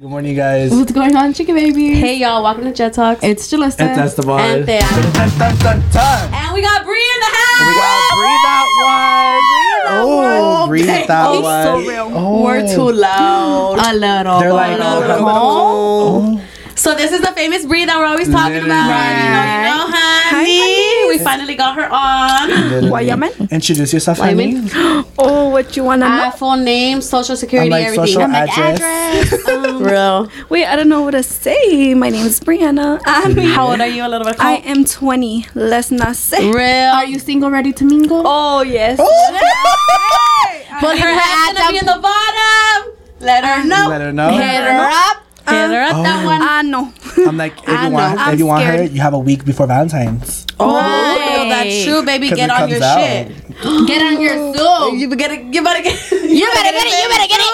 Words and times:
Good 0.00 0.10
morning, 0.10 0.36
guys. 0.36 0.70
What's 0.70 0.92
going 0.92 1.16
on, 1.16 1.32
chicken 1.34 1.56
baby? 1.56 1.92
Hey 1.94 2.18
y'all, 2.18 2.42
welcome 2.44 2.62
to 2.64 2.72
Jet 2.72 2.92
Talks. 2.92 3.24
It's 3.24 3.50
Julysa. 3.50 3.80
And 3.80 3.98
that's 3.98 4.14
the 4.14 4.24
one. 4.24 4.40
And 4.40 4.64
Thea. 4.64 4.78
And 4.78 6.54
we 6.54 6.62
got 6.62 6.84
Bri 6.84 7.02
in 7.02 7.20
the 7.20 7.32
house. 7.34 7.66
We 7.66 7.74
got 7.74 8.14
breathe 8.14 8.44
that 8.46 8.66
one. 8.78 9.98
Oh, 10.00 10.66
breathe 10.68 10.86
that 10.86 11.32
He's 11.34 11.42
one. 11.42 11.64
so 11.64 11.78
real. 11.80 12.10
Oh. 12.14 12.44
We're 12.44 12.62
too 12.72 12.92
loud. 12.92 13.78
a 13.84 13.92
little. 13.92 14.38
They're 14.38 14.52
like, 14.52 14.78
A 14.78 14.84
oh, 14.84 14.98
little. 15.00 15.26
oh. 15.28 16.40
So 16.76 16.94
this 16.94 17.10
is 17.10 17.20
the 17.20 17.32
famous 17.32 17.66
Bri 17.66 17.84
that 17.84 17.98
we're 17.98 18.06
always 18.06 18.30
talking 18.30 18.52
Literally. 18.54 18.70
about. 18.70 19.02
You 19.18 19.30
know, 19.34 19.42
you 19.50 19.66
know, 19.66 19.86
honey. 19.90 20.87
We 21.08 21.18
finally 21.18 21.54
got 21.54 21.74
her 21.76 21.88
on. 21.90 22.48
Literally. 22.48 22.90
Why, 22.90 23.00
yaman? 23.02 23.30
Introduce 23.50 23.92
yourself, 23.92 24.18
Why, 24.18 24.28
honey. 24.28 24.62
Oh, 25.18 25.48
what 25.48 25.76
you 25.76 25.82
wanna 25.84 26.08
know? 26.08 26.24
Uh, 26.26 26.30
full 26.30 26.56
name, 26.56 27.00
social 27.00 27.32
I'm 27.32 27.36
security, 27.36 27.70
like 27.70 27.86
everything. 27.86 28.06
social 28.06 28.22
I'm 28.22 28.32
like, 28.32 28.56
address. 28.56 29.32
real. 29.80 30.28
Wait, 30.48 30.64
I 30.66 30.76
don't 30.76 30.88
know 30.88 31.02
what 31.02 31.12
to 31.12 31.22
say. 31.22 31.94
My 31.94 32.08
name 32.08 32.26
is 32.26 32.38
Brianna. 32.40 33.00
I 33.04 33.28
mean, 33.32 33.48
How 33.48 33.68
old 33.70 33.80
are 33.80 33.86
you? 33.88 34.04
A 34.06 34.08
little 34.08 34.24
bit. 34.26 34.36
I 34.38 34.56
am 34.58 34.84
20. 34.84 35.46
Let's 35.54 35.90
not 35.90 36.14
say. 36.16 36.50
real. 36.50 36.92
Are 36.94 37.04
you 37.06 37.18
single, 37.18 37.50
ready 37.50 37.72
to 37.72 37.84
mingle? 37.84 38.22
Oh 38.24 38.62
yes. 38.62 38.98
Put 40.80 40.98
her 40.98 41.12
hat 41.12 41.56
gonna 41.56 41.72
be 41.72 41.78
in 41.78 41.86
the 41.86 41.98
bottom. 42.00 42.92
Let 43.20 43.44
her 43.44 43.64
know. 43.66 43.88
Let 43.88 44.00
her 44.00 44.12
know. 44.12 44.30
Hit 44.30 44.62
her 44.62 44.88
up. 44.92 45.24
Hit 45.50 45.70
her 45.70 45.82
up. 45.82 46.02
That 46.04 46.24
one. 46.24 46.42
I 46.42 46.62
know. 46.62 46.92
I'm 47.26 47.36
like, 47.36 47.58
if 47.62 47.68
I 47.68 47.86
you 47.86 47.92
want, 47.92 48.14
know. 48.16 48.22
if 48.22 48.28
I'm 48.28 48.38
you 48.38 48.46
want 48.46 48.64
her, 48.64 48.72
scared. 48.76 48.92
you 48.92 49.00
have 49.00 49.14
a 49.14 49.18
week 49.18 49.44
before 49.44 49.66
Valentine's. 49.66 50.46
Oh, 50.60 50.74
Right. 50.76 51.46
that's 51.48 51.84
true, 51.84 52.02
baby. 52.04 52.28
'Cause 52.28 52.36
Get 52.38 52.50
it 52.50 52.52
on 52.52 52.58
comes 52.58 52.72
your 52.72 52.82
out. 52.84 52.98
shit. 52.98 53.86
Get 53.86 54.02
on 54.02 54.20
your 54.20 54.54
stool. 54.54 54.94
You 54.94 55.08
better, 55.08 55.34
you 55.34 55.62
better 55.62 55.82
get. 55.82 55.94
It. 56.12 56.30
You 56.30 56.46
better 56.52 56.72
get 56.72 56.86
it. 56.86 57.02
You 57.02 57.08
better 57.08 57.28
get 57.28 57.40
it. 57.40 57.48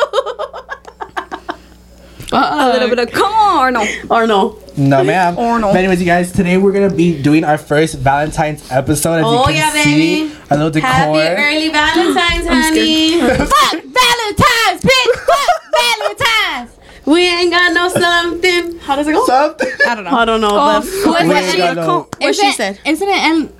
A 2.37 2.69
little 2.73 2.89
bit 2.89 2.99
of 2.99 3.13
corn. 3.13 3.75
No. 3.75 3.87
Or 4.11 4.27
no. 4.27 4.59
No, 4.77 5.05
ma'am. 5.05 5.39
Or 5.39 5.59
no. 5.61 5.69
But 5.69 5.77
anyways, 5.79 6.01
you 6.01 6.07
guys, 6.07 6.33
today 6.33 6.57
we're 6.57 6.73
gonna 6.73 6.91
be 6.93 7.23
doing 7.23 7.45
our 7.45 7.57
first 7.59 7.95
Valentine's 7.99 8.65
episode. 8.73 9.19
As 9.21 9.25
Oh, 9.25 9.39
you 9.49 9.55
can 9.55 9.55
yeah, 9.55 9.71
see, 9.85 10.23
baby. 10.25 10.37
a 10.51 10.55
little 10.57 10.71
decor. 10.71 10.89
Happy 10.91 11.19
early 11.21 11.69
Valentine's, 11.79 12.47
honey. 12.49 13.21
Fuck 13.21 13.73
Valentine's, 13.73 14.83
bitch. 14.83 15.15
Fuck 15.31 15.63
Valentine's. 15.79 16.71
We 17.07 17.21
ain't 17.29 17.51
got 17.51 17.73
no 17.75 17.89
something. 17.89 18.79
How 18.79 18.97
does 18.97 19.07
it 19.09 19.13
go? 19.13 19.25
Something. 19.27 19.71
I 19.87 19.95
don't 19.95 20.05
know. 20.05 20.11
I 20.11 20.25
don't 20.25 20.41
know. 20.41 20.49
Oh, 20.53 20.81
but 21.05 21.27
what 21.27 21.45
We 21.45 21.51
she 21.51 21.59
got 21.59 21.75
gonna 21.77 21.87
no- 21.87 22.09
what 22.19 22.35
she 22.35 22.53
said. 22.53 22.81
Isn't 22.87 23.09
it? 23.09 23.15
And 23.17 23.53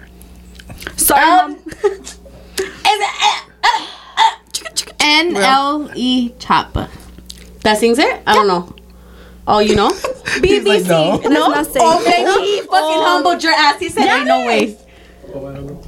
Sorry, 0.97 1.23
Um, 1.23 1.51
mom. 1.53 1.59
Is 2.57 3.01
it, 3.01 3.43
uh, 3.65 3.87
N 5.01 5.37
L 5.37 5.91
E 5.95 6.31
chopper. 6.39 6.89
that 7.63 7.79
sings 7.79 7.99
it? 7.99 8.23
I 8.27 8.35
don't 8.35 8.47
know. 8.49 8.75
Oh, 9.47 9.59
you 9.59 9.77
know? 9.77 9.91
He's 10.43 10.65
like, 10.65 10.85
no. 10.85 11.17
Let's 11.23 11.75
not. 11.75 11.83
Oh, 11.85 12.05
baby, 12.05 12.47
he 12.51 12.61
fucking 12.63 13.03
humbled 13.03 13.43
your 13.43 13.53
ass. 13.53 13.79
He 13.79 13.89
said, 13.91 14.07
"Ain't 14.07 14.27
no 14.27 14.47
way." 14.47 14.79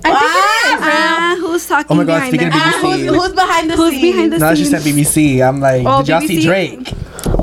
Ah, 0.05 0.79
Ah, 0.79 1.37
who's 1.41 1.67
talking 1.67 1.87
Oh 1.89 1.95
my 1.95 2.05
God, 2.05 2.15
behind 2.17 2.29
speaking 2.29 2.49
them? 2.51 2.59
of 2.59 2.63
ah, 2.63 2.79
who's, 2.83 2.97
BBC. 3.01 3.15
who's 3.17 3.33
behind 3.33 3.71
the 3.71 3.77
Who's 3.77 3.91
scenes? 3.93 4.03
behind 4.03 4.33
the 4.33 4.39
No, 4.39 4.55
she 4.55 4.65
scenes? 4.65 4.85
said 4.85 4.93
BBC. 4.95 5.49
I'm 5.49 5.61
like, 5.61 5.83
Oh, 5.87 5.99
did 5.99 6.09
y'all 6.09 6.21
see 6.21 6.43
Drake? 6.43 6.93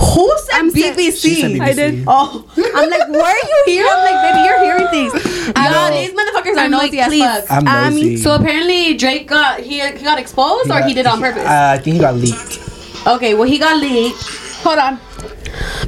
Who 0.04 0.38
said 0.40 0.56
I'm 0.60 0.72
BBC? 0.72 1.36
Said 1.42 1.52
BBC. 1.52 1.62
I 1.62 1.74
did. 1.74 2.04
Oh, 2.08 2.46
I'm 2.76 2.90
like, 2.90 3.08
where 3.10 3.26
are 3.26 3.48
you 3.52 3.64
here? 3.66 3.86
I'm 3.90 4.04
like, 4.04 4.20
baby, 4.26 4.40
you're 4.48 4.60
hearing 4.64 4.88
things. 4.90 5.14
Yo, 5.14 5.52
No. 5.72 5.92
these 5.92 6.12
motherfuckers 6.12 6.56
are 6.58 6.66
I'm 6.66 6.72
like, 6.72 6.94
as 6.94 7.18
fuck. 7.48 7.52
I'm 7.52 7.68
I 7.68 7.90
mean, 7.90 7.96
nosy. 8.14 8.18
So 8.18 8.36
apparently 8.36 8.94
Drake 8.96 9.28
got 9.28 9.60
he 9.62 9.80
he 9.80 10.04
got 10.04 10.20
exposed 10.20 10.70
or 10.72 10.82
he 10.84 10.94
did 10.94 11.06
on 11.06 11.20
purpose. 11.20 11.44
Uh, 11.46 11.76
I 11.76 11.78
think 11.78 11.96
he 11.96 12.00
got 12.00 12.16
leaked. 12.16 12.60
okay, 13.08 13.34
well 13.34 13.48
he 13.48 13.58
got 13.60 13.78
leaked. 13.82 14.22
Hold 14.64 14.80
on. 14.80 15.00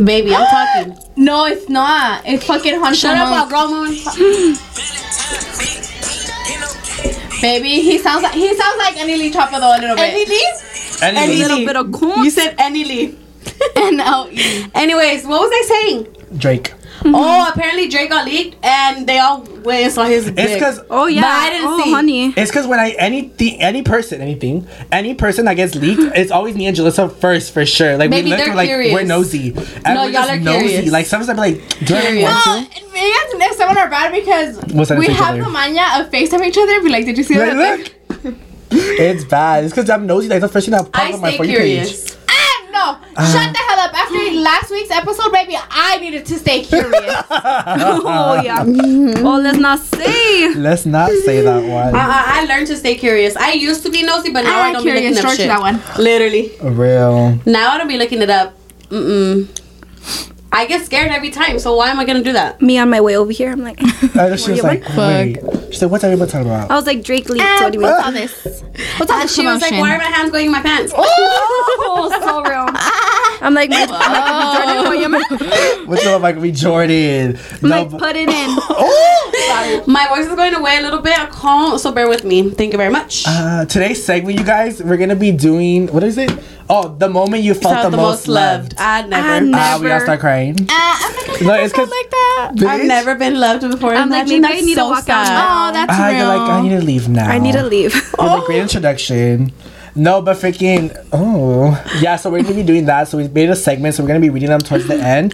Baby, 0.04 0.36
I'm 0.36 0.46
talking. 0.56 0.98
No, 1.18 1.46
it's 1.46 1.68
not. 1.70 2.22
It's 2.26 2.46
fucking 2.46 2.80
Hunter. 2.80 2.96
Shut 2.96 3.18
up, 3.18 3.30
Monk. 3.30 3.50
girl 3.50 3.68
moon. 3.70 3.96
Baby, 7.42 7.82
he 7.82 7.98
sounds 8.00 8.24
like 8.24 8.34
he 8.34 8.54
sounds 8.56 8.78
like 8.78 8.98
Annie 8.98 9.18
Lee 9.18 9.32
Chopper 9.32 9.60
though 9.60 9.76
a 9.76 9.80
little 9.80 10.00
Any 10.00 10.26
bit. 10.26 10.30
leaf? 10.30 11.04
Anyway, 11.04 11.24
Any 11.24 11.36
little 11.36 11.58
bit 11.66 11.76
of 11.76 11.92
corn. 11.92 12.24
You 12.24 12.30
said 12.30 12.56
any 12.58 12.84
leaf. 12.86 13.16
N 13.76 14.00
L 14.00 14.28
E. 14.32 14.66
Anyways, 14.74 15.26
what 15.26 15.42
was 15.42 15.52
I 15.52 15.64
saying? 15.68 16.16
Drake. 16.38 16.74
Oh, 17.08 17.52
apparently 17.54 17.88
Drake 17.88 18.10
got 18.10 18.26
leaked 18.26 18.56
and 18.66 19.06
they 19.06 19.20
all 19.20 19.42
went 19.42 19.84
and 19.84 19.92
saw 19.94 20.06
his 20.06 20.28
It's 20.30 20.54
because 20.54 20.80
Oh 20.90 21.06
yeah. 21.06 21.22
But 21.22 21.28
I 21.30 21.50
didn't 21.52 21.68
oh, 21.68 21.84
see. 21.84 21.92
honey. 21.92 22.28
it's 22.36 22.50
because 22.50 22.66
when 22.66 22.80
I 22.80 22.92
anything 22.92 23.62
any 23.62 23.84
person 23.84 24.22
anything 24.22 24.68
any 24.92 25.14
person 25.14 25.46
that 25.46 25.54
gets 25.56 25.76
leaked, 25.76 26.02
it's 26.16 26.32
always 26.32 26.56
me 26.56 26.66
and 26.66 26.76
Julysa 26.76 27.14
first 27.14 27.54
for 27.54 27.64
sure. 27.66 27.98
Like 27.98 28.10
Maybe 28.10 28.32
we 28.32 28.38
look 28.38 28.46
they're 28.46 28.56
like 28.56 28.70
we're 28.70 29.04
nosy. 29.04 29.50
And 29.50 29.84
No, 29.94 30.06
we're 30.06 30.12
y'all 30.12 30.12
just 30.14 30.32
are 30.32 30.40
nosy. 30.40 30.68
curious. 30.70 30.92
Like 30.92 31.06
sometimes 31.06 31.30
I'm 31.30 31.38
like, 31.38 31.58
do 31.86 31.96
I 31.96 32.22
want 32.24 32.74
No, 32.74 32.80
to? 32.80 32.94
me 32.94 33.02
and 33.02 33.42
if 33.44 33.56
someone 33.58 33.78
are 33.78 33.90
bad 33.90 34.12
because 34.14 34.58
We'll 34.74 34.86
send 34.86 34.98
it 34.98 35.00
we 35.00 35.06
to 35.08 35.12
each 35.12 35.18
have 35.18 35.38
the 35.38 35.50
mania 35.50 35.86
of 36.00 36.10
FaceTime 36.10 36.44
each 36.48 36.58
other 36.58 36.72
and 36.72 36.84
be 36.84 36.90
like, 36.90 37.06
did 37.06 37.18
you 37.18 37.24
see 37.24 37.38
Like, 37.38 37.52
that? 37.52 37.80
look. 38.24 38.36
It's 38.72 39.24
bad. 39.26 39.64
It's 39.64 39.74
because 39.74 39.90
I'm 39.90 40.06
nosy. 40.08 40.28
Like 40.28 40.42
the 40.42 40.50
first 40.50 40.66
thing 40.68 40.72
that 40.76 40.92
pops 40.92 40.98
I 41.00 41.08
up 41.10 41.14
on 41.16 41.22
my 41.22 41.30
stay 41.30 41.38
for 41.38 41.44
you 41.46 41.52
curious. 41.56 42.04
page. 42.04 42.05
No. 43.18 43.24
Shut 43.26 43.54
the 43.54 43.60
hell 43.60 43.80
up. 43.80 43.94
After 43.94 44.16
last 44.42 44.72
week's 44.72 44.92
episode, 44.92 45.32
baby, 45.32 45.56
I 45.58 45.98
needed 46.00 46.26
to 46.26 46.36
stay 46.38 46.64
curious. 46.64 46.94
Oh 48.08 48.42
yeah. 48.44 48.64
Oh, 48.68 49.40
let's 49.42 49.58
not 49.58 49.80
say. 49.80 50.54
Let's 50.56 50.86
not 50.86 51.10
say 51.12 51.42
that 51.42 51.62
one. 51.64 51.96
I, 51.96 52.00
I, 52.00 52.42
I 52.42 52.46
learned 52.46 52.68
to 52.68 52.76
stay 52.76 52.96
curious. 52.96 53.36
I 53.38 53.54
used 53.54 53.84
to 53.84 53.90
be 53.90 54.04
nosy, 54.04 54.32
but 54.32 54.44
now 54.44 54.60
I 54.60 54.70
Ah, 54.70 54.74
don't 54.74 54.82
curious. 54.84 55.02
be 55.02 55.10
looking 55.10 55.18
up 55.20 55.24
George, 55.26 55.38
shit. 55.38 55.48
that 55.48 55.60
one. 55.62 55.82
Literally. 56.04 56.52
Real. 56.62 57.40
Now 57.46 57.72
I 57.72 57.78
don't 57.78 57.88
be 57.88 57.98
looking 57.98 58.22
it 58.22 58.30
up. 58.30 58.54
Mm-mm. 58.90 59.48
I 60.52 60.66
get 60.68 60.86
scared 60.86 61.12
every 61.12 61.32
time, 61.32 61.60
so 61.60 61.76
why 61.76 61.90
am 61.90 62.00
I 62.00 62.06
gonna 62.06 62.24
do 62.24 62.32
that? 62.34 62.62
Me 62.62 62.78
on 62.78 62.90
my 62.90 63.02
way 63.02 63.18
over 63.18 63.32
here. 63.32 63.52
I'm 63.52 63.62
like, 63.62 63.78
I 64.16 64.30
just, 64.30 64.46
she 64.46 64.52
was 64.52 64.64
like, 64.64 64.84
wait. 64.96 65.38
She's 65.72 65.82
like, 65.82 65.92
what's 65.92 66.04
everybody 66.06 66.32
talking 66.32 66.48
about? 66.48 66.72
I 66.72 66.76
was 66.76 66.86
like 66.86 67.04
Drake 67.04 67.28
leaked. 67.30 67.44
Ah, 67.44 67.60
what 67.64 67.74
do 67.74 67.80
you 67.80 67.84
mean? 67.84 67.92
what's 67.92 68.06
all 68.06 68.12
this? 68.14 68.62
What's 68.98 69.12
all 69.12 69.20
And 69.20 69.28
this 69.28 69.36
she 69.36 69.46
was 69.46 69.62
like, 69.62 69.72
why 69.74 69.94
are 69.96 69.98
my 69.98 70.06
hands 70.06 70.32
going 70.32 70.46
in 70.46 70.52
my 70.54 70.62
pants? 70.62 70.94
Oh, 71.88 72.10
so 72.10 72.42
real. 72.44 72.66
I'm 73.46 73.54
like, 73.54 73.70
my, 73.70 73.86
I'm 73.90 74.82
like, 74.82 74.90
Jordan, 74.90 75.12
what 75.12 75.80
you? 75.80 75.86
What's 75.88 76.06
up, 76.08 76.22
Michael 76.22 76.42
B. 76.42 76.52
Jordan? 76.52 77.38
I'm 77.62 77.70
No, 77.70 77.82
like, 77.84 77.92
but- 77.92 78.00
put 78.00 78.16
it 78.16 78.28
in. 78.28 78.56
My 79.88 80.08
voice 80.10 80.26
is 80.28 80.36
going 80.36 80.54
away 80.56 80.78
a 80.80 80.82
little 80.82 81.00
bit, 81.02 81.16
calm, 81.30 81.78
so 81.78 81.92
bear 81.92 82.10
with 82.10 82.24
me. 82.24 82.50
Thank 82.50 82.72
you 82.74 82.78
very 82.78 82.92
much. 82.92 83.24
Uh, 83.28 83.66
today's 83.66 84.04
segment, 84.04 84.40
you 84.40 84.46
guys, 84.46 84.82
we're 84.82 84.98
gonna 84.98 85.16
be 85.16 85.32
doing 85.32 85.88
what 85.88 86.04
is 86.04 86.18
it? 86.18 86.32
Oh, 86.70 86.88
the 86.98 87.08
moment 87.08 87.44
you 87.44 87.54
felt, 87.54 87.76
Felt 87.76 87.92
the, 87.92 87.98
most 87.98 88.28
loved. 88.28 88.74
I'd 88.80 89.08
never. 89.08 89.28
I 89.28 89.52
Ah, 89.54 89.80
we 89.80 89.92
all 89.92 90.00
start 90.00 90.20
crying. 90.20 90.56
Ah, 90.70 91.00
I'm 91.06 91.16
not 91.16 91.26
gonna 91.40 91.46
No, 91.58 91.64
it's 91.64 91.72
because 91.74 91.90
like 91.90 92.10
that. 92.10 92.52
I've 92.68 92.86
never 92.88 93.14
been 93.16 93.40
loved 93.40 93.62
before. 93.70 93.94
I'm 93.94 94.10
like, 94.10 94.22
Imagine 94.28 94.42
maybe 94.42 94.46
I 94.54 94.56
that's 94.56 94.66
need 94.66 94.74
to 94.76 94.80
so 94.82 94.90
walk 94.90 94.98
out 95.10 95.28
sad. 95.28 95.28
now. 95.28 95.70
Oh, 95.70 95.74
that's 95.74 95.94
Ah, 95.94 96.08
real. 96.08 96.18
you're 96.18 96.28
like, 96.28 96.50
I 96.50 96.62
need 96.64 96.70
to 96.80 96.82
leave 96.86 97.08
now. 97.10 97.30
I 97.30 97.38
need 97.38 97.52
to 97.54 97.64
leave. 97.64 97.96
It 97.96 98.18
was 98.18 98.44
a 98.44 98.46
great 98.48 98.62
introduction. 98.62 99.52
No, 99.96 100.22
but 100.22 100.38
freaking 100.38 100.92
oh 101.14 101.82
yeah. 102.02 102.18
So 102.18 102.30
we're 102.30 102.44
gonna 102.44 102.56
be 102.56 102.64
doing 102.64 102.86
that. 102.86 103.08
So 103.08 103.18
we 103.18 103.28
made 103.30 103.50
a 103.50 103.56
segment. 103.56 103.96
So 103.96 104.04
we're 104.04 104.08
gonna 104.08 104.20
be 104.20 104.30
reading 104.30 104.50
them 104.50 104.60
towards 104.60 104.88
the 104.88 104.96
end. 104.96 105.34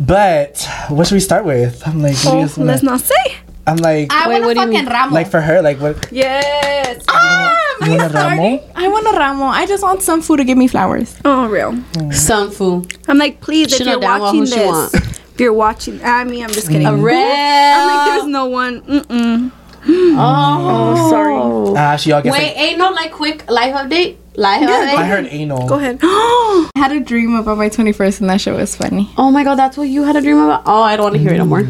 But 0.00 0.66
what 0.88 1.06
should 1.06 1.14
we 1.14 1.20
start 1.20 1.44
with? 1.44 1.86
I'm 1.86 2.02
like, 2.02 2.14
what 2.16 2.32
do 2.32 2.38
you 2.38 2.44
Oh, 2.44 2.48
wanna- 2.56 2.64
let's 2.72 2.82
not 2.82 3.00
say. 3.00 3.36
I'm 3.64 3.76
like, 3.76 4.12
I 4.12 4.26
Wait, 4.28 4.40
want 4.42 4.44
what 4.46 4.50
a 4.50 4.54
do 4.54 4.60
you 4.60 4.66
fucking 4.78 4.84
mean? 4.86 4.92
ramo. 4.92 5.14
like 5.14 5.30
for 5.30 5.40
her, 5.40 5.62
like 5.62 5.78
what? 5.80 6.08
Yes. 6.10 7.04
ah, 7.08 7.56
You 7.82 7.86
I 7.86 7.88
want 7.90 8.02
a 8.02 8.08
starting? 8.08 8.38
ramo? 8.38 8.62
I 8.74 8.88
want 8.88 9.06
a 9.06 9.10
ramo. 9.16 9.44
I 9.44 9.66
just 9.66 9.84
want 9.84 10.02
some 10.02 10.20
food 10.20 10.38
to 10.38 10.44
give 10.44 10.58
me 10.58 10.66
flowers. 10.66 11.14
Oh, 11.24 11.46
real. 11.46 11.78
Some 12.10 12.50
food. 12.50 12.92
I'm 13.06 13.18
like, 13.18 13.40
please, 13.40 13.70
She 13.70 13.82
if 13.84 13.86
you're 13.88 14.00
watching 14.00 14.40
this, 14.40 14.94
if 14.94 15.38
you're 15.38 15.52
watching, 15.52 16.02
I 16.02 16.24
mean, 16.24 16.42
I'm 16.42 16.50
just 16.50 16.68
kidding. 16.68 16.88
A 16.88 16.96
real. 16.96 17.16
I'm 17.16 17.86
like, 17.86 18.06
there's 18.18 18.26
no 18.26 18.46
one. 18.46 18.80
Mm-mm. 18.82 19.52
Oh, 19.86 21.10
sorry. 21.10 21.34
Ah, 21.76 21.96
she 21.96 22.12
all 22.12 22.22
gets 22.22 22.36
Wait, 22.36 22.48
like, 22.48 22.56
ain't 22.58 22.78
no 22.78 22.90
like 22.90 23.12
quick 23.12 23.50
life 23.50 23.74
update? 23.74 24.16
Life 24.34 24.62
I 24.62 24.94
update? 24.96 25.08
heard 25.08 25.26
anal. 25.26 25.68
Go 25.68 25.74
ahead. 25.74 25.98
I 26.02 26.70
had 26.76 26.92
a 26.92 27.00
dream 27.00 27.34
about 27.34 27.58
my 27.58 27.68
21st 27.68 28.20
and 28.22 28.30
that 28.30 28.40
shit 28.40 28.54
was 28.54 28.74
funny. 28.76 29.10
Oh 29.18 29.30
my 29.30 29.44
god, 29.44 29.56
that's 29.56 29.76
what 29.76 29.88
you 29.88 30.04
had 30.04 30.16
a 30.16 30.20
dream 30.20 30.38
about? 30.38 30.62
Oh, 30.66 30.82
I 30.82 30.96
don't 30.96 31.04
want 31.04 31.14
to 31.16 31.20
hear 31.20 31.32
it 31.34 31.38
no 31.38 31.44
more. 31.44 31.64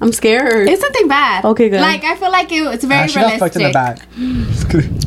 I'm 0.00 0.12
scared. 0.12 0.68
It's 0.68 0.82
nothing 0.82 1.08
bad. 1.08 1.44
Okay, 1.44 1.68
good. 1.70 1.80
Like 1.80 2.04
I 2.04 2.16
feel 2.16 2.30
like 2.30 2.50
it, 2.52 2.62
it's 2.74 2.84
very 2.84 3.04
Ah, 3.04 3.06
she 3.06 3.20
got 3.20 3.38
fucked 3.38 3.56
in 3.56 3.62
the 3.62 3.72
back. 3.72 4.06
Just 4.16 4.68
kidding. 4.70 5.00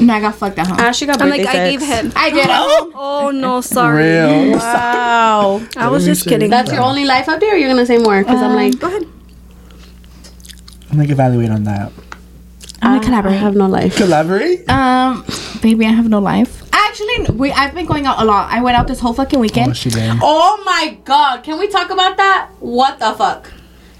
No, 0.00 0.12
I 0.12 0.20
got 0.20 0.34
fucked 0.34 0.58
at 0.58 0.66
home. 0.66 0.78
Ashley 0.80 1.06
got 1.06 1.22
I'm 1.22 1.28
birthday 1.30 1.44
like, 1.44 1.54
I 1.54 1.70
gave 1.70 1.80
sex. 1.80 1.92
head. 1.92 2.12
I 2.16 2.30
did. 2.30 2.46
Oh. 2.50 2.90
Oh, 3.26 3.30
no, 3.30 3.60
sorry. 3.60 4.02
Real. 4.04 4.52
Wow. 4.58 5.62
I 5.76 5.88
was 5.88 6.04
just 6.04 6.26
kidding. 6.26 6.50
That's 6.50 6.72
your 6.72 6.82
only 6.82 7.04
life 7.04 7.26
update, 7.26 7.52
or 7.52 7.56
you're 7.56 7.68
gonna 7.70 7.86
say 7.86 7.98
more? 7.98 8.18
Because 8.22 8.42
I'm 8.42 8.54
like, 8.54 8.78
Go 8.78 8.88
ahead. 8.88 9.06
I'm 10.94 11.00
like 11.00 11.10
evaluate 11.10 11.50
on 11.50 11.64
that. 11.64 11.90
I'm 12.80 13.00
gonna 13.02 13.28
I 13.28 13.32
have 13.32 13.56
no 13.56 13.66
life. 13.66 13.96
Collaborate. 13.96 14.68
Um, 14.70 15.24
Baby, 15.60 15.86
I 15.86 15.90
have 15.90 16.08
no 16.08 16.20
life. 16.20 16.62
actually, 16.72 17.34
we 17.34 17.50
I've 17.50 17.74
been 17.74 17.86
going 17.86 18.06
out 18.06 18.22
a 18.22 18.24
lot. 18.24 18.48
I 18.52 18.62
went 18.62 18.76
out 18.76 18.86
this 18.86 19.00
whole 19.00 19.12
fucking 19.12 19.40
weekend. 19.40 19.66
Oh, 19.66 19.70
weekend. 19.70 19.76
she 19.76 19.90
did. 19.90 20.18
Oh 20.22 20.62
my 20.64 20.96
god, 21.04 21.42
can 21.42 21.58
we 21.58 21.66
talk 21.66 21.90
about 21.90 22.16
that? 22.18 22.50
What 22.60 23.00
the 23.00 23.12
fuck? 23.14 23.50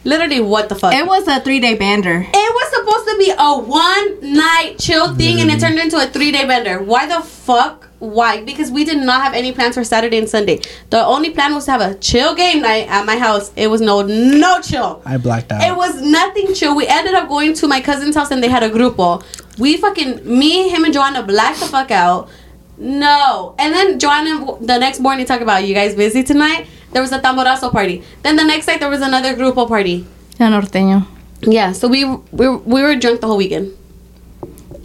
Literally, 0.04 0.40
what 0.40 0.68
the 0.68 0.76
fuck? 0.76 0.94
It 0.94 1.04
was 1.04 1.26
a 1.26 1.40
three 1.40 1.58
day 1.58 1.74
bender. 1.74 2.24
It 2.32 2.32
was 2.32 2.68
supposed 2.76 3.08
to 3.08 3.18
be 3.18 3.32
a 3.36 3.58
one 3.58 4.32
night 4.36 4.76
chill 4.78 5.16
thing 5.16 5.40
and 5.40 5.50
it 5.50 5.58
turned 5.58 5.80
into 5.80 5.96
a 5.96 6.06
three 6.06 6.30
day 6.30 6.46
bender. 6.46 6.80
Why 6.80 7.06
the 7.06 7.26
fuck 7.26 7.88
why? 8.04 8.42
Because 8.44 8.70
we 8.70 8.84
did 8.84 8.98
not 8.98 9.22
have 9.22 9.34
any 9.34 9.52
plans 9.52 9.74
for 9.74 9.84
Saturday 9.84 10.18
and 10.18 10.28
Sunday. 10.28 10.60
The 10.90 11.04
only 11.04 11.30
plan 11.30 11.54
was 11.54 11.64
to 11.66 11.72
have 11.72 11.80
a 11.80 11.94
chill 11.96 12.34
game 12.34 12.62
night 12.62 12.88
at 12.88 13.04
my 13.06 13.16
house. 13.16 13.50
It 13.56 13.68
was 13.68 13.80
no 13.80 14.02
no 14.02 14.60
chill. 14.60 15.02
I 15.04 15.16
blacked 15.16 15.50
out. 15.52 15.62
It 15.62 15.76
was 15.76 16.00
nothing 16.00 16.54
chill. 16.54 16.76
We 16.76 16.86
ended 16.86 17.14
up 17.14 17.28
going 17.28 17.54
to 17.54 17.68
my 17.68 17.80
cousin's 17.80 18.14
house 18.14 18.30
and 18.30 18.42
they 18.42 18.48
had 18.48 18.62
a 18.62 18.70
grupo. 18.70 19.22
We 19.58 19.76
fucking 19.76 20.20
me, 20.26 20.68
him, 20.68 20.84
and 20.84 20.92
Joanna 20.92 21.22
blacked 21.22 21.60
the 21.60 21.66
fuck 21.66 21.90
out. 21.90 22.28
No, 22.76 23.54
and 23.58 23.72
then 23.72 23.98
Joanna 23.98 24.56
the 24.60 24.78
next 24.78 25.00
morning 25.00 25.26
talk 25.26 25.40
about 25.40 25.64
you 25.66 25.74
guys 25.74 25.94
busy 25.94 26.22
tonight. 26.22 26.66
There 26.92 27.02
was 27.02 27.12
a 27.12 27.20
tamborazo 27.20 27.70
party. 27.70 28.02
Then 28.22 28.36
the 28.36 28.44
next 28.44 28.66
night 28.66 28.80
there 28.80 28.90
was 28.90 29.00
another 29.00 29.34
grupo 29.34 29.66
party. 29.68 30.06
El 30.40 30.50
norteño. 30.50 31.06
Yeah, 31.42 31.72
so 31.72 31.88
we 31.88 32.04
we 32.32 32.48
we 32.48 32.82
were 32.82 32.96
drunk 32.96 33.20
the 33.20 33.26
whole 33.28 33.36
weekend. 33.36 33.72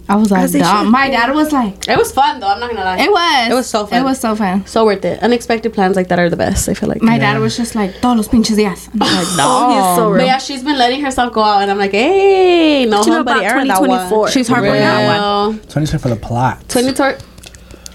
I 0.09 0.15
was 0.15 0.31
like, 0.31 0.41
As 0.43 0.51
they 0.53 0.59
dumb. 0.59 0.85
should 0.87 0.91
My 0.91 1.07
dad 1.09 1.33
was 1.35 1.51
like, 1.51 1.87
It 1.87 1.95
was 1.95 2.11
fun 2.11 2.39
though. 2.39 2.47
I'm 2.47 2.59
not 2.59 2.71
gonna 2.71 2.83
lie. 2.83 2.97
it 2.97 3.11
was. 3.11 3.51
It 3.51 3.53
was 3.53 3.67
so 3.69 3.85
fun. 3.85 3.99
It 3.99 4.03
was 4.03 4.19
so 4.19 4.35
fun. 4.35 4.65
so 4.65 4.83
worth 4.83 5.05
it. 5.05 5.21
Unexpected 5.21 5.71
plans 5.71 5.95
like 5.95 6.07
that 6.07 6.17
are 6.17 6.29
the 6.31 6.35
best. 6.35 6.67
I 6.67 6.73
feel 6.73 6.89
like. 6.89 7.01
My 7.03 7.19
dad 7.19 7.39
was 7.39 7.55
just 7.55 7.75
like, 7.75 7.93
todos 8.01 8.17
los 8.17 8.27
pinches 8.27 8.57
días. 8.57 8.91
And 8.91 9.03
I 9.03 9.19
was 9.19 9.27
like, 9.29 9.37
no. 9.37 9.49
Oh, 9.71 9.95
so 9.97 10.13
But 10.17 10.25
yeah, 10.25 10.39
she's 10.39 10.63
been 10.63 10.77
letting 10.79 11.01
herself 11.01 11.31
go 11.31 11.43
out, 11.43 11.61
and 11.61 11.69
I'm 11.69 11.77
like, 11.77 11.91
hey, 11.91 12.85
no 12.85 12.97
What 12.97 13.05
you 13.05 13.13
know 13.13 13.21
about 13.21 13.41
that 13.41 13.53
2024? 13.61 14.19
one. 14.19 14.31
She's 14.31 14.47
hard 14.47 14.65
on 14.65 14.73
that 14.73 15.21
one. 15.21 15.53
Real. 15.55 15.63
20 15.69 15.97
for 15.99 16.09
the 16.09 16.15
plot. 16.15 16.67
20 16.69 16.93
tor- 16.93 17.17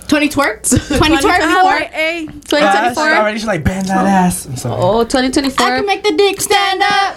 20 0.07 0.29
twerks? 0.29 0.71
20 0.99 1.17
twerks? 1.17 1.89
Hey, 1.91 2.29
Ah, 2.53 2.89
she's 2.91 2.99
already 2.99 3.39
she's 3.39 3.47
like 3.49 3.65
bend 3.65 3.89
that 3.89 4.07
ass. 4.07 4.47
I'm 4.47 4.57
sorry. 4.57 4.81
Oh, 4.81 5.03
2024. 5.03 5.67
I 5.67 5.77
can 5.79 5.87
make 5.87 6.03
the 6.05 6.13
dick 6.13 6.41
stand 6.41 6.81
up. 6.83 7.17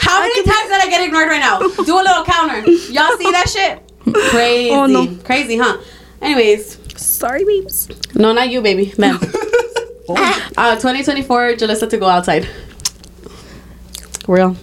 How 0.00 0.20
many 0.20 0.42
times 0.42 0.68
did 0.70 0.80
I 0.80 0.86
get 0.88 1.04
ignored 1.04 1.28
right 1.28 1.38
now? 1.40 1.58
Do 1.60 1.94
a 1.94 2.02
little 2.02 2.24
counter. 2.24 2.60
Y'all 2.90 3.16
see 3.18 3.30
that 3.30 3.48
shit? 3.48 3.91
Crazy. 4.30 4.70
Oh, 4.70 4.86
no. 4.86 5.16
Crazy, 5.24 5.56
huh? 5.56 5.78
Anyways, 6.20 6.78
sorry, 7.00 7.44
babes. 7.44 7.88
no, 8.14 8.32
not 8.32 8.50
you, 8.50 8.60
baby. 8.60 8.86
Them. 8.86 9.16
uh, 10.08 10.74
2024, 10.76 11.54
Julysa 11.54 11.88
to 11.90 11.96
go 11.98 12.06
outside. 12.06 12.48
Real. 14.28 14.56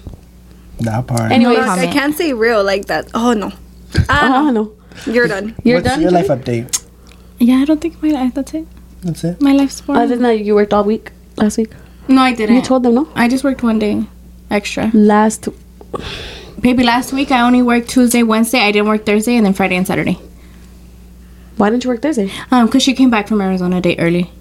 That 0.79 1.07
part. 1.07 1.31
Anyways, 1.31 1.57
Look, 1.57 1.67
I 1.67 1.87
can't 1.87 2.15
say 2.15 2.31
real 2.33 2.63
like 2.63 2.85
that. 2.85 3.09
Oh 3.13 3.33
no. 3.33 3.51
Ah, 4.07 4.47
oh, 4.47 4.51
no. 4.51 4.63
no. 4.63 5.11
You're 5.11 5.27
done. 5.27 5.55
You're 5.63 5.77
What's 5.77 5.89
done? 5.89 6.01
your 6.01 6.11
life 6.11 6.27
update? 6.27 6.85
Yeah, 7.39 7.55
I 7.55 7.65
don't 7.65 7.81
think 7.81 8.01
my 8.01 8.09
life, 8.09 8.33
that's 8.33 8.53
it. 8.53 8.67
That's 9.01 9.23
it. 9.23 9.41
My 9.41 9.51
life's 9.53 9.81
boring. 9.81 10.01
Other 10.01 10.15
than 10.15 10.23
that, 10.23 10.39
you 10.39 10.55
worked 10.55 10.73
all 10.73 10.83
week 10.83 11.11
last 11.37 11.57
week. 11.57 11.71
no, 12.07 12.21
I 12.21 12.33
didn't. 12.33 12.55
You 12.55 12.61
told 12.61 12.83
them, 12.83 12.95
no? 12.95 13.09
I 13.15 13.27
just 13.27 13.43
worked 13.43 13.63
one 13.63 13.79
day 13.79 14.05
extra. 14.51 14.91
Last. 14.93 15.47
Baby, 16.59 16.83
last 16.83 17.13
week 17.13 17.31
I 17.31 17.41
only 17.41 17.61
worked 17.61 17.89
Tuesday, 17.89 18.21
Wednesday. 18.21 18.59
I 18.59 18.71
didn't 18.71 18.89
work 18.89 19.05
Thursday, 19.05 19.35
and 19.35 19.45
then 19.45 19.53
Friday 19.53 19.77
and 19.77 19.87
Saturday. 19.87 20.17
Why 21.55 21.69
didn't 21.69 21.83
you 21.83 21.89
work 21.89 22.01
Thursday? 22.01 22.31
Um, 22.51 22.67
cause 22.67 22.83
she 22.83 22.93
came 22.93 23.09
back 23.09 23.27
from 23.27 23.39
Arizona 23.41 23.77
a 23.77 23.81
day 23.81 23.95
early. 23.97 24.31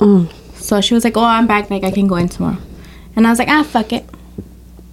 Oh. 0.00 0.30
So 0.54 0.80
she 0.80 0.94
was 0.94 1.04
like, 1.04 1.16
"Oh, 1.16 1.24
I'm 1.24 1.46
back. 1.46 1.70
Like 1.70 1.84
I 1.84 1.90
can 1.90 2.06
go 2.06 2.16
in 2.16 2.28
tomorrow." 2.28 2.58
And 3.16 3.26
I 3.26 3.30
was 3.30 3.38
like, 3.38 3.48
"Ah, 3.48 3.62
fuck 3.62 3.92
it." 3.92 4.04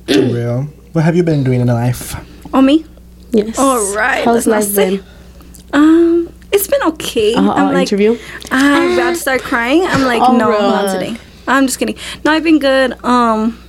For 0.08 0.22
real. 0.22 0.64
What 0.94 1.04
have 1.04 1.16
you 1.16 1.24
been 1.24 1.44
doing 1.44 1.62
in 1.62 1.68
life? 1.68 2.16
Oh 2.54 2.62
me. 2.62 2.86
Yes. 3.32 3.58
All 3.60 3.94
right. 3.96 4.24
How's 4.24 4.48
let's 4.48 4.76
life 4.76 4.76
been? 4.76 5.04
Um, 5.74 6.34
it's 6.52 6.68
been 6.68 6.82
okay. 6.84 7.34
Uh, 7.34 7.42
I'm 7.52 7.68
uh, 7.68 7.74
like, 7.74 7.92
interview? 7.92 8.18
I'm 8.52 8.94
about 8.94 9.10
to 9.10 9.16
start 9.16 9.42
crying. 9.42 9.84
I'm 9.84 10.04
like, 10.04 10.22
Oh, 10.22 10.38
no, 10.38 10.50
real. 10.50 10.62
not 10.62 10.94
today. 10.94 11.18
I'm 11.48 11.66
just 11.66 11.78
kidding. 11.80 11.98
No, 12.24 12.32
I've 12.32 12.44
been 12.44 12.60
good. 12.60 12.94
Um, 13.04 13.60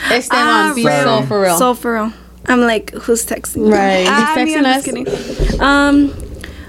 Esteban, 0.00 0.38
ah, 0.40 0.72
be 0.74 0.84
real. 0.86 1.02
so 1.02 1.22
for 1.26 1.40
real. 1.42 1.56
So 1.58 1.74
for 1.74 1.94
real. 1.94 2.12
I'm 2.46 2.60
like, 2.62 2.92
who's 2.92 3.26
texting? 3.26 3.64
me? 3.64 3.70
Right. 3.72 3.98
He's 4.00 4.08
Ah, 4.08 4.34
texting 4.36 4.56
I'm 4.58 4.64
us. 4.66 4.84
just 4.84 4.86
kidding. 5.48 5.60
Um, 5.60 6.14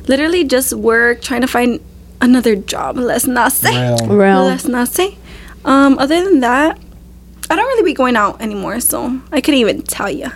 literally 0.08 0.44
just 0.44 0.74
work, 0.74 1.22
trying 1.22 1.42
to 1.42 1.48
find 1.48 1.80
another 2.22 2.56
job. 2.56 2.98
Let's 2.98 3.28
not 3.28 3.52
say. 3.54 3.72
Real. 3.96 4.08
real. 4.08 4.44
Let's 4.46 4.68
not 4.68 4.90
say. 4.90 5.18
Um, 5.66 5.98
other 6.00 6.24
than 6.24 6.42
that, 6.42 6.80
I 7.50 7.56
don't 7.56 7.66
really 7.66 7.84
be 7.84 7.94
going 7.94 8.16
out 8.16 8.42
anymore, 8.42 8.80
so 8.82 9.20
I 9.32 9.42
couldn't 9.42 9.60
even 9.62 9.82
tell 9.84 10.10
you. 10.10 10.30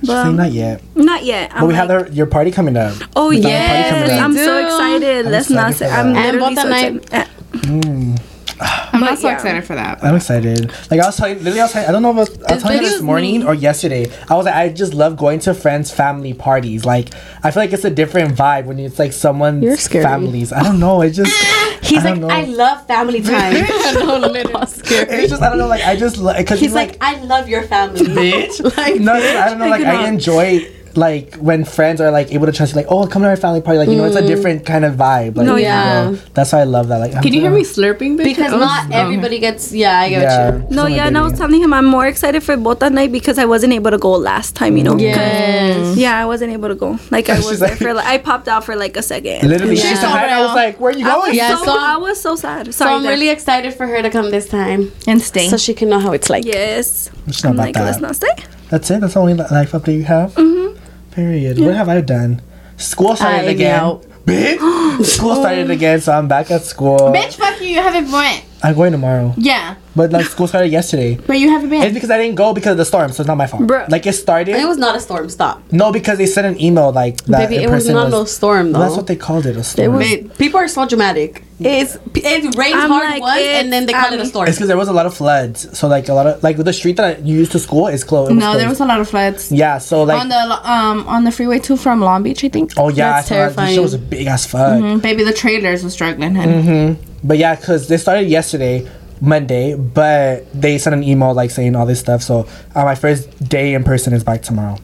She's 0.00 0.10
saying 0.10 0.36
not 0.36 0.52
yet. 0.52 0.82
Not 0.94 1.24
yet. 1.24 1.50
But 1.58 1.66
we 1.66 1.74
have 1.74 1.88
like, 1.88 2.08
the, 2.08 2.12
your 2.12 2.26
party 2.26 2.50
coming 2.50 2.76
up. 2.76 2.94
Oh 3.16 3.30
We 3.30 3.40
got 3.40 3.48
a 3.48 3.88
party 3.90 4.06
yes. 4.12 4.20
I'm 4.22 4.34
so 4.34 4.62
excited. 4.62 5.24
I'm 5.26 5.32
Let's 5.32 5.48
not 5.50 5.74
say. 5.74 5.88
I'm 5.90 6.12
that. 6.12 6.26
And 6.26 6.36
literally 6.40 6.54
both 6.56 6.62
so 6.64 6.68
night- 6.68 6.96
excited. 6.96 7.30
Mm. 7.64 8.20
I'm 8.60 9.00
not 9.00 9.10
But 9.10 9.18
so 9.18 9.28
yeah. 9.28 9.34
excited 9.34 9.64
for 9.64 9.74
that. 9.74 10.02
I'm 10.04 10.14
excited. 10.16 10.70
Like 10.90 11.00
I 11.00 11.06
was 11.06 11.16
telling, 11.16 11.38
literally, 11.38 11.60
I 11.60 11.64
was 11.64 11.72
telling, 11.72 11.88
I 11.88 11.92
don't 11.92 12.02
know 12.02 12.10
if 12.10 12.16
I 12.16 12.20
was, 12.20 12.42
I 12.44 12.54
was 12.54 12.62
telling 12.62 12.82
you 12.82 12.88
this 12.88 13.00
morning 13.02 13.40
me. 13.40 13.46
or 13.46 13.54
yesterday. 13.54 14.10
I 14.28 14.34
was 14.36 14.46
like, 14.46 14.54
I 14.54 14.68
just 14.68 14.94
love 14.94 15.16
going 15.16 15.40
to 15.40 15.54
friends' 15.54 15.90
family 15.90 16.34
parties. 16.34 16.84
Like 16.84 17.08
I 17.42 17.50
feel 17.50 17.62
like 17.62 17.72
it's 17.72 17.84
a 17.84 17.90
different 17.90 18.34
vibe 18.36 18.66
when 18.66 18.78
it's 18.78 18.98
like 18.98 19.12
someone's 19.12 19.88
families. 19.88 20.52
I 20.52 20.62
don't 20.62 20.78
know. 20.80 21.00
It 21.02 21.10
just 21.10 21.32
He's 21.84 21.98
I 22.04 22.10
like, 22.12 22.20
don't 22.20 22.28
know. 22.28 22.34
I 22.34 22.44
love 22.44 22.86
family 22.86 23.20
time. 23.22 23.52
it's 23.56 25.30
just 25.30 25.42
I 25.42 25.48
don't 25.48 25.58
know. 25.58 25.66
Like 25.66 25.82
I 25.84 25.96
just 25.96 26.16
because 26.24 26.60
He's 26.60 26.72
like, 26.74 26.96
I 27.00 27.20
love 27.22 27.48
your 27.48 27.62
family. 27.64 28.02
bitch. 28.02 28.76
Like, 28.76 29.00
no, 29.00 29.12
I 29.14 29.48
don't 29.50 29.58
know. 29.58 29.68
Like 29.68 29.84
I 29.84 30.08
enjoy 30.08 30.70
like 30.96 31.34
when 31.36 31.64
friends 31.64 32.00
are 32.00 32.10
like 32.10 32.32
able 32.32 32.46
to 32.46 32.52
trust 32.52 32.72
you. 32.72 32.76
Like 32.76 32.86
oh, 32.90 33.06
come 33.06 33.22
to 33.22 33.28
our 33.28 33.36
family 33.36 33.60
party. 33.60 33.78
Like 33.78 33.88
you 33.88 33.96
know, 33.96 34.04
it's 34.04 34.16
a 34.16 34.26
different 34.26 34.64
kind 34.66 34.84
of 34.84 34.94
vibe. 34.94 35.36
Like 35.36 35.46
No, 35.46 35.56
you 35.56 35.62
yeah. 35.64 36.10
know, 36.10 36.16
that's 36.34 36.52
why 36.52 36.60
I 36.60 36.64
love 36.64 36.88
that. 36.88 36.98
Like 36.98 37.12
Can 37.22 37.32
you 37.32 37.40
hear 37.40 37.50
me 37.50 37.62
slurping? 37.62 38.16
Bitch? 38.18 38.24
Because 38.24 38.52
was- 38.52 38.60
not 38.60 38.90
oh, 38.90 38.94
everybody 38.96 39.38
gets. 39.38 39.72
Yeah, 39.72 39.98
I 40.00 40.08
get 40.08 40.22
Yeah. 40.22 40.54
you. 40.56 40.58
No, 40.70 40.82
so 40.82 40.86
yeah, 40.88 41.02
my 41.02 41.06
and 41.08 41.18
I 41.18 41.22
was 41.22 41.32
telling 41.38 41.62
him 41.62 41.72
I'm 41.72 41.84
more 41.84 42.06
excited 42.06 42.42
for 42.42 42.56
Bota 42.56 42.90
night 42.90 43.12
because 43.12 43.38
I 43.38 43.44
wasn't 43.44 43.72
able 43.72 43.90
to 43.90 43.98
go 43.98 44.12
last 44.12 44.54
time, 44.56 44.76
you 44.76 44.84
know. 44.84 44.96
Yes. 44.96 45.96
Yeah, 45.96 46.18
I 46.18 46.26
wasn't 46.26 46.52
able 46.52 46.68
to 46.68 46.74
go. 46.74 46.98
Like 47.10 47.28
I 47.28 47.36
She's 47.36 47.46
was 47.50 47.60
there 47.60 47.70
like- 47.70 47.78
for 47.78 47.92
like 47.94 48.06
I 48.06 48.18
popped 48.18 48.48
out 48.48 48.64
for 48.64 48.76
like 48.76 48.96
a 48.96 49.02
second. 49.02 49.48
Literally, 49.48 49.76
Yeah. 49.76 49.94
said 49.94 50.08
hi. 50.08 50.24
and 50.24 50.34
I 50.34 50.40
was 50.42 50.54
like, 50.54 50.78
"Where 50.80 50.92
are 50.92 50.96
you 50.98 51.04
going?" 51.04 51.34
Yeah, 51.34 51.56
so, 51.56 51.64
so- 51.64 51.78
I 51.78 51.96
was 51.96 52.20
so 52.20 52.36
sad. 52.36 52.74
So 52.74 52.86
I'm 52.86 53.02
there. 53.02 53.12
really 53.12 53.28
excited 53.28 53.74
for 53.74 53.86
her 53.86 54.02
to 54.02 54.10
come 54.10 54.30
this 54.30 54.48
time, 54.48 54.92
and 55.06 55.20
stay. 55.20 55.48
so 55.48 55.56
she 55.56 55.74
can 55.74 55.88
know 55.88 55.98
how 55.98 56.12
it's 56.12 56.30
like. 56.30 56.44
yes. 56.44 57.10
It's 57.26 57.42
not 57.42 57.50
I'm 57.50 57.56
about 57.56 57.64
like, 57.66 57.74
that. 57.74 57.84
let's 57.84 58.00
not 58.00 58.16
stay. 58.16 58.28
That's 58.70 58.90
it. 58.90 59.00
That's 59.00 59.14
the 59.14 59.20
only 59.20 59.34
life 59.34 59.72
update 59.72 59.96
you 59.96 60.04
have. 60.04 60.34
Mm-hmm. 60.34 60.78
Period. 61.14 61.58
What 61.60 61.74
have 61.74 61.88
I 61.88 62.00
done? 62.00 62.42
School 62.76 63.14
started 63.14 63.46
I 63.48 63.50
again. 63.52 63.78
know. 63.78 64.02
Bitch. 64.26 65.04
school 65.04 65.36
started 65.36 65.70
again, 65.76 66.00
so 66.00 66.12
I'm 66.12 66.26
back 66.28 66.50
at 66.50 66.62
school. 66.62 66.98
Bitch, 66.98 67.36
fuck 67.36 67.60
you. 67.60 67.68
You 67.68 67.82
haven't 67.82 68.10
went. 68.10 68.44
I'm 68.64 68.74
going 68.74 68.92
tomorrow, 68.92 69.34
Yeah, 69.36 69.76
but 69.94 70.10
like 70.10 70.26
school 70.26 70.46
started 70.48 70.72
yesterday. 70.72 71.16
but 71.26 71.38
you 71.38 71.50
haven't 71.50 71.70
been. 71.70 71.82
It's 71.82 71.94
because 71.94 72.10
I 72.10 72.18
didn't 72.18 72.36
go 72.36 72.54
because 72.54 72.72
of 72.72 72.78
the 72.78 72.84
storm, 72.84 73.12
so 73.12 73.20
it's 73.22 73.28
not 73.28 73.36
my 73.36 73.46
fault. 73.46 73.66
Bro, 73.66 73.86
Like 73.90 74.06
it 74.06 74.14
started. 74.14 74.56
It 74.56 74.66
was 74.66 74.78
not 74.78 74.96
a 74.96 75.00
storm. 75.00 75.28
Stop, 75.28 75.62
no, 75.70 75.92
because 75.92 76.16
they 76.18 76.26
sent 76.26 76.46
an 76.46 76.60
email 76.60 76.90
like 76.90 77.18
that. 77.26 77.48
baby. 77.50 77.56
in 77.56 77.68
It 77.68 77.70
was 77.70 77.84
person 77.84 77.94
not 77.94 78.10
no 78.10 78.24
storm 78.24 78.72
though. 78.72 78.78
Well, 78.80 78.88
that's 78.88 78.96
what 78.96 79.06
they 79.06 79.16
called 79.16 79.46
it. 79.46 79.56
A 79.56 79.60
It 79.60 79.64
storm. 79.64 79.92
was. 79.96 80.08
People 80.38 80.58
are 80.60 80.68
so 80.68 80.86
dramatic. 80.88 81.42
It's 81.60 81.96
it 82.16 82.56
rains 82.56 82.74
I'm 82.74 82.90
hard 82.90 83.08
like, 83.10 83.20
once 83.22 83.40
and 83.42 83.72
then 83.72 83.86
they 83.86 83.92
call 83.92 84.12
it 84.12 84.18
a 84.18 84.26
storm. 84.26 84.48
It's 84.48 84.56
because 84.56 84.66
there 84.68 84.76
was 84.76 84.88
a 84.88 84.92
lot 84.92 85.06
of 85.06 85.14
floods. 85.14 85.78
So 85.78 85.86
like 85.86 86.08
a 86.08 86.14
lot 86.14 86.26
of 86.26 86.42
like 86.42 86.56
the 86.56 86.72
street 86.72 86.96
that 86.96 87.24
you 87.24 87.36
used 87.38 87.52
to 87.52 87.60
school 87.60 87.86
is 87.86 88.02
closed. 88.02 88.32
it 88.32 88.34
No, 88.34 88.56
there 88.56 88.68
was 88.68 88.80
a 88.80 88.84
lot 88.86 89.00
of 89.00 89.08
floods 89.08 89.52
Yeah, 89.52 89.78
so 89.78 90.02
like 90.02 90.20
on 90.20 90.28
the 90.30 90.70
um 90.70 91.06
on 91.06 91.22
the 91.24 91.30
freeway 91.30 91.60
too 91.60 91.76
from 91.76 92.00
Long 92.00 92.22
Beach, 92.24 92.42
I 92.42 92.48
think. 92.48 92.72
oh 92.76 92.88
yeah, 92.88 93.12
That's 93.22 93.26
I 93.26 93.28
saw 93.28 93.34
that. 93.34 93.46
This 93.46 93.54
terrifying. 93.56 93.74
shit 93.74 93.82
was 93.82 93.94
a 93.94 93.98
big 93.98 94.26
ass 94.26 94.46
flood. 94.46 94.82
Mm, 94.82 95.00
baby, 95.02 95.22
the 95.22 95.32
trailers 95.32 95.84
were 95.84 95.90
struggling. 95.90 96.34
honey. 96.34 96.98
But 97.24 97.38
yeah, 97.38 97.56
because 97.56 97.88
they 97.88 97.96
started 97.96 98.28
yesterday, 98.28 98.86
Monday, 99.20 99.74
but 99.74 100.52
they 100.52 100.76
sent 100.78 100.94
an 100.94 101.02
email 101.02 101.32
like 101.34 101.50
saying 101.50 101.74
all 101.74 101.86
this 101.86 102.00
stuff. 102.00 102.22
So 102.22 102.46
uh, 102.74 102.84
my 102.84 102.94
first 102.94 103.48
day 103.48 103.74
in 103.74 103.82
person 103.82 104.12
is 104.12 104.22
back 104.22 104.42
tomorrow. 104.42 104.76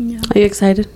Are 0.00 0.38
you 0.38 0.44
excited? 0.44 0.88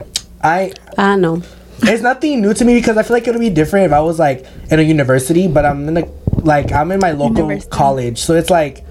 I 0.42 0.72
I 0.96 1.16
know. 1.16 1.42
it's 1.82 2.02
nothing 2.02 2.40
new 2.40 2.54
to 2.54 2.64
me 2.64 2.74
because 2.78 2.96
I 2.96 3.02
feel 3.02 3.14
like 3.14 3.28
it'll 3.28 3.40
be 3.40 3.50
different 3.50 3.86
if 3.86 3.92
I 3.92 4.00
was 4.00 4.18
like 4.18 4.46
in 4.70 4.78
a 4.78 4.82
university, 4.82 5.46
but 5.48 5.64
I'm 5.66 5.86
in 5.88 5.96
a 5.98 6.08
like 6.42 6.72
I'm 6.72 6.90
in 6.92 7.00
my 7.00 7.12
local 7.12 7.36
University. 7.36 7.70
college, 7.70 8.18
so 8.18 8.34
it's 8.34 8.48
like 8.50 8.84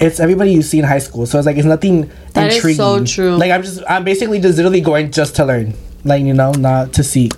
it's 0.00 0.18
everybody 0.18 0.52
you 0.52 0.62
see 0.62 0.78
in 0.80 0.84
high 0.84 0.98
school. 0.98 1.26
So 1.26 1.38
it's 1.38 1.46
like 1.46 1.56
it's 1.56 1.66
nothing 1.66 2.10
That 2.34 2.48
is 2.48 2.56
intriguing. 2.56 2.76
so 2.76 3.04
true. 3.04 3.36
Like 3.36 3.52
I'm 3.52 3.62
just 3.62 3.82
I'm 3.88 4.02
basically 4.04 4.40
just 4.40 4.56
literally 4.56 4.80
going 4.80 5.12
just 5.12 5.36
to 5.36 5.44
learn, 5.44 5.74
like 6.04 6.22
you 6.24 6.34
know, 6.34 6.50
not 6.52 6.92
to 6.94 7.04
seek. 7.04 7.32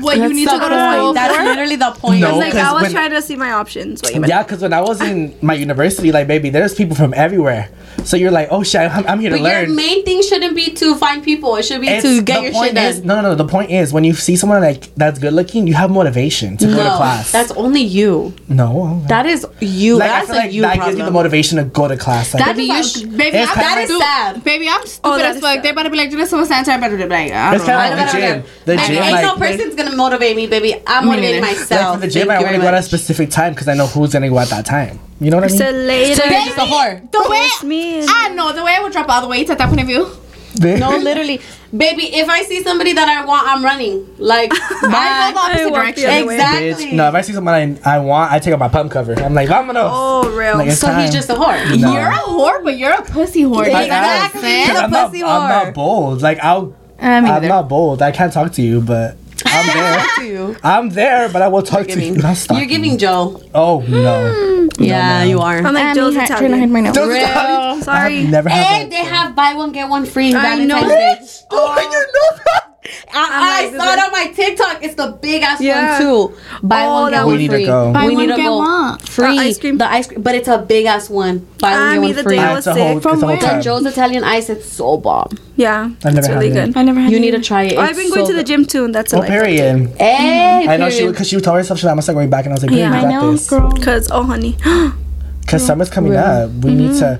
What 0.00 0.16
you 0.18 0.28
need 0.32 0.48
to 0.48 0.58
go 0.58 0.68
to 0.68 0.74
point. 0.74 0.94
school 0.96 1.12
That's 1.14 1.38
literally 1.38 1.76
the 1.76 1.90
point. 1.92 2.20
No. 2.20 2.38
Like 2.38 2.54
I 2.54 2.72
was 2.72 2.82
when- 2.82 2.92
trying 2.92 3.10
to 3.10 3.22
see 3.22 3.36
my 3.36 3.52
options. 3.52 4.02
What 4.02 4.14
you? 4.14 4.24
Yeah, 4.26 4.42
because 4.42 4.62
when 4.62 4.72
I 4.72 4.80
was 4.80 5.00
in 5.00 5.34
my 5.42 5.54
university, 5.54 6.12
like 6.12 6.26
baby, 6.26 6.50
there's 6.50 6.74
people 6.74 6.96
from 6.96 7.12
everywhere. 7.14 7.68
So 8.04 8.16
you're 8.16 8.30
like, 8.30 8.48
oh 8.50 8.62
shit, 8.62 8.80
I'm, 8.90 9.06
I'm 9.06 9.20
here 9.20 9.30
to 9.30 9.36
learn. 9.36 9.42
But 9.42 9.66
your 9.68 9.76
main 9.76 10.04
thing 10.04 10.22
shouldn't 10.22 10.56
be 10.56 10.72
to 10.74 10.94
find 10.96 11.22
people. 11.22 11.54
It 11.56 11.64
should 11.64 11.80
be 11.80 11.88
It's- 11.88 12.02
to 12.02 12.22
get 12.22 12.36
the 12.38 12.42
your 12.44 12.52
point 12.52 12.76
shit 12.76 12.96
done. 12.96 13.06
no, 13.06 13.16
no, 13.16 13.22
no. 13.30 13.34
The 13.34 13.46
point 13.46 13.70
is, 13.70 13.92
when 13.92 14.02
you 14.04 14.14
see 14.14 14.34
someone 14.36 14.60
like 14.62 14.94
that's 14.96 15.18
good 15.18 15.32
looking, 15.34 15.66
you 15.66 15.74
have 15.74 15.90
motivation 15.90 16.56
to 16.58 16.66
go 16.66 16.76
to 16.82 16.96
class. 16.96 17.30
that's 17.30 17.50
only 17.52 17.82
you. 17.82 18.34
no. 18.48 19.02
That 19.08 19.26
is 19.26 19.46
you. 19.60 19.98
like 19.98 20.10
I 20.10 20.14
that's 20.20 20.26
feel 20.28 20.36
a 20.36 20.38
like 20.38 20.52
you 20.52 20.62
that 20.62 20.74
problem. 20.76 20.88
gives 20.90 20.98
you 20.98 21.04
the 21.04 21.10
motivation 21.10 21.58
to 21.58 21.64
go 21.64 21.86
to 21.88 21.96
class. 21.96 22.32
Like, 22.34 22.44
That 22.44 22.56
you 22.58 22.68
like- 22.68 22.84
sh- 22.84 23.02
baby, 23.02 23.38
I'm 23.38 23.46
that 23.56 23.78
is 23.82 23.88
stu- 23.90 23.98
sad. 24.00 24.44
Baby, 24.44 24.68
I'm 24.68 24.80
oh, 24.82 24.84
stupid 24.86 25.08
Oh, 25.08 25.16
that 25.18 25.26
as 25.36 25.40
fuck. 25.40 25.54
sad. 25.56 25.62
They 25.62 25.70
about 25.70 25.82
to 25.84 25.90
be 25.90 25.96
like, 25.98 26.10
do 26.10 26.16
this 26.16 26.30
so 26.30 26.38
much 26.40 26.50
answer. 26.50 26.70
I 26.72 26.78
better 26.78 26.96
be 26.96 27.04
like, 27.06 27.30
I 27.32 27.54
it's 27.54 27.64
don't 27.64 27.72
know. 27.74 27.78
kind 27.78 27.92
of 27.92 27.98
like 27.98 28.12
the 28.12 28.18
gym. 28.18 28.44
The 28.64 28.76
gym, 28.76 29.02
ain't 29.02 29.22
no 29.22 29.36
person's 29.36 29.74
gonna 29.84 29.96
motivate 29.96 30.36
me, 30.36 30.46
baby. 30.46 30.74
I'm 30.86 31.04
Me 31.04 31.10
motivating 31.10 31.40
neither. 31.40 31.52
like 31.52 31.58
myself. 31.68 31.94
for 31.96 32.00
the 32.06 32.08
gym, 32.12 32.28
Thank 32.28 32.38
I 32.38 32.40
you 32.40 32.44
want 32.46 32.56
to 32.56 32.62
go 32.62 32.68
at 32.68 32.74
a 32.74 32.82
specific 32.82 33.30
time 33.30 33.52
because 33.54 33.68
I 33.68 33.74
know 33.74 33.86
who's 33.86 34.12
gonna 34.12 34.28
go 34.28 34.38
at 34.38 34.48
that 34.48 34.66
time. 34.66 34.98
You 35.20 35.30
know 35.30 35.36
what 35.38 35.44
I 35.44 35.48
mean? 35.48 35.58
So 35.58 35.70
later. 35.70 36.14
So 36.16 36.24
you're 36.24 36.44
just 36.44 36.58
a 36.58 36.60
whore. 36.62 37.10
The 37.10 37.26
way 37.30 37.38
It's 37.38 37.62
me. 37.64 38.04
I 38.08 38.28
know 38.34 38.52
the 38.52 38.64
way 38.64 38.74
I 38.76 38.82
would 38.82 38.92
drop 38.92 39.08
all 39.08 39.20
the 39.22 39.28
weights 39.28 39.50
at 39.50 39.58
that 39.58 39.68
point 39.68 39.80
of 39.80 39.86
view. 39.86 40.08
Bitch. 40.54 40.78
No, 40.80 40.96
literally, 40.98 41.40
baby. 41.74 42.14
If 42.14 42.28
I 42.28 42.42
see 42.42 42.62
somebody 42.62 42.92
that 42.92 43.08
I 43.08 43.24
want, 43.24 43.46
I'm 43.48 43.64
running. 43.64 44.06
Like, 44.18 44.50
I 44.54 44.80
back. 44.82 45.34
go 45.34 45.40
the 45.40 45.40
opposite 45.40 45.60
I 45.60 45.64
the 45.64 45.70
direction. 45.70 46.30
exactly. 46.30 46.86
Bitch. 46.86 46.92
No, 46.92 47.08
if 47.08 47.14
I 47.14 47.20
see 47.22 47.32
someone 47.32 47.78
I, 47.84 47.94
I 47.96 47.98
want, 48.00 48.32
I 48.32 48.38
take 48.38 48.52
out 48.52 48.58
my 48.58 48.68
pump 48.68 48.90
cover. 48.92 49.14
I'm 49.18 49.32
like, 49.32 49.48
vámonos. 49.48 49.88
Oh, 49.90 50.36
real. 50.36 50.58
Like, 50.58 50.68
it's 50.68 50.78
So 50.78 50.92
he's 50.92 51.10
just 51.12 51.30
a 51.30 51.34
whore. 51.34 51.80
No. 51.80 51.92
You're 51.94 52.06
a 52.10 52.14
whore, 52.16 52.62
but 52.62 52.76
you're 52.76 52.92
a 52.92 53.02
pussy 53.02 53.44
whore. 53.44 53.64
I 53.64 53.84
am. 53.84 53.84
Exactly. 53.84 54.40
'Cause 54.42 54.68
You're 54.68 54.76
a 54.76 54.80
I'm 54.84 54.90
not, 54.90 55.10
pussy 55.10 55.22
I'm 55.22 55.48
not 55.66 55.74
bold. 55.74 56.20
Like 56.20 56.38
I'll, 56.44 56.66
me 56.66 56.74
I'm 56.98 57.24
neither. 57.24 57.48
not 57.48 57.68
bold. 57.70 58.02
I 58.02 58.10
can't 58.12 58.32
talk 58.32 58.52
to 58.52 58.62
you, 58.62 58.82
but 58.82 59.16
I'm 59.54 59.66
there. 59.76 60.56
I'm 60.64 60.88
there, 60.90 61.28
but 61.28 61.42
I 61.42 61.48
will 61.48 61.62
talk 61.62 61.82
to 61.86 61.88
you. 61.90 61.94
Giving. 61.96 62.14
Not 62.14 62.24
You're 62.28 62.34
stalking. 62.36 62.68
giving 62.68 62.98
Joe. 62.98 63.40
Oh 63.54 63.84
no. 63.88 64.68
Hmm. 64.72 64.82
Yeah, 64.82 65.24
no. 65.24 65.30
you 65.30 65.38
are. 65.40 65.58
I'm 65.58 65.74
like 65.74 65.82
um, 65.84 65.88
I'm 65.90 65.94
Joe's 65.94 66.14
trying 66.14 66.26
to 66.26 66.32
hide 66.34 66.44
Italian. 66.44 66.72
my 66.72 66.80
nose. 66.80 66.94
Those 66.94 67.08
Real. 67.08 67.18
Italian- 67.24 67.82
Sorry. 67.82 68.18
I've 68.20 68.30
never 68.30 68.48
had 68.48 68.82
And 68.82 68.92
that. 68.92 68.96
they 68.96 69.04
have 69.04 69.34
buy 69.36 69.54
one 69.54 69.72
get 69.72 69.88
one 69.88 70.06
free 70.06 70.34
I 70.34 70.64
know. 70.64 70.76
Valentine's 70.80 71.40
Day. 71.40 71.46
Oh, 71.50 71.76
you 71.80 71.90
know 71.90 72.42
that? 72.44 72.71
I, 73.12 73.68
I 73.72 73.76
saw 73.76 73.92
it 73.92 73.98
on 74.04 74.10
my 74.10 74.26
TikTok. 74.34 74.82
It's 74.82 74.94
the 74.96 75.16
big 75.22 75.42
ass 75.42 75.60
Yeah. 75.60 75.92
one 75.92 76.02
too. 76.02 76.34
Buy 76.64 76.82
Oh, 76.84 76.92
one 77.02 77.12
that 77.12 77.18
get 77.18 77.18
one. 77.18 77.26
one 77.26 77.36
We 77.36 77.42
need 77.42 77.50
to 77.50 77.56
free. 77.58 77.66
go. 77.66 77.92
Buy 77.92 78.06
we 78.06 78.14
one, 78.16 78.26
need 78.26 78.32
to 78.32 78.36
get 78.36 78.44
go. 78.46 78.56
one. 78.58 78.98
Free 78.98 79.38
Uh, 79.38 79.42
ice 79.42 79.58
cream? 79.58 79.78
The 79.78 79.88
ice 79.90 80.06
cream, 80.08 80.22
but 80.22 80.34
it's 80.34 80.48
a 80.48 80.58
big 80.58 80.86
ass 80.86 81.08
one. 81.08 81.46
Buy 81.60 81.70
one 81.70 81.80
I 81.80 81.92
get 81.94 82.00
one 82.02 82.12
the 82.14 82.22
free. 82.24 82.36
day 82.36 82.42
I 82.42 82.54
was 82.54 82.66
it's 82.66 82.66
a 82.66 82.72
whole, 82.74 82.88
sick. 82.88 82.96
it's 82.96 83.06
a 83.06 83.08
From 83.08 83.20
whole 83.20 83.28
where? 83.36 83.56
The. 83.56 83.62
Joe's 83.62 83.86
Italian 83.86 84.24
ice. 84.24 84.50
It's 84.50 84.68
so 84.68 84.96
bomb. 84.96 85.28
Yeah, 85.54 85.90
I've 86.04 86.04
never 86.04 86.18
it's 86.18 86.26
had 86.26 86.34
really 86.34 86.48
it. 86.48 86.54
good. 86.54 86.76
I 86.76 86.82
never 86.82 86.98
had 87.00 87.10
You 87.12 87.18
it. 87.18 87.20
need 87.20 87.30
to 87.32 87.40
try 87.40 87.62
it. 87.64 87.76
Oh, 87.78 87.80
I've 87.82 87.90
It's 87.90 87.98
been 88.00 88.10
going 88.10 88.26
to 88.26 88.34
the 88.34 88.42
gym 88.44 88.64
too, 88.64 88.84
and 88.86 88.94
that's 88.94 89.12
a 89.12 89.16
Oh, 89.16 89.20
life. 89.20 89.28
period. 89.28 89.94
Hey, 89.98 90.66
I 90.68 90.76
know 90.76 90.90
she 90.90 90.98
period. 90.98 91.12
because 91.12 91.28
she 91.28 91.40
told 91.40 91.58
herself 91.58 91.78
she's 91.78 91.84
like, 91.84 91.92
I'm 91.92 91.96
not 91.98 92.06
going 92.06 92.30
back, 92.30 92.46
and 92.46 92.52
I 92.52 92.56
was 92.56 92.62
like, 92.64 92.72
Yeah. 92.72 92.92
I 92.92 93.04
I 93.06 93.10
know, 93.12 93.36
girl. 93.48 93.70
Cause 93.72 94.08
oh 94.10 94.24
honey, 94.24 94.56
Because 95.42 95.66
summer's 95.66 95.90
coming 95.90 96.12
Really? 96.12 96.22
up. 96.22 96.50
We 96.64 96.74
need 96.74 96.96
to. 96.98 97.18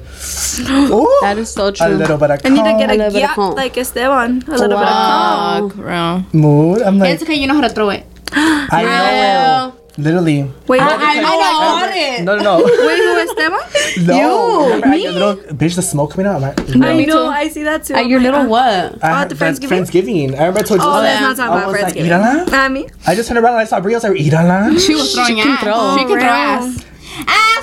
Ooh, 0.70 1.18
That 1.22 1.36
is 1.38 1.50
so 1.52 1.70
true. 1.70 1.86
a 1.86 1.88
little 1.90 2.16
bit 2.16 2.30
of 2.30 2.42
Calm. 2.42 2.52
I 2.52 2.56
need 2.56 2.72
to 2.72 2.78
get 2.78 2.90
A 2.90 2.94
a, 2.94 2.96
little 3.10 3.20
yeah, 3.20 3.34
like 3.36 3.76
Esteban. 3.76 4.42
A 4.46 4.50
little 4.52 4.68
bit 4.68 4.72
of 4.78 4.80
Wow. 4.80 5.68
Fuck, 5.68 5.76
bro. 5.76 6.22
mood. 6.32 6.82
I'm 6.82 6.98
like, 6.98 7.10
It's 7.14 7.22
okay. 7.24 7.34
You 7.34 7.46
know 7.46 7.54
how 7.54 7.60
to 7.62 7.68
throw 7.68 7.90
it. 7.90 8.06
I 8.32 8.82
know. 8.84 9.74
Literally. 9.98 10.50
Wait, 10.68 10.80
I, 10.80 10.96
who- 10.96 11.04
I 11.04 11.14
know. 11.20 11.28
I 11.28 11.80
got 11.84 11.96
it. 11.96 12.22
No, 12.24 12.36
no, 12.36 12.42
no. 12.42 12.64
wait, 12.64 12.96
who 12.96 13.12
Esteban? 13.20 13.60
no. 14.06 14.64
Remember 14.66 14.86
I 14.86 14.98
get 14.98 15.12
little 15.12 15.34
bitch, 15.52 15.74
the 15.76 15.82
smoke 15.82 16.12
coming 16.12 16.26
out. 16.26 16.36
I'm 16.36 16.40
like, 16.42 16.68
no. 16.74 16.88
I 16.88 17.04
know, 17.04 17.26
I 17.28 17.48
see 17.48 17.62
that 17.64 17.84
too. 17.84 17.92
At 17.94 18.06
your 18.06 18.20
little 18.20 18.40
uh, 18.40 18.46
what? 18.48 19.04
I 19.04 19.24
Oh, 19.24 19.28
the 19.28 19.34
Friendsgiving? 19.34 19.68
Friendsgiving. 19.68 20.28
I 20.34 20.46
remember 20.48 20.60
I 20.60 20.62
told 20.62 20.80
you. 20.80 20.86
Oh, 20.86 20.92
I 20.92 21.00
let's 21.02 21.20
not 21.20 21.36
talk 21.36 21.48
about 21.58 21.72
was 21.72 21.82
like, 21.82 21.94
Friendsgiving. 21.94 22.08
"Irala?" 22.48 22.52
Uh, 22.66 22.68
me? 22.70 22.88
I 23.06 23.14
just 23.14 23.28
turned 23.28 23.38
around 23.38 23.52
and 23.54 23.60
I 23.60 23.64
saw 23.64 23.80
Bri. 23.80 23.92
I 23.92 23.96
was 23.98 24.04
like, 24.04 24.12
Irala? 24.14 24.80
She 24.80 24.94
was 24.94 25.12
throwing 25.14 25.40
ass. 25.40 25.60
throw. 25.60 25.96
She 25.98 26.04
can 26.06 26.18
throw 26.20 26.28
ass. 26.28 26.84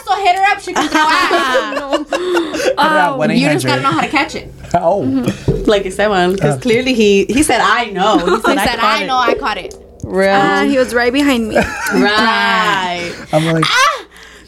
So 0.09 0.15
hit 0.23 0.35
her 0.35 0.43
up. 0.51 0.59
She 0.59 0.73
can 0.73 0.87
throw 0.89 1.01
ass. 1.01 2.05
Oh, 2.81 3.23
you 3.29 3.49
just 3.49 3.65
gotta 3.65 3.81
know 3.81 3.91
how 3.91 4.01
to 4.01 4.07
catch 4.07 4.33
it. 4.35 4.51
Oh. 4.73 5.01
Like 5.67 5.85
I 5.85 5.89
said, 5.89 6.07
one 6.07 6.33
because 6.33 6.55
Uh. 6.57 6.59
clearly 6.61 6.93
he 6.93 7.25
he 7.25 7.43
said 7.43 7.61
I 7.61 7.85
know. 7.91 8.17
He 8.17 8.25
He 8.35 8.41
said, 8.41 8.59
said, 8.59 8.79
I, 8.79 9.03
I 9.03 9.05
know 9.05 9.17
I 9.17 9.33
caught 9.35 9.57
it. 9.57 9.75
Real. 10.03 10.31
Ah, 10.33 10.63
he 10.63 10.77
was 10.77 10.93
right 10.95 11.11
behind 11.13 11.49
me. 11.49 11.55
right. 11.93 13.13
I'm 13.33 13.45
like, 13.45 13.63
Ah, 13.67 14.05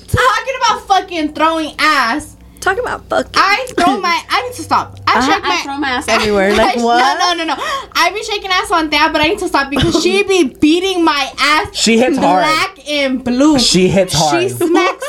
talking 0.08 0.56
about 0.62 0.88
fucking 0.88 1.34
throwing 1.34 1.76
ass. 1.78 2.38
Talk 2.62 2.78
about 2.78 3.04
fucking. 3.10 3.32
I 3.36 3.66
throw 3.76 4.00
my. 4.00 4.22
I 4.30 4.44
need 4.44 4.54
to 4.56 4.62
stop. 4.62 5.00
I 5.08 5.18
Uh-huh, 5.18 5.32
shake 5.34 5.44
my. 5.44 5.50
I 5.50 5.62
throw 5.64 5.78
my 5.78 5.90
ass 5.90 6.08
everywhere. 6.08 6.54
Like 6.56 6.78
I- 6.78 6.84
what? 6.84 7.20
No, 7.20 7.34
no, 7.34 7.44
no, 7.44 7.56
no. 7.56 7.64
I 7.94 8.12
be 8.14 8.24
shaking 8.24 8.52
ass 8.52 8.70
on 8.72 8.90
that, 8.92 9.12
but 9.12 9.20
I 9.22 9.28
need 9.30 9.40
to 9.40 9.48
stop 9.48 9.70
because 9.72 10.02
she 10.04 10.22
be 10.24 10.44
beating 10.44 11.04
my 11.04 11.32
ass. 11.40 11.76
She 11.76 11.98
hits 11.98 12.18
hard. 12.18 12.44
black 12.46 12.88
and 12.88 13.24
blue. 13.24 13.58
she 13.58 13.88
hits 13.88 14.14
hard. 14.14 14.44
She 14.44 14.50
smacks 14.50 15.08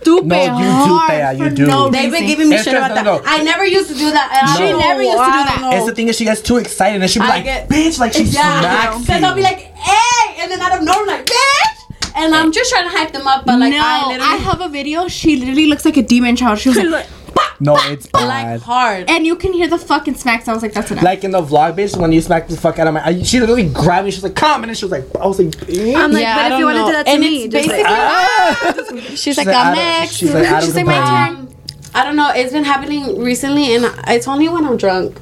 stupid 0.00 0.28
No, 0.28 0.58
you 0.58 0.86
do, 0.86 1.00
Thea, 1.08 1.32
you 1.32 1.50
do. 1.50 1.66
no 1.66 1.88
They've 1.90 2.12
been 2.12 2.26
giving 2.26 2.48
me 2.50 2.56
It's 2.56 2.64
shit 2.64 2.74
about 2.74 2.94
no, 3.04 3.18
that. 3.18 3.22
I 3.26 3.42
never 3.42 3.64
used 3.64 3.88
to 3.88 3.94
do 3.94 4.10
that. 4.12 4.28
And 4.36 4.50
I 4.50 4.56
She 4.56 4.72
never 4.78 5.02
used 5.02 5.16
to 5.16 5.24
do 5.24 5.42
that. 5.48 5.70
It's 5.74 5.86
the 5.86 5.94
thing 5.94 6.08
is 6.08 6.16
she 6.16 6.24
gets 6.24 6.42
too 6.42 6.58
excited 6.58 7.00
and 7.00 7.10
she 7.10 7.18
be 7.18 7.24
I 7.24 7.28
like, 7.28 7.44
get- 7.44 7.68
bitch, 7.68 7.98
like 7.98 8.12
she 8.12 8.24
Yeah, 8.24 8.60
smacks 8.60 8.98
because. 9.00 9.22
I'll 9.24 9.34
be 9.34 9.42
like, 9.42 9.58
hey, 9.74 10.42
and 10.42 10.50
then 10.52 10.60
out 10.60 10.76
of 10.78 10.82
nowhere, 10.84 11.06
like, 11.06 11.24
bitch, 11.26 11.73
and 12.14 12.34
I'm 12.34 12.52
just 12.52 12.70
trying 12.70 12.84
to 12.84 12.96
hype 12.96 13.12
them 13.12 13.26
up, 13.26 13.44
but 13.44 13.58
like, 13.58 13.72
no, 13.72 13.78
I 13.78 14.18
I, 14.20 14.36
have 14.36 14.60
a 14.60 14.68
video. 14.68 15.08
She 15.08 15.36
literally 15.36 15.66
looks 15.66 15.84
like 15.84 15.96
a 15.96 16.02
demon 16.02 16.36
child. 16.36 16.58
She 16.58 16.68
was 16.68 16.78
like, 16.78 17.06
no, 17.60 17.76
it's 17.78 18.12
like 18.14 18.28
bad. 18.46 18.60
hard. 18.62 19.10
and 19.10 19.26
you 19.26 19.36
can 19.36 19.52
hear 19.52 19.66
the 19.68 19.78
fucking 19.78 20.14
smacks. 20.14 20.46
I 20.48 20.52
was 20.52 20.62
like, 20.62 20.72
that's 20.72 20.90
enough. 20.90 21.02
Like 21.04 21.24
in 21.24 21.30
the 21.32 21.40
vlog, 21.42 21.76
bitch, 21.76 21.96
when 21.96 22.12
you 22.12 22.20
smacked 22.20 22.50
the 22.50 22.56
fuck 22.56 22.78
out 22.78 22.86
of 22.86 22.94
my, 22.94 23.04
I, 23.04 23.22
she 23.22 23.40
literally 23.40 23.68
grabbed 23.68 24.04
me. 24.06 24.10
She 24.12 24.18
was 24.18 24.24
like, 24.24 24.34
"Come," 24.36 24.62
and 24.62 24.68
then 24.70 24.74
she 24.76 24.84
was 24.84 24.92
like, 24.92 25.04
"I 25.16 25.26
was 25.26 25.38
like, 25.40 25.68
eh? 25.68 25.94
I'm 25.96 26.12
like, 26.12 26.22
Yeah, 26.22 26.36
I 26.36 26.36
but 26.36 26.44
if 26.44 26.50
don't 26.50 26.58
you 26.60 26.64
want 26.66 26.76
to 26.76 26.80
know. 26.82 26.86
do 26.86 26.92
that 26.92 27.06
to 27.06 27.10
And 27.12 27.20
me, 27.20 27.44
it's 27.44 27.54
just 27.54 27.68
like, 27.68 27.84
basically- 27.86 29.04
ah. 29.06 29.14
She's 29.16 29.36
like, 29.38 29.46
like, 29.46 29.56
out 29.56 29.66
I'm 29.66 29.72
of- 29.72 29.76
next. 29.78 30.12
she's 30.14 30.34
like, 30.34 30.46
out 30.46 30.62
She's 30.64 30.74
like, 30.76 30.86
my 30.86 30.94
turn. 31.28 31.36
Um, 31.36 31.48
I 31.94 32.04
don't 32.04 32.16
know. 32.16 32.30
It's 32.34 32.52
been 32.52 32.64
happening 32.64 33.20
recently, 33.22 33.74
and 33.74 33.84
it's 34.08 34.26
only 34.28 34.48
when 34.48 34.64
I'm 34.64 34.76
drunk. 34.76 35.16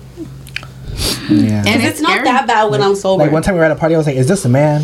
yeah. 1.30 1.64
And 1.66 1.82
It's, 1.82 2.00
not 2.00 2.10
scary. 2.12 2.24
that 2.24 2.46
bad 2.46 2.70
when 2.70 2.82
I'm 2.82 2.94
sober. 2.94 3.24
Like 3.24 3.32
one 3.32 3.42
time 3.42 3.54
we 3.54 3.58
were 3.60 3.64
at 3.64 3.70
a 3.72 3.76
party, 3.76 3.94
I 3.94 3.98
was 3.98 4.06
like, 4.06 4.16
"Is 4.16 4.28
this 4.28 4.44
a 4.44 4.48
man?" 4.48 4.82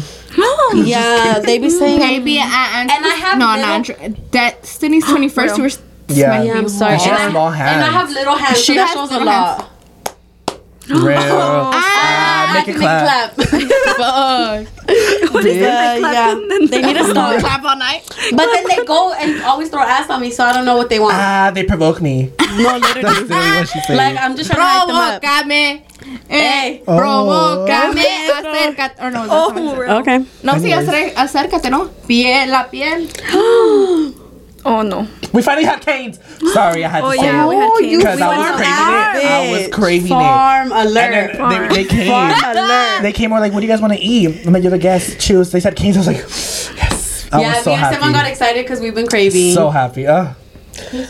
Yeah, 0.74 1.40
they 1.40 1.58
be 1.58 1.70
saying. 1.70 1.98
Baby, 2.00 2.38
and, 2.38 2.90
And 2.90 3.04
I 3.04 3.08
have 3.20 3.38
no, 3.38 3.46
little- 3.46 3.62
no, 3.62 3.72
Andrew- 3.74 4.24
Destiny's 4.30 5.04
twenty 5.04 5.28
first. 5.28 5.56
You 5.56 5.64
were 5.64 5.70
Yeah. 6.08 6.42
Yeah, 6.42 6.52
I'm 6.54 6.68
sorry. 6.68 6.92
And 6.94 7.02
she 7.02 7.08
And 7.10 7.18
has 7.18 7.28
I, 7.28 7.30
small 7.30 7.48
and 7.48 7.62
I 7.84 7.90
have 7.90 8.10
little 8.10 8.36
hands, 8.36 8.58
She 8.60 8.72
so 8.72 8.74
that 8.74 8.86
has 8.88 8.94
shows 8.96 9.10
a 9.10 9.12
little 9.14 9.26
lot. 9.26 9.70
Real. 10.88 11.18
Ah, 11.80 12.50
make 12.54 12.68
I 12.68 12.70
it 12.70 12.80
can 12.80 12.80
clap. 12.80 13.34
Fuck. 13.98 15.32
what 15.34 15.44
is 15.44 15.58
that? 15.60 16.00
Like, 16.00 16.14
yeah. 16.14 16.66
They 16.70 16.80
need 16.82 16.96
to 16.96 17.04
stop. 17.10 17.38
clap 17.40 17.62
all 17.64 17.76
night. 17.76 18.04
But 18.32 18.46
then 18.54 18.64
they 18.68 18.84
go 18.86 19.12
and 19.12 19.42
always 19.42 19.68
throw 19.68 19.82
ass 19.82 20.08
on 20.08 20.20
me, 20.22 20.30
so 20.30 20.44
I 20.44 20.52
don't 20.54 20.64
know 20.64 20.76
what 20.78 20.88
they 20.88 20.98
want. 20.98 21.14
Ah, 21.14 21.50
they 21.54 21.64
provoke 21.64 22.00
me. 22.00 22.32
no, 22.40 22.78
That's 22.80 22.94
literally. 22.94 23.02
literally 23.28 23.58
what 23.58 23.68
she 23.68 23.80
said. 23.86 23.96
Like 23.96 24.16
I'm 24.16 24.34
just 24.36 24.50
trying 24.50 24.60
to 24.60 24.66
hype 24.66 24.86
them 24.88 24.96
up. 24.96 25.22
Provócame. 26.28 26.40
Hey. 26.40 26.82
Oh. 26.86 26.96
provócame. 26.98 28.04
Acércate. 28.30 29.02
Or 29.02 29.10
no, 29.10 29.20
that's 29.26 29.32
Oh, 29.32 29.48
not 29.48 29.54
what 29.54 29.62
it 29.62 29.68
says. 29.70 29.78
real. 29.78 29.90
Okay. 29.98 30.18
No, 30.42 30.52
sí, 30.54 30.72
Anyways. 30.72 30.88
acércate, 30.88 31.14
acércate, 31.16 31.70
¿no? 31.70 31.88
Piel, 32.06 32.50
la 32.50 32.64
piel. 32.70 34.14
Oh 34.64 34.82
no. 34.82 35.06
we 35.32 35.40
finally 35.40 35.64
had 35.64 35.80
Cane's. 35.80 36.18
Sorry, 36.52 36.84
I 36.84 36.88
had 36.88 37.00
to 37.00 37.06
Oh 37.06 37.10
say 37.12 37.22
yeah, 37.24 37.44
it. 37.44 37.48
we 37.48 37.54
had 37.54 37.70
Oh, 37.70 37.76
Cane's. 37.78 37.92
you 37.92 37.98
Because 37.98 38.20
I 38.20 38.36
was 38.36 38.56
craving 38.56 39.22
it. 39.22 39.30
I 39.30 39.52
was 39.52 39.60
bitch. 39.68 39.72
craving 39.72 40.06
it. 40.06 40.08
Farm 40.10 40.72
alert. 40.72 41.30
And 41.38 41.52
then 41.52 41.68
they, 41.68 41.74
they 41.76 41.84
came. 41.84 42.08
Farm 42.08 42.32
alert. 42.44 43.02
They 43.02 43.12
came 43.12 43.32
over 43.32 43.40
like, 43.40 43.52
"What 43.52 43.60
do 43.60 43.66
you 43.66 43.72
guys 43.72 43.80
want 43.80 43.92
to 43.94 44.00
eat?" 44.00 44.44
I'm 44.46 44.52
like, 44.52 44.62
"You're 44.64 44.72
the 44.72 44.78
guest. 44.78 45.20
Choose." 45.20 45.52
They 45.52 45.60
said 45.60 45.76
Cane's. 45.76 45.96
I 45.96 46.00
was 46.00 46.06
like, 46.08 46.16
"Yes." 46.76 47.28
I 47.32 47.40
yeah, 47.40 47.54
was 47.54 47.64
so 47.64 47.70
me 47.70 47.74
and 47.74 47.80
happy. 47.84 47.94
Stefan 47.96 48.12
got 48.12 48.26
excited 48.26 48.64
because 48.64 48.80
we've 48.80 48.94
been 48.94 49.06
craving. 49.06 49.54
So 49.54 49.70
happy. 49.70 50.06
Uh, 50.08 50.34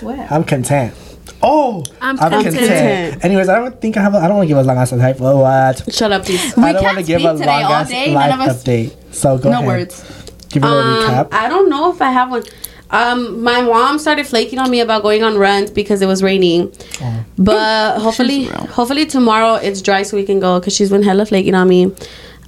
wet. 0.03 0.31
I'm 0.31 0.45
content. 0.45 0.95
Oh, 1.41 1.85
I'm 2.01 2.19
I'm 2.19 2.31
content. 2.31 2.57
content. 2.57 3.25
Anyways, 3.25 3.49
I 3.49 3.57
don't 3.61 3.81
think 3.81 3.97
I 3.97 4.03
have. 4.03 4.15
A, 4.15 4.19
I 4.19 4.27
don't 4.29 4.39
want 4.39 4.49
to 4.49 4.55
give 4.55 4.59
a 4.59 4.63
long 4.63 4.77
ass 4.77 4.91
type. 4.91 5.17
Oh, 5.21 5.39
what? 5.41 5.93
Shut 5.95 6.11
up, 6.11 6.25
please. 6.25 6.57
I 6.59 6.73
don't 6.73 6.83
can't 6.83 6.97
want 6.97 6.99
to 6.99 7.05
give 7.05 7.21
speak 7.21 7.31
a 7.31 7.35
today 7.35 7.47
long 7.47 7.65
all 7.65 7.73
ass 7.73 7.89
day, 7.89 8.15
life 8.15 8.41
us- 8.41 8.65
update. 8.65 9.15
So 9.15 9.39
go 9.39 9.51
No 9.51 9.59
ahead. 9.59 9.67
words. 9.67 10.31
Give 10.51 10.63
it 10.65 10.67
a 10.67 10.71
Um, 10.71 11.03
recap. 11.05 11.29
I 11.33 11.49
don't 11.49 11.69
know 11.71 11.93
if 11.93 12.03
I 12.03 12.11
have 12.11 12.31
one. 12.31 12.43
Um, 12.91 13.43
my 13.43 13.61
mom 13.61 13.99
started 13.99 14.27
flaking 14.27 14.59
on 14.59 14.71
me 14.71 14.81
about 14.81 15.03
going 15.03 15.23
on 15.23 15.37
runs 15.37 15.71
because 15.71 16.01
it 16.03 16.07
was 16.07 16.23
raining. 16.23 16.73
Oh. 17.03 17.25
But 17.37 17.99
hopefully, 18.01 18.45
hopefully 18.45 19.05
tomorrow 19.07 19.55
it's 19.57 19.83
dry 19.83 20.03
so 20.03 20.17
we 20.17 20.25
can 20.25 20.41
go 20.41 20.59
because 20.59 20.75
she's 20.75 20.89
been 20.91 21.03
hella 21.03 21.27
flaking 21.27 21.55
on 21.55 21.69
me. 21.69 21.93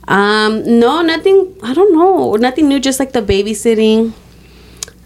Um, 0.09 0.81
no, 0.81 1.03
nothing. 1.03 1.55
I 1.63 1.75
don't 1.75 1.93
know. 1.95 2.35
Nothing 2.37 2.69
new. 2.69 2.81
Just 2.81 2.99
like 2.99 3.13
the 3.13 3.21
babysitting. 3.23 4.15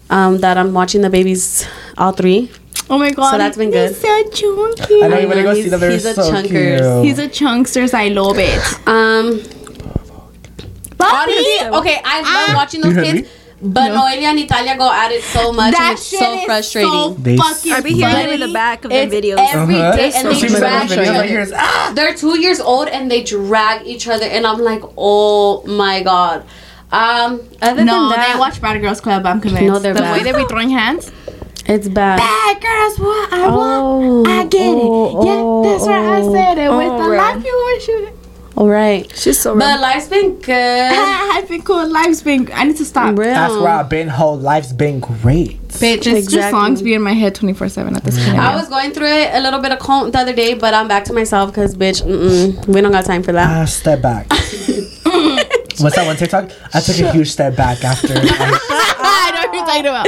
Um, 0.09 0.37
that 0.39 0.57
I'm 0.57 0.71
watching 0.73 1.01
the 1.01 1.09
babies, 1.09 1.67
all 1.97 2.11
three. 2.13 2.49
Oh 2.89 2.97
my 2.99 3.11
god. 3.11 3.31
So 3.31 3.37
that's 3.37 3.57
been 3.57 3.71
good. 3.71 3.89
He's 3.89 3.99
so 4.01 4.23
chunky. 4.29 5.03
I 5.03 5.07
know 5.07 5.15
I 5.17 5.19
you 5.21 5.27
want 5.27 5.37
to 5.39 5.43
go 5.43 5.53
see 5.53 5.61
he's- 5.61 5.71
them. 5.71 5.79
They're 5.79 5.91
he's 5.91 6.05
a 6.05 6.13
so 6.13 6.31
chunkers. 6.31 6.79
cute. 6.79 7.05
He's 7.05 7.19
a 7.19 7.27
chunksters. 7.27 7.93
I 7.93 8.09
love 8.09 8.37
it. 8.37 8.59
Um, 8.87 9.41
honestly, 10.99 11.67
okay, 11.79 12.01
I 12.03 12.21
love 12.47 12.55
watching 12.55 12.81
those 12.81 12.91
You 12.91 12.95
heard 12.97 13.05
kids, 13.15 13.29
but 13.61 13.91
Noelia 13.91 14.23
and 14.31 14.39
Italia 14.39 14.77
go 14.77 14.91
at 14.91 15.11
it 15.11 15.23
so 15.23 15.51
much, 15.51 15.73
and 15.75 15.93
it's 15.93 16.07
shit 16.07 16.19
so 16.19 16.33
is 16.39 16.43
frustrating. 16.45 16.91
So 16.91 17.13
They 17.15 17.37
fucking 17.37 17.71
I 17.73 17.81
be 17.81 17.93
hearing 17.93 18.13
funny. 18.13 18.25
them 18.25 18.41
in 18.41 18.47
the 18.47 18.53
back 18.53 18.85
of 18.85 18.91
the 18.91 18.97
videos. 19.07 19.37
every 19.39 19.75
Uh-huh. 19.81 19.95
day, 19.95 20.11
and 20.13 20.27
So 20.27 20.33
they 20.33 20.47
drag 20.59 20.91
each 20.91 20.97
other. 20.97 21.11
like, 21.13 21.29
here's, 21.29 21.51
ah! 21.53 21.91
They're 21.95 22.13
two 22.13 22.39
years 22.39 22.59
old 22.59 22.87
and 22.87 23.09
they 23.09 23.23
drag 23.23 23.85
each 23.87 24.07
other, 24.07 24.25
and 24.25 24.45
I'm 24.45 24.59
like, 24.59 24.83
oh 24.97 25.63
my 25.65 26.01
god. 26.03 26.43
Um, 26.91 27.41
other 27.61 27.83
No, 27.83 28.09
than 28.09 28.19
that, 28.19 28.33
they 28.33 28.39
watch 28.39 28.61
Bad 28.61 28.79
Girls 28.81 29.01
Club. 29.01 29.25
I'm 29.25 29.41
convinced. 29.41 29.63
No, 29.73 29.79
they're 29.79 29.93
the 29.93 30.01
bad. 30.01 30.13
way 30.17 30.23
they 30.23 30.37
be 30.37 30.45
throwing 30.47 30.69
hands. 30.69 31.11
It's 31.67 31.87
bad. 31.87 32.17
Bad 32.19 32.61
girls, 32.61 32.99
what 32.99 33.33
I 33.33 33.45
Oh, 33.47 34.21
want, 34.21 34.27
I 34.27 34.45
get 34.45 34.67
oh, 34.67 35.21
it. 35.21 35.25
Yeah, 35.25 35.71
that's 35.71 35.87
right. 35.87 36.05
I 36.05 36.21
oh, 36.21 36.33
said 36.33 36.57
it 36.57 36.69
with 36.69 36.87
oh, 36.91 37.03
the 37.03 37.09
right. 37.09 37.35
life 37.35 37.45
you 37.45 37.51
want 37.51 37.79
to 37.81 37.85
shoot 37.85 38.03
it. 38.09 38.15
All 38.57 38.69
right, 38.69 39.11
She's 39.13 39.37
so 39.37 39.53
but 39.57 39.65
real. 39.65 39.81
life's 39.81 40.07
been 40.07 40.39
good. 40.39 40.53
I've 40.95 41.45
been 41.49 41.61
cool. 41.63 41.89
Life's 41.91 42.21
been. 42.21 42.49
I 42.53 42.63
need 42.63 42.77
to 42.77 42.85
stop. 42.85 43.17
Real. 43.17 43.33
That's 43.33 43.53
where 43.53 43.67
I've 43.67 43.89
been. 43.89 44.07
Whole 44.07 44.37
life's 44.37 44.71
been 44.71 45.01
great. 45.01 45.59
Bitch, 45.67 45.97
it's 45.97 46.05
just 46.05 46.17
Exactly. 46.27 46.51
songs 46.51 46.81
be 46.81 46.93
in 46.93 47.01
my 47.01 47.11
head 47.11 47.35
24 47.35 47.67
7 47.67 47.93
at 47.97 48.03
this 48.05 48.15
point. 48.25 48.39
I 48.39 48.55
was 48.55 48.69
going 48.69 48.91
through 48.91 49.07
it 49.09 49.33
a 49.33 49.41
little 49.41 49.59
bit 49.59 49.73
of 49.73 49.79
cold 49.79 50.13
the 50.13 50.19
other 50.19 50.31
day, 50.33 50.53
but 50.53 50.73
I'm 50.73 50.87
back 50.87 51.03
to 51.05 51.13
myself 51.13 51.49
because, 51.51 51.75
bitch, 51.75 52.01
mm-mm, 52.01 52.65
we 52.67 52.79
don't 52.79 52.93
got 52.93 53.03
time 53.03 53.23
for 53.23 53.33
that. 53.33 53.49
Ah, 53.61 53.65
step 53.65 54.01
back. 54.01 54.27
What's 55.77 55.97
that 55.97 56.05
one 56.05 56.15
TikTok? 56.15 56.49
I 56.73 56.79
took 56.79 56.97
a 56.99 57.11
huge 57.11 57.29
step 57.31 57.57
back 57.57 57.83
after. 57.83 58.13
I, 58.13 58.15
I 58.99 59.31
know 59.31 59.47
what 59.49 59.53
you're 59.53 59.65
talking 59.65 59.85
about. 59.87 60.07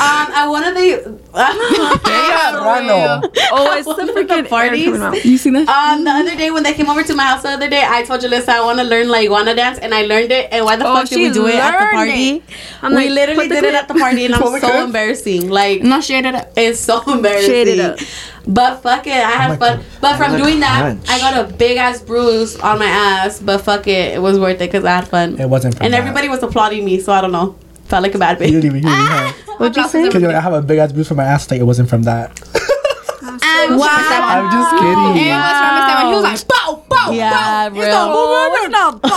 Um, 0.00 0.32
at 0.32 0.46
one 0.48 0.64
of 0.64 0.74
the 0.74 1.20
Rano. 1.34 3.22
Oh, 3.52 3.76
it's 3.76 3.84
the 3.86 3.90
One 3.92 4.00
of 4.00 4.06
the 4.06 4.12
freaking 4.14 4.48
parties. 4.48 4.86
air 4.86 4.92
coming 4.94 5.02
out. 5.18 5.24
You 5.24 5.36
seen 5.36 5.52
that? 5.54 5.68
um 5.68 6.04
the 6.04 6.10
other 6.10 6.34
day 6.36 6.50
when 6.50 6.62
they 6.62 6.72
came 6.74 6.88
over 6.88 7.02
to 7.02 7.14
my 7.14 7.24
house 7.24 7.42
the 7.42 7.50
other 7.50 7.68
day, 7.68 7.84
I 7.86 8.02
told 8.02 8.20
Julysa 8.20 8.48
I 8.48 8.64
want 8.64 8.78
to 8.78 8.84
learn 8.84 9.08
La 9.08 9.18
Iguana 9.18 9.54
dance, 9.54 9.78
and 9.78 9.94
I 9.94 10.02
learned 10.02 10.32
it. 10.32 10.48
And 10.52 10.64
why 10.64 10.76
the 10.76 10.86
Oh, 10.86 10.94
fuck 10.96 11.08
did 11.08 11.16
we 11.16 11.26
she 11.28 11.32
do 11.32 11.46
it 11.48 11.56
at 11.56 11.78
the 11.78 11.96
party? 11.96 12.36
it. 12.36 12.42
I'm 12.82 12.92
we 12.92 12.96
like, 12.96 13.10
literally 13.10 13.48
put 13.48 13.54
the 13.54 13.60
did 13.60 13.64
it 13.64 13.74
at 13.74 13.88
the 13.88 13.94
party, 13.94 14.24
and 14.24 14.34
I'm 14.34 14.40
so 14.46 14.58
clip. 14.58 14.74
embarrassing. 14.74 15.50
Like 15.50 15.82
No, 15.82 16.00
shade 16.00 16.24
it 16.24 16.34
up. 16.34 16.52
it's 16.56 16.80
so 16.80 17.02
embarrassing. 17.12 17.50
Shade 17.50 17.68
it 17.68 17.80
up. 17.80 17.98
But 18.46 18.76
fuck 18.82 19.06
it, 19.06 19.12
I 19.12 19.30
had 19.32 19.48
my 19.50 19.56
fun. 19.56 19.76
God. 19.78 19.86
But 20.00 20.16
from 20.16 20.30
I 20.32 20.34
like 20.36 20.42
doing 20.42 20.60
that. 20.60 20.96
I 21.08 21.18
got 21.18 21.44
a 21.44 21.52
big 21.52 21.76
ass 21.76 22.00
bruise 22.00 22.56
on 22.58 22.78
my 22.78 22.86
ass. 22.86 23.38
But 23.40 23.58
fuck 23.58 23.86
it, 23.86 24.14
it 24.16 24.22
was 24.22 24.38
worth 24.38 24.56
it 24.56 24.70
because 24.70 24.84
I 24.84 24.92
had 24.96 25.08
fun. 25.08 25.38
It 25.38 25.48
wasn't 25.48 25.76
from 25.76 25.84
and 25.84 25.92
that. 25.94 25.98
everybody 25.98 26.28
was 26.28 26.42
applauding 26.42 26.84
me, 26.84 27.00
so 27.00 27.12
I 27.12 27.20
don't 27.20 27.32
know. 27.32 27.54
Felt 27.90 28.02
like 28.04 28.14
a 28.14 28.18
bad 28.18 28.38
You 28.40 28.46
bitch. 28.46 28.50
didn't 28.62 28.66
even 28.66 28.82
hear 28.82 28.90
me. 28.90 28.96
huh? 28.96 29.32
What'd 29.58 29.76
you 29.76 29.86
say? 29.88 30.04
Because 30.06 30.22
I 30.24 30.40
have 30.40 30.52
a 30.54 30.62
big 30.62 30.78
ass 30.78 30.92
bruise 30.92 31.08
from 31.08 31.16
my 31.18 31.24
ass. 31.24 31.50
Like 31.50 31.60
it 31.60 31.64
wasn't 31.64 31.88
from 31.90 32.04
that. 32.04 32.30
And 33.22 33.76
Wow. 33.78 33.86
I'm 33.86 34.50
just 34.50 34.72
It 34.74 34.78
kidding. 34.80 34.96
was 34.96 35.58
from 35.60 35.76
Mr. 35.76 36.06
He 36.06 36.12
was 36.14 36.22
like, 36.22 36.40
bow, 36.48 36.82
bow, 36.88 37.10
Yeah, 37.12 37.68
bow. 37.68 37.76
real. 37.76 39.00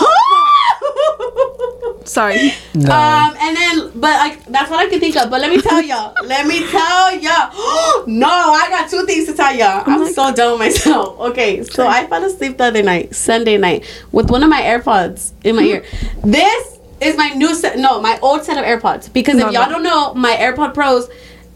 Sorry. 2.06 2.51
No. 2.75 2.92
Um, 2.94 3.34
and 3.39 3.56
then, 3.56 3.92
but 3.96 4.18
like 4.20 4.44
that's 4.46 4.70
what 4.70 4.80
I 4.80 4.89
can 4.89 5.00
think 5.00 5.15
of. 5.15 5.30
But 5.30 5.39
let 5.42 5.50
me 5.51 5.62
tell 5.62 5.82
y'all. 5.82 6.13
let 6.25 6.46
me 6.46 6.68
tell 6.70 7.15
y'all. 7.15 8.03
no, 8.08 8.27
I 8.27 8.68
got 8.70 8.89
two 8.89 9.06
things 9.06 9.25
to 9.27 9.34
tell 9.34 9.56
y'all. 9.56 9.84
I'm 9.86 10.12
so 10.13 10.34
done 10.34 10.60
with 10.60 10.60
myself. 10.60 11.18
Okay, 11.32 11.63
so 11.63 11.88
I 11.88 12.06
fell 12.08 12.24
asleep 12.25 12.58
the 12.58 12.65
other 12.65 12.84
night, 12.84 13.15
Sunday 13.15 13.58
night, 13.58 13.86
with 14.12 14.30
one 14.30 14.44
of 14.44 14.50
my 14.50 14.62
AirPods 14.62 15.32
in 15.46 15.56
my 15.56 15.62
ear. 15.63 15.86
This 16.24 16.73
is 17.05 17.17
my 17.17 17.29
new 17.29 17.53
set. 17.55 17.77
No, 17.77 18.01
my 18.01 18.19
old 18.22 18.43
set 18.43 18.57
of 18.57 18.65
AirPods. 18.65 19.12
Because 19.12 19.36
No, 19.36 19.48
if 19.48 19.53
y'all 19.53 19.67
no. 19.67 19.74
don't 19.74 19.83
know, 19.83 20.13
my 20.13 20.36
AirPod 20.36 20.74
Pros. 20.74 21.10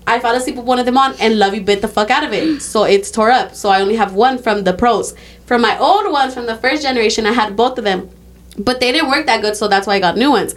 I 0.09 0.21
fell 0.21 0.33
asleep 0.35 0.55
with 0.55 0.63
one 0.65 0.79
of 0.79 0.85
them 0.85 0.97
on, 0.97 1.15
and 1.19 1.37
Lovey 1.37 1.59
bit 1.59 1.81
the 1.81 1.87
fuck 1.89 2.09
out 2.09 2.23
of 2.23 2.31
it, 2.31 2.61
so 2.73 2.83
it's 2.85 3.11
tore 3.11 3.29
up. 3.29 3.53
So 3.55 3.67
I 3.67 3.81
only 3.81 3.97
have 3.97 4.13
one 4.13 4.37
from 4.37 4.63
the 4.63 4.71
pros. 4.73 5.13
From 5.45 5.61
my 5.61 5.77
old 5.77 6.09
ones 6.11 6.33
from 6.33 6.45
the 6.45 6.55
first 6.55 6.81
generation, 6.81 7.25
I 7.25 7.33
had 7.33 7.57
both 7.57 7.77
of 7.77 7.83
them, 7.83 8.09
but 8.57 8.79
they 8.79 8.93
didn't 8.93 9.09
work 9.09 9.25
that 9.25 9.41
good, 9.41 9.57
so 9.57 9.67
that's 9.67 9.85
why 9.85 9.95
I 9.95 9.99
got 9.99 10.15
new 10.15 10.31
ones. 10.31 10.55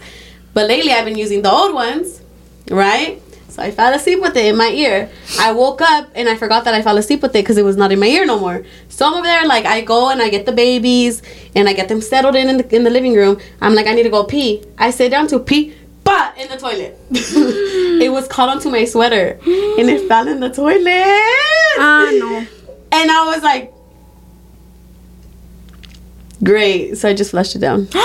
But 0.53 0.69
lately, 0.69 0.93
I've 0.93 1.03
been 1.03 1.17
using 1.17 1.41
the 1.41 1.51
old 1.51 1.73
ones, 1.73 2.21
right? 2.69 3.21
So 3.51 3.61
I 3.61 3.69
fell 3.69 3.93
asleep 3.93 4.21
with 4.21 4.37
it 4.37 4.45
in 4.45 4.55
my 4.55 4.69
ear. 4.69 5.09
I 5.37 5.51
woke 5.51 5.81
up 5.81 6.09
and 6.15 6.29
I 6.29 6.37
forgot 6.37 6.63
that 6.63 6.73
I 6.73 6.81
fell 6.81 6.97
asleep 6.97 7.21
with 7.21 7.31
it 7.31 7.43
because 7.43 7.57
it 7.57 7.65
was 7.65 7.75
not 7.75 7.91
in 7.91 7.99
my 7.99 8.05
ear 8.07 8.25
no 8.25 8.39
more. 8.39 8.63
So 8.87 9.05
I'm 9.05 9.13
over 9.13 9.23
there, 9.23 9.45
like 9.45 9.65
I 9.65 9.81
go 9.81 10.09
and 10.09 10.21
I 10.21 10.29
get 10.29 10.45
the 10.45 10.53
babies 10.53 11.21
and 11.53 11.67
I 11.67 11.73
get 11.73 11.89
them 11.89 11.99
settled 11.99 12.37
in 12.37 12.47
in 12.47 12.57
the, 12.59 12.73
in 12.73 12.85
the 12.85 12.89
living 12.89 13.13
room. 13.13 13.41
I'm 13.59 13.75
like, 13.75 13.87
I 13.87 13.93
need 13.93 14.03
to 14.03 14.09
go 14.09 14.23
pee. 14.23 14.63
I 14.77 14.91
sit 14.91 15.09
down 15.09 15.27
to 15.27 15.39
pee, 15.39 15.75
but 16.05 16.37
in 16.37 16.47
the 16.47 16.55
toilet. 16.55 16.97
it 17.11 18.09
was 18.09 18.25
caught 18.29 18.47
onto 18.47 18.69
my 18.69 18.85
sweater 18.85 19.37
and 19.43 19.89
it 19.89 20.07
fell 20.07 20.29
in 20.29 20.39
the 20.39 20.49
toilet. 20.49 20.87
Ah, 21.77 22.09
no. 22.13 22.47
And 22.93 23.09
I 23.09 23.25
was 23.25 23.41
like, 23.41 23.73
great. 26.41 26.95
So 26.97 27.09
I 27.09 27.13
just 27.13 27.31
flushed 27.31 27.55
it 27.55 27.59
down. 27.59 27.89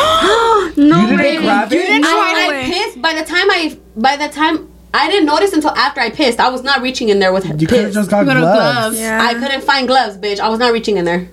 No 0.77 1.01
you 1.01 1.17
didn't 1.17 1.17
way. 1.17 1.37
grab 1.39 1.73
it? 1.73 2.05
I, 2.05 2.61
I 2.61 2.65
pissed 2.67 3.01
by 3.01 3.15
the 3.15 3.25
time 3.25 3.51
I 3.51 3.79
by 3.97 4.17
the 4.19 4.29
time 4.29 4.69
I 4.95 5.11
didn't 5.11 5.27
notice 5.27 5.53
until 5.53 5.71
after 5.71 6.01
I 6.01 6.11
pissed. 6.11 6.41
I 6.41 6.49
was 6.49 6.63
not 6.63 6.81
reaching 6.81 7.09
in 7.11 7.19
there 7.19 7.33
with 7.33 7.45
You 7.61 7.67
could 7.67 7.81
have 7.85 7.93
just 7.93 8.09
got 8.11 8.21
You 8.21 8.27
got 8.27 8.37
a 8.39 8.41
gloves. 8.41 8.99
Yeah. 8.99 9.21
I 9.23 9.35
couldn't 9.35 9.63
find 9.63 9.87
gloves, 9.87 10.17
bitch. 10.17 10.41
I 10.41 10.49
was 10.49 10.59
not 10.59 10.73
reaching 10.73 10.97
in 10.97 11.05
there. 11.05 11.29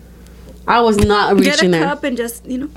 I 0.68 0.82
was 0.82 0.98
not 0.98 1.36
reaching 1.36 1.46
there. 1.46 1.56
Get 1.56 1.66
a 1.66 1.70
there. 1.70 1.84
cup 1.84 2.04
and 2.04 2.18
just, 2.18 2.46
you 2.46 2.58
know. 2.58 2.70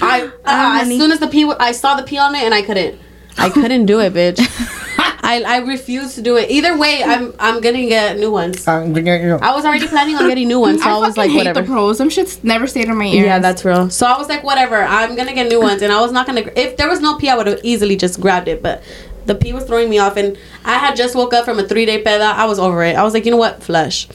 I 0.00 0.22
uh, 0.26 0.30
Ah, 0.44 0.76
as 0.76 0.82
honey. 0.82 0.98
soon 0.98 1.10
as 1.10 1.18
the 1.20 1.26
pee, 1.28 1.42
w- 1.42 1.56
I 1.58 1.72
saw 1.72 1.96
the 1.96 2.02
pee 2.02 2.18
on 2.18 2.34
it, 2.34 2.42
and 2.42 2.52
I 2.54 2.62
couldn't. 2.62 2.98
I 3.38 3.48
couldn't 3.50 3.86
do 3.86 4.00
it, 4.00 4.12
bitch. 4.12 4.38
I 4.98 5.42
I 5.42 5.56
refused 5.58 6.14
to 6.16 6.22
do 6.22 6.36
it. 6.36 6.50
Either 6.50 6.76
way, 6.76 7.02
I'm 7.02 7.32
I'm 7.40 7.60
gonna 7.60 7.86
get 7.86 8.18
new 8.18 8.30
ones. 8.30 8.66
I'm 8.68 8.92
gonna 8.92 9.02
get 9.02 9.22
you. 9.22 9.34
I 9.36 9.54
was 9.54 9.64
already 9.64 9.88
planning 9.88 10.14
on 10.16 10.28
getting 10.28 10.46
new 10.48 10.60
ones, 10.60 10.82
so 10.82 10.88
I, 10.88 10.98
was 10.98 11.16
like, 11.16 11.28
fucking 11.28 11.30
hate 11.30 11.38
whatever. 11.38 11.62
the 11.62 11.66
pros. 11.66 11.98
Them 11.98 12.10
shits 12.10 12.44
never 12.44 12.66
stayed 12.66 12.88
in 12.88 12.96
my 12.96 13.06
ears. 13.06 13.26
Yeah, 13.26 13.38
that's 13.38 13.64
real. 13.64 13.88
So 13.90 14.06
I 14.06 14.16
was 14.18 14.28
like, 14.28 14.44
whatever. 14.44 14.76
I'm 14.82 15.16
gonna 15.16 15.34
get 15.34 15.48
new 15.48 15.60
ones, 15.60 15.82
and 15.82 15.92
I 15.92 16.00
was 16.00 16.12
not 16.12 16.26
gonna. 16.26 16.42
If 16.54 16.76
there 16.76 16.88
was 16.88 17.00
no 17.00 17.16
pee, 17.16 17.28
I 17.28 17.36
would 17.36 17.46
have 17.46 17.60
easily 17.64 17.96
just 17.96 18.20
grabbed 18.20 18.48
it. 18.48 18.62
But 18.62 18.82
the 19.26 19.34
pee 19.34 19.52
was 19.52 19.64
throwing 19.64 19.90
me 19.90 19.98
off, 19.98 20.16
and 20.16 20.38
I 20.64 20.78
had 20.78 20.96
just 20.96 21.14
woke 21.14 21.34
up 21.34 21.44
from 21.44 21.58
a 21.58 21.66
three 21.66 21.84
day 21.86 22.02
peda. 22.02 22.32
I 22.32 22.46
was 22.46 22.58
over 22.58 22.82
it. 22.84 22.96
I 22.96 23.02
was 23.02 23.14
like, 23.14 23.24
you 23.24 23.30
know 23.30 23.36
what, 23.36 23.62
flush. 23.62 24.08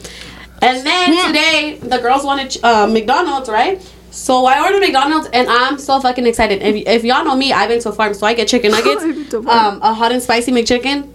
And 0.60 0.86
then 0.86 1.26
today, 1.26 1.78
the 1.82 1.98
girls 1.98 2.24
wanted 2.24 2.56
uh, 2.64 2.86
McDonald's, 2.86 3.48
right? 3.48 3.82
So 4.10 4.44
I 4.44 4.60
ordered 4.62 4.80
McDonald's, 4.80 5.28
and 5.32 5.48
I'm 5.48 5.78
so 5.78 5.98
fucking 6.00 6.26
excited. 6.26 6.62
If, 6.62 6.86
if 6.86 7.04
y'all 7.04 7.24
know 7.24 7.34
me, 7.34 7.52
I've 7.52 7.68
been 7.68 7.80
to 7.80 7.88
a 7.88 7.92
farm, 7.92 8.14
so 8.14 8.26
I 8.26 8.34
get 8.34 8.46
chicken 8.48 8.70
nuggets, 8.76 9.02
I've 9.02 9.14
been 9.14 9.28
to 9.30 9.38
a 9.38 9.56
um, 9.56 9.80
a 9.82 9.94
hot 9.94 10.12
and 10.12 10.22
spicy 10.22 10.52
McChicken, 10.52 11.10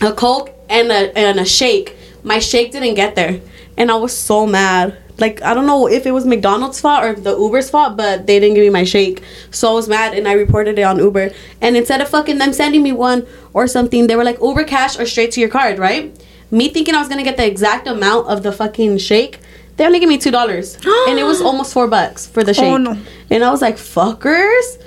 a 0.00 0.12
Coke, 0.12 0.50
and 0.68 0.90
a 0.90 1.16
and 1.16 1.38
a 1.38 1.44
shake. 1.44 1.96
My 2.22 2.38
shake 2.38 2.72
didn't 2.72 2.94
get 2.94 3.14
there, 3.16 3.40
and 3.76 3.90
I 3.90 3.96
was 3.96 4.16
so 4.16 4.46
mad. 4.46 4.96
Like 5.18 5.42
I 5.42 5.54
don't 5.54 5.66
know 5.66 5.86
if 5.88 6.06
it 6.06 6.12
was 6.12 6.24
McDonald's 6.24 6.80
fault 6.80 7.04
or 7.04 7.14
the 7.14 7.36
Uber's 7.36 7.70
fault, 7.70 7.96
but 7.96 8.26
they 8.26 8.40
didn't 8.40 8.54
give 8.54 8.64
me 8.64 8.70
my 8.70 8.84
shake, 8.84 9.22
so 9.50 9.70
I 9.70 9.74
was 9.74 9.88
mad, 9.88 10.14
and 10.14 10.26
I 10.26 10.32
reported 10.32 10.78
it 10.78 10.82
on 10.82 10.98
Uber. 10.98 11.30
And 11.60 11.76
instead 11.76 12.00
of 12.00 12.08
fucking 12.08 12.38
them 12.38 12.52
sending 12.52 12.82
me 12.82 12.92
one 12.92 13.26
or 13.52 13.66
something, 13.66 14.06
they 14.06 14.16
were 14.16 14.24
like 14.24 14.40
Uber 14.40 14.64
cash 14.64 14.98
or 14.98 15.06
straight 15.06 15.30
to 15.32 15.40
your 15.40 15.50
card, 15.50 15.78
right? 15.78 16.12
Me 16.50 16.68
thinking 16.68 16.94
I 16.94 16.98
was 16.98 17.08
gonna 17.08 17.22
get 17.22 17.36
the 17.36 17.46
exact 17.46 17.86
amount 17.86 18.28
of 18.28 18.42
the 18.42 18.52
fucking 18.52 18.98
shake. 18.98 19.38
They 19.76 19.86
only 19.86 20.00
gave 20.00 20.08
me 20.08 20.18
two 20.18 20.30
dollars, 20.30 20.76
and 21.08 21.18
it 21.18 21.24
was 21.24 21.40
almost 21.40 21.72
four 21.72 21.88
bucks 21.88 22.26
for 22.26 22.42
the 22.42 22.50
oh, 22.52 22.54
shake. 22.54 22.64
Oh, 22.64 22.76
no. 22.78 22.98
And 23.30 23.44
I 23.44 23.50
was 23.50 23.60
like, 23.60 23.76
"Fuckers!" 23.76 24.82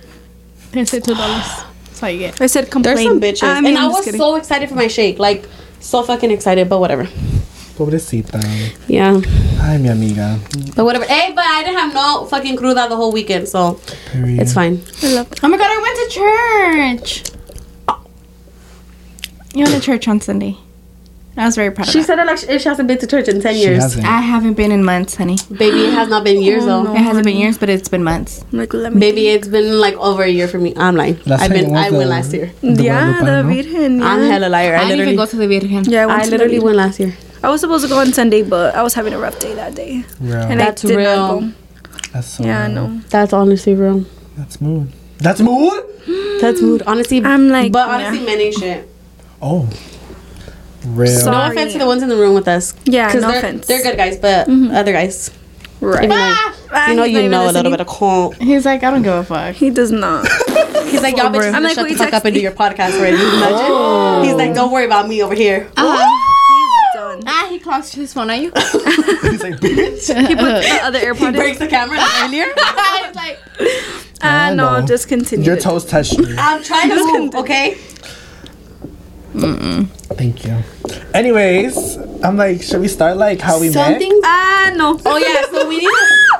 They 0.71 0.85
said 0.85 1.03
two 1.03 1.15
dollars. 1.15 1.45
That's 1.85 2.03
all 2.03 2.09
you 2.09 2.19
get. 2.19 2.41
I 2.41 2.47
said 2.47 2.69
complain. 2.69 2.95
There's 2.95 3.07
some 3.07 3.21
bitches, 3.21 3.43
I 3.43 3.61
mean, 3.61 3.69
and 3.69 3.77
I 3.77 3.85
I'm 3.85 3.89
just 3.91 3.99
was 3.99 4.05
kidding. 4.05 4.19
so 4.19 4.35
excited 4.35 4.69
for 4.69 4.75
my 4.75 4.87
shake, 4.87 5.19
like 5.19 5.45
so 5.79 6.03
fucking 6.03 6.31
excited. 6.31 6.67
But 6.67 6.79
whatever. 6.79 7.07
Pobrecita. 7.77 8.39
Yeah, 8.87 9.19
Ay, 9.61 9.77
mi 9.77 9.89
amiga. 9.89 10.39
but 10.75 10.85
whatever. 10.85 11.05
Hey, 11.05 11.33
but 11.35 11.43
I 11.45 11.63
didn't 11.63 11.77
have 11.79 11.93
no 11.93 12.25
fucking 12.25 12.55
cruda 12.57 12.87
the 12.87 12.95
whole 12.95 13.11
weekend, 13.11 13.47
so 13.49 13.79
Period. 14.11 14.41
it's 14.41 14.53
fine. 14.53 14.81
I 15.03 15.13
love 15.13 15.29
that. 15.29 15.43
Oh 15.43 15.47
my 15.49 15.57
god, 15.57 15.67
I 15.69 15.79
went 15.83 15.97
to 15.99 16.07
church. 16.19 17.31
You 19.53 19.63
went 19.63 19.75
to 19.75 19.81
church 19.81 20.07
on 20.07 20.19
Sunday. 20.21 20.57
I 21.37 21.45
was 21.45 21.55
very 21.57 21.69
proud 21.69 21.87
of 21.89 21.91
She 21.93 22.01
said 22.01 22.17
it 22.17 22.25
like 22.25 22.37
she 22.37 22.59
she 22.59 22.69
hasn't 22.69 22.87
been 22.87 22.97
to 22.97 23.07
church 23.07 23.27
in 23.27 23.41
ten 23.41 23.55
She 23.55 23.61
years. 23.63 23.83
hasn't. 23.83 24.05
I 24.05 24.21
haven't 24.21 24.53
been 24.53 24.71
in 24.71 24.85
months, 24.85 25.15
honey. 25.15 25.35
Baby, 25.51 25.83
it 25.87 25.93
has 25.93 26.07
not 26.07 26.23
been 26.23 26.41
years 26.41 26.63
Oh, 26.63 26.67
though. 26.67 26.83
no. 26.83 26.93
It 26.95 26.99
hasn't 27.03 27.25
been 27.25 27.35
years, 27.35 27.57
but 27.57 27.67
it's 27.69 27.89
been 27.89 28.05
months. 28.05 28.45
I'm 28.53 28.59
like, 28.59 28.73
let 28.73 28.93
me. 28.93 29.01
Baby, 29.01 29.27
it's 29.27 29.49
been 29.49 29.79
like 29.81 29.95
over 29.95 30.23
a 30.23 30.29
year 30.29 30.47
for 30.47 30.59
me. 30.59 30.73
I'm 30.77 30.95
lying. 30.95 31.19
Last 31.25 31.41
I've 31.41 31.51
been. 31.51 31.71
was 31.71 31.79
I 31.87 31.89
went 31.89 32.03
the- 32.03 32.09
last 32.09 32.33
year. 32.33 32.53
the 32.61 32.83
yeah, 32.83 33.05
the 33.19 33.19
Guadalupe, 33.19 33.47
no? 33.47 33.63
Virgen. 33.63 33.99
Yeah. 33.99 34.05
I'm 34.07 34.29
hella 34.31 34.47
liar. 34.47 34.75
I, 34.75 34.83
I, 34.83 34.87
didn't 34.87 35.01
even 35.01 35.15
go 35.17 35.25
to 35.25 35.35
the 35.35 35.47
Virgen. 35.47 35.83
Yeah, 35.91 36.07
I, 36.07 36.21
I 36.21 36.25
literally 36.25 36.59
went 36.59 36.77
last 36.77 36.99
year. 37.01 37.13
I 37.45 37.49
was 37.49 37.61
supposed 37.61 37.83
to 37.83 37.89
go 37.89 37.99
on 37.99 38.11
Sunday, 38.11 38.41
but 38.41 38.73
I 38.75 38.81
was 38.81 38.93
having 38.95 39.13
a 39.13 39.19
rough 39.19 39.37
day 39.39 39.53
that 39.53 39.75
day. 39.75 40.03
Real. 40.19 40.35
And 40.37 40.59
That's 40.59 40.83
I 40.83 40.87
did 40.87 40.97
real. 40.97 41.15
not 41.15 41.39
go. 41.41 41.51
That's 42.13 42.27
so 42.27 42.43
Yeah, 42.43 42.63
I 42.63 42.65
real. 42.67 42.75
know. 42.87 43.01
That's 43.09 43.33
honestly 43.33 43.75
real. 43.75 44.05
That's 44.35 44.59
mood. 44.59 44.91
That's 45.19 45.39
mood? 45.41 45.83
That's 46.41 46.61
mood. 46.61 46.81
Honestly, 46.87 47.23
I'm 47.23 47.49
like, 47.49 47.71
but 47.71 47.87
yeah. 47.87 47.93
honestly, 48.07 48.25
men 48.25 48.39
ain't 48.41 48.55
shit. 48.55 48.89
Oh. 49.41 49.69
Real. 50.85 51.07
So- 51.19 51.31
No 51.31 51.37
Sorry. 51.37 51.51
offense 51.55 51.73
to 51.73 51.79
the 51.79 51.85
ones 51.85 52.03
in 52.03 52.09
the 52.09 52.15
room 52.15 52.33
with 52.35 52.47
us. 52.47 52.73
Yeah, 52.85 53.11
'Cause 53.11 53.21
no 53.21 53.27
they're, 53.29 53.37
offense. 53.37 53.67
They're 53.67 53.83
good 53.83 53.97
guys, 53.97 54.17
but 54.17 54.47
other 54.73 54.91
guys, 54.91 55.29
Right. 55.81 56.03
even 56.05 56.09
like, 56.17 56.37
Ah, 56.71 56.89
you 56.89 56.95
know, 56.95 57.03
you 57.03 57.29
know 57.29 57.49
a 57.49 57.51
little 57.51 57.71
bit 57.71 57.79
of 57.81 57.87
con. 57.87 58.33
He's 58.41 58.65
like, 58.65 58.83
I 58.83 58.89
don't 58.91 59.01
give 59.03 59.13
a 59.13 59.23
fuck. 59.23 59.55
He 59.55 59.69
does 59.69 59.91
not. 59.91 60.27
He's 60.89 61.01
like, 61.01 61.15
y'all 61.17 61.29
bitches 61.31 61.53
I'm 61.53 61.63
like, 61.63 61.75
shut 61.75 61.87
the 61.89 61.95
fuck 61.95 62.13
up 62.13 62.25
and 62.25 62.33
do 62.35 62.41
your 62.41 62.51
podcast 62.51 62.97
already. 62.97 63.17
You 63.17 63.27
imagine. 63.27 64.25
He's 64.25 64.35
like, 64.35 64.53
don't 64.53 64.71
worry 64.71 64.85
about 64.85 65.07
me 65.07 65.21
over 65.23 65.33
here. 65.35 65.67
He's 65.75 65.83
done. 67.65 67.73
Ah, 67.81 67.85
this 67.95 68.15
one, 68.15 68.29
are 68.29 68.35
you. 68.35 68.51
He's 68.55 69.43
like, 69.43 69.55
bitch. 69.55 70.27
He 70.27 70.35
put 70.35 70.45
the 70.63 70.79
other 70.83 70.99
He 70.99 71.05
AirPod 71.05 71.27
in. 71.29 71.33
breaks 71.35 71.59
the 71.59 71.67
camera 71.67 71.97
like 72.05 72.23
earlier. 72.23 72.45
It's 72.55 73.15
like, 73.15 73.39
Ah, 74.21 74.47
I 74.47 74.53
no, 74.53 74.79
know. 74.79 74.85
just 74.85 75.07
continue. 75.07 75.45
Your 75.45 75.55
to- 75.57 75.61
toes 75.61 75.85
touched 75.85 76.17
me. 76.17 76.33
I'm 76.37 76.63
trying 76.63 76.89
to 76.89 76.95
move, 76.95 77.35
okay? 77.35 77.77
Thank 80.17 80.45
you. 80.45 80.57
Anyways, 81.13 81.97
I'm 82.23 82.37
like, 82.37 82.61
should 82.61 82.79
we 82.79 82.87
start 82.87 83.17
like 83.17 83.41
how 83.41 83.59
we 83.59 83.67
met? 83.67 83.73
Something. 83.73 84.19
Ah, 84.23 84.71
no. 84.75 84.97
Oh 85.05 85.17
yeah, 85.17 85.45
so 85.51 85.67
we 85.67 85.79
need. 85.79 85.89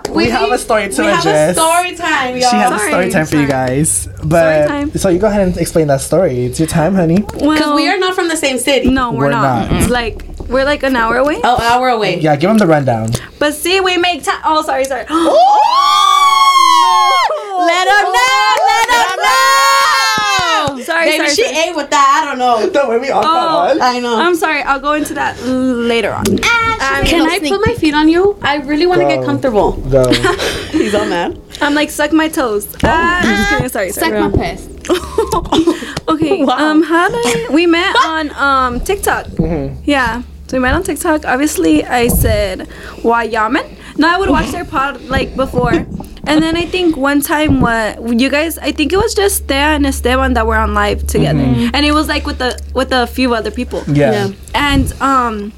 To, 0.05 0.13
We 0.13 0.29
have 0.29 0.49
a 0.51 0.57
story 0.57 0.87
to 0.89 1.01
We 1.01 1.07
have 1.07 1.25
a 1.25 1.53
story 1.53 1.95
time, 1.95 2.37
y'all. 2.37 2.49
She 2.51 2.55
has 2.55 2.71
a 2.81 2.87
story 2.87 3.09
time 3.09 3.25
for 3.25 3.35
you 3.35 3.47
guys. 3.47 4.07
But 4.23 4.67
time. 4.67 4.91
so 4.91 5.09
you 5.09 5.19
go 5.19 5.27
ahead 5.27 5.47
and 5.49 5.57
explain 5.57 5.87
that 5.87 5.99
story. 6.01 6.45
It's 6.45 6.57
your 6.59 6.69
time, 6.69 6.95
honey. 6.95 7.17
Because 7.19 7.41
Well, 7.41 7.75
we 7.75 7.89
are 7.89 7.97
not 7.97 8.15
from 8.15 8.29
the 8.29 8.37
same 8.37 8.57
city. 8.59 8.89
No, 8.89 9.11
we're, 9.11 9.25
We're 9.25 9.31
not. 9.31 9.71
not. 9.71 9.81
It's 9.81 9.89
like 9.91 10.23
we're 10.47 10.65
like 10.65 10.83
an 10.83 10.95
hour 10.95 11.17
away. 11.17 11.39
Oh, 11.43 11.55
an 11.57 11.61
hour 11.63 11.89
away. 11.89 12.19
Yeah, 12.19 12.35
give 12.35 12.49
them 12.49 12.57
the 12.57 12.67
rundown. 12.67 13.09
But 13.39 13.53
see, 13.53 13.79
we 13.81 13.97
make 13.97 14.23
time. 14.23 14.41
Oh, 14.45 14.61
sorry, 14.63 14.85
sorry. 14.85 15.05
Let 17.65 17.87
her 17.87 18.03
know. 18.03 18.53
Let 18.69 18.89
her 18.91 19.15
know. 19.25 20.83
Sorry, 20.83 21.05
Maybe 21.09 21.17
sorry, 21.17 21.29
she 21.29 21.43
sorry. 21.45 21.69
ate 21.69 21.75
with 21.75 21.89
that. 21.89 22.21
I 22.23 22.25
don't 22.29 22.37
know. 22.39 22.69
Don't 22.71 22.89
make 22.91 23.01
me 23.01 23.09
on 23.09 23.23
Oh. 23.25 23.27
that 23.67 23.77
one. 23.77 23.81
I 23.81 23.99
know. 23.99 24.17
I'm 24.19 24.35
sorry. 24.35 24.61
I'll 24.61 24.79
go 24.79 24.93
into 24.93 25.13
that 25.15 25.41
later 25.43 26.11
on. 26.13 26.25
I'm, 26.43 27.05
Can 27.05 27.27
I 27.27 27.39
put 27.39 27.61
my 27.65 27.73
feet 27.75 27.93
on 27.95 28.07
you? 28.09 28.37
I 28.41 28.57
really 28.57 28.85
want 28.85 29.01
to 29.01 29.07
get 29.07 29.23
comfortable. 29.25 29.71
Go. 29.89 30.11
He's 30.71 30.93
all 30.93 31.05
mad. 31.05 31.39
I'm 31.61 31.73
like 31.73 31.89
suck 31.89 32.11
my 32.13 32.27
toes. 32.27 32.67
Ah, 32.83 33.19
I'm 33.23 33.35
just 33.37 33.49
kidding. 33.49 33.69
Sorry, 33.69 33.91
suck 33.91 34.09
sorry. 34.09 34.19
my 34.21 34.29
piss. 34.29 34.67
okay, 36.07 36.43
Okay. 36.43 36.43
Um, 36.43 36.83
how 36.83 37.09
did 37.09 37.49
we 37.49 37.65
met 37.65 37.95
on 38.05 38.29
um 38.35 38.79
TikTok? 38.81 39.25
Mm-hmm. 39.27 39.81
Yeah. 39.85 40.21
So 40.47 40.57
we 40.57 40.61
met 40.61 40.73
on 40.73 40.83
TikTok. 40.83 41.25
Obviously, 41.25 41.83
I 41.83 42.07
said 42.07 42.67
why 43.01 43.27
Wayaman. 43.27 43.97
No, 43.97 44.07
I 44.13 44.17
would 44.17 44.29
watch 44.29 44.51
their 44.51 44.65
pod 44.65 45.01
like 45.05 45.35
before. 45.35 45.73
And 46.27 46.41
then 46.41 46.57
I 46.57 46.65
think 46.65 46.97
one 46.97 47.21
time 47.21 47.61
what 47.61 48.19
you 48.19 48.29
guys 48.29 48.57
I 48.57 48.71
think 48.71 48.91
it 48.93 48.97
was 48.97 49.13
just 49.13 49.45
Thea 49.45 49.75
and 49.75 49.85
Esteban 49.85 50.33
that 50.33 50.47
were 50.47 50.57
on 50.57 50.73
live 50.73 51.05
together. 51.07 51.39
And 51.73 51.85
it 51.85 51.93
was 51.93 52.07
like 52.07 52.25
with 52.25 52.39
the 52.39 52.59
with 52.73 52.91
a 52.91 53.07
few 53.07 53.33
other 53.33 53.51
people. 53.51 53.83
Yeah. 53.87 54.11
Yeah. 54.11 54.31
And 54.53 54.93
um 55.01 55.53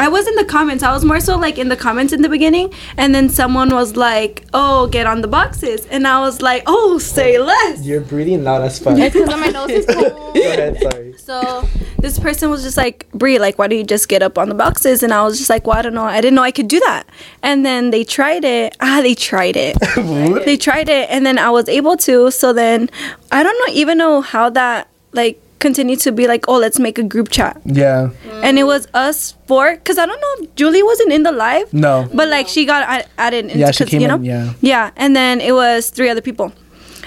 I 0.00 0.08
was 0.08 0.26
in 0.26 0.34
the 0.36 0.44
comments. 0.44 0.82
I 0.82 0.92
was 0.92 1.04
more 1.04 1.20
so 1.20 1.36
like 1.36 1.58
in 1.58 1.68
the 1.68 1.76
comments 1.76 2.12
in 2.12 2.22
the 2.22 2.28
beginning, 2.28 2.72
and 2.96 3.14
then 3.14 3.28
someone 3.28 3.70
was 3.70 3.96
like, 3.96 4.44
"Oh, 4.54 4.86
get 4.86 5.06
on 5.06 5.20
the 5.20 5.28
boxes," 5.28 5.86
and 5.86 6.06
I 6.06 6.20
was 6.20 6.40
like, 6.42 6.62
"Oh, 6.66 6.98
say 6.98 7.38
less." 7.38 7.84
You're 7.84 8.00
breathing 8.00 8.44
loud 8.44 8.62
as 8.62 8.78
fuck. 8.78 8.98
It's 8.98 9.14
because 9.14 9.28
my 9.40 9.48
nose 9.48 9.70
is 9.70 9.86
cold. 9.94 10.34
Go 10.34 10.40
ahead, 10.40 10.78
sorry. 10.80 11.14
So 11.18 11.68
this 11.98 12.18
person 12.18 12.50
was 12.50 12.62
just 12.62 12.76
like, 12.76 13.10
Bri, 13.12 13.38
like, 13.38 13.58
why 13.58 13.66
don't 13.68 13.78
you 13.78 13.84
just 13.84 14.08
get 14.08 14.22
up 14.22 14.38
on 14.38 14.48
the 14.48 14.54
boxes? 14.54 15.02
And 15.02 15.12
I 15.12 15.22
was 15.22 15.38
just 15.38 15.50
like, 15.50 15.66
well, 15.66 15.76
I 15.76 15.82
don't 15.82 15.94
know. 15.94 16.04
I 16.04 16.20
didn't 16.20 16.34
know 16.34 16.42
I 16.42 16.50
could 16.50 16.68
do 16.68 16.80
that. 16.80 17.06
And 17.42 17.64
then 17.64 17.90
they 17.90 18.04
tried 18.04 18.44
it. 18.44 18.76
Ah, 18.80 19.00
they 19.02 19.14
tried 19.14 19.56
it. 19.56 19.76
they 20.44 20.56
tried 20.56 20.88
it, 20.88 21.10
and 21.10 21.26
then 21.26 21.38
I 21.38 21.50
was 21.50 21.68
able 21.68 21.96
to. 21.98 22.30
So 22.30 22.52
then 22.52 22.88
I 23.30 23.42
don't 23.42 23.58
know 23.58 23.74
even 23.74 23.98
know 23.98 24.22
how 24.22 24.50
that 24.50 24.88
like 25.12 25.40
continued 25.60 26.00
to 26.00 26.10
be 26.12 26.26
like, 26.26 26.46
oh, 26.48 26.56
let's 26.58 26.78
make 26.78 26.98
a 26.98 27.02
group 27.04 27.28
chat. 27.30 27.60
Yeah. 27.64 28.10
And 28.42 28.58
it 28.58 28.64
was 28.64 28.88
us 28.94 29.34
four, 29.46 29.76
cause 29.84 29.98
I 29.98 30.06
don't 30.06 30.20
know, 30.20 30.34
if 30.44 30.54
Julie 30.56 30.82
wasn't 30.82 31.12
in 31.12 31.22
the 31.22 31.32
live, 31.32 31.72
No. 31.72 32.08
but 32.12 32.28
like 32.28 32.48
she 32.48 32.64
got 32.66 32.82
a- 32.88 33.06
added. 33.20 33.44
Into, 33.46 33.58
Yeah, 33.58 33.70
she 33.70 33.84
'cause, 33.84 33.90
came 33.90 34.00
you 34.00 34.08
know? 34.08 34.16
in, 34.16 34.24
yeah. 34.24 34.52
Yeah, 34.60 34.90
and 34.96 35.14
then 35.14 35.40
it 35.40 35.52
was 35.52 35.90
three 35.90 36.08
other 36.08 36.20
people, 36.22 36.52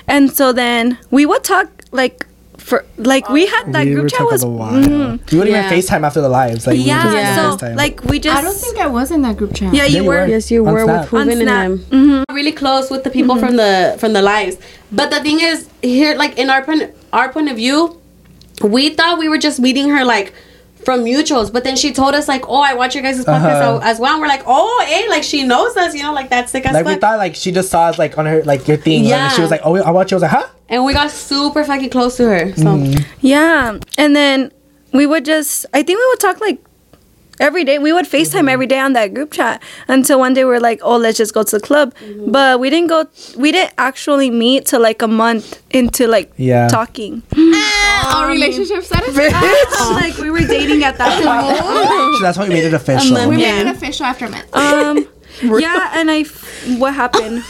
and 0.08 0.32
so 0.32 0.54
then 0.54 0.98
we 1.12 1.26
would 1.26 1.44
talk 1.44 1.68
like 1.92 2.26
for 2.58 2.86
like 2.98 3.28
we 3.30 3.46
had 3.46 3.74
that 3.74 3.86
we 3.86 3.94
group 3.94 4.08
chat 4.10 4.22
was 4.24 4.42
a 4.44 4.48
while. 4.48 4.72
mhm. 4.72 5.20
We 5.32 5.38
wouldn't 5.38 5.54
Yeah. 5.56 5.66
even 5.68 5.80
FaceTime 5.80 6.04
after 6.06 6.22
the 6.22 6.30
lives. 6.30 6.66
Like, 6.66 6.78
we 6.78 6.84
yeah, 6.84 7.04
would 7.04 7.12
just 7.12 7.36
Yeah. 7.36 7.58
So 7.58 7.68
like 7.76 8.00
we 8.06 8.20
just 8.20 8.38
I 8.38 8.42
don't 8.42 8.56
think 8.56 8.80
I 8.80 8.88
was 8.88 9.12
in 9.12 9.22
that 9.24 9.36
group 9.36 9.54
chat. 9.54 9.74
yeah 9.74 9.84
you 9.86 9.98
you 9.98 10.04
were 10.06 10.22
were. 10.22 10.28
Yes, 10.28 10.50
you 10.50 10.66
On 10.66 10.72
were 10.74 10.84
Snap. 10.86 11.02
with 11.02 11.12
Ruben 11.14 11.30
and 11.42 11.42
Snap. 11.50 11.66
him. 11.66 11.74
Mm-hmm. 11.92 12.36
Really 12.40 12.54
close 12.54 12.90
with 12.90 13.04
the 13.04 13.10
people 13.10 13.36
from 13.36 13.58
the 13.58 13.98
from 14.00 14.14
the 14.14 14.22
lives. 14.22 14.56
But 14.94 15.12
the 15.12 15.20
thing 15.26 15.40
is, 15.42 15.66
here, 15.82 16.16
like 16.16 16.38
in 16.40 16.50
our 16.50 16.62
point, 16.64 16.84
our 17.12 17.28
point 17.36 17.50
of 17.52 17.58
view, 17.58 17.98
we 18.62 18.90
thought 18.90 19.18
we 19.20 19.28
were 19.30 19.38
just 19.38 19.60
meeting 19.60 19.90
her 19.90 20.04
like 20.06 20.34
from 20.86 21.06
mutuals, 21.06 21.52
but 21.52 21.64
then 21.64 21.78
she 21.78 21.94
told 21.94 22.14
us 22.14 22.28
like, 22.28 22.48
"Oh, 22.50 22.60
I 22.62 22.74
watch 22.74 22.94
your 22.94 23.04
guys' 23.04 23.24
podcast 23.24 23.62
Uh-huh. 23.62 23.80
as 23.84 24.00
well." 24.00 24.14
And 24.14 24.22
we're 24.22 24.28
like, 24.28 24.44
"Oh, 24.46 24.84
hey, 24.88 25.08
like 25.10 25.24
she 25.24 25.44
knows 25.44 25.76
us, 25.78 25.96
you 25.96 26.04
know, 26.04 26.14
like 26.14 26.30
that's 26.30 26.52
sick 26.52 26.66
as 26.66 26.74
like 26.74 26.86
we 26.86 26.96
thought 26.96 27.18
like 27.18 27.36
she 27.36 27.52
just 27.54 27.70
saw 27.70 27.86
us 27.88 27.98
like 27.98 28.18
on 28.18 28.26
her 28.26 28.44
like 28.44 28.68
your 28.68 28.78
thing. 28.78 29.04
Yeah. 29.06 29.10
Yeah. 29.10 29.26
And 29.28 29.34
she 29.36 29.42
was 29.42 29.50
like, 29.52 29.62
oh, 29.64 29.76
I 29.78 29.92
watch 29.92 30.12
you. 30.12 30.16
I 30.16 30.18
was 30.18 30.22
like, 30.24 30.32
huh? 30.32 30.48
and 30.70 30.84
we 30.86 30.94
got 30.94 31.10
super 31.12 31.64
fucking 31.64 31.90
close 31.90 32.18
to 32.18 32.26
her. 32.26 32.54
So 32.56 32.76
yeah, 33.22 33.78
and 33.98 34.16
then 34.16 34.52
we 34.92 35.06
would 35.06 35.24
just 35.26 35.66
I 35.74 35.84
think 35.84 36.00
we 36.00 36.06
would 36.08 36.20
talk 36.20 36.42
like 36.42 36.60
every 37.40 37.64
day. 37.64 37.80
We 37.80 37.92
would 37.94 38.06
FaceTime 38.06 38.50
every 38.50 38.68
day 38.68 38.80
on 38.80 38.94
that 38.94 39.14
group 39.14 39.32
chat 39.32 39.62
until 39.88 40.20
one 40.20 40.34
day 40.34 40.44
we 40.46 40.54
are 40.54 40.60
like, 40.60 40.80
oh, 40.84 40.98
let's 40.98 41.18
just 41.18 41.34
go 41.34 41.44
to 41.44 41.58
the 41.60 41.66
club. 41.66 41.94
But 42.28 42.60
we 42.60 42.70
didn't 42.70 42.88
go. 42.88 43.06
We 43.38 43.52
didn't 43.52 43.74
actually 43.78 44.30
meet 44.30 44.66
till 44.66 44.82
like 44.82 45.02
a 45.02 45.08
month 45.08 45.62
into 45.72 46.08
like 46.08 46.32
Yeah. 46.38 46.68
talking. 46.68 47.24
Our 47.36 48.28
relationship 48.28 48.84
status. 48.84 49.16
like 49.92 50.18
we 50.18 50.30
were 50.32 50.40
dating 50.40 50.84
at 50.84 50.98
that 50.98 51.24
point. 51.24 52.18
So 52.18 52.22
that's 52.24 52.38
why 52.38 52.44
we 52.48 52.54
made 52.54 52.66
it 52.66 52.74
official. 52.74 53.16
then- 53.16 53.30
We 53.30 53.42
Yeah. 53.42 53.64
made 53.64 53.68
it 53.70 53.76
official 53.76 54.06
after 54.06 54.30
men. 54.30 54.44
Um, 54.54 55.08
yeah, 55.60 55.92
and 55.96 56.12
I, 56.12 56.20
f- 56.20 56.68
what 56.78 56.94
happened? 56.94 57.44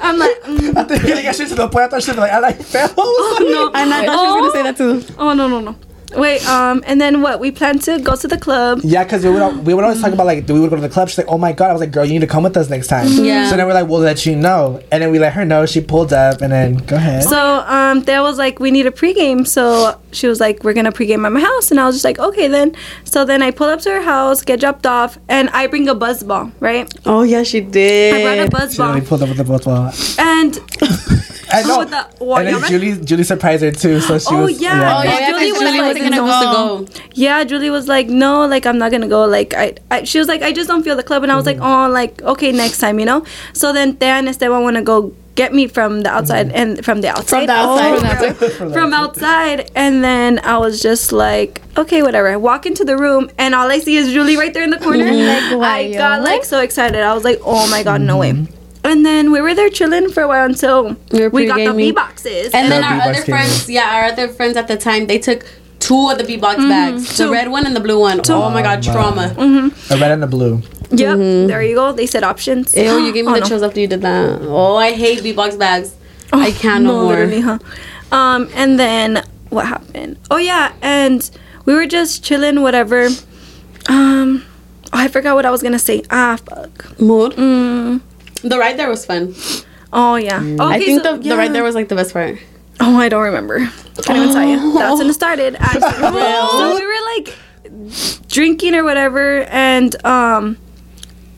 I'm 0.00 0.18
like, 0.18 0.40
mm, 0.42 0.76
I 0.76 0.84
think 0.84 1.02
getting 1.02 1.32
straight 1.32 1.48
to 1.48 1.54
the 1.56 1.68
point. 1.68 1.86
I 1.86 1.88
thought 1.88 2.02
she 2.02 2.10
was 2.12 2.18
like, 2.18 2.30
I 2.32 2.38
like 2.38 2.62
fell. 2.62 2.88
no, 2.96 3.70
and 3.74 3.92
I 3.92 4.06
thought 4.06 4.36
she 4.36 4.40
was 4.40 4.52
gonna 4.52 4.52
say 4.52 4.62
that 4.62 4.76
too. 4.76 5.14
oh 5.18 5.32
no, 5.34 5.48
no, 5.48 5.60
no. 5.60 5.76
Wait, 6.16 6.46
um, 6.48 6.82
and 6.86 7.00
then 7.00 7.22
what? 7.22 7.40
We 7.40 7.50
planned 7.50 7.82
to 7.82 7.98
go 8.00 8.16
to 8.16 8.26
the 8.28 8.38
club. 8.38 8.80
Yeah, 8.82 9.04
because 9.04 9.22
we 9.24 9.30
would 9.30 9.42
al- 9.42 9.58
we 9.60 9.74
would 9.74 9.84
always 9.84 10.00
talk 10.00 10.12
about 10.12 10.26
like 10.26 10.46
do 10.46 10.54
we 10.54 10.60
would 10.60 10.70
go 10.70 10.76
to 10.76 10.82
the 10.82 10.88
club. 10.88 11.08
She's 11.08 11.18
like, 11.18 11.28
"Oh 11.28 11.38
my 11.38 11.52
god!" 11.52 11.70
I 11.70 11.72
was 11.72 11.80
like, 11.80 11.92
"Girl, 11.92 12.04
you 12.04 12.12
need 12.14 12.20
to 12.20 12.26
come 12.26 12.42
with 12.42 12.56
us 12.56 12.68
next 12.68 12.88
time." 12.88 13.06
Yeah. 13.08 13.48
So 13.48 13.56
then 13.56 13.66
we're 13.66 13.74
like, 13.74 13.88
"We'll 13.88 14.00
let 14.00 14.26
you 14.26 14.34
know," 14.36 14.82
and 14.90 15.02
then 15.02 15.10
we 15.12 15.18
let 15.18 15.32
her 15.34 15.44
know. 15.44 15.66
She 15.66 15.80
pulled 15.80 16.12
up, 16.12 16.40
and 16.40 16.52
then 16.52 16.74
go 16.86 16.96
ahead. 16.96 17.22
So 17.24 17.38
um, 17.66 18.02
there 18.02 18.22
was 18.22 18.38
like, 18.38 18.58
we 18.60 18.70
need 18.70 18.86
a 18.86 18.90
pregame. 18.90 19.46
So 19.46 20.00
she 20.12 20.26
was 20.26 20.40
like, 20.40 20.64
we're 20.64 20.74
gonna 20.74 20.92
pregame 20.92 21.24
at 21.24 21.32
my 21.32 21.40
house, 21.40 21.70
and 21.70 21.78
I 21.78 21.86
was 21.86 21.94
just 21.94 22.04
like, 22.04 22.18
okay 22.18 22.48
then. 22.48 22.74
So 23.04 23.24
then 23.24 23.42
I 23.42 23.50
pull 23.50 23.68
up 23.68 23.80
to 23.82 23.90
her 23.90 24.02
house, 24.02 24.42
get 24.42 24.60
dropped 24.60 24.86
off, 24.86 25.18
and 25.28 25.48
I 25.50 25.66
bring 25.68 25.88
a 25.88 25.94
buzz 25.94 26.22
ball, 26.22 26.50
right? 26.60 26.92
Oh 27.06 27.22
yeah, 27.22 27.42
she 27.44 27.60
did. 27.60 28.14
I 28.14 28.22
brought 28.22 28.46
a 28.46 28.50
buzz 28.50 28.72
she 28.72 28.78
ball, 28.78 28.86
literally 28.94 29.06
pulled 29.06 29.22
up 29.22 29.28
with 29.28 29.38
the 29.38 29.44
bottle. 29.44 29.90
and 30.18 30.58
I 31.52 31.62
know. 31.62 31.78
with 31.80 31.90
the- 31.90 32.06
what, 32.24 32.46
and 32.46 32.56
then 32.56 32.70
Julie 32.70 33.04
Julie 33.04 33.24
surprised 33.24 33.62
her 33.62 33.70
too. 33.72 34.00
So 34.00 34.18
she 34.18 34.34
Oh, 34.34 34.44
was. 34.44 34.60
yeah. 34.60 34.98
Oh 34.98 35.02
yeah, 35.02 35.30
Julie 35.30 35.40
Julie, 35.40 35.52
was 35.52 35.60
Julie 35.60 35.78
like, 35.78 35.94
wasn't 35.94 36.10
no. 36.10 36.26
supposed 36.26 36.92
to 36.94 37.00
go. 37.00 37.04
yeah, 37.14 37.44
Julie 37.44 37.70
was 37.70 37.88
like, 37.88 38.08
no, 38.08 38.46
like 38.46 38.66
I'm 38.66 38.78
not 38.78 38.90
gonna 38.90 39.08
go. 39.08 39.24
Like 39.24 39.54
I, 39.54 39.74
I 39.90 40.04
she 40.04 40.18
was 40.18 40.28
like, 40.28 40.42
I 40.42 40.52
just 40.52 40.68
don't 40.68 40.82
feel 40.82 40.96
the 40.96 41.02
club, 41.02 41.22
and 41.22 41.32
I 41.32 41.36
was 41.36 41.46
like, 41.46 41.58
oh, 41.60 41.88
like 41.88 42.22
okay, 42.22 42.52
next 42.52 42.78
time, 42.78 42.98
you 42.98 43.06
know. 43.06 43.24
So 43.52 43.72
then 43.72 43.96
Thea 43.96 44.14
and 44.14 44.28
Esteban 44.28 44.62
want 44.62 44.76
to 44.76 44.82
go 44.82 45.12
get 45.36 45.54
me 45.54 45.66
from 45.66 46.02
the 46.02 46.10
outside 46.10 46.48
mm-hmm. 46.48 46.56
and 46.56 46.84
from 46.84 47.00
the 47.00 47.08
outside. 47.08 47.38
From 47.38 47.46
the 47.46 47.52
outside. 47.52 48.36
Oh, 48.60 48.72
from 48.72 48.92
outside 49.02 49.70
and 49.74 50.04
then 50.04 50.38
I 50.40 50.58
was 50.58 50.82
just 50.82 51.12
like, 51.12 51.62
okay, 51.78 52.02
whatever. 52.02 52.28
I 52.28 52.36
walk 52.36 52.66
into 52.66 52.84
the 52.84 52.96
room 52.96 53.30
and 53.38 53.54
all 53.54 53.70
I 53.70 53.78
see 53.78 53.96
is 53.96 54.12
Julie 54.12 54.36
right 54.36 54.52
there 54.52 54.64
in 54.64 54.70
the 54.70 54.78
corner. 54.78 55.04
Mm-hmm. 55.06 55.62
I 55.62 55.92
got 55.92 56.22
like 56.22 56.44
so 56.44 56.60
excited. 56.60 57.00
I 57.00 57.14
was 57.14 57.24
like, 57.24 57.38
oh 57.42 57.70
my 57.70 57.82
god, 57.82 58.02
no 58.02 58.18
way. 58.18 58.32
Mm-hmm. 58.32 58.59
And 58.82 59.04
then 59.04 59.30
we 59.30 59.40
were 59.40 59.54
there 59.54 59.68
chilling 59.70 60.10
for 60.10 60.22
a 60.22 60.28
while 60.28 60.46
until 60.46 60.96
We 61.12 61.28
we, 61.28 61.46
got 61.46 61.56
the 61.56 61.64
pre-gaming. 61.64 61.76
B 61.76 61.92
boxes. 61.92 62.52
And 62.54 62.70
then 62.72 62.82
our 62.82 62.94
B-box 62.94 63.06
other 63.08 63.14
came 63.26 63.34
in. 63.34 63.40
friends, 63.40 63.70
yeah, 63.70 63.94
our 63.96 64.04
other 64.06 64.28
friends 64.28 64.56
at 64.56 64.68
the 64.68 64.76
time, 64.76 65.06
they 65.06 65.18
took 65.18 65.44
two 65.80 66.10
of 66.10 66.18
the 66.18 66.24
B-box 66.24 66.56
bags, 66.64 67.16
the 67.18 67.28
red 67.30 67.50
one 67.50 67.66
and 67.66 67.74
the 67.76 67.80
blue 67.80 67.98
one. 68.00 68.20
Oh 68.28 68.48
my 68.50 68.62
god, 68.62 68.86
Oh, 68.88 68.92
trauma. 68.92 69.34
A 69.90 69.96
red 69.98 70.10
and 70.12 70.22
the 70.22 70.26
blue. 70.26 70.62
yep, 70.90 71.16
there 71.18 71.62
you 71.62 71.74
go. 71.74 71.92
They 71.92 72.06
said 72.06 72.22
options. 72.24 72.74
Ew, 72.74 72.98
you 73.04 73.12
gave 73.16 73.24
me 73.26 73.30
Oh, 73.32 73.34
the 73.34 73.40
no. 73.40 73.46
chills 73.46 73.62
after 73.62 73.80
you 73.80 73.86
did 73.86 74.00
that. 74.02 74.40
Oh, 74.42 74.76
I 74.76 74.92
hate 74.92 75.22
B-box 75.22 75.56
bags. 75.56 75.94
I 76.32 76.50
can't 76.52 76.84
no, 76.84 77.02
more. 77.02 77.08
literally, 77.10 77.40
huh? 77.40 77.58
Um, 78.12 78.48
and 78.54 78.78
then 78.78 79.24
what 79.50 79.66
happened? 79.66 80.16
Oh 80.30 80.36
yeah, 80.38 80.72
and 80.80 81.28
we 81.64 81.74
were 81.74 81.86
just 81.86 82.22
chilling, 82.24 82.62
whatever. 82.62 83.08
Um, 83.88 84.44
oh, 84.92 84.98
I 85.04 85.08
forgot 85.08 85.34
what 85.34 85.44
I 85.46 85.50
was 85.50 85.62
gonna 85.62 85.78
say. 85.78 86.02
Ah, 86.10 86.38
fuck. 86.48 86.98
Mood. 87.00 87.32
Mm. 87.32 88.00
The 88.42 88.58
ride 88.58 88.78
there 88.78 88.88
was 88.88 89.04
fun. 89.06 89.34
Oh 89.92 90.16
yeah. 90.16 90.38
Okay, 90.40 90.56
I 90.60 90.78
think 90.78 91.02
so- 91.02 91.16
the, 91.16 91.28
the 91.28 91.36
ride 91.36 91.52
there 91.52 91.64
was 91.64 91.74
like 91.74 91.88
the 91.88 91.94
best 91.96 92.12
part. 92.12 92.38
Oh, 92.80 92.96
I 92.98 93.08
don't 93.10 93.22
remember. 93.24 93.58
Can't 94.04 94.16
even 94.18 94.32
tell 94.32 94.48
you. 94.48 94.72
That's 94.78 94.98
when 94.98 95.08
it 95.10 95.12
started. 95.14 95.56
So 95.62 96.74
we 96.74 96.86
were 96.86 97.02
like 97.16 97.34
drinking 98.28 98.74
or 98.74 98.84
whatever, 98.84 99.42
and 99.50 99.92
um, 100.06 100.56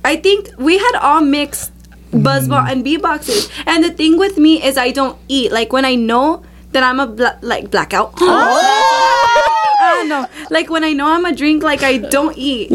I 0.05 0.17
think 0.17 0.51
we 0.59 0.79
had 0.79 0.95
all 1.01 1.21
mixed 1.21 1.73
buzzball 2.13 2.71
and 2.71 2.85
bee 2.85 2.97
boxes. 2.97 3.49
And 3.67 3.83
the 3.83 3.91
thing 3.91 4.19
with 4.19 4.39
me 4.39 4.63
is, 4.63 4.77
I 4.79 4.91
don't 4.93 5.19
eat. 5.29 5.51
Like 5.51 5.73
when 5.73 5.85
I 5.85 5.95
know 5.97 6.45
that 6.73 6.83
I'm 6.85 7.01
a 7.01 7.07
bla- 7.07 7.39
like 7.43 7.71
blackout. 7.71 8.15
Ah, 9.85 10.05
no, 10.07 10.27
like 10.51 10.71
when 10.71 10.85
I 10.85 10.93
know 10.93 11.09
I'm 11.09 11.25
a 11.25 11.35
drink, 11.35 11.63
like 11.65 11.83
I 11.83 11.99
don't 11.99 12.37
eat. 12.39 12.69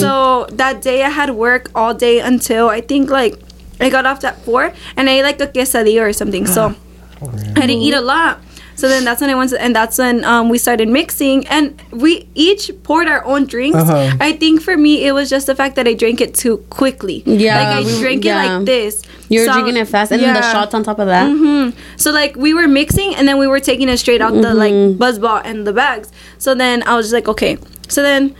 So 0.00 0.46
that 0.52 0.80
day 0.82 1.02
I 1.02 1.08
had 1.10 1.30
work 1.30 1.70
all 1.74 1.92
day 1.94 2.20
until 2.20 2.68
I 2.68 2.80
think 2.80 3.10
like 3.10 3.38
I 3.84 3.90
got 3.90 4.06
off 4.06 4.24
at 4.24 4.36
four, 4.44 4.72
and 4.96 5.08
I 5.08 5.12
ate 5.18 5.22
like 5.22 5.40
a 5.40 5.46
quesadilla 5.46 6.02
or 6.08 6.12
something. 6.12 6.46
So. 6.46 6.74
I 7.56 7.66
didn't 7.66 7.82
eat 7.82 7.94
a 7.94 8.00
lot. 8.00 8.40
So 8.76 8.88
then 8.88 9.04
that's 9.04 9.20
when 9.20 9.30
I 9.30 9.34
went 9.36 9.50
to, 9.50 9.62
and 9.62 9.74
that's 9.74 9.98
when 9.98 10.24
um, 10.24 10.48
we 10.48 10.58
started 10.58 10.88
mixing, 10.88 11.46
and 11.46 11.80
we 11.92 12.28
each 12.34 12.70
poured 12.82 13.06
our 13.06 13.24
own 13.24 13.46
drinks. 13.46 13.78
Uh-huh. 13.78 14.16
I 14.20 14.32
think 14.32 14.60
for 14.62 14.76
me, 14.76 15.06
it 15.06 15.12
was 15.12 15.30
just 15.30 15.46
the 15.46 15.54
fact 15.54 15.76
that 15.76 15.86
I 15.86 15.94
drank 15.94 16.20
it 16.20 16.34
too 16.34 16.56
quickly. 16.70 17.22
Yeah, 17.24 17.56
like 17.56 17.68
I 17.76 17.80
we- 17.86 17.98
drank 18.00 18.24
yeah. 18.24 18.42
it 18.42 18.56
like 18.58 18.66
this. 18.66 19.02
You 19.28 19.40
were 19.40 19.46
So- 19.46 19.52
drinking 19.54 19.76
it 19.76 19.86
fast, 19.86 20.10
and 20.10 20.20
then 20.20 20.34
the 20.34 20.42
shots 20.42 20.74
on 20.74 20.82
top 20.82 20.98
of 20.98 21.06
that. 21.06 21.28
hmm 21.30 21.70
So 21.96 22.10
like 22.10 22.34
we 22.36 22.52
were 22.52 22.66
mixing, 22.66 23.14
and 23.14 23.28
then 23.28 23.38
we 23.38 23.46
were 23.46 23.60
taking 23.60 23.88
it 23.88 23.96
straight 23.98 24.20
out 24.20 24.32
the 24.34 24.52
like 24.52 24.98
buzz 24.98 25.20
ball 25.20 25.40
and 25.44 25.64
the 25.66 25.72
bags. 25.72 26.10
So 26.38 26.54
then 26.56 26.82
I 26.82 26.96
was 26.96 27.06
just 27.06 27.14
like, 27.14 27.28
okay. 27.28 27.56
So 27.88 28.02
then. 28.02 28.34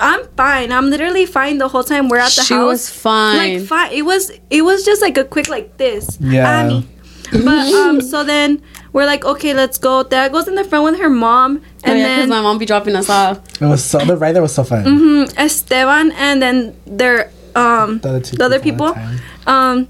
I'm 0.00 0.26
fine. 0.36 0.72
I'm 0.72 0.90
literally 0.90 1.26
fine 1.26 1.58
the 1.58 1.68
whole 1.68 1.84
time 1.84 2.08
we're 2.08 2.18
at 2.18 2.32
the 2.32 2.42
She 2.42 2.54
house. 2.54 2.62
She 2.62 2.64
was 2.64 2.90
fine. 2.90 3.36
Like 3.58 3.62
fine. 3.68 3.92
It 3.92 4.02
was. 4.02 4.30
It 4.50 4.62
was 4.62 4.84
just 4.84 5.00
like 5.02 5.16
a 5.18 5.24
quick 5.24 5.48
like 5.48 5.76
this. 5.76 6.18
Yeah. 6.20 6.60
Annie. 6.60 6.86
But 7.32 7.72
um. 7.74 8.00
So 8.00 8.22
then 8.24 8.62
we're 8.92 9.06
like, 9.06 9.24
okay, 9.24 9.54
let's 9.54 9.78
go. 9.78 10.02
Dad 10.04 10.30
goes 10.32 10.46
in 10.48 10.54
the 10.54 10.64
front 10.64 10.84
with 10.84 11.00
her 11.00 11.10
mom, 11.10 11.60
Oh, 11.64 11.90
and 11.90 11.98
yeah, 11.98 12.08
because 12.08 12.22
then 12.22 12.28
my 12.28 12.40
mom 12.42 12.58
be 12.58 12.66
dropping 12.66 12.94
us 12.96 13.08
off. 13.10 13.40
It 13.60 13.66
was 13.66 13.82
so 13.84 13.98
the 13.98 14.16
ride 14.16 14.32
there 14.32 14.42
was 14.42 14.54
so 14.54 14.62
fun. 14.64 14.84
mhm, 14.84 15.34
Esteban, 15.36 16.12
and 16.12 16.40
then 16.40 16.76
their 16.86 17.30
um 17.56 17.98
The 18.00 18.08
other 18.08 18.20
the 18.20 18.44
other 18.44 18.60
people 18.60 18.92
people. 18.94 19.10
the. 19.46 19.50
Um, 19.52 19.88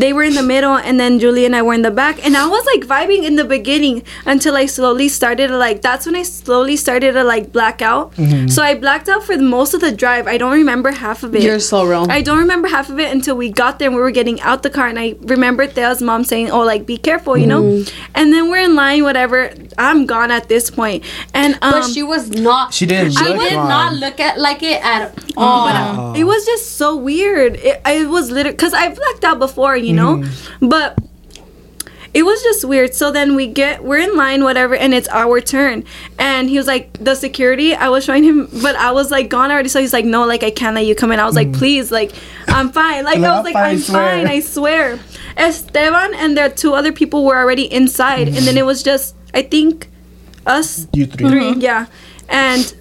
they 0.00 0.12
were 0.12 0.22
in 0.24 0.34
the 0.34 0.42
middle 0.42 0.74
and 0.76 0.98
then 0.98 1.18
Julie 1.20 1.46
and 1.46 1.54
I 1.54 1.62
were 1.62 1.74
in 1.74 1.82
the 1.82 1.90
back 1.90 2.24
and 2.24 2.36
I 2.36 2.46
was 2.46 2.64
like 2.66 2.82
vibing 2.86 3.22
in 3.24 3.36
the 3.36 3.44
beginning 3.44 4.02
until 4.26 4.56
I 4.56 4.66
slowly 4.66 5.08
started 5.08 5.48
to 5.48 5.56
like 5.56 5.82
that's 5.82 6.04
when 6.06 6.16
I 6.16 6.22
slowly 6.24 6.76
started 6.76 7.12
to 7.12 7.22
like 7.24 7.52
black 7.52 7.80
out. 7.80 8.12
So 8.48 8.62
I 8.62 8.74
blacked 8.74 9.08
out 9.08 9.22
for 9.24 9.36
the, 9.36 9.42
most 9.42 9.74
of 9.74 9.80
the 9.80 9.92
drive. 9.92 10.26
I 10.26 10.36
don't 10.38 10.52
remember 10.52 10.90
half 10.90 11.22
of 11.22 11.34
it. 11.34 11.42
You're 11.42 11.60
so 11.60 11.84
real. 11.84 12.06
I 12.10 12.22
don't 12.22 12.38
remember 12.38 12.68
half 12.68 12.88
of 12.90 12.98
it 12.98 13.12
until 13.12 13.36
we 13.36 13.50
got 13.50 13.78
there 13.78 13.88
and 13.88 13.96
we 13.96 14.02
were 14.02 14.10
getting 14.10 14.40
out 14.40 14.62
the 14.62 14.70
car 14.70 14.88
and 14.88 14.98
I 14.98 15.14
remember 15.20 15.66
Thea's 15.66 16.02
mom 16.02 16.24
saying, 16.24 16.50
"Oh, 16.50 16.60
like 16.64 16.86
be 16.86 16.96
careful," 16.96 17.36
you 17.36 17.46
know. 17.46 17.62
Mm-hmm. 17.62 18.10
And 18.14 18.32
then 18.32 18.50
we're 18.50 18.64
in 18.64 18.74
line, 18.74 19.02
whatever. 19.04 19.52
I'm 19.78 20.06
gone 20.06 20.30
at 20.30 20.48
this 20.48 20.70
point, 20.70 21.04
and 21.34 21.54
um, 21.62 21.72
but 21.72 21.88
she 21.88 22.02
was 22.02 22.30
not. 22.30 22.72
She 22.74 22.86
didn't 22.86 23.12
She 23.12 23.24
look 23.24 23.40
did 23.40 23.52
gone. 23.52 23.68
not 23.68 23.94
look 23.94 24.18
at 24.20 24.38
like 24.38 24.62
it 24.62 24.84
at 24.84 25.16
all. 25.36 26.12
but 26.12 26.18
it 26.18 26.24
was 26.24 26.44
just 26.46 26.72
so 26.72 26.96
weird. 26.96 27.56
It, 27.56 27.80
it 27.86 28.08
was 28.08 28.30
literally 28.30 28.56
because 28.56 28.72
I 28.74 28.88
blacked 28.88 29.24
out 29.24 29.38
before, 29.38 29.76
you 29.84 29.92
know, 29.94 30.16
Mm-hmm. 30.18 30.68
but 30.68 30.98
it 32.12 32.22
was 32.24 32.40
just 32.44 32.64
weird. 32.64 32.94
So 32.94 33.10
then 33.10 33.34
we 33.34 33.48
get 33.48 33.82
we're 33.82 33.98
in 33.98 34.16
line, 34.16 34.44
whatever, 34.44 34.76
and 34.76 34.94
it's 34.94 35.08
our 35.08 35.40
turn. 35.40 35.82
And 36.18 36.48
he 36.48 36.56
was 36.56 36.66
like, 36.68 36.92
the 37.02 37.16
security. 37.16 37.74
I 37.74 37.88
was 37.88 38.04
showing 38.04 38.22
him, 38.22 38.48
but 38.62 38.76
I 38.76 38.92
was 38.92 39.10
like 39.10 39.28
gone 39.28 39.50
already. 39.50 39.68
So 39.68 39.80
he's 39.80 39.92
like, 39.92 40.04
no, 40.04 40.24
like 40.24 40.44
I 40.44 40.50
can't 40.50 40.76
let 40.76 40.86
you 40.86 40.94
come 40.94 41.10
in. 41.10 41.18
I 41.18 41.24
was 41.26 41.34
like, 41.34 41.52
please, 41.52 41.90
like 41.90 42.12
I'm 42.46 42.70
fine. 42.70 43.04
Like 43.04 43.18
No, 43.18 43.32
I 43.32 43.36
was 43.36 43.44
like, 43.44 43.54
fine, 43.54 43.64
I 43.64 43.70
I'm 43.70 43.78
swear. 43.78 44.10
fine. 44.18 44.26
I 44.28 44.40
swear. 44.40 44.98
Esteban 45.36 46.14
and 46.14 46.36
the 46.38 46.52
two 46.54 46.74
other 46.74 46.92
people 46.92 47.24
were 47.24 47.36
already 47.36 47.64
inside, 47.72 48.28
and 48.28 48.36
then 48.46 48.56
it 48.56 48.64
was 48.64 48.84
just 48.84 49.16
I 49.34 49.42
think 49.42 49.88
us 50.46 50.86
You 50.92 51.06
3 51.06 51.28
three, 51.28 51.52
yeah. 51.54 51.86
And 52.28 52.72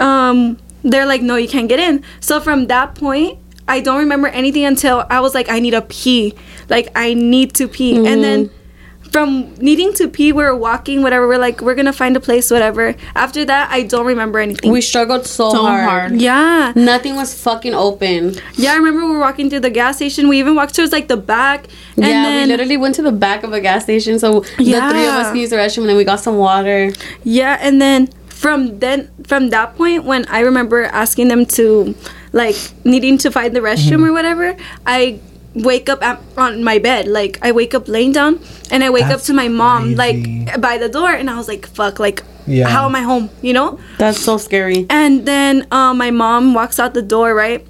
um 0.00 0.58
they're 0.82 1.06
like, 1.06 1.22
no, 1.22 1.36
you 1.36 1.46
can't 1.48 1.68
get 1.68 1.78
in. 1.78 2.02
So 2.20 2.40
from 2.40 2.66
that 2.66 2.94
point, 2.96 3.38
I 3.68 3.80
don't 3.80 3.98
remember 3.98 4.28
anything 4.28 4.64
until 4.64 5.04
I 5.10 5.20
was 5.20 5.34
like, 5.34 5.48
I 5.48 5.60
need 5.60 5.74
a 5.74 5.82
pee. 5.82 6.34
Like 6.68 6.90
I 6.94 7.14
need 7.14 7.54
to 7.54 7.68
pee. 7.68 7.96
And 7.96 8.22
then 8.22 8.48
mm-hmm. 8.48 9.10
from 9.10 9.54
needing 9.56 9.92
to 9.94 10.08
pee, 10.08 10.32
we 10.32 10.42
were 10.44 10.54
walking, 10.54 11.02
whatever, 11.02 11.26
we're 11.26 11.38
like, 11.38 11.60
we're 11.60 11.74
gonna 11.74 11.92
find 11.92 12.16
a 12.16 12.20
place, 12.20 12.50
whatever. 12.50 12.94
After 13.14 13.44
that 13.44 13.70
I 13.70 13.82
don't 13.82 14.06
remember 14.06 14.38
anything. 14.38 14.70
We 14.70 14.80
struggled 14.80 15.26
so, 15.26 15.50
So 15.50 15.62
hard. 15.62 15.84
hard. 15.84 16.20
yeah. 16.20 16.72
Nothing 16.76 17.16
was 17.16 17.34
fucking 17.40 17.74
open. 17.74 18.36
Yeah, 18.54 18.72
I 18.72 18.76
remember 18.76 19.04
we 19.06 19.12
were 19.12 19.20
walking 19.20 19.50
through 19.50 19.60
the 19.60 19.70
gas 19.70 19.96
station. 19.96 20.28
We 20.28 20.38
even 20.38 20.54
walked 20.54 20.74
towards 20.74 20.92
like 20.92 21.08
the 21.08 21.16
back. 21.16 21.66
And 21.96 22.06
yeah, 22.06 22.22
then, 22.22 22.48
we 22.48 22.52
literally 22.52 22.76
went 22.76 22.94
to 22.96 23.02
the 23.02 23.12
back 23.12 23.42
of 23.42 23.52
a 23.52 23.60
gas 23.60 23.84
station, 23.84 24.18
so 24.18 24.40
the 24.40 24.64
three 24.64 24.74
of 24.74 25.14
us 25.14 25.28
can 25.28 25.36
use 25.36 25.50
the 25.50 25.56
restroom, 25.56 25.78
and 25.78 25.88
then 25.90 25.96
we 25.96 26.04
got 26.04 26.20
some 26.20 26.36
water. 26.36 26.92
Yeah, 27.24 27.58
and 27.60 27.80
then 27.80 28.08
from 28.28 28.78
then 28.80 29.10
from 29.26 29.48
that 29.48 29.74
point 29.76 30.04
when 30.04 30.26
I 30.26 30.40
remember 30.40 30.84
asking 30.84 31.28
them 31.28 31.46
to 31.46 31.94
like 32.42 32.56
needing 32.84 33.16
to 33.24 33.28
find 33.36 33.50
the 33.56 33.60
restroom 33.70 34.02
or 34.06 34.12
whatever, 34.12 34.54
I 34.84 35.18
wake 35.54 35.88
up 35.88 36.00
at, 36.04 36.20
on 36.36 36.62
my 36.62 36.78
bed. 36.78 37.08
Like 37.08 37.38
I 37.40 37.50
wake 37.52 37.72
up 37.78 37.88
laying 37.88 38.12
down 38.12 38.32
and 38.70 38.84
I 38.84 38.90
wake 38.96 39.08
up 39.14 39.22
to 39.28 39.32
my 39.32 39.48
mom 39.48 39.96
crazy. 39.96 40.44
like 40.44 40.60
by 40.60 40.76
the 40.78 40.88
door 40.88 41.10
and 41.10 41.26
I 41.32 41.36
was 41.40 41.48
like, 41.48 41.64
fuck, 41.78 41.98
like 41.98 42.20
Yeah. 42.46 42.68
how 42.68 42.84
am 42.88 42.94
I 42.94 43.02
home? 43.02 43.26
You 43.42 43.54
know? 43.58 43.78
That's 43.98 44.20
so 44.20 44.36
scary. 44.38 44.84
And 44.90 45.24
then 45.26 45.66
uh, 45.72 45.94
my 45.94 46.10
mom 46.12 46.52
walks 46.54 46.78
out 46.78 46.92
the 46.92 47.02
door, 47.16 47.34
right? 47.34 47.64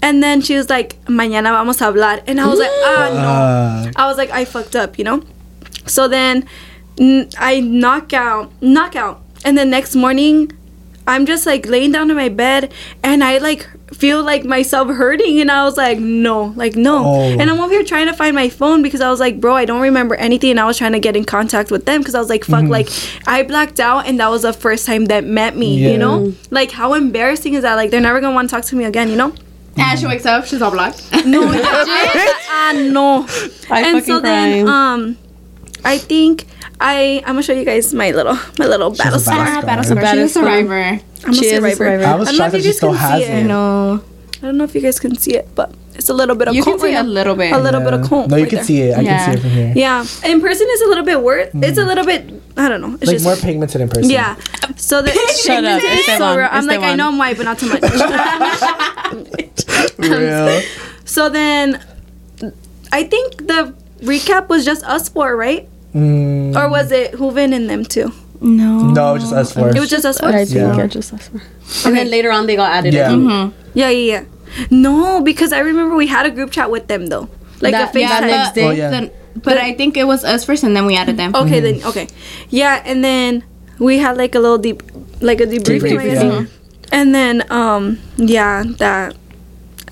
And 0.00 0.22
then 0.22 0.42
she 0.46 0.54
was 0.56 0.68
like, 0.70 0.90
Mañana 1.06 1.50
vamos 1.56 1.80
a 1.80 1.84
hablar. 1.90 2.22
And 2.28 2.38
I 2.40 2.46
was 2.46 2.58
like, 2.64 2.74
ah, 2.90 3.08
no. 3.84 3.90
I 3.96 4.06
was 4.06 4.16
like, 4.16 4.30
I 4.30 4.44
fucked 4.44 4.76
up, 4.76 4.96
you 4.98 5.04
know? 5.04 5.18
So 5.86 6.06
then 6.08 6.46
n- 7.00 7.28
I 7.50 7.60
knock 7.60 8.12
out, 8.12 8.52
knock 8.62 8.94
out. 8.96 9.16
And 9.44 9.58
the 9.58 9.64
next 9.64 9.96
morning, 9.96 10.52
I'm 11.06 11.26
just 11.26 11.44
like 11.46 11.66
laying 11.66 11.92
down 11.92 12.10
in 12.10 12.16
my 12.16 12.28
bed 12.30 12.72
and 13.02 13.24
I 13.24 13.38
like 13.38 13.66
feel 13.94 14.22
like 14.22 14.44
myself 14.44 14.88
hurting. 14.88 15.40
And 15.40 15.50
I 15.50 15.64
was 15.64 15.76
like, 15.76 15.98
no, 15.98 16.52
like, 16.56 16.76
no. 16.76 17.04
Oh. 17.06 17.38
And 17.38 17.50
I'm 17.50 17.60
over 17.60 17.72
here 17.72 17.84
trying 17.84 18.06
to 18.06 18.12
find 18.12 18.34
my 18.34 18.48
phone 18.48 18.82
because 18.82 19.00
I 19.00 19.10
was 19.10 19.20
like, 19.20 19.40
bro, 19.40 19.54
I 19.54 19.64
don't 19.64 19.80
remember 19.80 20.14
anything. 20.16 20.50
And 20.50 20.60
I 20.60 20.66
was 20.66 20.76
trying 20.76 20.92
to 20.92 21.00
get 21.00 21.16
in 21.16 21.24
contact 21.24 21.70
with 21.70 21.86
them 21.86 22.00
because 22.00 22.14
I 22.14 22.18
was 22.18 22.28
like, 22.28 22.44
fuck, 22.44 22.64
like, 22.64 22.88
I 23.26 23.42
blacked 23.42 23.80
out 23.80 24.06
and 24.06 24.20
that 24.20 24.30
was 24.30 24.42
the 24.42 24.52
first 24.52 24.86
time 24.86 25.06
that 25.06 25.24
met 25.24 25.56
me, 25.56 25.78
Yeah. 25.78 25.90
you 25.92 25.98
know? 25.98 26.34
Like, 26.50 26.70
how 26.70 26.94
embarrassing 26.94 27.54
is 27.54 27.62
that? 27.62 27.74
Like, 27.76 27.90
they're 27.90 28.00
never 28.00 28.20
gonna 28.20 28.34
want 28.34 28.50
to 28.50 28.56
talk 28.56 28.64
to 28.66 28.76
me 28.76 28.84
again, 28.84 29.08
you 29.08 29.16
know? 29.16 29.32
And 29.76 29.98
she 29.98 30.06
wakes 30.06 30.24
up, 30.26 30.44
she's 30.46 30.62
all 30.62 30.70
black. 30.70 30.94
No, 31.26 31.40
ah, 31.52 32.72
no. 32.76 33.26
I 33.70 33.80
and 33.80 33.98
fucking 33.98 34.02
so 34.04 34.20
then, 34.20 34.68
um, 34.68 35.16
I 35.84 35.98
think 35.98 36.46
I 36.80 37.18
I'm 37.24 37.34
gonna 37.34 37.42
show 37.42 37.52
you 37.52 37.64
guys 37.64 37.94
my 37.94 38.10
little 38.10 38.36
my 38.58 38.66
little 38.66 38.90
battle 38.90 39.18
scar. 39.18 39.36
battle 39.44 39.62
Ah, 39.62 39.66
battle 39.66 39.84
scar. 39.84 40.02
scar. 40.02 40.14
She's 40.14 40.24
a 40.24 40.28
survivor. 40.28 41.00
I'm 41.24 41.30
a 41.30 41.34
She 41.34 41.48
a 41.50 41.54
survivor. 41.56 41.76
survivor. 41.76 42.04
I 42.04 42.14
was 42.16 42.28
I 42.28 42.32
don't 42.32 42.38
know 42.38 42.44
shocked 42.44 42.54
if 42.54 42.62
that 42.62 42.66
you 42.66 42.72
she 42.72 42.76
still 42.76 42.92
guys 42.92 43.00
can 43.00 43.10
has 43.10 43.24
see 43.26 43.32
it. 43.32 43.38
it. 43.38 43.44
No. 43.44 44.00
I 44.42 44.46
don't 44.46 44.56
know 44.58 44.64
if 44.64 44.74
you 44.74 44.80
guys 44.82 45.00
can 45.00 45.16
see 45.16 45.34
it, 45.36 45.48
but 45.54 45.72
it's 45.94 46.08
a 46.10 46.14
little 46.14 46.36
bit 46.36 46.48
of 46.48 46.54
You 46.54 46.62
can 46.64 46.78
see 46.78 46.94
right 46.94 47.04
a 47.04 47.08
little 47.08 47.34
bit. 47.34 47.52
A 47.52 47.58
little 47.58 47.80
bit 47.80 47.94
of 47.94 48.00
Yeah. 48.02 48.08
comb. 48.08 48.28
No, 48.28 48.36
you 48.36 48.42
right 48.42 48.50
can 48.50 48.56
there. 48.56 48.64
see 48.64 48.80
it. 48.82 48.98
I 48.98 49.00
Yeah. 49.00 49.16
can 49.16 49.24
see 49.24 49.38
it 49.38 49.40
from 49.40 49.50
here. 49.50 49.72
Yeah, 49.76 50.04
in 50.24 50.40
person 50.42 50.66
it's 50.68 50.82
a 50.82 50.86
little 50.86 51.04
bit 51.04 51.22
worse. 51.22 51.48
It's 51.54 51.78
a 51.78 51.84
little 51.84 52.04
bit. 52.04 52.28
I 52.56 52.68
don't 52.68 52.80
know. 52.82 52.94
It's 53.00 53.04
Mm. 53.04 53.06
Like 53.06 53.16
just 53.16 53.24
more 53.24 53.36
pigmented 53.36 53.80
in 53.80 53.88
person. 53.88 54.10
yeah. 54.10 54.34
So 54.76 55.00
the 55.00 55.10
Shut 55.44 55.64
up, 55.64 55.80
it's 55.82 56.06
so 56.06 56.12
Esteban, 56.12 56.38
real. 56.38 56.48
I'm 56.50 56.66
like 56.66 56.80
I 56.80 56.94
know 56.96 57.08
I'm 57.08 57.16
white, 57.18 57.36
but 57.38 57.44
not 57.44 57.58
too 57.58 57.68
much. 57.68 57.82
Real. 59.98 60.60
so 61.04 61.28
then, 61.28 61.80
I 62.92 63.04
think 63.04 63.46
the 63.46 63.74
recap 64.02 64.48
was 64.48 64.64
just 64.64 64.84
us 64.84 65.08
four, 65.08 65.36
right? 65.36 65.68
Mm, 65.94 66.56
Or 66.56 66.68
was 66.68 66.90
it 66.92 67.14
Hooven 67.14 67.52
and 67.52 67.70
them 67.70 67.84
too? 67.84 68.12
No. 68.40 68.78
no, 68.90 69.16
just 69.16 69.32
us 69.32 69.52
four. 69.54 69.68
It 69.70 69.78
was 69.78 69.88
just 69.88 70.04
us 70.04 70.18
four. 70.18 70.28
I 70.28 70.44
think 70.44 70.56
Yeah. 70.56 70.76
I 70.76 70.86
just 70.86 71.12
asked 71.14 71.30
for. 71.30 71.40
And 71.88 71.96
then 71.96 72.10
later 72.10 72.30
on, 72.30 72.46
they 72.46 72.56
got 72.56 72.72
added. 72.72 72.92
Yeah. 72.92 73.12
in. 73.12 73.28
Yeah, 73.74 73.88
yeah, 73.88 73.90
yeah. 73.90 74.24
No, 74.70 75.20
because 75.22 75.52
I 75.52 75.60
remember 75.60 75.94
we 75.96 76.06
had 76.08 76.26
a 76.26 76.30
group 76.30 76.50
chat 76.50 76.70
with 76.70 76.86
them 76.88 77.06
though, 77.06 77.28
like 77.60 77.72
That- 77.72 77.94
a 77.94 78.00
yeah, 78.00 78.20
FaceTime. 78.20 78.26
next 78.26 78.54
day. 78.54 78.66
Oh, 78.66 78.70
yeah. 78.70 78.90
Then, 78.90 79.10
but 79.42 79.56
I 79.56 79.72
think 79.74 79.96
it 79.96 80.04
was 80.06 80.24
us 80.24 80.44
first, 80.44 80.62
and 80.62 80.76
then 80.76 80.84
we 80.86 80.96
added 80.96 81.16
them. 81.16 81.34
Okay, 81.34 81.58
then 81.60 81.82
okay, 81.84 82.06
yeah, 82.50 82.82
and 82.84 83.02
then 83.02 83.42
we 83.78 83.98
had 83.98 84.16
like 84.16 84.34
a 84.34 84.38
little 84.38 84.58
deep, 84.58 84.82
like 85.20 85.40
a 85.40 85.46
debriefing, 85.46 85.98
Debrief, 85.98 86.14
yeah. 86.22 86.46
and 86.92 87.14
then 87.14 87.42
um, 87.50 87.98
yeah, 88.16 88.62
that. 88.78 89.16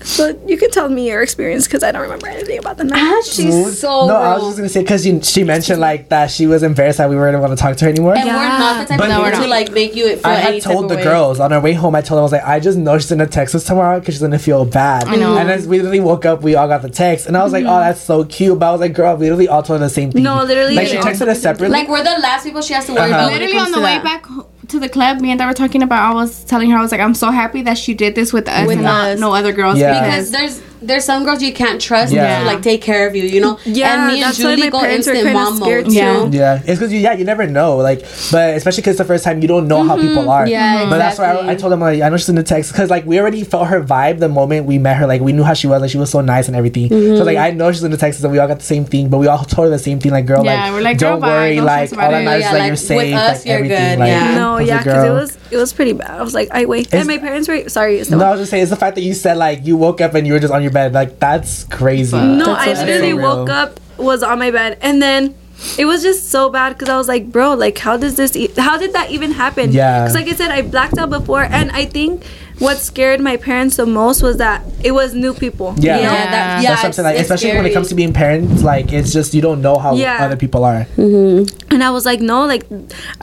So 0.03 0.37
you 0.47 0.57
can 0.57 0.69
tell 0.71 0.89
me 0.89 1.07
your 1.09 1.21
experience 1.21 1.65
because 1.65 1.81
I 1.83 1.91
don't 1.91 2.01
remember 2.01 2.27
anything 2.27 2.59
about 2.59 2.77
the 2.77 2.83
night. 2.83 2.99
Ah, 3.01 3.21
she's 3.23 3.79
so 3.79 4.05
no, 4.07 4.15
I 4.15 4.33
was 4.35 4.43
just 4.43 4.57
gonna 4.57 4.69
say 4.69 4.81
because 4.81 5.03
she 5.29 5.43
mentioned 5.43 5.79
like 5.79 6.09
that 6.09 6.29
she 6.29 6.45
was 6.47 6.61
embarrassed 6.63 6.97
that 6.97 7.09
we 7.09 7.15
weren't 7.15 7.39
want 7.39 7.51
to 7.57 7.61
talk 7.61 7.77
to 7.77 7.85
her 7.85 7.89
anymore. 7.91 8.15
And 8.15 8.27
we're 8.27 8.33
not 8.33 8.81
the 8.81 8.85
type 8.89 8.99
But 8.99 9.11
of 9.11 9.19
we're 9.19 9.29
people 9.31 9.43
to 9.45 9.49
like 9.49 9.71
make 9.71 9.95
you 9.95 10.07
feel 10.17 10.25
I 10.25 10.35
any 10.41 10.53
had 10.55 10.61
type 10.63 10.73
told 10.73 10.85
of 10.85 10.89
the 10.91 10.95
way. 10.97 11.03
girls 11.03 11.39
on 11.39 11.53
our 11.53 11.61
way 11.61 11.73
home. 11.73 11.95
I 11.95 12.01
told 12.01 12.17
them 12.17 12.21
I 12.21 12.23
was 12.23 12.31
like, 12.31 12.43
I 12.43 12.59
just 12.59 12.77
know 12.77 12.97
she's 12.97 13.09
gonna 13.09 13.27
text 13.27 13.55
us 13.55 13.63
tomorrow 13.63 13.99
because 13.99 14.15
she's 14.15 14.21
gonna 14.21 14.37
feel 14.39 14.65
bad. 14.65 15.05
I 15.07 15.15
know. 15.15 15.37
And 15.37 15.49
as 15.49 15.67
we 15.67 15.77
literally 15.77 15.99
woke 16.01 16.25
up, 16.25 16.41
we 16.41 16.55
all 16.55 16.67
got 16.67 16.81
the 16.81 16.89
text, 16.89 17.27
and 17.27 17.37
I 17.37 17.43
was 17.43 17.53
like, 17.53 17.63
oh, 17.65 17.79
that's 17.79 18.01
so 18.01 18.23
cute. 18.25 18.59
But 18.59 18.67
I 18.67 18.71
was 18.73 18.81
like, 18.81 18.93
girl, 18.93 19.15
we 19.15 19.25
literally 19.25 19.47
all 19.47 19.63
told 19.63 19.79
her 19.79 19.85
the 19.85 19.89
same 19.93 20.11
thing. 20.11 20.23
No, 20.23 20.43
literally, 20.43 20.75
Like 20.75 20.87
she 20.87 20.97
texted 20.97 21.27
us 21.27 21.41
separately. 21.41 21.69
Like 21.77 21.87
we're 21.87 22.03
the 22.03 22.19
last 22.21 22.43
people 22.43 22.61
she 22.61 22.73
has 22.73 22.85
to 22.87 22.93
worry 22.93 23.03
Uh-huh. 23.11 23.13
about. 23.13 23.31
when 23.31 23.41
it 23.41 23.45
Literally 23.45 23.59
on 23.65 23.71
the 23.71 23.77
to 23.77 23.83
way 23.83 23.95
that. 23.95 24.03
back 24.03 24.25
ho- 24.25 24.47
to 24.73 24.79
the 24.79 24.89
club, 24.89 25.21
me 25.21 25.31
and 25.31 25.41
I 25.41 25.45
were 25.47 25.53
talking 25.53 25.81
about. 25.81 26.11
I 26.11 26.13
was 26.13 26.43
telling 26.43 26.69
her 26.71 26.77
I 26.77 26.81
was 26.81 26.91
like, 26.91 27.01
I'm 27.01 27.13
so 27.15 27.31
happy 27.31 27.61
that 27.63 27.77
she 27.77 27.93
did 27.93 28.13
this 28.15 28.33
with 28.33 28.47
us, 28.49 28.67
With 28.67 28.77
and 28.77 28.85
not 28.85 29.17
no 29.19 29.33
other 29.33 29.53
girls. 29.53 29.79
Yeah. 29.79 30.01
because 30.01 30.31
there's 30.31 30.61
there's 30.85 31.05
some 31.05 31.23
girls 31.23 31.41
you 31.41 31.53
can't 31.53 31.79
trust 31.81 32.13
Yeah. 32.13 32.39
to 32.39 32.45
like 32.45 32.61
take 32.61 32.81
care 32.81 33.07
of 33.07 33.15
you, 33.15 33.23
you 33.23 33.41
know. 33.41 33.57
Yeah, 33.65 33.93
and 33.93 34.07
me 34.07 34.13
and 34.15 34.23
that's 34.23 34.37
why 34.39 34.55
Julie 34.55 34.63
my 34.63 34.69
go 34.69 34.79
parents 34.81 35.07
were 35.07 35.13
instant 35.13 35.33
kinda 35.35 35.43
mom 35.51 35.57
scared 35.57 35.85
mode. 35.85 35.93
too. 35.93 35.97
Yeah. 35.97 36.29
Yeah, 36.43 36.55
it's 36.65 36.79
because 36.79 36.91
you 36.93 36.99
yeah 36.99 37.13
you 37.13 37.25
never 37.25 37.47
know 37.47 37.77
like, 37.77 38.01
but 38.31 38.55
especially 38.55 38.81
because 38.81 38.97
the 38.97 39.05
first 39.05 39.23
time 39.23 39.41
you 39.41 39.47
don't 39.47 39.67
know 39.67 39.83
how 39.83 39.95
people 39.95 40.29
are. 40.29 40.43
Mm-hmm. 40.43 40.51
Yeah, 40.51 40.89
But 40.89 40.97
that's 40.97 41.17
why. 41.19 41.31
I, 41.33 41.51
I 41.51 41.55
told 41.55 41.71
them 41.71 41.79
like 41.79 42.01
I 42.01 42.09
know 42.09 42.17
she's 42.17 42.29
in 42.29 42.35
the 42.35 42.43
text 42.43 42.71
because 42.71 42.89
like 42.89 43.05
we 43.05 43.19
already 43.19 43.43
felt 43.43 43.67
her 43.67 43.81
vibe 43.83 44.19
the 44.19 44.29
moment 44.29 44.65
we 44.65 44.77
met 44.77 44.97
her. 44.97 45.07
Like 45.07 45.21
we 45.21 45.31
knew 45.33 45.43
how 45.43 45.53
she 45.53 45.67
was. 45.67 45.81
Like 45.81 45.89
she 45.91 45.97
was 45.97 46.09
so 46.11 46.21
nice 46.21 46.47
and 46.47 46.55
everything. 46.55 46.89
Mm-hmm. 46.89 47.17
So 47.17 47.23
like 47.23 47.37
I 47.37 47.51
know 47.51 47.71
she's 47.71 47.83
in 47.83 47.91
the 47.91 47.97
text 47.97 48.23
and 48.23 48.31
we 48.31 48.39
all 48.39 48.47
got 48.47 48.59
the 48.59 48.65
same 48.65 48.85
thing. 48.85 49.09
But 49.09 49.17
we 49.19 49.27
all 49.27 49.43
told 49.45 49.65
her 49.67 49.69
the 49.71 49.79
same 49.79 49.99
thing. 49.99 50.11
Like 50.11 50.25
girl, 50.25 50.43
Yeah, 50.45 50.65
like, 50.65 50.73
we're 50.73 50.81
like, 50.81 50.97
don't 50.97 51.13
girl, 51.13 51.21
bye, 51.21 51.27
worry. 51.49 51.55
don't 51.57 51.65
like 51.65 51.91
all 51.93 52.11
that 52.11 52.21
it. 52.21 52.25
matters 52.25 52.41
Yeah, 52.41 52.47
is 52.47 52.51
that 52.51 52.59
like, 52.59 52.65
you're 52.65 52.71
with 52.71 52.79
safe. 52.79 53.15
us, 53.15 53.37
like 53.39 53.45
you're 53.47 53.55
everything. 53.55 53.89
good, 53.89 53.99
Like, 53.99 54.07
yeah. 54.07 54.35
No, 54.35 54.57
yeah, 54.59 54.77
because 54.79 55.03
it 55.05 55.09
was 55.11 55.37
it 55.51 55.57
was 55.57 55.73
pretty 55.73 55.93
bad. 55.93 56.09
I 56.11 56.21
was 56.23 56.33
like, 56.33 56.49
I 56.51 56.65
wait, 56.65 56.87
It's- 56.87 56.99
and 57.01 57.07
my 57.07 57.17
parents 57.17 57.47
were 57.47 57.69
sorry. 57.69 57.97
It's 57.99 58.09
No, 58.09 58.19
I 58.23 58.31
was 58.31 58.39
just 58.41 58.51
saying 58.51 58.63
it's 58.63 58.69
the 58.69 58.75
fact 58.75 58.95
that 58.95 59.01
you 59.03 59.13
said 59.13 59.37
like 59.37 59.65
you 59.65 59.77
woke 59.77 60.01
up 60.01 60.13
and 60.15 60.25
you 60.27 60.33
were 60.33 60.39
just 60.39 60.53
on 60.53 60.61
your 60.61 60.71
bed. 60.73 60.93
Like 60.93 61.19
that's 61.19 61.63
crazy. 61.65 62.17
No, 62.17 62.45
That's 62.45 62.67
I 62.67 62.73
so- 62.73 62.85
literally 62.85 63.11
so 63.11 63.17
woke 63.17 63.49
up, 63.49 63.79
was 63.97 64.23
on 64.23 64.39
my 64.39 64.51
bed, 64.51 64.77
and 64.81 65.01
then 65.01 65.35
it 65.77 65.85
was 65.85 66.03
just 66.03 66.29
so 66.29 66.49
bad 66.49 66.73
because 66.73 66.89
I 66.89 66.97
was 66.97 67.07
like, 67.07 67.31
bro, 67.31 67.53
like 67.53 67.77
how 67.77 67.95
does 67.95 68.15
this? 68.15 68.35
E- 68.35 68.49
how 68.57 68.77
did 68.77 68.93
that 68.93 69.11
even 69.11 69.31
happen? 69.31 69.71
Yeah. 69.71 70.01
Because 70.03 70.15
like 70.15 70.27
I 70.27 70.33
said, 70.35 70.51
I 70.51 70.61
blacked 70.61 70.97
out 70.97 71.09
before, 71.09 71.43
and 71.43 71.71
I 71.71 71.85
think 71.85 72.25
what 72.59 72.77
scared 72.77 73.19
my 73.19 73.35
parents 73.37 73.77
the 73.77 73.85
most 73.85 74.21
was 74.21 74.37
that 74.37 74.63
it 74.83 74.91
was 74.91 75.13
new 75.13 75.33
people. 75.33 75.73
Yeah. 75.77 75.97
You 75.97 76.03
know? 76.03 76.11
Yeah, 76.13 76.31
that, 76.31 76.63
yeah, 76.63 76.69
That's 76.69 76.81
what 76.83 76.85
I'm 76.87 76.93
saying. 76.93 77.05
Like, 77.05 77.15
it's 77.15 77.29
especially 77.31 77.57
when 77.57 77.65
it 77.65 77.73
comes 77.73 77.89
to 77.89 77.95
being 77.95 78.13
parents, 78.13 78.61
like 78.63 78.91
it's 78.93 79.11
just 79.13 79.33
you 79.33 79.41
don't 79.41 79.61
know 79.61 79.77
how 79.77 79.95
Yeah. 79.95 80.23
other 80.25 80.35
people 80.37 80.63
are. 80.63 80.85
Mm-hmm. 80.97 81.71
And 81.73 81.83
I 81.83 81.89
was 81.91 82.05
like, 82.05 82.19
no, 82.19 82.45
like 82.45 82.65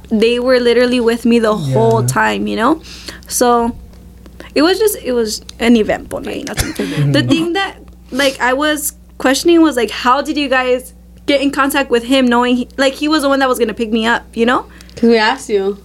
they 0.08 0.40
were 0.40 0.58
literally 0.60 1.00
with 1.00 1.24
me 1.24 1.38
the 1.38 1.54
whole 1.56 2.04
time, 2.04 2.46
you 2.46 2.56
know? 2.56 2.82
So 3.28 3.76
it 4.54 4.62
was 4.62 4.78
just 4.78 4.96
it 5.02 5.12
was 5.12 5.42
an 5.58 5.76
event 5.76 6.10
for. 6.10 6.20
Nothing. 6.20 7.12
the 7.12 7.22
thing 7.22 7.52
that 7.54 7.78
like 8.10 8.38
I 8.40 8.52
was 8.52 8.94
questioning 9.18 9.60
was 9.62 9.76
like 9.76 9.90
how 9.90 10.22
did 10.22 10.36
you 10.36 10.48
guys 10.48 10.94
get 11.26 11.40
in 11.40 11.50
contact 11.50 11.90
with 11.90 12.02
him 12.04 12.26
knowing 12.26 12.56
he, 12.56 12.68
like 12.76 12.94
he 12.94 13.06
was 13.08 13.22
the 13.22 13.28
one 13.28 13.38
that 13.40 13.48
was 13.48 13.58
gonna 13.58 13.74
pick 13.74 13.90
me 13.90 14.06
up, 14.06 14.24
you 14.36 14.46
know? 14.46 14.62
Cause 14.96 15.08
we 15.10 15.16
asked 15.18 15.48
you. 15.48 15.78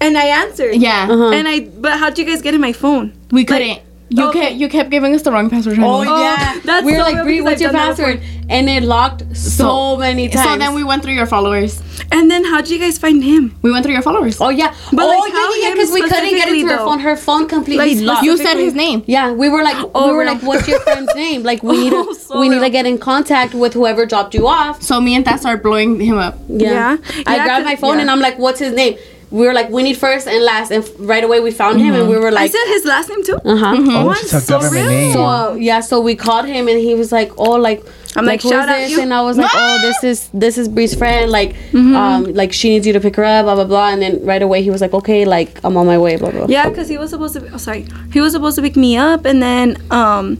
And 0.00 0.18
I 0.18 0.26
answered. 0.26 0.76
Yeah, 0.76 1.08
Uh-huh. 1.10 1.30
And 1.30 1.48
I 1.48 1.60
but 1.60 1.98
how'd 1.98 2.18
you 2.18 2.24
guys 2.24 2.42
get 2.42 2.54
in 2.54 2.60
my 2.60 2.72
phone? 2.72 3.12
we 3.30 3.44
couldn't. 3.44 3.80
You 4.08 4.28
Okay. 4.28 4.40
kept 4.40 4.54
you 4.54 4.68
kept 4.68 4.90
giving 4.90 5.14
us 5.16 5.22
the 5.22 5.32
wrong 5.32 5.50
password. 5.50 5.78
honey. 5.78 5.88
Oh, 6.08 6.20
yeah, 6.20 6.36
oh, 6.54 6.60
that's 6.64 6.86
we 6.86 6.92
were 6.92 6.98
so 6.98 7.04
like, 7.04 7.14
weird 7.16 7.24
Bri, 7.26 7.40
what's 7.40 7.60
your 7.60 7.72
password? 7.72 8.20
And 8.48 8.68
it 8.70 8.84
locked 8.84 9.24
so, 9.36 9.96
many 9.96 10.28
times. 10.28 10.48
So 10.48 10.56
then 10.56 10.74
we 10.74 10.84
went 10.84 11.02
through 11.02 11.14
your 11.14 11.26
followers. 11.26 11.82
And 12.12 12.30
then 12.30 12.44
how 12.44 12.58
did 12.60 12.70
you 12.70 12.78
guys 12.78 12.98
find 12.98 13.24
him? 13.24 13.58
We 13.62 13.72
went 13.72 13.84
through 13.84 13.94
your 13.94 14.02
followers. 14.02 14.40
Oh 14.40 14.50
yeah, 14.50 14.72
But, 14.92 15.02
oh 15.06 15.08
like, 15.08 15.32
how 15.32 15.54
yeah, 15.54 15.68
yeah, 15.68 15.74
because 15.74 15.90
we 15.90 16.02
couldn't 16.02 16.20
get 16.20 16.42
specifically, 16.46 16.60
into 16.60 16.72
her 16.76 16.78
phone. 16.84 16.98
Her 17.00 17.16
phone 17.16 17.48
completely 17.48 17.96
Like, 17.96 18.06
locked. 18.06 18.24
you 18.26 18.36
said 18.36 18.58
his 18.58 18.74
name. 18.74 19.02
Yeah, 19.08 19.32
we 19.32 19.48
were 19.48 19.64
like, 19.64 19.76
Oh, 19.92 20.06
we 20.06 20.12
were 20.12 20.18
real. 20.22 20.32
like, 20.34 20.42
what's 20.44 20.68
your 20.68 20.78
friend's 20.80 21.12
name? 21.16 21.42
Like, 21.42 21.64
we 21.64 21.76
need 21.76 21.90
to, 21.90 21.96
Oh, 21.96 22.12
so 22.12 22.38
we 22.38 22.48
need 22.48 22.60
to 22.60 22.70
get 22.70 22.86
in 22.86 22.98
contact 22.98 23.54
with 23.54 23.74
whoever 23.74 24.06
dropped 24.06 24.34
you 24.36 24.46
off. 24.46 24.80
So 24.82 25.00
me 25.00 25.16
and 25.16 25.24
Tess 25.24 25.40
started 25.40 25.64
blowing 25.64 25.98
him 25.98 26.16
up. 26.16 26.38
Yeah, 26.46 26.70
Yeah. 26.70 26.96
I 27.26 27.36
Yeah, 27.38 27.44
grabbed 27.44 27.64
'cause- 27.64 27.72
my 27.72 27.76
phone 27.76 27.94
yeah. 27.96 28.02
and 28.02 28.10
I'm 28.12 28.20
like, 28.20 28.38
what's 28.38 28.60
his 28.60 28.72
name? 28.72 28.96
We 29.30 29.44
were 29.46 29.52
like, 29.52 29.70
we 29.70 29.82
need 29.82 29.96
first 29.96 30.28
and 30.28 30.44
last, 30.44 30.70
and 30.70 30.88
right 31.00 31.24
away 31.24 31.40
we 31.40 31.50
found 31.50 31.80
him, 31.80 31.94
and 31.94 32.08
we 32.08 32.16
were 32.16 32.30
like, 32.30 32.44
I 32.44 32.46
said 32.52 32.64
his 32.68 32.84
last 32.84 33.08
name 33.08 33.22
too. 33.24 33.38
uh 33.44 33.56
huh. 33.56 33.74
Oh, 33.76 34.10
Oh, 34.10 34.14
she 34.14 34.36
I'm 34.36 34.40
so 34.40 34.60
government 34.60 34.86
real. 34.86 34.86
name. 34.88 35.12
So 35.14 35.24
uh, 35.24 35.54
yeah, 35.54 35.80
so 35.80 36.00
we 36.00 36.14
called 36.14 36.46
him 36.46 36.68
and 36.68 36.78
he 36.78 36.94
was 36.94 37.10
like, 37.10 37.32
"Oh, 37.36 37.56
like 37.56 37.84
I'm 38.14 38.24
like, 38.24 38.40
who 38.40 38.48
is 38.48 38.52
shout 38.54 38.68
out 38.68 38.76
this?" 38.76 38.92
you. 38.92 39.00
And 39.00 39.12
I 39.12 39.22
was 39.22 39.36
like, 39.36 39.50
"Oh, 39.52 39.78
this 39.82 40.04
is 40.04 40.28
this 40.32 40.56
is 40.58 40.68
Bri's 40.68 40.94
friend. 40.94 41.30
Like, 41.30 41.56
um, 41.74 42.24
like 42.34 42.52
she 42.52 42.68
needs 42.68 42.86
you 42.86 42.92
to 42.92 43.00
pick 43.00 43.16
her 43.16 43.24
up, 43.24 43.46
blah 43.46 43.56
blah 43.56 43.64
blah." 43.64 43.88
And 43.90 44.00
then 44.00 44.24
right 44.24 44.40
away 44.42 44.62
he 44.62 44.70
was 44.70 44.80
like, 44.80 44.94
"Okay, 44.94 45.24
like 45.24 45.58
I'm 45.64 45.76
on 45.76 45.86
my 45.86 45.98
way, 45.98 46.16
blah 46.16 46.30
blah." 46.30 46.46
blah. 46.46 46.48
Yeah, 46.48 46.68
because 46.68 46.88
he 46.88 46.96
was 46.96 47.10
supposed 47.10 47.34
to. 47.34 47.50
Oh, 47.52 47.56
sorry, 47.58 47.84
he 48.12 48.20
was 48.20 48.32
supposed 48.32 48.54
to 48.56 48.62
pick 48.62 48.76
me 48.76 48.96
up, 48.96 49.24
and 49.24 49.42
then 49.42 49.76
um, 49.90 50.38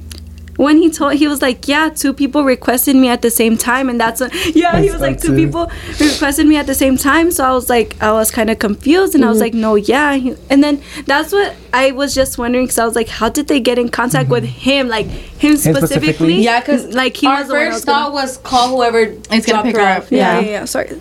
when 0.57 0.79
he 0.79 0.91
told, 0.91 1.15
he 1.15 1.27
was 1.27 1.43
like, 1.43 1.69
"Yeah, 1.69 1.89
two 1.89 2.13
people 2.13 2.45
requested 2.45 2.97
me 2.97 3.09
at 3.09 3.23
the 3.23 3.31
same 3.31 3.57
time," 3.57 3.89
and 3.89 4.01
that's 4.01 4.21
when. 4.21 4.31
Yeah, 4.55 4.79
he 4.81 4.91
was 4.91 5.01
like, 5.01 5.21
so 5.21 5.29
two 5.29 5.37
too. 5.37 5.45
people 5.47 5.71
requested 6.01 6.47
me 6.47 6.57
at 6.57 6.67
the 6.67 6.75
same 6.75 6.97
time, 6.97 7.31
so 7.31 7.45
I 7.45 7.53
was 7.53 7.69
like, 7.69 8.01
I 8.03 8.13
was 8.13 8.31
kind 8.31 8.51
of 8.51 8.59
confused, 8.59 9.15
and 9.15 9.25
I 9.25 9.29
was 9.29 9.39
mm-hmm. 9.39 9.43
like, 9.43 9.55
no, 9.55 9.75
yeah, 9.75 10.15
he, 10.15 10.35
and 10.51 10.63
then 10.63 10.83
that's 11.07 11.33
what 11.33 11.55
I 11.73 11.93
was 11.93 12.15
just 12.15 12.39
wondering, 12.39 12.65
because 12.67 12.79
I 12.79 12.85
was 12.85 12.95
like, 12.95 13.09
how 13.09 13.29
did 13.29 13.49
they 13.49 13.61
get 13.61 13.79
in 13.79 13.89
contact 13.89 14.31
with 14.31 14.45
mm-hmm. 14.45 14.71
him, 14.71 14.89
like 14.89 15.07
him 15.07 15.57
specifically? 15.57 15.87
specifically? 15.87 16.43
Yeah, 16.43 16.61
because 16.61 16.95
like 16.95 17.17
he 17.17 17.27
our 17.27 17.39
was 17.39 17.49
the 17.49 17.55
was 17.55 17.63
first 17.63 17.87
gonna- 17.87 18.05
thought 18.05 18.13
was 18.13 18.37
call 18.39 18.77
whoever 18.77 18.99
it's 19.01 19.29
gonna 19.29 19.43
dropped 19.47 19.67
pick 19.67 19.77
her 19.77 19.83
her 19.83 19.89
off. 19.99 20.05
up. 20.05 20.11
Yeah, 20.11 20.19
Yeah. 20.19 20.41
yeah, 20.41 20.51
yeah. 20.51 20.65
Sorry. 20.65 20.99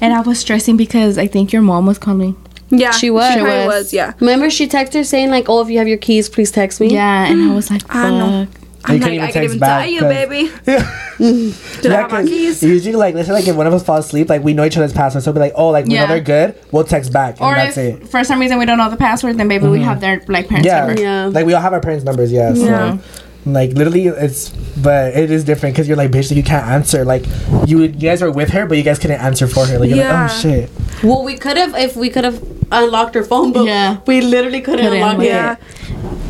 And 0.00 0.12
I 0.12 0.20
was 0.20 0.38
stressing 0.40 0.76
because 0.76 1.18
I 1.18 1.26
think 1.26 1.52
your 1.52 1.62
mom 1.62 1.86
was 1.86 1.98
calling. 1.98 2.36
Yeah, 2.74 2.90
She 2.90 3.10
was. 3.10 3.32
She 3.32 3.38
She 3.38 3.42
was. 3.44 3.66
was. 3.66 3.92
Yeah. 3.92 4.14
Remember, 4.18 4.48
she 4.50 4.66
texted 4.66 4.94
her 4.94 5.04
saying 5.04 5.30
like, 5.30 5.48
"Oh, 5.48 5.60
if 5.60 5.68
you 5.68 5.76
have 5.78 5.86
your 5.88 5.98
keys, 5.98 6.28
please 6.30 6.50
text 6.50 6.80
me." 6.80 6.88
Yeah, 6.88 7.26
and 7.26 7.40
I 7.42 7.46
mm. 7.46 7.54
was 7.54 7.70
like, 7.70 7.82
I 7.94 8.10
know. 8.10 8.46
fuck. 8.46 8.58
I'm 8.84 8.94
You 8.96 9.00
like, 9.00 9.02
couldn't 9.02 9.14
even 9.14 9.20
I 9.28 9.30
can 9.30 9.42
text 9.42 9.44
even 9.44 9.58
back, 9.60 9.82
tell 9.84 9.92
you, 9.92 10.00
'cause- 10.00 10.08
baby. 10.10 10.50
Yeah. 10.66 10.98
Did 11.18 11.28
I 11.28 11.28
mm-hmm. 11.28 11.90
have 11.92 12.10
my 12.10 12.20
'cause 12.22 12.28
keys? 12.30 12.62
usually 12.64 12.96
like 12.96 13.14
let's 13.14 13.28
say 13.28 13.34
like 13.34 13.46
if 13.46 13.54
one 13.54 13.66
of 13.68 13.72
us 13.74 13.84
falls 13.84 14.06
asleep, 14.06 14.28
like 14.28 14.42
we 14.42 14.54
know 14.54 14.64
each 14.64 14.76
other's 14.76 14.92
passwords, 14.92 15.24
so 15.24 15.30
we'll 15.30 15.34
be 15.34 15.40
like, 15.40 15.52
oh, 15.54 15.68
like 15.68 15.86
we 15.86 15.94
Yeah. 15.94 16.02
know 16.06 16.08
they're 16.08 16.20
good, 16.20 16.56
we'll 16.72 16.82
text 16.82 17.12
back, 17.12 17.36
and 17.40 17.46
Or 17.48 17.54
that's 17.54 17.76
if 17.76 18.02
it. 18.02 18.08
for 18.08 18.24
some 18.24 18.40
reason 18.40 18.58
we 18.58 18.64
don't 18.64 18.78
know 18.78 18.90
the 18.90 18.96
password, 18.96 19.36
then 19.38 19.46
maybe 19.46 19.68
we 19.68 19.78
mm-hmm. 19.78 19.84
have 19.88 20.00
their 20.00 20.20
like 20.26 20.48
parents' 20.48 20.66
Yeah. 20.66 20.86
number. 20.86 21.00
Yeah. 21.00 21.26
like 21.26 21.46
we 21.46 21.52
all 21.54 21.60
have 21.62 21.72
our 21.74 21.80
parents' 21.80 22.04
numbers, 22.04 22.32
yeah. 22.32 22.54
So, 22.54 22.64
Yeah. 22.64 22.98
Like 23.44 23.72
literally, 23.72 24.06
it's 24.06 24.50
but 24.50 25.14
it 25.16 25.30
is 25.30 25.42
different 25.44 25.74
because 25.74 25.88
you're 25.88 25.96
like, 25.96 26.10
basically 26.12 26.36
you 26.38 26.42
can't 26.44 26.66
answer. 26.66 27.04
Like 27.04 27.24
you, 27.66 27.82
you 27.82 27.88
guys 27.88 28.22
were 28.22 28.30
with 28.30 28.50
her, 28.50 28.66
but 28.66 28.76
you 28.78 28.84
guys 28.84 28.98
couldn't 29.00 29.20
answer 29.20 29.46
for 29.48 29.66
her. 29.66 29.78
Like 29.80 29.88
you're 29.88 29.98
Yeah. 29.98 30.22
like, 30.22 30.30
oh 30.30 30.34
shit. 30.40 30.70
Well, 31.02 31.24
we 31.24 31.36
could 31.36 31.56
have 31.56 31.74
if 31.76 31.96
we 31.96 32.08
could 32.08 32.22
have 32.24 32.40
unlocked 32.70 33.14
her 33.16 33.24
phone, 33.24 33.52
but 33.52 33.64
Yeah. 33.64 33.98
we 34.06 34.20
literally 34.20 34.60
couldn't, 34.60 34.84
Couldn't, 34.86 35.02
unlock 35.02 35.24
Yeah. 35.24 35.52
it. 35.54 35.58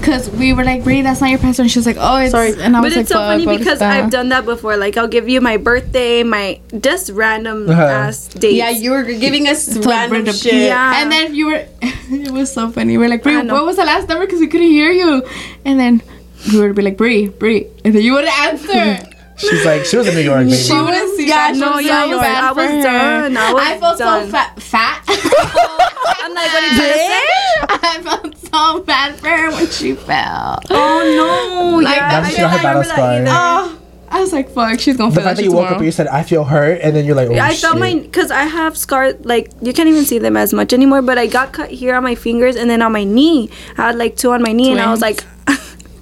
Cause 0.03 0.29
we 0.31 0.53
were 0.53 0.64
like, 0.64 0.83
Bri, 0.83 1.03
that's 1.03 1.20
not 1.20 1.31
your 1.31 1.38
password. 1.38 1.64
And 1.66 1.70
she 1.70 1.79
was 1.79 1.87
like, 1.87 1.96
oh, 2.01 2.16
it's 2.16 2.33
Sorry. 2.33 2.55
And 2.61 2.75
I 2.77 2.81
was 2.81 2.90
But 2.92 2.96
like, 2.96 3.01
it's 3.03 3.09
so 3.11 3.14
fuck, 3.16 3.40
funny 3.44 3.59
because? 3.59 3.81
I've 3.83 4.11
done 4.11 4.31
that 4.31 4.44
before. 4.44 4.77
Like 4.77 4.96
I'll 4.96 5.07
give 5.07 5.29
you 5.29 5.40
my 5.40 5.59
birthday, 5.59 6.22
my 6.25 6.61
just 6.81 7.11
random 7.11 7.68
Uh-huh. 7.68 7.83
ass 7.83 8.27
dates. 8.29 8.55
Yeah, 8.57 8.70
you 8.70 8.90
were 8.90 9.05
giving 9.05 9.46
us 9.48 9.68
random 9.87 10.12
random- 10.25 10.35
shit. 10.35 10.55
Yeah. 10.55 11.01
And 11.03 11.12
then 11.12 11.35
you 11.35 11.46
were, 11.46 11.66
it 11.83 12.31
was 12.33 12.51
so 12.53 12.70
funny. 12.70 12.96
We 12.96 13.05
were 13.05 13.09
like, 13.11 13.22
Bri, 13.22 13.37
what 13.46 13.64
was 13.66 13.77
the 13.77 13.85
last 13.85 14.09
number? 14.09 14.25
Because 14.27 14.40
we 14.40 14.46
couldn't 14.48 14.68
hear 14.70 14.90
you. 14.90 15.22
And 15.64 15.79
then 15.79 16.03
we 16.52 16.61
would 16.61 16.74
be 16.74 16.83
like, 16.83 16.96
Bri, 16.96 17.28
Bri. 17.28 17.66
And 17.85 17.94
then 17.94 18.02
you 18.02 18.12
wouldn't 18.14 18.37
answer. 18.40 19.09
She's 19.37 19.64
like, 19.64 19.85
she 19.85 19.96
was 19.96 20.07
in 20.07 20.14
New 20.14 20.20
York, 20.20 20.44
baby. 20.44 20.57
she 20.57 20.72
wouldn't 20.74 21.16
see 21.16 21.26
Yeah, 21.28 21.52
that. 21.52 21.57
no, 21.57 21.78
She 21.81 21.87
yeah, 21.88 22.02
I 22.05 22.07
was, 22.07 22.20
bad 22.20 22.44
I 22.44 22.48
for 22.50 22.55
was 22.55 22.70
her. 22.70 22.83
done. 22.83 23.37
I 23.37 23.52
was 23.52 23.62
I 23.62 23.78
felt 23.78 23.98
done. 23.98 24.26
so 24.26 24.31
fat. 24.31 24.62
Fat? 24.62 25.05
I'm 25.09 26.35
like, 26.35 26.52
what 26.52 26.62
are 26.62 26.66
you 26.66 26.76
trying 26.76 26.92
to 26.92 26.98
say? 26.98 27.20
I 27.68 28.00
felt 28.02 28.38
so 28.38 28.83
bad 28.85 29.16
for 29.18 29.28
her 29.28 29.50
when 29.50 29.66
she 29.68 29.94
fell. 29.94 30.59
Oh 30.70 31.72
no! 31.74 31.78
Like, 31.83 31.96
yeah, 31.96 32.09
Now 32.09 32.20
I 32.20 32.28
she 32.28 32.37
don't 32.37 32.50
got 32.50 32.57
her 32.59 32.62
battle 32.62 32.83
remember 32.83 33.24
that 33.24 33.26
scar. 33.26 33.72
Oh, 33.74 33.78
I 34.11 34.20
was 34.20 34.33
like, 34.33 34.50
fuck, 34.50 34.78
she's 34.78 34.96
gonna 34.98 35.11
the 35.11 35.16
feel 35.16 35.24
fact 35.24 35.37
that 35.38 35.42
that 35.42 35.44
you 35.44 35.50
shit 35.50 35.57
woke 35.57 35.70
up 35.70 35.76
and 35.78 35.87
you 35.87 35.92
said, 35.92 36.07
I 36.09 36.22
feel 36.22 36.44
hurt, 36.44 36.81
and 36.83 36.94
then 36.94 37.05
you're 37.07 37.14
like, 37.16 37.28
oh 37.31 37.35
I 37.35 37.52
shit. 37.52 37.61
felt 37.62 37.78
my 37.78 37.94
because 37.94 38.31
I 38.31 38.42
have 38.42 38.76
scars 38.76 39.14
like 39.24 39.50
you 39.62 39.72
can't 39.72 39.88
even 39.88 40.05
see 40.05 40.18
them 40.18 40.37
as 40.37 40.52
much 40.52 40.72
anymore. 40.74 41.00
But 41.02 41.16
I 41.18 41.26
got 41.26 41.52
cut 41.52 41.70
here 41.70 41.94
on 41.96 42.02
my 42.02 42.14
fingers 42.14 42.55
and 42.57 42.68
then 42.68 42.83
on 42.83 42.92
my 42.92 43.05
knee. 43.05 43.50
I 43.78 43.87
had 43.87 43.96
like 43.96 44.16
two 44.16 44.31
on 44.33 44.42
my 44.42 44.52
knee, 44.52 44.70
and 44.70 44.81
I 44.81 44.90
was 44.90 45.00
like, 45.00 45.24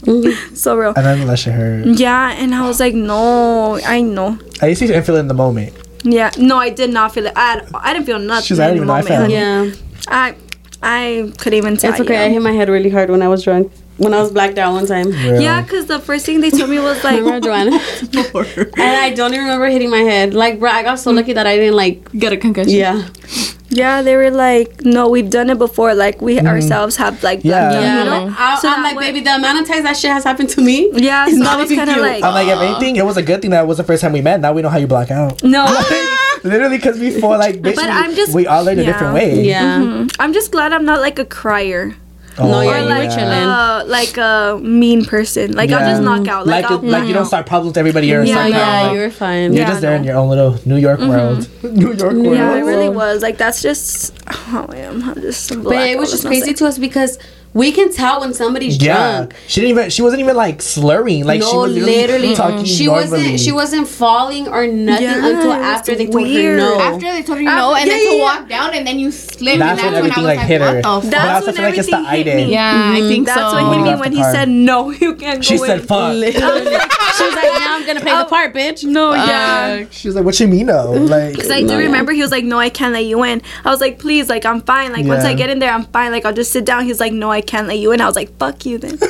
Mm-hmm. 0.03 0.55
so 0.55 0.77
real. 0.77 0.93
and 0.97 1.05
then 1.05 1.27
that 1.27 1.39
shit 1.39 1.55
hurt. 1.55 1.87
Yeah, 1.87 2.33
and 2.33 2.55
I 2.55 2.67
was 2.67 2.81
like, 2.81 2.95
no, 2.95 3.79
I 3.85 4.01
know. 4.01 4.39
At 4.61 4.63
least 4.63 4.81
you 4.81 4.89
didn't 4.89 5.05
feel 5.05 5.17
it 5.17 5.21
in 5.21 5.29
the 5.29 5.35
moment. 5.35 5.75
Yeah, 6.03 6.31
no, 6.39 6.57
I 6.57 6.71
did 6.71 6.91
not 6.91 7.13
feel 7.13 7.27
it. 7.27 7.33
I, 7.37 7.63
I 7.75 7.93
didn't 7.93 8.07
feel 8.07 8.19
nothing. 8.19 8.47
She's 8.47 8.59
like, 8.59 8.69
I 8.69 8.71
in 8.71 8.77
didn't 8.79 8.87
the 8.89 8.93
even 8.95 9.07
know 9.07 9.15
I 9.15 9.29
moment, 9.29 9.59
felt 9.59 9.67
honey. 9.67 9.71
it. 9.71 10.07
Yeah, 10.09 10.09
I 10.09 10.35
I 10.83 11.33
couldn't 11.39 11.57
even 11.59 11.77
tell 11.77 11.93
it's 11.93 12.01
okay. 12.01 12.25
I 12.25 12.29
hit 12.29 12.41
my 12.41 12.53
head 12.53 12.69
really 12.69 12.91
hard 12.91 13.11
when 13.11 13.23
I 13.23 13.29
was 13.29 13.45
drunk. 13.45 13.73
When 13.99 14.15
I 14.15 14.21
was 14.21 14.33
blacked 14.33 14.57
out 14.57 14.73
one 14.73 14.87
time. 14.87 15.11
Real. 15.11 15.43
Yeah, 15.43 15.61
because 15.61 15.85
the 15.85 15.99
first 15.99 16.25
thing 16.25 16.41
they 16.41 16.49
told 16.49 16.71
me 16.71 16.79
was 16.79 17.05
like, 17.05 17.19
Remember 17.19 17.47
Joanna? 17.47 17.73
and 18.79 18.79
I 18.79 19.13
don't 19.15 19.35
even 19.35 19.45
remember 19.45 19.67
hitting 19.67 19.91
my 19.91 19.99
head. 19.99 20.33
Like, 20.33 20.59
bro, 20.59 20.71
I 20.71 20.83
got 20.83 20.99
so 20.99 21.13
mm. 21.13 21.17
lucky 21.17 21.35
that 21.35 21.47
I 21.47 21.57
didn't 21.57 21.77
like. 21.77 22.11
Get 22.13 22.33
a 22.33 22.39
concussion. 22.39 22.73
Yeah. 22.73 23.09
Yeah, 23.71 24.03
they 24.03 24.17
were 24.17 24.31
like, 24.31 24.85
no, 24.85 25.09
we've 25.09 25.31
done 25.31 25.49
it 25.51 25.59
before. 25.59 25.95
Like 25.95 26.21
we 26.21 26.39
ourselves 26.41 26.97
have 26.97 27.23
like 27.23 27.39
Mm-hmm. 27.41 27.49
Yeah. 27.49 27.71
blacked 27.71 27.77
out, 27.77 27.83
Yeah, 27.83 27.99
you 28.05 28.11
know? 28.31 28.35
I, 28.39 28.59
So 28.61 28.69
I'm 28.69 28.83
like, 28.83 28.97
way- 28.97 29.13
baby, 29.13 29.21
the 29.25 29.35
amount 29.37 29.61
of 29.61 29.67
times 29.69 29.85
that 29.85 29.97
shit 29.97 30.11
has 30.11 30.25
happened 30.25 30.49
to 30.51 30.61
me. 30.61 30.91
Yeah, 30.95 31.27
It's 31.27 31.37
so 31.39 31.43
not 31.45 31.55
I 31.59 31.63
was 31.63 31.71
kind 31.71 31.89
of 31.91 31.97
like, 31.99 32.23
I'm 32.23 32.35
like, 32.35 32.49
if 32.49 32.59
anything, 32.59 32.97
it 32.97 33.05
was 33.05 33.17
a 33.17 33.23
good 33.23 33.41
thing 33.43 33.51
that 33.53 33.63
it 33.65 33.67
was 33.67 33.79
the 33.79 33.85
first 33.85 34.03
time 34.03 34.13
we 34.13 34.21
met. 34.21 34.41
Now 34.41 34.53
we 34.53 34.63
know 34.63 34.69
how 34.69 34.79
you 34.79 34.87
black 34.87 35.11
out. 35.11 35.43
no. 35.43 35.65
Literally, 36.43 36.79
because 36.79 36.99
before, 36.99 37.37
like, 37.37 37.57
bitch, 37.57 37.77
But 37.77 37.85
we, 37.85 37.91
I'm 37.91 38.15
just- 38.15 38.35
we 38.35 38.47
all 38.47 38.65
learned 38.65 38.81
a 38.81 38.85
different 38.85 39.13
way. 39.15 39.45
Yeah. 39.45 39.79
Mhm. 39.81 40.17
I'm 40.19 40.33
just 40.33 40.51
glad 40.51 40.73
I'm 40.73 40.87
not 40.87 41.01
like 41.01 41.19
a 41.19 41.25
crier 41.27 41.95
No, 42.47 42.61
yeah, 42.61 42.71
or 42.71 42.79
you 42.79 42.85
were 42.85 42.89
like 42.91 43.11
chilling. 43.11 43.29
uh, 43.29 43.85
like 43.87 44.17
a 44.17 44.59
mean 44.63 45.05
person. 45.05 45.53
Like 45.53 45.71
I'll 45.71 45.89
just 45.89 46.03
knock 46.03 46.27
out. 46.29 46.47
Like, 46.47 46.63
Like, 46.65 46.71
I'll, 46.73 46.79
it- 46.85 46.91
like 46.91 47.07
you 47.09 47.15
don't 47.15 47.27
start 47.27 47.47
problems 47.47 47.71
with 47.71 47.79
everybody 47.79 48.13
or 48.15 48.23
Yeah, 48.23 48.47
yeah, 48.47 48.57
Yeah, 48.87 48.93
you're 48.93 49.11
fine. 49.11 49.53
You're 49.53 49.63
Yeah, 49.63 49.69
just 49.71 49.81
there 49.81 49.97
in 49.97 50.05
your 50.05 50.17
own 50.17 50.29
little 50.29 50.59
New 50.65 50.77
York 50.77 51.01
world. 51.01 51.49
New 51.63 51.93
York 51.93 52.13
world. 52.15 52.35
yeah, 52.37 52.55
it 52.57 52.63
really 52.63 52.89
was. 52.89 53.23
Like 53.23 53.37
that's 53.39 53.61
just 53.63 54.13
how 54.27 54.67
I 54.67 54.77
am. 54.79 55.03
I'm 55.03 55.21
just. 55.21 55.51
But 55.63 55.89
it 55.89 55.99
was 55.99 56.11
just 56.11 56.25
crazy 56.27 56.55
to 56.55 56.67
us 56.67 56.79
because 56.79 57.19
we 57.53 57.73
can 57.73 57.93
tell 57.93 58.21
when 58.21 58.33
somebody's 58.33 58.77
Yeah, 58.81 59.17
drunk. 59.27 59.35
she 59.49 59.61
didn't 59.61 59.71
even. 59.79 59.91
She 59.91 60.03
wasn't 60.03 60.21
even 60.21 60.37
like 60.37 60.63
slurring. 60.63 61.25
Like 61.25 61.43
she 61.43 61.57
was 61.57 61.73
literally, 61.75 62.35
talking 62.35 62.59
mm-hmm. 62.59 62.65
she 62.65 62.87
normally. 62.87 63.11
wasn't. 63.11 63.41
She 63.41 63.53
wasn't 63.53 63.89
falling 63.89 64.47
or 64.49 64.67
nothing 64.67 65.05
Yeah, 65.07 65.27
until 65.27 65.53
after 65.53 65.95
they 65.97 66.07
told 66.07 66.29
her 66.29 66.57
no. 66.57 66.79
After 66.81 67.13
they 67.13 67.23
told 67.23 67.39
her 67.39 67.45
After- 67.49 67.57
no, 67.57 67.75
and 67.75 67.87
yeah, 67.89 67.95
then 67.95 68.19
to 68.19 68.23
walk 68.23 68.49
down, 68.49 68.75
and 68.75 68.87
then 68.87 68.99
you 68.99 69.11
slip, 69.11 69.59
That's 69.59 69.83
and 69.83 69.95
when 69.95 69.95
that's 69.95 69.95
when 69.95 69.95
I 69.95 69.99
everything, 69.99 70.25
was 70.25 70.37
like, 70.37 70.47
hit 70.47 70.61
her. 70.61 70.67
like, 70.67 70.85
what 70.85 71.01
the 71.01 71.11
But 71.11 71.11
fuck? 71.11 71.21
I 71.21 71.27
That's 71.27 71.35
also 71.35 71.47
when 71.47 71.55
feel 71.57 71.65
like 71.65 71.79
it's 71.79 71.91
the 71.91 71.97
everything 71.97 72.25
hit 72.25 72.47
me. 72.47 72.53
Yeah, 72.53 72.93
I 72.95 73.01
think 73.01 73.27
That's 73.27 73.41
so. 73.41 73.45
what 73.53 73.77
hit 73.77 73.83
When 73.83 73.95
me 73.95 74.01
when 74.01 74.13
he 74.13 74.23
said 74.23 74.49
no. 74.49 74.91
You 74.91 75.15
can't 75.17 75.45
She 75.45 75.57
go 75.59 75.67
said, 75.67 75.81
in. 75.81 75.87
"Fuck." 75.87 76.13
she 76.15 77.25
was 77.25 77.35
like, 77.35 77.51
"Now 77.59 77.77
I'm 77.77 77.87
gonna 77.87 78.01
play 78.01 78.13
the 78.13 78.27
oh, 78.27 78.29
part, 78.29 78.55
bitch." 78.55 78.85
No, 78.85 79.13
yeah. 79.15 79.87
She 79.91 80.09
was 80.09 80.15
like, 80.15 80.25
"What 80.25 80.39
you 80.39 80.47
mean, 80.49 80.67
though?" 80.67 80.93
Like, 81.11 81.35
Because 81.35 81.51
I 81.51 81.63
do 81.63 81.77
remember 81.77 82.13
he 82.13 82.21
was 82.23 82.31
like, 82.31 82.45
no, 82.45 82.59
I 82.59 82.69
can't 82.71 82.93
let 82.93 83.05
you 83.05 83.25
in. 83.25 83.43
I 83.65 83.71
was 83.71 83.81
like, 83.81 83.99
please, 83.99 84.29
like, 84.29 84.45
I'm 84.47 84.61
fine. 84.61 84.93
Like, 84.93 85.07
once 85.07 85.25
I 85.25 85.35
get 85.35 85.51
in 85.51 85.59
there, 85.59 85.73
I'm 85.73 85.85
fine. 85.87 86.13
Like, 86.13 86.25
I'll 86.25 86.33
just 86.33 86.53
sit 86.53 86.65
down. 86.65 86.85
He's 86.85 87.01
like, 87.01 87.13
no, 87.13 87.31
I 87.31 87.40
can't 87.41 87.67
let 87.67 87.79
you 87.79 87.93
in. 87.93 88.01
I 88.01 88.07
was 88.07 88.17
like, 88.17 88.37
fuck 88.39 88.65
you 88.67 88.79
then. 88.79 88.99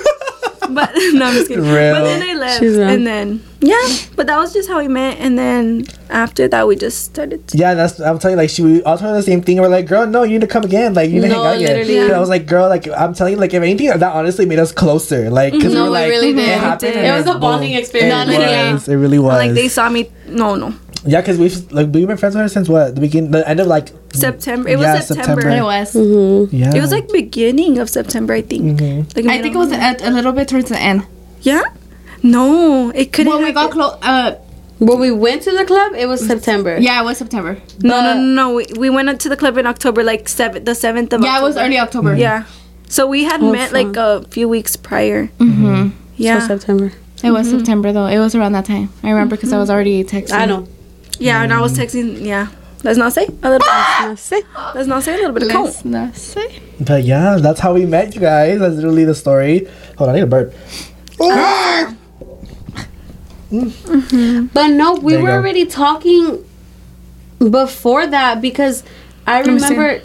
but 0.74 0.90
no, 1.12 1.26
I'm 1.26 1.34
just 1.34 1.48
kidding. 1.48 1.64
Real. 1.64 1.94
But 1.94 2.04
then 2.04 2.22
I 2.22 2.34
left. 2.34 2.60
She's. 2.60 2.76
And 2.76 3.06
then, 3.06 3.42
yeah. 3.60 3.80
But 4.16 4.26
that 4.26 4.38
was 4.38 4.52
just 4.52 4.68
how 4.68 4.78
we 4.78 4.88
met. 4.88 5.18
And 5.18 5.38
then 5.38 5.84
after 6.08 6.48
that, 6.48 6.66
we 6.66 6.76
just 6.76 7.04
started. 7.04 7.46
To, 7.48 7.58
yeah, 7.58 7.74
that's. 7.74 8.00
I'm 8.00 8.18
telling 8.18 8.36
you, 8.36 8.42
like, 8.42 8.50
she 8.50 8.62
we 8.62 8.82
all 8.82 8.98
told 8.98 9.16
the 9.16 9.22
same 9.22 9.42
thing. 9.42 9.60
We're 9.60 9.68
like, 9.68 9.86
"Girl, 9.86 10.06
no, 10.06 10.22
you 10.22 10.32
need 10.32 10.42
to 10.42 10.46
come 10.46 10.64
again. 10.64 10.94
Like, 10.94 11.10
you 11.10 11.20
need 11.20 11.28
to 11.28 11.34
No, 11.34 11.42
hang 11.44 11.54
out 11.54 11.56
again." 11.56 11.76
literally. 11.76 11.98
And 11.98 12.12
I 12.12 12.20
was 12.20 12.28
like, 12.28 12.46
"Girl, 12.46 12.68
like, 12.68 12.86
I'm 12.88 13.14
telling 13.14 13.34
you, 13.34 13.40
like, 13.40 13.54
if 13.54 13.62
anything, 13.62 13.88
that 13.88 14.02
honestly 14.02 14.46
made 14.46 14.58
us 14.58 14.72
closer. 14.72 15.30
Like, 15.30 15.52
because 15.52 15.72
mm-hmm. 15.72 15.74
No, 15.74 15.84
we 15.84 15.90
were 15.90 15.96
it 15.96 16.00
like, 16.00 16.10
really. 16.10 16.30
It, 16.30 16.38
It 16.38 16.58
happened. 16.58 16.94
It 16.94 17.12
was 17.12 17.26
a 17.26 17.38
bonding 17.38 17.74
experience. 17.74 18.30
It 18.30 18.40
Yeah. 18.40 18.72
was. 18.72 18.88
It 18.88 18.96
really 18.96 19.18
was. 19.18 19.34
like, 19.34 19.52
they 19.52 19.68
saw 19.68 19.88
me. 19.88 20.10
No, 20.26 20.54
no. 20.54 20.74
Yeah, 21.04 21.20
because 21.20 21.38
we've 21.38 21.70
like 21.72 21.88
we've 21.92 22.06
been 22.06 22.16
friends 22.16 22.34
with 22.34 22.42
her 22.42 22.48
since 22.48 22.68
what 22.68 22.94
the 22.94 23.00
beginning, 23.00 23.30
the 23.30 23.48
end 23.48 23.60
of 23.60 23.66
like 23.66 23.90
September. 24.12 24.68
It 24.68 24.78
was 24.78 25.06
September. 25.06 25.40
September. 25.42 25.48
It 25.48 25.62
was. 25.62 26.52
yeah. 26.52 26.74
It 26.74 26.80
was 26.80 26.92
like 26.92 27.08
beginning 27.08 27.78
of 27.78 27.88
September, 27.88 28.34
I 28.34 28.42
think. 28.42 28.80
Mhm. 28.80 29.16
Like, 29.16 29.26
I 29.26 29.40
think 29.42 29.54
it 29.54 29.58
was 29.58 29.72
a, 29.72 29.96
a 30.02 30.10
little 30.10 30.32
bit 30.32 30.48
towards 30.48 30.68
the 30.68 30.78
end. 30.78 31.04
Yeah? 31.42 31.62
No, 32.22 32.90
it 32.94 33.12
couldn't. 33.12 33.32
When 33.32 33.42
we 33.44 33.52
got 33.52 33.70
close, 33.70 33.96
uh, 34.02 34.34
When 34.78 34.98
we 34.98 35.10
went 35.10 35.42
to 35.42 35.52
the 35.56 35.64
club, 35.64 35.92
it 35.94 36.06
was 36.06 36.26
September. 36.26 36.78
yeah, 36.78 37.00
it 37.00 37.04
was 37.04 37.18
September. 37.18 37.56
No, 37.82 38.00
no, 38.02 38.14
no, 38.14 38.20
no. 38.22 38.54
We, 38.54 38.66
we 38.78 38.90
went 38.90 39.08
up 39.08 39.18
to 39.20 39.28
the 39.28 39.36
club 39.36 39.56
in 39.58 39.66
October, 39.66 40.02
like 40.02 40.28
seven, 40.28 40.64
the 40.64 40.74
seventh 40.74 41.12
of. 41.12 41.20
October. 41.20 41.26
Yeah, 41.32 41.38
it 41.40 41.42
was 41.42 41.56
October. 41.56 41.66
early 41.66 41.78
October. 41.78 42.14
Yeah. 42.16 42.44
So 42.88 43.06
we 43.06 43.24
had 43.24 43.40
Oh, 43.42 43.52
met 43.52 43.72
like 43.72 43.96
a 43.96 44.24
few 44.30 44.48
weeks 44.48 44.76
prior. 44.76 45.28
Mm-hmm. 45.38 45.90
Yeah. 46.16 46.40
So 46.40 46.58
September. 46.58 46.92
It 47.22 47.30
was 47.30 47.48
September 47.50 47.92
though. 47.92 48.06
It 48.06 48.18
was 48.18 48.34
around 48.34 48.52
that 48.52 48.64
time. 48.64 48.88
I 49.02 49.10
remember 49.10 49.36
because 49.36 49.52
I 49.52 49.58
was 49.58 49.68
already 49.70 50.02
texting. 50.04 50.32
I 50.32 50.46
know. 50.46 50.66
Yeah, 51.20 51.42
and 51.42 51.52
I 51.52 51.60
was 51.60 51.72
mm. 51.72 51.84
texting. 51.84 52.24
Yeah. 52.24 52.48
Let's 52.82 52.96
not 52.98 53.12
say 53.12 53.26
a 53.42 53.50
little. 53.50 53.68
Ah! 53.68 54.06
Let's 54.08 54.22
see. 54.22 54.42
Let's 54.74 54.88
not 54.88 55.02
say 55.02 55.12
a 55.12 55.16
little 55.18 55.32
bit 55.32 55.42
of 55.42 55.48
Let's 55.48 55.82
cone. 55.82 55.92
not 55.92 56.16
say. 56.16 56.62
But 56.80 57.04
yeah, 57.04 57.36
that's 57.36 57.60
how 57.60 57.74
we 57.74 57.84
met, 57.84 58.14
you 58.14 58.22
guys. 58.22 58.58
That's 58.58 58.74
literally 58.76 59.04
the 59.04 59.14
story. 59.14 59.68
Hold 59.98 60.08
on, 60.08 60.16
I 60.16 60.18
need 60.18 60.24
a 60.24 60.26
burp. 60.26 60.54
Ah! 61.20 61.94
Ah! 61.94 61.96
Mm. 63.50 63.70
Mm-hmm. 63.70 64.46
But 64.54 64.68
no, 64.68 64.94
we 64.94 65.12
There 65.12 65.20
you 65.20 65.26
were 65.26 65.32
go. 65.32 65.36
already 65.36 65.66
talking 65.66 66.44
before 67.38 68.06
that 68.06 68.40
because 68.40 68.82
I 69.26 69.42
me 69.42 69.58
see. 69.58 69.74
remember. 69.76 70.02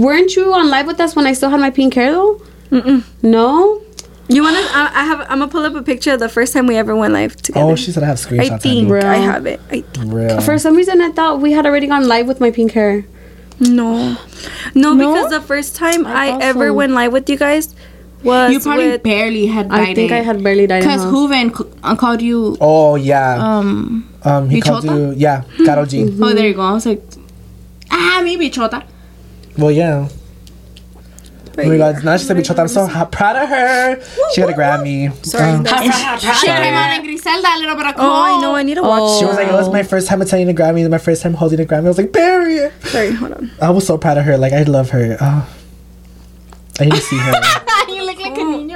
Weren't 0.00 0.36
you 0.36 0.54
on 0.54 0.70
live 0.70 0.86
with 0.86 1.00
us 1.00 1.14
when 1.14 1.26
I 1.26 1.32
still 1.34 1.50
had 1.50 1.60
my 1.60 1.70
pink 1.70 1.94
hair 1.94 2.12
though? 2.12 2.40
Mm-mm. 2.70 3.04
No. 3.22 3.82
You 4.28 4.42
wanna? 4.42 4.58
I, 4.58 4.90
I 4.94 5.04
have. 5.04 5.20
I'm 5.22 5.38
gonna 5.38 5.48
pull 5.48 5.64
up 5.64 5.74
a 5.74 5.82
picture 5.82 6.12
of 6.12 6.18
the 6.20 6.28
first 6.28 6.52
time 6.52 6.66
we 6.66 6.76
ever 6.76 6.96
went 6.96 7.12
live 7.12 7.36
together. 7.36 7.64
Oh, 7.64 7.76
she 7.76 7.92
said 7.92 8.02
I 8.02 8.06
have 8.06 8.18
screenshots. 8.18 8.50
I 8.50 8.58
think 8.58 8.90
Real. 8.90 9.06
I 9.06 9.16
have 9.16 9.46
it. 9.46 9.60
I 9.70 9.82
think. 9.82 9.86
Real. 10.12 10.40
For 10.40 10.58
some 10.58 10.74
reason, 10.76 11.00
I 11.00 11.10
thought 11.12 11.40
we 11.40 11.52
had 11.52 11.64
already 11.64 11.86
gone 11.86 12.08
live 12.08 12.26
with 12.26 12.40
my 12.40 12.50
pink 12.50 12.72
hair. 12.72 13.04
No. 13.60 14.16
no, 14.74 14.92
No? 14.92 14.96
because 14.96 15.30
the 15.30 15.40
first 15.40 15.76
time 15.76 16.06
I 16.06 16.30
I, 16.30 16.38
ever 16.42 16.68
so. 16.68 16.74
went 16.74 16.92
live 16.92 17.12
with 17.12 17.30
you 17.30 17.36
guys 17.38 17.74
was 18.22 18.52
You 18.52 18.60
probably 18.60 18.90
with. 18.90 19.02
barely 19.02 19.46
had 19.46 19.70
I 19.72 19.86
died. 19.86 19.94
think 19.96 20.12
I 20.12 20.16
had 20.20 20.42
barely 20.42 20.66
died. 20.66 20.80
Because? 20.82 21.04
Hooven 21.04 21.54
c- 21.54 21.64
uh, 21.82 21.94
called 21.96 22.20
you. 22.20 22.56
Oh 22.60 22.96
yeah. 22.96 23.36
Um. 23.40 24.12
Um, 24.24 24.50
he 24.50 24.60
called 24.60 24.84
you. 24.84 25.12
Yeah, 25.16 25.44
Karol 25.64 25.86
G. 25.86 26.02
Oh, 26.20 26.34
there 26.34 26.48
you 26.48 26.54
go. 26.54 26.62
I 26.62 26.72
was 26.72 26.84
like, 26.84 27.00
ah, 27.92 28.20
maybe 28.24 28.50
chota. 28.50 28.82
Well, 29.56 29.70
yeah. 29.70 30.08
Oh 31.58 31.68
my 31.68 31.76
God! 31.78 32.04
Now 32.04 32.16
she 32.16 32.24
said 32.26 32.36
Bichota. 32.36 32.58
I'm 32.58 32.68
so 32.68 32.86
ha- 32.86 33.06
proud 33.06 33.36
of 33.36 33.48
her. 33.48 34.00
She 34.34 34.40
got 34.42 34.50
a 34.50 34.52
Grammy. 34.52 35.10
Sorry. 35.24 35.50
Um, 35.52 35.62
that's- 35.62 36.20
She 36.40 36.46
came 36.46 36.74
on 36.74 36.90
and 36.90 37.04
Griselda 37.04 37.48
a 37.54 37.58
little 37.58 37.76
bit 37.76 37.86
of 37.86 37.94
oh, 37.96 38.22
I 38.38 38.40
know. 38.42 38.54
I 38.54 38.62
need 38.62 38.74
to 38.74 38.82
watch. 38.82 39.00
Oh. 39.02 39.18
she 39.20 39.24
was 39.24 39.36
like, 39.36 39.48
"It 39.48 39.52
was 39.52 39.68
my 39.70 39.82
first 39.82 40.06
time 40.08 40.20
attending 40.20 40.50
a 40.50 40.58
Grammy. 40.58 40.82
and 40.82 40.90
My 40.90 40.98
first 40.98 41.22
time 41.22 41.34
holding 41.34 41.60
a 41.60 41.64
Grammy." 41.64 41.86
I 41.86 41.88
was 41.88 41.98
like, 41.98 42.12
"Barry." 42.12 42.70
Sorry, 42.82 43.12
hold 43.12 43.32
on. 43.32 43.50
I 43.62 43.70
was 43.70 43.86
so 43.86 43.96
proud 43.96 44.18
of 44.18 44.24
her. 44.24 44.36
Like, 44.36 44.52
I 44.52 44.62
love 44.64 44.90
her. 44.90 45.16
Oh. 45.20 45.48
I 46.78 46.84
need 46.84 46.92
to 46.94 47.00
see 47.00 47.16
her. 47.18 47.32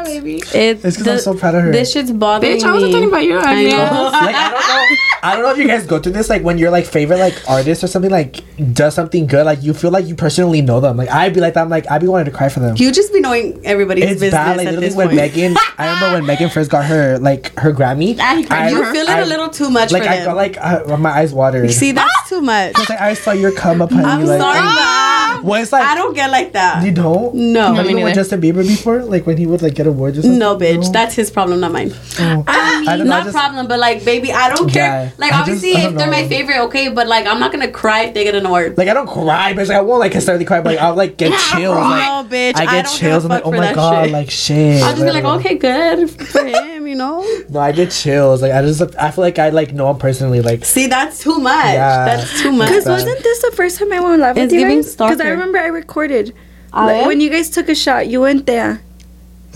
you 0.08 0.14
look 0.14 0.24
like 0.24 0.26
a 0.26 0.38
niño, 0.48 0.52
baby. 0.52 0.58
It's 0.58 0.96
because 0.98 1.06
I'm 1.08 1.18
so 1.34 1.34
proud 1.38 1.54
of 1.54 1.62
her. 1.64 1.72
This 1.72 1.92
shit's 1.92 2.10
bothering 2.12 2.58
Bitch, 2.58 2.64
I 2.64 2.72
wasn't 2.72 2.92
me. 2.92 2.92
talking 2.92 3.08
about 3.08 3.24
you. 3.24 3.38
I 3.38 3.52
I 3.52 3.62
know. 3.64 4.10
like 4.12 4.34
I 4.34 4.50
don't 4.50 4.60
know. 4.60 4.96
I 5.22 5.34
don't 5.34 5.42
know 5.42 5.50
if 5.50 5.58
you 5.58 5.66
guys 5.66 5.86
go 5.86 5.98
through 5.98 6.12
this. 6.12 6.30
Like 6.30 6.42
when 6.42 6.56
your 6.56 6.70
like 6.70 6.86
favorite 6.86 7.18
like 7.18 7.34
artist 7.48 7.84
or 7.84 7.88
something 7.88 8.10
like 8.10 8.42
does 8.72 8.94
something 8.94 9.26
good, 9.26 9.44
like 9.44 9.62
you 9.62 9.74
feel 9.74 9.90
like 9.90 10.06
you 10.06 10.14
personally 10.14 10.62
know 10.62 10.80
them. 10.80 10.96
Like 10.96 11.10
I'd 11.10 11.34
be 11.34 11.40
like 11.40 11.52
that. 11.54 11.60
I'm 11.62 11.68
like 11.68 11.90
I'd 11.90 12.00
be 12.00 12.06
wanting 12.08 12.24
to 12.24 12.30
cry 12.36 12.48
for 12.48 12.60
them. 12.60 12.74
You 12.78 12.90
just 12.90 13.12
be 13.12 13.20
knowing 13.20 13.60
everybody's 13.66 14.04
it's 14.04 14.12
business 14.14 14.32
bad. 14.32 14.56
Like 14.56 14.66
at 14.68 14.74
literally 14.74 14.86
this 14.88 14.96
when 14.96 15.08
point. 15.08 15.16
Megan, 15.18 15.56
I 15.78 15.86
remember 15.92 16.16
when 16.18 16.26
Megan 16.26 16.48
first 16.48 16.70
got 16.70 16.86
her 16.86 17.18
like 17.18 17.52
her 17.58 17.72
Grammy. 17.72 18.18
I 18.18 18.46
I- 18.50 18.70
you 18.70 18.82
feel 18.92 19.06
it 19.06 19.18
a 19.18 19.26
little 19.26 19.50
too 19.50 19.68
much 19.70 19.92
Like 19.92 20.04
for 20.04 20.08
I 20.08 20.16
them. 20.16 20.24
got 20.24 20.36
like 20.36 20.56
uh, 20.58 20.96
my 20.96 21.10
eyes 21.10 21.34
watered. 21.34 21.70
See, 21.70 21.92
that's 21.92 22.10
too 22.30 22.40
much. 22.40 22.70
It's 22.78 22.88
like 22.88 23.00
I 23.00 23.12
saw 23.14 23.32
your 23.32 23.52
come 23.52 23.82
up, 23.82 23.90
honey. 23.90 24.04
I'm 24.06 24.24
like, 24.24 24.40
sorry, 24.40 24.56
and- 24.58 24.66
but 24.66 24.99
Well, 25.50 25.62
it's 25.62 25.72
like 25.72 25.84
I 25.84 25.94
don't 25.94 26.14
get 26.14 26.30
like 26.30 26.52
that. 26.52 26.84
You 26.84 26.92
don't. 26.92 27.34
No. 27.34 27.72
Not 27.74 27.84
me 27.86 27.92
even 27.92 27.94
with 27.96 28.04
neither. 28.10 28.14
Justin 28.20 28.40
Bieber 28.40 28.66
before, 28.66 29.02
like 29.02 29.26
when 29.26 29.36
he 29.36 29.46
would 29.46 29.62
like 29.62 29.74
get 29.74 29.86
awards 29.86 30.18
or 30.18 30.22
something. 30.22 30.38
No, 30.38 30.56
bitch. 30.56 30.92
That's 30.92 31.14
his 31.14 31.30
problem, 31.30 31.60
not 31.60 31.72
mine. 31.72 31.92
Oh. 32.18 32.44
I 32.46 32.96
don't 32.96 33.06
know, 33.06 33.14
I 33.14 33.18
not 33.18 33.24
just- 33.24 33.36
problem, 33.36 33.66
but 33.68 33.78
like, 33.78 34.04
baby, 34.04 34.32
I 34.32 34.48
don't 34.54 34.70
care. 34.70 35.04
Yeah, 35.04 35.10
like, 35.18 35.32
obviously, 35.34 35.72
just- 35.74 35.86
if 35.88 35.94
they're 35.96 36.10
my 36.10 36.26
favorite, 36.28 36.60
okay, 36.66 36.88
but 36.90 37.06
like, 37.08 37.26
I'm 37.26 37.38
not 37.40 37.52
gonna 37.52 37.70
cry 37.70 38.02
if 38.04 38.14
they 38.14 38.24
get 38.24 38.34
an 38.34 38.46
award. 38.46 38.76
Like 38.78 38.88
I 38.88 38.94
don't 38.94 39.06
cry, 39.08 39.54
but 39.54 39.66
like 39.68 39.76
I 39.76 39.80
won't 39.80 40.00
like 40.00 40.14
necessarily 40.14 40.44
cry, 40.44 40.60
but 40.60 40.74
like 40.74 40.78
I'll 40.82 40.94
like 40.94 41.16
get 41.16 41.32
chills. 41.50 41.76
Like, 41.76 42.06
no, 42.06 42.28
bitch. 42.36 42.56
I 42.56 42.64
get 42.66 42.84
don't 42.86 42.96
chills. 42.96 43.24
I'm 43.24 43.30
like, 43.30 43.42
oh 43.46 43.50
my 43.52 43.72
god, 43.74 44.04
shit. 44.04 44.12
like 44.12 44.30
shit. 44.30 44.82
I'll 44.82 44.92
just 44.94 45.04
be 45.04 45.10
like, 45.12 45.24
okay, 45.24 45.54
good 45.56 46.10
for 46.10 46.44
him, 46.44 46.79
you 46.90 46.96
know. 46.96 47.24
No, 47.48 47.60
I 47.60 47.72
get 47.72 47.90
chills. 47.92 48.42
Like 48.42 48.52
I 48.52 48.60
just, 48.62 48.82
I 48.98 49.10
feel 49.12 49.22
like 49.22 49.38
I 49.38 49.50
like 49.50 49.72
know 49.72 49.88
him 49.90 49.96
personally. 49.96 50.42
Like 50.42 50.64
See, 50.64 50.88
that's 50.88 51.22
too 51.22 51.38
much. 51.38 51.72
Yeah. 51.72 52.04
That's 52.04 52.42
too 52.42 52.52
much. 52.52 52.68
Because 52.68 52.86
wasn't 52.86 53.22
this 53.22 53.40
the 53.42 53.52
first 53.52 53.78
time 53.78 53.92
I 53.92 54.00
went 54.00 54.20
live 54.20 54.36
with 54.36 54.44
It's 54.44 54.52
you 54.52 54.60
giving 54.60 54.78
guys? 54.82 54.96
Because 54.96 55.20
I 55.20 55.28
remember 55.28 55.58
I 55.58 55.66
recorded. 55.66 56.34
Like, 56.72 57.06
when 57.06 57.20
you 57.20 57.30
guys 57.30 57.50
took 57.50 57.68
a 57.68 57.74
shot, 57.74 58.08
you 58.08 58.20
went 58.20 58.46
there. 58.46 58.82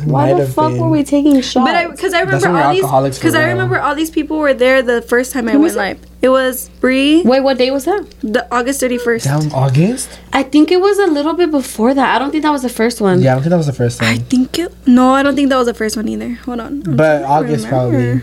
Why 0.05 0.34
the 0.34 0.47
fuck 0.47 0.72
been. 0.72 0.80
were 0.80 0.88
we 0.88 1.05
taking 1.05 1.40
shots? 1.40 1.66
But 1.66 1.74
I, 1.76 1.86
because 1.88 2.12
I 2.12 2.24
That's 2.24 2.45
remember 2.45 2.84
all 2.86 3.03
these, 3.05 3.16
because 3.18 3.34
I 3.34 3.45
remember 3.45 3.78
all 3.80 3.95
these 3.95 4.11
people 4.11 4.38
were 4.38 4.53
there 4.53 4.82
the 4.82 5.01
first 5.03 5.32
time 5.32 5.47
I 5.49 5.53
went 5.53 5.62
was 5.62 5.74
it? 5.76 5.78
live. 5.78 5.99
It 6.20 6.28
was 6.30 6.68
Bri, 6.80 7.22
Wait, 7.22 7.40
what 7.40 7.59
day 7.59 7.70
was 7.70 7.84
that? 7.84 8.05
the 8.20 8.47
August 8.53 8.80
thirty 8.80 8.99
first. 8.99 9.24
Down 9.26 9.53
August? 9.53 10.09
I 10.32 10.42
think 10.42 10.72
it 10.72 10.80
was 10.80 10.99
a 10.99 11.07
little 11.07 11.34
bit 11.34 11.51
before 11.51 11.95
that. 11.95 12.16
I 12.16 12.18
don't 12.18 12.30
think 12.32 12.42
that 12.42 12.51
was 12.51 12.62
the 12.62 12.68
first 12.68 13.01
one. 13.01 13.20
Yeah, 13.20 13.32
I 13.32 13.34
don't 13.34 13.42
think 13.45 13.51
that 13.51 13.57
was 13.57 13.66
the 13.66 13.72
first 13.72 14.01
one. 14.03 14.11
I 14.11 14.16
think 14.18 14.59
it. 14.59 14.72
No, 14.86 15.12
I 15.14 15.22
don't 15.22 15.36
think 15.36 15.49
that 15.51 15.57
was 15.59 15.66
the 15.68 15.74
first 15.74 15.97
one 15.97 16.09
either. 16.09 16.30
Hold 16.45 16.61
on. 16.61 16.82
I'm 16.86 16.97
But 16.97 17.22
August 17.22 17.66
remember. 17.66 17.90
probably. 17.90 18.22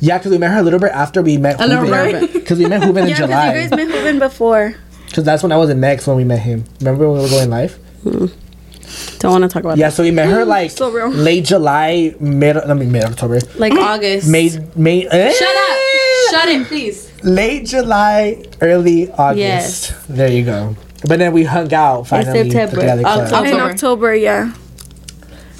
Yeah, 0.00 0.18
because 0.18 0.32
we 0.32 0.38
met 0.38 0.50
her 0.50 0.58
a 0.58 0.62
little 0.62 0.80
bit 0.80 0.90
after 0.92 1.22
we 1.22 1.38
met 1.38 1.60
A 1.60 1.66
little 1.66 1.86
Hooven. 1.86 2.26
Because 2.32 2.58
we 2.58 2.66
met 2.66 2.82
Hooven 2.82 3.04
in 3.04 3.10
Yeah, 3.10 3.26
because 3.26 3.30
you 3.30 3.60
guys 3.60 3.70
met 3.70 3.88
Hooven 3.88 4.18
before. 4.18 4.74
Because 5.06 5.22
that's 5.24 5.42
when 5.42 5.52
I 5.52 5.56
was 5.56 5.70
in 5.70 5.80
next 5.80 6.06
when 6.08 6.16
we 6.16 6.24
met 6.24 6.40
him. 6.40 6.64
Remember 6.80 7.08
when 7.08 7.18
we 7.18 7.22
were 7.24 7.30
going 7.30 7.48
live? 7.48 7.78
Mm. 8.04 8.32
Don't 9.18 9.32
want 9.32 9.42
to 9.44 9.48
talk 9.48 9.62
about 9.62 9.76
that. 9.76 9.78
Yeah, 9.78 9.88
so 9.90 10.02
we 10.02 10.10
met 10.10 10.28
her 10.28 10.44
like 10.44 10.70
So 10.70 10.88
late 10.88 11.44
July, 11.44 12.14
mid. 12.20 12.56
I 12.56 12.74
mean 12.74 12.92
mid 12.92 13.04
October. 13.04 13.40
Like 13.56 13.72
August. 13.74 14.28
May 14.28 14.50
May. 14.74 15.06
eh? 15.06 15.32
Shut 15.32 15.56
up. 15.56 15.78
Shut 16.30 16.48
it, 16.48 16.66
please. 16.66 17.10
Late 17.22 17.66
July, 17.66 18.42
early 18.60 19.10
August. 19.12 19.38
Yes. 19.38 20.06
There 20.08 20.30
you 20.30 20.44
go. 20.44 20.76
But 21.08 21.18
then 21.18 21.32
we 21.32 21.44
hung 21.44 21.72
out 21.72 22.06
finally. 22.08 22.50
September. 22.50 22.76
together. 22.80 23.04
October. 23.04 23.46
In 23.46 23.54
October. 23.54 23.70
October, 23.70 24.14
yeah. 24.14 24.52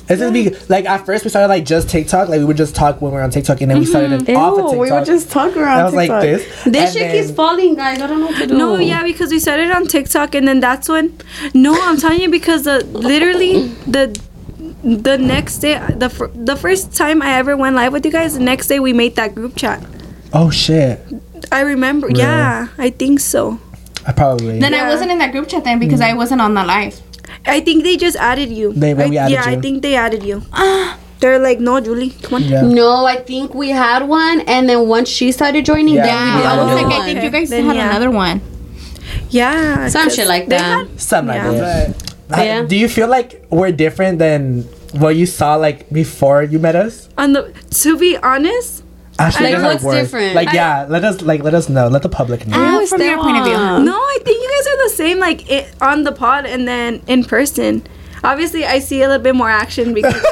It's 0.08 0.20
just 0.20 0.32
be 0.32 0.50
like 0.68 0.84
at 0.84 1.04
first 1.04 1.24
we 1.24 1.30
started 1.30 1.48
like 1.48 1.64
just 1.64 1.88
TikTok, 1.88 2.28
like 2.28 2.38
we 2.38 2.44
would 2.44 2.56
just 2.56 2.76
talk 2.76 3.00
when 3.00 3.10
we 3.10 3.16
were 3.16 3.22
on 3.22 3.30
TikTok, 3.30 3.60
and 3.60 3.70
then 3.70 3.80
we 3.80 3.86
started 3.86 4.28
it 4.28 4.36
off 4.36 4.52
of 4.52 4.58
Ew, 4.58 4.62
TikTok. 4.62 4.80
we 4.80 4.90
would 4.92 5.06
just 5.06 5.30
talk 5.30 5.56
around 5.56 5.80
I 5.80 5.84
was 5.84 5.94
like 5.94 6.10
this. 6.22 6.64
This 6.64 6.66
and 6.66 6.74
shit 6.74 6.94
then- 6.94 7.24
keeps 7.24 7.34
falling, 7.34 7.74
guys. 7.74 8.00
I 8.00 8.06
don't 8.06 8.20
know 8.20 8.26
what 8.26 8.36
to 8.38 8.46
do. 8.46 8.56
No, 8.56 8.76
yeah, 8.76 9.02
because 9.02 9.30
we 9.30 9.40
started 9.40 9.70
on 9.70 9.86
TikTok, 9.86 10.34
and 10.34 10.46
then 10.46 10.60
that's 10.60 10.88
when. 10.88 11.18
No, 11.54 11.76
I'm 11.80 11.96
telling 11.96 12.20
you 12.20 12.30
because 12.30 12.64
the 12.64 12.84
literally 12.84 13.68
the 13.86 14.16
the 14.84 15.18
next 15.18 15.58
day, 15.58 15.78
the 15.96 16.08
fir- 16.08 16.30
the 16.34 16.54
first 16.54 16.94
time 16.94 17.20
I 17.20 17.34
ever 17.34 17.56
went 17.56 17.74
live 17.74 17.92
with 17.92 18.06
you 18.06 18.12
guys, 18.12 18.34
the 18.34 18.44
next 18.44 18.68
day 18.68 18.78
we 18.78 18.92
made 18.92 19.16
that 19.16 19.34
group 19.34 19.56
chat. 19.56 19.84
Oh 20.32 20.50
shit! 20.50 21.00
I 21.50 21.60
remember. 21.60 22.06
Really? 22.06 22.20
Yeah, 22.20 22.68
I 22.78 22.90
think 22.90 23.20
so. 23.20 23.58
I 24.06 24.12
probably. 24.12 24.60
Then 24.60 24.72
I 24.72 24.88
wasn't 24.88 25.10
in 25.10 25.18
that 25.18 25.32
group 25.32 25.48
chat 25.48 25.64
then 25.64 25.80
because 25.80 26.00
mm. 26.00 26.10
I 26.10 26.14
wasn't 26.14 26.40
on 26.40 26.54
the 26.54 26.64
live. 26.64 27.00
I 27.46 27.60
think 27.60 27.84
they 27.84 27.96
just 27.96 28.16
added 28.16 28.50
you. 28.50 28.72
They- 28.72 28.94
when 28.94 29.12
I, 29.12 29.16
added 29.16 29.32
yeah, 29.32 29.44
I 29.46 29.56
think 29.60 29.82
they 29.82 29.94
added 29.94 30.22
you. 30.22 30.42
They're 31.20 31.38
like, 31.38 31.60
no, 31.60 31.80
Julie, 31.80 32.10
come 32.10 32.34
on. 32.34 32.42
yeah. 32.44 32.60
No, 32.60 33.06
I 33.06 33.16
think 33.16 33.54
we 33.54 33.70
had 33.70 34.06
one, 34.06 34.40
and 34.42 34.68
then 34.68 34.86
once 34.86 35.08
she 35.08 35.32
started 35.32 35.64
joining, 35.64 35.94
Yeah. 35.94 36.04
then 36.04 36.34
we 36.34 36.40
did 36.42 36.46
I 36.46 36.56
a 36.56 36.64
was 36.64 36.74
like, 36.82 36.92
I 36.92 37.04
think 37.06 37.22
you 37.24 37.30
guys 37.30 37.48
Then, 37.48 37.64
had 37.64 37.76
yeah. 37.76 37.88
another 37.90 38.10
one. 38.10 38.42
Yeah, 39.30 39.88
some 39.88 40.10
shit 40.10 40.26
like 40.28 40.48
that. 40.48 40.60
had- 40.88 41.00
Something 41.00 41.36
Yeah. 41.36 41.48
like 41.48 41.58
that. 41.58 42.14
But, 42.28 42.38
Yeah. 42.44 42.62
Do 42.62 42.76
you 42.76 42.88
feel 42.88 43.08
like 43.08 43.46
we're 43.50 43.72
different 43.72 44.18
than 44.18 44.62
what 44.92 45.16
you 45.16 45.26
saw 45.26 45.54
like 45.56 45.88
before 45.90 46.42
you 46.42 46.58
met 46.58 46.76
us? 46.76 47.08
on 47.16 47.32
the. 47.32 47.52
To 47.82 47.96
be 47.96 48.16
honest, 48.18 48.82
Actually, 49.18 49.52
Like, 49.52 49.52
that's 49.52 49.62
how 49.62 49.68
it 49.70 49.72
what's 49.74 49.84
works. 49.84 50.00
different? 50.02 50.34
Like, 50.34 50.48
I- 50.48 50.54
yeah, 50.54 50.86
let 50.88 51.04
us 51.04 51.22
like 51.22 51.42
let 51.42 51.54
us 51.54 51.68
know. 51.68 51.88
Let 51.88 52.02
the 52.02 52.08
public 52.08 52.46
know. 52.46 52.86
From 52.86 53.00
your 53.00 53.18
point 53.18 53.38
of 53.38 53.44
view. 53.44 53.54
no, 53.84 53.96
I 53.96 54.18
think 54.24 54.42
you 54.42 54.50
guys 54.56 54.66
are 54.74 54.82
the 54.88 54.94
same. 54.94 55.18
Like 55.18 55.50
it, 55.50 55.74
on 55.80 56.04
the 56.04 56.12
pod 56.12 56.46
and 56.46 56.66
then 56.68 57.02
in 57.06 57.24
person. 57.24 57.82
Obviously, 58.24 58.64
I 58.64 58.78
see 58.80 59.02
a 59.02 59.08
little 59.08 59.22
bit 59.22 59.34
more 59.34 59.50
action 59.50 59.94
because. 59.94 60.14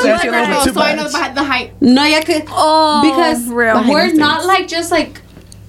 So 0.00 0.06
that's 0.06 0.24
a 0.24 0.30
little 0.30 0.46
bit 0.46 0.56
Oh, 0.56 0.64
too 0.64 0.72
so 0.72 0.80
I 0.80 0.94
know 0.94 1.02
much. 1.10 1.12
the, 1.12 1.40
the 1.40 1.44
hype. 1.44 1.72
No, 1.82 2.04
yeah, 2.04 2.22
cause, 2.22 2.42
oh, 2.48 3.02
because 3.02 3.46
real. 3.48 3.86
we're 3.88 4.12
not 4.14 4.46
like 4.46 4.66
just 4.68 4.90
like. 4.90 5.20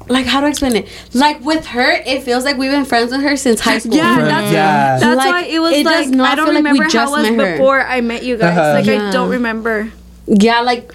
Like 0.08 0.26
how 0.26 0.42
to 0.42 0.48
explain 0.48 0.76
it? 0.76 0.88
Like 1.14 1.42
with 1.42 1.66
her, 1.68 1.92
it 1.92 2.24
feels 2.24 2.44
like 2.44 2.58
we've 2.58 2.72
been 2.72 2.86
friends 2.86 3.12
with 3.12 3.22
her 3.22 3.38
since 3.38 3.60
high 3.62 3.78
school. 3.78 3.96
Yeah, 3.96 4.20
that's, 4.20 4.52
yeah. 4.52 5.00
that's 5.00 5.16
Like, 5.18 5.30
why 5.32 5.42
it 5.44 5.60
was 5.60 5.74
it 5.74 5.84
does 5.84 6.10
like 6.10 6.20
I 6.32 6.36
don't 6.36 6.46
feel 6.48 6.54
like 6.56 6.64
remember 6.64 6.84
how 6.92 7.16
it 7.16 7.38
was 7.38 7.52
before 7.52 7.82
I 7.82 8.02
met 8.02 8.24
you 8.24 8.36
guys. 8.38 8.58
Uh-huh. 8.58 8.74
Like 8.74 8.86
Yeah. 8.88 9.08
I 9.10 9.12
don't 9.12 9.30
remember. 9.30 9.92
Yeah, 10.28 10.62
like 10.62 10.92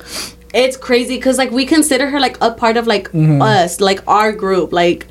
it's 0.56 0.76
crazy 0.76 1.16
because 1.16 1.38
like 1.38 1.50
we 1.50 1.66
consider 1.66 2.08
her 2.10 2.18
like 2.20 2.36
a 2.40 2.50
part 2.52 2.76
of 2.76 2.86
like 2.86 3.10
Mm-hmm. 3.12 3.42
us, 3.42 3.80
like 3.80 4.00
our 4.08 4.32
group. 4.32 4.72
Like 4.72 5.06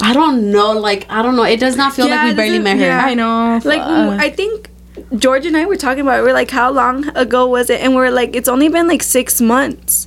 I 0.00 0.12
don't 0.12 0.50
know, 0.52 0.72
like 0.72 1.06
I 1.10 1.22
don't 1.22 1.36
know. 1.36 1.42
It 1.44 1.58
does 1.60 1.76
not 1.76 1.94
feel 1.94 2.06
Yeah, 2.08 2.16
like 2.22 2.30
we 2.30 2.34
barely 2.36 2.56
is- 2.58 2.64
met 2.64 2.76
her. 2.78 2.84
yeah. 2.84 3.04
I 3.04 3.14
know. 3.14 3.60
Like 3.64 3.80
when- 3.84 4.20
I 4.20 4.30
think 4.30 4.70
George 5.16 5.46
and 5.46 5.56
I 5.56 5.64
were 5.66 5.76
talking 5.76 6.02
about. 6.02 6.20
it. 6.20 6.22
We 6.22 6.30
are 6.30 6.32
like, 6.42 6.50
how 6.50 6.70
long 6.70 7.08
ago 7.16 7.46
was 7.48 7.70
it? 7.70 7.80
And 7.80 7.94
we 7.94 8.00
are 8.02 8.10
like, 8.10 8.34
it's 8.36 8.48
only 8.48 8.68
been 8.68 8.86
like 8.88 9.02
six 9.02 9.40
months 9.40 10.06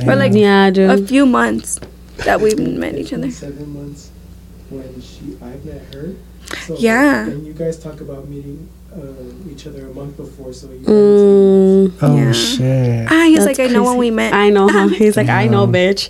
or 0.00 0.04
Damn. 0.06 0.18
like 0.18 0.32
Yeah, 0.34 0.70
dude. 0.70 0.90
a 0.90 1.06
few 1.06 1.24
months 1.26 1.78
that 2.24 2.40
we've 2.40 2.58
met 2.58 2.94
each 2.96 3.12
other. 3.12 3.30
Seven 3.30 3.72
months 3.74 4.10
when 4.70 5.00
she 5.00 5.36
I 5.42 5.54
met 5.64 5.82
her. 5.94 6.14
So 6.66 6.76
Yeah. 6.78 7.26
And 7.26 7.46
you 7.46 7.52
guys 7.52 7.78
talk 7.78 8.00
about 8.00 8.28
meeting 8.28 8.68
uh, 8.96 9.50
each 9.50 9.66
other 9.66 9.86
a 9.86 9.94
month 9.94 10.16
before, 10.16 10.52
so 10.52 10.68
you. 10.68 10.78
Mm, 10.80 11.92
oh 12.02 12.16
Yeah. 12.16 12.32
shit. 12.32 13.08
Ah, 13.10 13.24
he's 13.26 13.44
That's 13.44 13.58
like, 13.58 13.68
I 13.70 13.72
know 13.72 13.82
when 13.84 13.96
we 13.96 14.10
met. 14.10 14.32
I 14.32 14.50
know, 14.50 14.68
huh? 14.68 14.88
He's 15.02 15.16
like, 15.16 15.28
I 15.28 15.46
know, 15.48 15.66
bitch. 15.66 16.08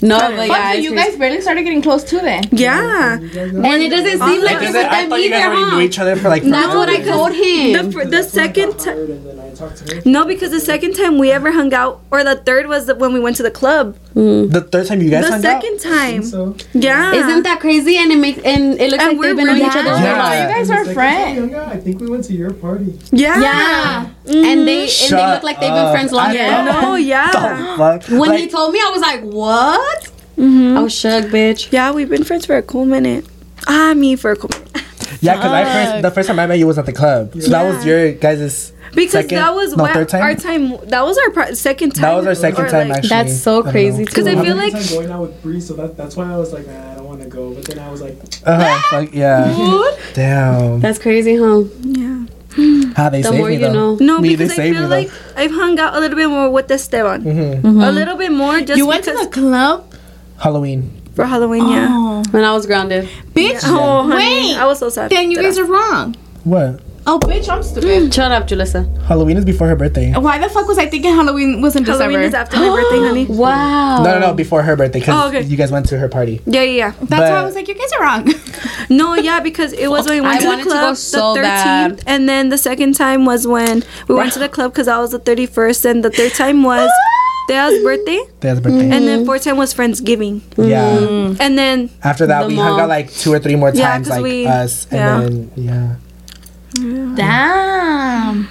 No, 0.00 0.18
but 0.18 0.48
Fuck, 0.48 0.48
yeah, 0.48 0.72
so 0.72 0.78
you 0.78 0.94
guys 0.94 1.16
barely 1.16 1.40
started 1.40 1.62
getting 1.62 1.82
close 1.82 2.02
too 2.04 2.18
then. 2.18 2.42
Yeah. 2.50 3.14
and 3.18 3.34
it 3.64 3.90
doesn't 3.90 4.18
seem 4.28 4.42
like 4.42 4.54
Like, 4.54 4.62
it's 4.62 4.72
does 4.72 4.74
it, 4.74 4.86
I 4.86 5.00
them 5.02 5.10
thought 5.10 5.20
you 5.22 5.30
guys 5.30 5.42
either, 5.44 5.54
already 5.54 5.70
huh? 5.70 5.76
knew 5.76 5.82
each 5.84 5.98
other 5.98 6.16
for 6.16 6.28
like. 6.28 6.42
That's 6.42 6.74
what 6.74 6.88
I 6.88 7.00
told 7.02 7.32
him. 7.32 7.72
The, 7.86 7.92
fir- 7.92 8.04
the 8.06 8.22
second 8.24 8.70
time. 8.78 8.96
Third, 8.96 9.10
and 9.10 9.26
then 9.26 9.38
I 9.38 9.54
talked 9.54 9.76
to 9.86 9.94
her. 9.96 10.02
No, 10.04 10.24
because 10.24 10.50
the 10.50 10.60
second 10.60 10.94
time 10.94 11.18
we 11.18 11.30
ever 11.30 11.52
hung 11.52 11.72
out, 11.74 12.00
or 12.10 12.24
the 12.24 12.36
third 12.36 12.66
was 12.66 12.86
the, 12.86 12.94
when 12.96 13.12
we 13.12 13.20
went 13.20 13.36
to 13.36 13.42
the 13.44 13.50
club. 13.50 13.96
The 14.14 14.60
third 14.70 14.86
time 14.86 15.00
you 15.02 15.10
guys 15.10 15.24
The 15.24 15.32
hung 15.32 15.40
second 15.42 15.74
out. 15.74 15.80
time. 15.80 16.22
So 16.22 16.54
Yeah. 16.72 17.12
Isn't 17.14 17.42
that 17.44 17.60
crazy? 17.60 17.96
And 17.96 18.12
it 18.12 18.18
makes 18.18 18.38
and 18.44 18.80
it 18.80 18.90
looks 18.90 19.02
And 19.02 19.12
like 19.12 19.18
we're 19.18 19.26
they've 19.28 19.36
been 19.36 19.46
knowing 19.46 19.62
each 19.62 19.68
other. 19.76 19.82
really- 19.82 19.90
all 19.90 20.00
their 20.02 20.14
Yeah. 20.16 20.48
You 20.48 20.54
guys 20.54 20.68
the 20.68 20.74
are 20.74 20.84
friends. 20.94 21.40
we 21.40 21.48
hung 21.52 21.54
out, 21.66 21.72
I 21.72 21.76
think 21.78 22.00
we 22.00 22.08
went 22.08 22.24
to 22.24 22.32
your 22.34 22.52
party. 22.52 22.98
Yeah. 23.10 23.40
Yeah. 23.40 24.06
And 24.26 24.66
they 24.68 24.82
and 24.82 24.90
Shut 24.90 25.10
they 25.18 25.26
look 25.34 25.42
like 25.42 25.60
they've 25.60 25.72
been 25.72 25.92
friends 25.92 26.12
long 26.12 26.26
I 26.28 26.34
ago. 26.34 26.80
No, 26.80 26.94
yeah. 26.96 27.30
When 28.08 28.28
Like, 28.30 28.40
he 28.40 28.48
told 28.48 28.72
me, 28.72 28.78
I 28.80 28.90
was 28.90 29.00
like, 29.00 29.22
"What?" 29.22 30.08
Mm-hmm. 30.38 30.76
I 30.76 30.80
was 30.82 30.92
shook, 30.94 31.26
bitch. 31.26 31.70
Yeah, 31.72 31.92
we've 31.92 32.08
been 32.08 32.24
friends 32.24 32.46
for 32.46 32.56
a 32.56 32.62
cool 32.62 32.84
minute. 32.86 33.24
Ah, 33.68 33.92
me 33.94 34.16
for 34.16 34.32
a 34.32 34.36
cool 34.36 34.50
minute. 34.50 34.84
yeah, 35.20 35.36
because 35.36 35.52
I 35.52 35.64
first 35.64 36.02
the 36.02 36.10
first 36.10 36.26
time 36.28 36.38
I 36.38 36.46
met 36.46 36.58
you 36.58 36.66
was 36.66 36.78
at 36.78 36.86
the 36.86 36.92
club, 36.92 37.32
so 37.40 37.50
that 37.50 37.62
was 37.64 37.84
your 37.84 38.12
guys' 38.12 38.72
Because 38.94 39.12
Second? 39.12 39.38
that 39.38 39.54
was 39.54 39.74
No, 39.76 39.84
when 39.84 39.94
third 39.94 40.08
time? 40.10 40.22
our 40.22 40.34
time. 40.34 40.76
That 40.88 41.02
was 41.04 41.16
our 41.18 41.30
pri- 41.30 41.52
second 41.54 41.92
time. 41.94 42.02
That 42.02 42.14
was 42.16 42.26
our 42.26 42.34
second 42.34 42.68
time 42.68 42.88
like- 42.88 42.98
actually. 42.98 43.08
That's 43.08 43.40
so 43.40 43.52
I 43.52 43.54
don't 43.56 43.64
know. 43.66 43.70
crazy. 43.72 44.04
Because 44.04 44.26
I 44.26 44.34
too. 44.34 44.42
feel 44.42 44.56
like 44.56 44.72
time 44.72 44.82
going 44.90 45.10
out 45.10 45.20
with 45.22 45.42
Bri, 45.42 45.60
so 45.60 45.74
that, 45.74 45.96
that's 45.96 46.14
why 46.16 46.30
I 46.30 46.36
was 46.36 46.52
like, 46.52 46.66
nah, 46.66 46.92
I 46.92 46.94
don't 46.96 47.06
want 47.06 47.22
to 47.22 47.28
go. 47.28 47.54
But 47.54 47.64
then 47.64 47.78
I 47.78 47.90
was 47.90 48.02
like, 48.02 48.18
Uh-huh, 48.44 48.80
fuck, 48.90 49.14
yeah. 49.14 49.90
Damn. 50.14 50.80
That's 50.80 50.98
crazy, 50.98 51.36
huh? 51.36 51.64
yeah. 51.82 52.24
How 52.96 53.08
they 53.08 53.22
The 53.22 53.28
saved 53.28 53.38
more 53.38 53.48
me 53.48 53.54
you 53.54 53.60
though. 53.60 53.72
know. 53.72 53.96
No, 53.98 54.20
Me, 54.20 54.34
they 54.36 54.44
because 54.44 54.58
I 54.58 54.70
feel 54.70 54.74
me, 54.74 54.80
though. 54.80 54.86
like 54.88 55.10
I've 55.36 55.50
hung 55.52 55.78
out 55.78 55.94
a 55.96 56.00
little 56.00 56.16
bit 56.16 56.28
more 56.28 56.50
with 56.50 56.70
Esteban. 56.70 57.22
Mm-hmm. 57.24 57.80
A 57.80 57.90
little 57.90 58.16
bit 58.18 58.30
more 58.30 58.60
just 58.60 58.76
You 58.76 58.86
went 58.86 59.04
to 59.04 59.12
the 59.12 59.26
club? 59.32 59.90
Halloween. 60.38 60.90
for 61.14 61.24
Halloween. 61.24 61.66
Yeah. 61.68 61.88
Oh. 61.90 62.22
When 62.30 62.44
I 62.44 62.52
was 62.52 62.66
grounded. 62.66 63.08
Bitch. 63.32 63.60
Oh, 63.64 64.02
honey, 64.06 64.52
Wait. 64.52 64.56
I 64.58 64.66
was 64.66 64.78
so 64.80 64.90
sad. 64.90 65.10
Then 65.10 65.30
you 65.30 65.40
guys 65.40 65.58
I- 65.58 65.62
are 65.62 65.64
wrong. 65.66 66.14
What? 66.44 66.80
Oh, 67.04 67.18
bitch, 67.18 67.48
I'm 67.48 67.62
stupid. 67.64 67.88
Mm. 68.10 68.14
Shut 68.14 68.30
up, 68.30 68.46
Julysa. 68.46 68.86
Halloween 69.06 69.36
is 69.36 69.44
before 69.44 69.66
her 69.66 69.74
birthday. 69.74 70.12
Why 70.12 70.38
the 70.38 70.48
fuck 70.48 70.68
was 70.68 70.78
I 70.78 70.86
thinking 70.86 71.12
Halloween 71.12 71.60
was 71.60 71.74
in 71.74 71.84
Halloween 71.84 72.20
December? 72.20 72.26
is 72.28 72.34
after 72.34 72.56
my 72.58 72.68
birthday, 72.68 72.98
honey. 73.08 73.26
Wow. 73.26 74.04
No, 74.04 74.12
no, 74.20 74.28
no, 74.28 74.34
before 74.34 74.62
her 74.62 74.76
birthday 74.76 75.00
because 75.00 75.14
Oh, 75.24 75.28
okay. 75.28 75.42
you 75.42 75.56
guys 75.56 75.72
went 75.72 75.88
to 75.88 75.98
her 75.98 76.08
party. 76.08 76.40
Yeah, 76.46 76.62
yeah, 76.62 76.70
yeah. 76.76 76.90
That's 76.90 77.08
But- 77.10 77.18
why 77.32 77.38
I 77.38 77.42
was 77.44 77.56
like, 77.56 77.66
you 77.66 77.74
guys 77.74 77.92
are 77.98 78.02
wrong. 78.02 78.32
No, 78.90 79.14
yeah, 79.14 79.40
because 79.40 79.72
it 79.72 79.88
was 79.88 80.06
when 80.06 80.16
we 80.16 80.20
went 80.20 80.34
I 80.34 80.38
to 80.38 80.42
the 80.44 80.48
wanted 80.50 80.62
to 80.64 80.68
go 80.70 80.74
club 80.74 80.96
so 80.96 81.34
the 81.34 81.40
13th, 81.40 81.42
bad. 81.42 82.02
and 82.06 82.28
then 82.28 82.48
the 82.50 82.58
second 82.58 82.94
time 82.94 83.24
was 83.24 83.46
when 83.46 83.84
we 84.06 84.14
went 84.14 84.32
to 84.34 84.38
the 84.38 84.48
club 84.50 84.72
because 84.72 84.86
I 84.86 84.98
was 84.98 85.12
the 85.12 85.18
31st, 85.20 85.84
and 85.90 86.04
the 86.04 86.10
third 86.10 86.32
time 86.34 86.62
was 86.62 86.90
Thea's 87.48 87.82
birthday, 87.82 88.20
Thea's 88.40 88.60
birthday. 88.60 88.90
and 88.90 89.06
then 89.08 89.22
mm. 89.22 89.26
fourth 89.26 89.44
time 89.44 89.56
was 89.56 89.72
Friendsgiving, 89.72 90.42
Yeah. 90.58 91.34
and 91.40 91.56
then 91.56 91.90
After 92.02 92.26
that, 92.26 92.42
The 92.42 92.48
we 92.48 92.56
hung 92.56 92.78
out 92.80 92.88
like 92.88 93.10
two 93.12 93.32
or 93.32 93.38
three 93.38 93.56
more 93.56 93.70
Yeah, 93.72 93.98
like 94.06 94.22
we- 94.22 94.46
us, 94.46 94.86
and 94.90 94.98
yeah. 95.00 95.20
then 95.20 95.50
yeah. 95.56 95.94
Damn. 96.74 98.48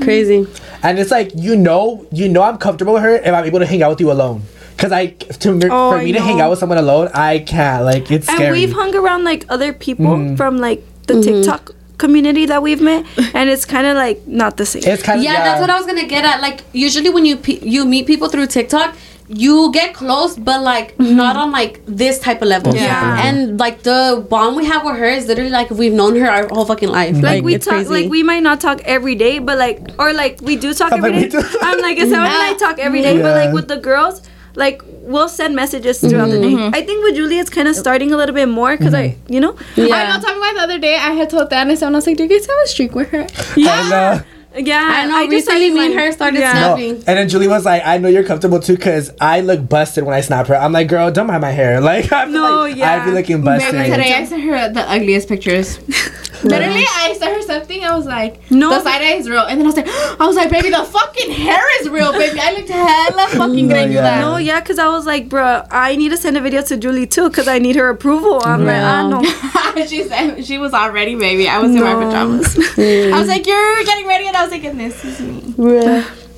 Crazy. 0.00 0.46
And 0.82 0.98
it's 0.98 1.10
like 1.10 1.30
you 1.34 1.56
know, 1.56 2.06
you 2.12 2.28
know, 2.28 2.42
I'm 2.42 2.58
comfortable 2.58 2.94
with 2.94 3.02
her 3.02 3.16
if 3.16 3.32
I'm 3.32 3.44
able 3.44 3.60
to 3.60 3.66
hang 3.66 3.82
out 3.82 3.90
with 3.90 4.00
you 4.00 4.10
alone. 4.10 4.42
Cause 4.78 4.90
I 4.90 5.06
to 5.08 5.50
Oh, 5.70 5.92
for 5.92 5.98
I 5.98 6.04
me 6.04 6.12
to 6.12 6.20
hang 6.20 6.40
out 6.40 6.50
with 6.50 6.58
someone 6.58 6.78
alone, 6.78 7.08
I 7.14 7.38
can't. 7.40 7.84
Like 7.84 8.10
it's 8.10 8.28
and 8.28 8.50
we've 8.52 8.72
hung 8.72 8.94
around 8.96 9.22
like 9.24 9.44
other 9.48 9.72
people 9.72 10.06
Mhm. 10.06 10.36
from 10.36 10.58
like 10.58 10.82
the 11.06 11.22
TikTok 11.22 11.70
community 11.98 12.46
that 12.46 12.62
we've 12.64 12.80
met, 12.80 13.04
and 13.34 13.48
it's 13.48 13.64
kind 13.64 13.86
of 13.86 13.96
like 13.96 14.26
not 14.26 14.56
the 14.56 14.66
same. 14.66 14.82
it's 14.84 15.02
kind 15.04 15.18
of 15.20 15.24
Yeah, 15.24 15.44
that's 15.44 15.60
what 15.60 15.70
I 15.70 15.76
was 15.76 15.86
gonna 15.86 16.06
get 16.08 16.24
at. 16.24 16.40
Like 16.40 16.62
usually 16.72 17.10
when 17.10 17.24
you 17.26 17.36
pe- 17.36 17.60
you 17.62 17.84
meet 17.84 18.06
people 18.06 18.28
through 18.28 18.46
TikTok, 18.46 18.96
you 19.28 19.70
get 19.72 19.94
close, 19.94 20.36
but 20.36 20.62
like 20.62 20.98
not 20.98 21.36
on 21.36 21.52
like 21.52 21.80
this 21.86 22.18
type 22.18 22.42
of 22.42 22.48
level. 22.48 22.74
Yeah. 22.74 23.26
And 23.26 23.58
like 23.58 23.82
the 23.82 24.24
bond 24.28 24.56
we 24.56 24.66
have 24.66 24.84
with 24.84 24.96
her 24.96 25.06
is 25.06 25.26
literally 25.26 25.50
like 25.50 25.70
we've 25.70 25.92
known 25.92 26.16
her 26.16 26.30
our 26.30 26.48
whole 26.48 26.64
fucking 26.64 26.88
life. 26.88 27.20
like, 27.22 27.42
we 27.42 27.58
talk, 27.58 27.74
crazy. 27.74 27.90
like 27.90 28.10
we 28.10 28.22
might 28.22 28.42
not 28.42 28.60
talk 28.60 28.80
every 28.84 29.14
day, 29.14 29.38
but 29.38 29.58
like, 29.58 29.80
or 29.98 30.12
like 30.12 30.40
we 30.42 30.56
do 30.56 30.74
talk 30.74 30.92
every 30.92 31.12
day. 31.12 31.16
I'm 31.18 31.24
every 31.24 31.30
like, 31.30 31.32
day. 31.32 31.38
we 31.38 31.52
do. 31.52 31.58
I'm 31.62 31.80
like, 31.80 31.98
Estelle 31.98 32.20
and 32.20 32.42
I 32.42 32.54
talk 32.54 32.78
every 32.78 33.02
day, 33.02 33.20
but 33.20 33.34
like 33.34 33.54
with 33.54 33.68
the 33.68 33.78
girls, 33.78 34.22
like 34.54 34.82
we'll 34.86 35.28
send 35.28 35.54
messages 35.56 36.00
throughout 36.00 36.30
the 36.30 36.40
day. 36.40 36.54
I 36.56 36.82
think 36.82 37.04
with 37.04 37.16
Julia, 37.16 37.40
it's 37.40 37.50
kind 37.50 37.68
of 37.68 37.76
starting 37.76 38.12
a 38.12 38.16
little 38.16 38.34
bit 38.34 38.48
more 38.48 38.76
because 38.76 38.94
I, 38.94 39.16
you 39.28 39.40
know, 39.40 39.56
I 39.76 39.80
know, 39.80 39.86
yeah. 39.86 40.18
tell 40.18 40.34
me 40.34 40.40
why 40.40 40.52
the 40.54 40.60
other 40.60 40.78
day 40.78 40.94
I 40.94 41.12
had 41.12 41.30
told 41.30 41.50
Dennis, 41.50 41.82
and 41.82 41.94
I 41.94 41.98
was 41.98 42.06
like, 42.06 42.16
do 42.16 42.24
you 42.24 42.28
guys 42.28 42.46
have 42.46 42.56
a 42.64 42.68
streak 42.68 42.94
with 42.94 43.08
her? 43.10 43.26
And, 43.56 43.92
uh, 43.92 44.22
yeah. 44.56 44.84
I 44.86 45.06
know. 45.06 45.30
just 45.30 45.48
recently, 45.48 45.70
like 45.70 45.74
me 45.74 45.86
and 45.86 45.94
her 45.94 46.12
started 46.12 46.40
yeah. 46.40 46.52
no. 46.52 46.60
snapping. 46.76 46.94
And 47.06 47.18
then 47.18 47.28
Julie 47.28 47.48
was 47.48 47.64
like, 47.64 47.82
"I 47.84 47.98
know 47.98 48.08
you're 48.08 48.24
comfortable 48.24 48.60
too, 48.60 48.76
cause 48.76 49.12
I 49.20 49.40
look 49.40 49.68
busted 49.68 50.04
when 50.04 50.14
I 50.14 50.20
snap 50.20 50.46
her." 50.48 50.56
I'm 50.56 50.72
like, 50.72 50.88
"Girl, 50.88 51.10
don't 51.10 51.26
mind 51.26 51.42
my 51.42 51.50
hair." 51.50 51.80
Like, 51.92 52.12
I'm 52.12 52.32
No, 52.32 52.60
like, 52.60 52.76
yeah. 52.76 52.92
I'd 52.92 53.04
be 53.04 53.10
looking 53.12 53.42
busted. 53.42 53.72
Baby, 53.72 53.90
today 53.90 54.14
I 54.14 54.24
sent 54.24 54.42
her 54.42 54.72
the 54.72 54.88
ugliest 54.88 55.28
pictures. 55.28 55.78
Literally, 56.44 56.84
I 56.88 57.14
sent 57.18 57.34
her 57.36 57.42
something. 57.42 57.84
I 57.84 57.96
was 57.96 58.06
like, 58.06 58.50
No. 58.50 58.70
the 58.70 58.80
side 58.82 59.02
eye 59.02 59.14
is 59.14 59.28
real. 59.28 59.40
And 59.42 59.60
then 59.60 59.66
I 59.66 59.70
was 59.70 59.76
like, 59.76 59.86
I 60.20 60.26
was 60.26 60.36
like, 60.36 60.50
baby, 60.50 60.70
the 60.70 60.84
fucking 60.84 61.30
hair 61.30 61.62
is 61.80 61.88
real, 61.88 62.12
baby. 62.12 62.38
I 62.40 62.52
looked 62.52 62.68
hella 62.68 63.28
fucking 63.30 63.68
No, 63.68 63.74
good. 63.74 63.92
yeah. 63.92 64.20
No, 64.20 64.36
yeah, 64.38 64.60
because 64.60 64.78
I 64.78 64.88
was 64.88 65.06
like, 65.06 65.28
bruh, 65.28 65.66
I 65.70 65.96
need 65.96 66.08
to 66.10 66.16
send 66.16 66.36
a 66.36 66.40
video 66.40 66.62
to 66.62 66.76
Julie 66.76 67.06
too 67.06 67.28
because 67.28 67.48
I 67.48 67.58
need 67.58 67.76
her 67.76 67.88
approval. 67.88 68.40
I'm 68.44 68.64
like, 68.64 68.76
I 68.76 69.02
Yeah. 69.02 69.08
know. 69.08 69.86
she 69.86 70.04
said 70.04 70.44
she 70.44 70.58
was 70.58 70.72
all 70.74 70.90
ready, 70.90 71.14
baby. 71.14 71.48
I 71.48 71.58
was 71.58 71.74
in 71.74 71.80
my 71.82 71.94
pajamas. 71.94 72.56
I 72.78 73.18
was 73.18 73.28
like, 73.28 73.46
you're 73.46 73.84
getting 73.84 74.06
ready, 74.06 74.26
and 74.28 74.36
I 74.36 74.42
was 74.42 74.50
like, 74.50 74.64
and 74.64 74.78
this 74.80 75.04
is 75.04 75.20
me. 75.20 75.54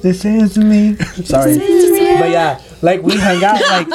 This 0.03 0.25
is 0.25 0.59
me. 0.59 0.97
Sorry, 1.25 1.57
but 1.59 2.31
yeah, 2.31 2.61
like 2.83 3.03
we 3.03 3.17
hung 3.17 3.43
out 3.43 3.61
like 3.61 3.89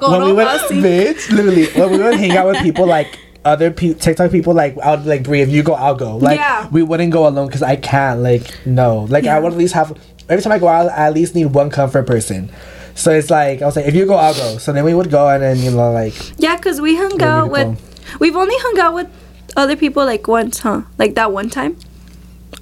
when 0.00 0.22
we 0.22 0.28
go 0.28 0.34
would, 0.36 0.44
no. 0.46 0.82
bitch, 0.82 1.30
literally, 1.30 1.66
when 1.72 1.90
we 1.90 1.98
would 1.98 2.14
hang 2.14 2.36
out 2.36 2.46
with 2.46 2.62
people 2.62 2.86
like 2.86 3.18
other 3.46 3.70
pe- 3.70 3.94
TikTok 3.94 4.30
people, 4.30 4.52
like 4.54 4.76
I 4.78 4.94
would 4.96 5.06
like 5.06 5.22
Bri, 5.22 5.40
if 5.40 5.48
you 5.48 5.62
go, 5.62 5.74
I'll 5.74 5.94
go. 5.94 6.16
Like 6.16 6.38
Yeah. 6.38 6.68
we 6.70 6.82
wouldn't 6.82 7.12
go 7.12 7.26
alone 7.28 7.46
because 7.46 7.62
I 7.62 7.76
can't. 7.76 8.20
Like 8.20 8.42
no, 8.66 9.06
like 9.08 9.24
I 9.26 9.38
would 9.38 9.52
at 9.52 9.58
least 9.58 9.74
have 9.74 9.96
every 10.28 10.42
time 10.42 10.52
I 10.52 10.58
go 10.58 10.68
out, 10.68 10.90
I 10.90 11.06
at 11.08 11.14
least 11.14 11.34
need 11.34 11.46
one 11.46 11.70
comfort 11.70 12.06
person. 12.06 12.50
So 12.94 13.10
it's 13.12 13.30
like 13.30 13.62
I 13.62 13.66
was 13.66 13.76
like, 13.76 13.86
if 13.86 13.94
you 13.94 14.06
go, 14.06 14.14
I'll 14.16 14.34
go. 14.34 14.58
So 14.58 14.72
then 14.72 14.84
we 14.84 14.94
would 14.94 15.10
go, 15.10 15.28
and 15.28 15.42
then 15.42 15.58
you 15.58 15.70
know, 15.70 15.92
like 15.92 16.14
Yeah, 16.38 16.56
because 16.56 16.80
we 16.80 16.96
hung 16.96 17.20
out 17.22 17.50
with, 17.50 17.68
we've 18.20 18.36
only 18.36 18.54
hung 18.58 18.78
out 18.80 18.94
with 18.94 19.08
other 19.56 19.76
people 19.76 20.04
like 20.04 20.26
once, 20.28 20.58
huh? 20.60 20.82
Like 20.98 21.14
that 21.14 21.32
one 21.32 21.48
time. 21.50 21.76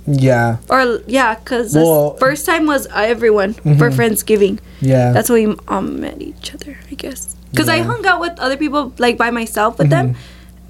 yeah, 0.07 0.59
Or 0.68 1.01
yeah, 1.07 1.35
because 1.37 1.74
Well- 1.74 2.16
first 2.20 2.45
time 2.47 2.66
was 2.66 2.87
everyone 2.95 3.55
for 3.55 3.89
Mhm. 3.91 3.95
Friendsgiving. 3.97 4.59
yeah. 4.80 5.12
That's 5.12 5.30
when 5.30 5.49
we 5.51 5.57
um, 5.68 6.01
met 6.01 6.20
each 6.20 6.53
other, 6.55 6.76
I 6.91 6.95
guess. 6.95 7.37
Because 7.51 7.68
I 7.68 7.78
hung 7.80 8.05
out 8.05 8.20
with 8.20 8.35
other 8.41 8.57
people 8.57 8.93
like 8.99 9.16
by 9.16 9.30
myself 9.30 9.78
with 9.78 9.89
them, 9.89 10.16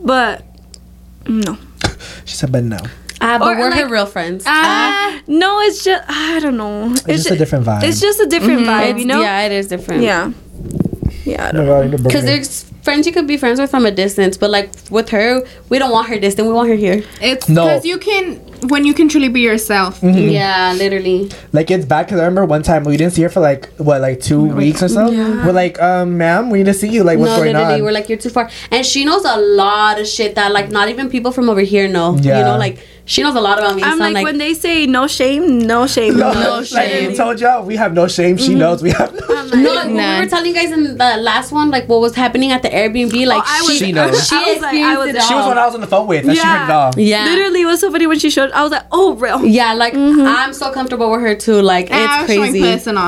but 0.05 0.45
no, 1.27 1.59
she 2.25 2.37
said, 2.37 2.53
but 2.53 2.63
no, 2.63 2.79
Ah, 3.21 3.39
but 3.39 3.57
Or, 3.57 3.59
we're 3.59 3.75
her 3.75 3.89
real 3.89 4.07
friends. 4.07 4.45
Ah, 4.47 5.23
no, 5.27 5.61
it's 5.61 5.83
just 5.83 6.05
I 6.09 6.41
don't 6.41 6.59
know. 6.59 6.93
It's, 6.93 7.01
it's 7.09 7.25
just 7.25 7.31
a 7.31 7.37
different 7.39 7.65
vibe. 7.65 7.83
It's 7.85 8.01
just 8.01 8.21
a 8.21 8.27
different 8.27 8.67
vibe, 8.67 8.99
you 8.99 9.07
know. 9.07 9.23
Yeah, 9.23 9.47
it 9.47 9.53
is 9.53 9.67
different. 9.67 10.03
Yeah. 10.03 10.33
Yeah. 11.25 11.49
I 11.49 11.53
don't 11.53 11.67
my 11.67 11.73
God, 11.73 11.85
I 11.85 11.87
need 11.87 12.01
a 12.01 12.03
Because 12.03 12.25
there's 12.25 12.65
friends 12.83 13.07
you 13.07 13.13
could 13.13 13.27
be 13.27 13.37
friends 13.37 13.59
with 13.59 13.71
from 13.71 13.87
a 13.87 13.91
distance, 13.91 14.37
but 14.37 14.51
like 14.51 14.71
with 14.91 15.09
her, 15.11 15.43
we 15.69 15.79
don't 15.79 15.91
want 15.91 16.09
her 16.09 16.19
distant. 16.19 16.47
We 16.49 16.55
want 16.55 16.69
her 16.69 16.75
here. 16.75 17.03
it's 17.21 17.49
No. 17.49 17.65
because 17.65 17.85
you 17.85 17.99
can 17.99 18.37
when 18.69 18.85
you 18.85 18.95
can 18.95 19.09
truly 19.09 19.29
be 19.29 19.41
yourself. 19.41 20.01
Mm-hmm. 20.01 20.29
Yeah, 20.31 20.75
literally. 20.77 21.31
Like 21.53 21.71
it's 21.71 21.85
bad 21.85 22.07
because 22.07 22.21
I 22.21 22.25
remember 22.25 22.45
one 22.45 22.63
time 22.63 22.85
we 22.85 22.97
didn't 22.97 23.13
see 23.13 23.23
her 23.23 23.29
for 23.29 23.41
like 23.41 23.69
what 23.77 24.01
like 24.01 24.21
two 24.21 24.45
weeks 24.45 24.83
or 24.83 24.89
so. 24.89 25.11
We're 25.11 25.53
like, 25.53 25.81
um, 25.81 26.19
ma'am, 26.19 26.51
we 26.51 26.59
need 26.59 26.67
to 26.67 26.75
see 26.75 26.89
you. 26.89 27.05
Like, 27.05 27.19
what's 27.19 27.31
no, 27.33 27.37
going 27.39 27.55
literally, 27.55 27.75
on? 27.81 27.83
we're 27.83 27.93
like, 27.93 28.09
you're 28.09 28.19
too 28.19 28.31
far. 28.31 28.51
And 28.71 28.85
she 28.85 29.05
knows 29.05 29.25
a 29.25 29.37
lot 29.37 30.01
of 30.01 30.07
shit 30.07 30.35
that 30.35 30.53
like 30.53 30.71
not 30.71 30.89
even 30.89 31.09
people 31.11 31.33
from 31.33 31.49
over 31.51 31.61
here 31.61 31.89
know. 31.89 32.17
Yeah. 32.17 32.39
You 32.39 32.45
know, 32.45 32.57
like 32.59 32.79
she 33.07 33.23
knows 33.23 33.35
a 33.35 33.41
lot 33.41 33.59
about 33.59 33.77
me. 33.77 33.83
I'm 33.83 33.99
so 33.99 34.09
like, 34.09 34.25
when 34.25 34.39
they 34.39 34.55
say 34.55 34.87
no 34.87 35.07
shame, 35.07 35.59
no 35.59 35.87
shame. 35.87 36.17
no, 36.17 36.33
No 36.33 36.63
shame. 36.65 37.11
we 37.11 37.17
told 37.17 37.39
y'all, 37.41 37.65
we 37.65 37.77
have 37.77 37.93
no 37.93 38.09
shame. 38.09 38.37
Mm-hmm. 38.37 38.47
She 38.47 38.55
knows 38.55 38.83
we 38.83 38.91
have. 38.91 39.13
No 39.13 39.21
I'm 39.37 39.51
like, 39.51 39.61
No, 39.61 39.75
when 39.75 39.89
we 39.89 39.95
Nah. 39.99 40.21
were 40.21 40.27
telling 40.27 40.47
you 40.47 40.55
guys 40.55 40.73
in 40.73 40.97
the 40.97 41.17
last 41.19 41.53
one, 41.53 41.71
like 41.71 41.87
what 41.89 42.01
was 42.01 42.15
happening 42.15 42.51
at 42.53 42.63
the 42.63 42.69
Airbnb, 42.71 43.27
like 43.27 43.43
Oh, 43.43 43.45
I 43.47 43.61
was- 43.63 43.73
she, 43.79 43.87
She 43.87 43.93
knows. 43.93 44.27
she 44.29 44.35
I 44.37 44.45
was 44.55 44.63
like- 44.63 44.75
I 44.77 44.97
was 44.97 45.09
experienced 45.09 45.09
it 45.09 45.13
there. 45.13 45.23
she 45.29 45.35
was 45.35 45.43
all. 45.45 45.49
one 45.49 45.59
I 45.59 45.67
was 45.67 45.75
on 45.75 45.81
the 45.83 45.87
phone 45.87 46.07
with, 46.07 46.25
and 46.27 46.33
she 46.35 46.39
Yeah. 46.43 46.59
heard 46.59 46.65
it 46.65 46.73
all. 46.73 46.93
Yeah. 46.97 47.25
Literally, 47.25 47.61
it 47.63 47.67
was 47.67 47.81
so 47.81 47.91
funny 47.93 48.07
when 48.07 48.19
she 48.19 48.31
showed. 48.31 48.51
I 48.53 48.63
was 48.63 48.73
like, 48.73 48.85
oh, 48.91 49.15
real. 49.17 49.45
Yeah, 49.45 49.75
like 49.75 49.95
I'm 49.95 50.53
so 50.55 50.73
comfortable 50.73 51.11
with 51.11 51.21
her 51.21 51.35
too. 51.35 51.61
Like 51.61 51.91
And 51.91 52.01
I 52.11 52.23
it's 52.23 52.29
was 52.31 52.39
crazy. 52.39 52.61
piss 52.63 52.87
and 52.87 52.99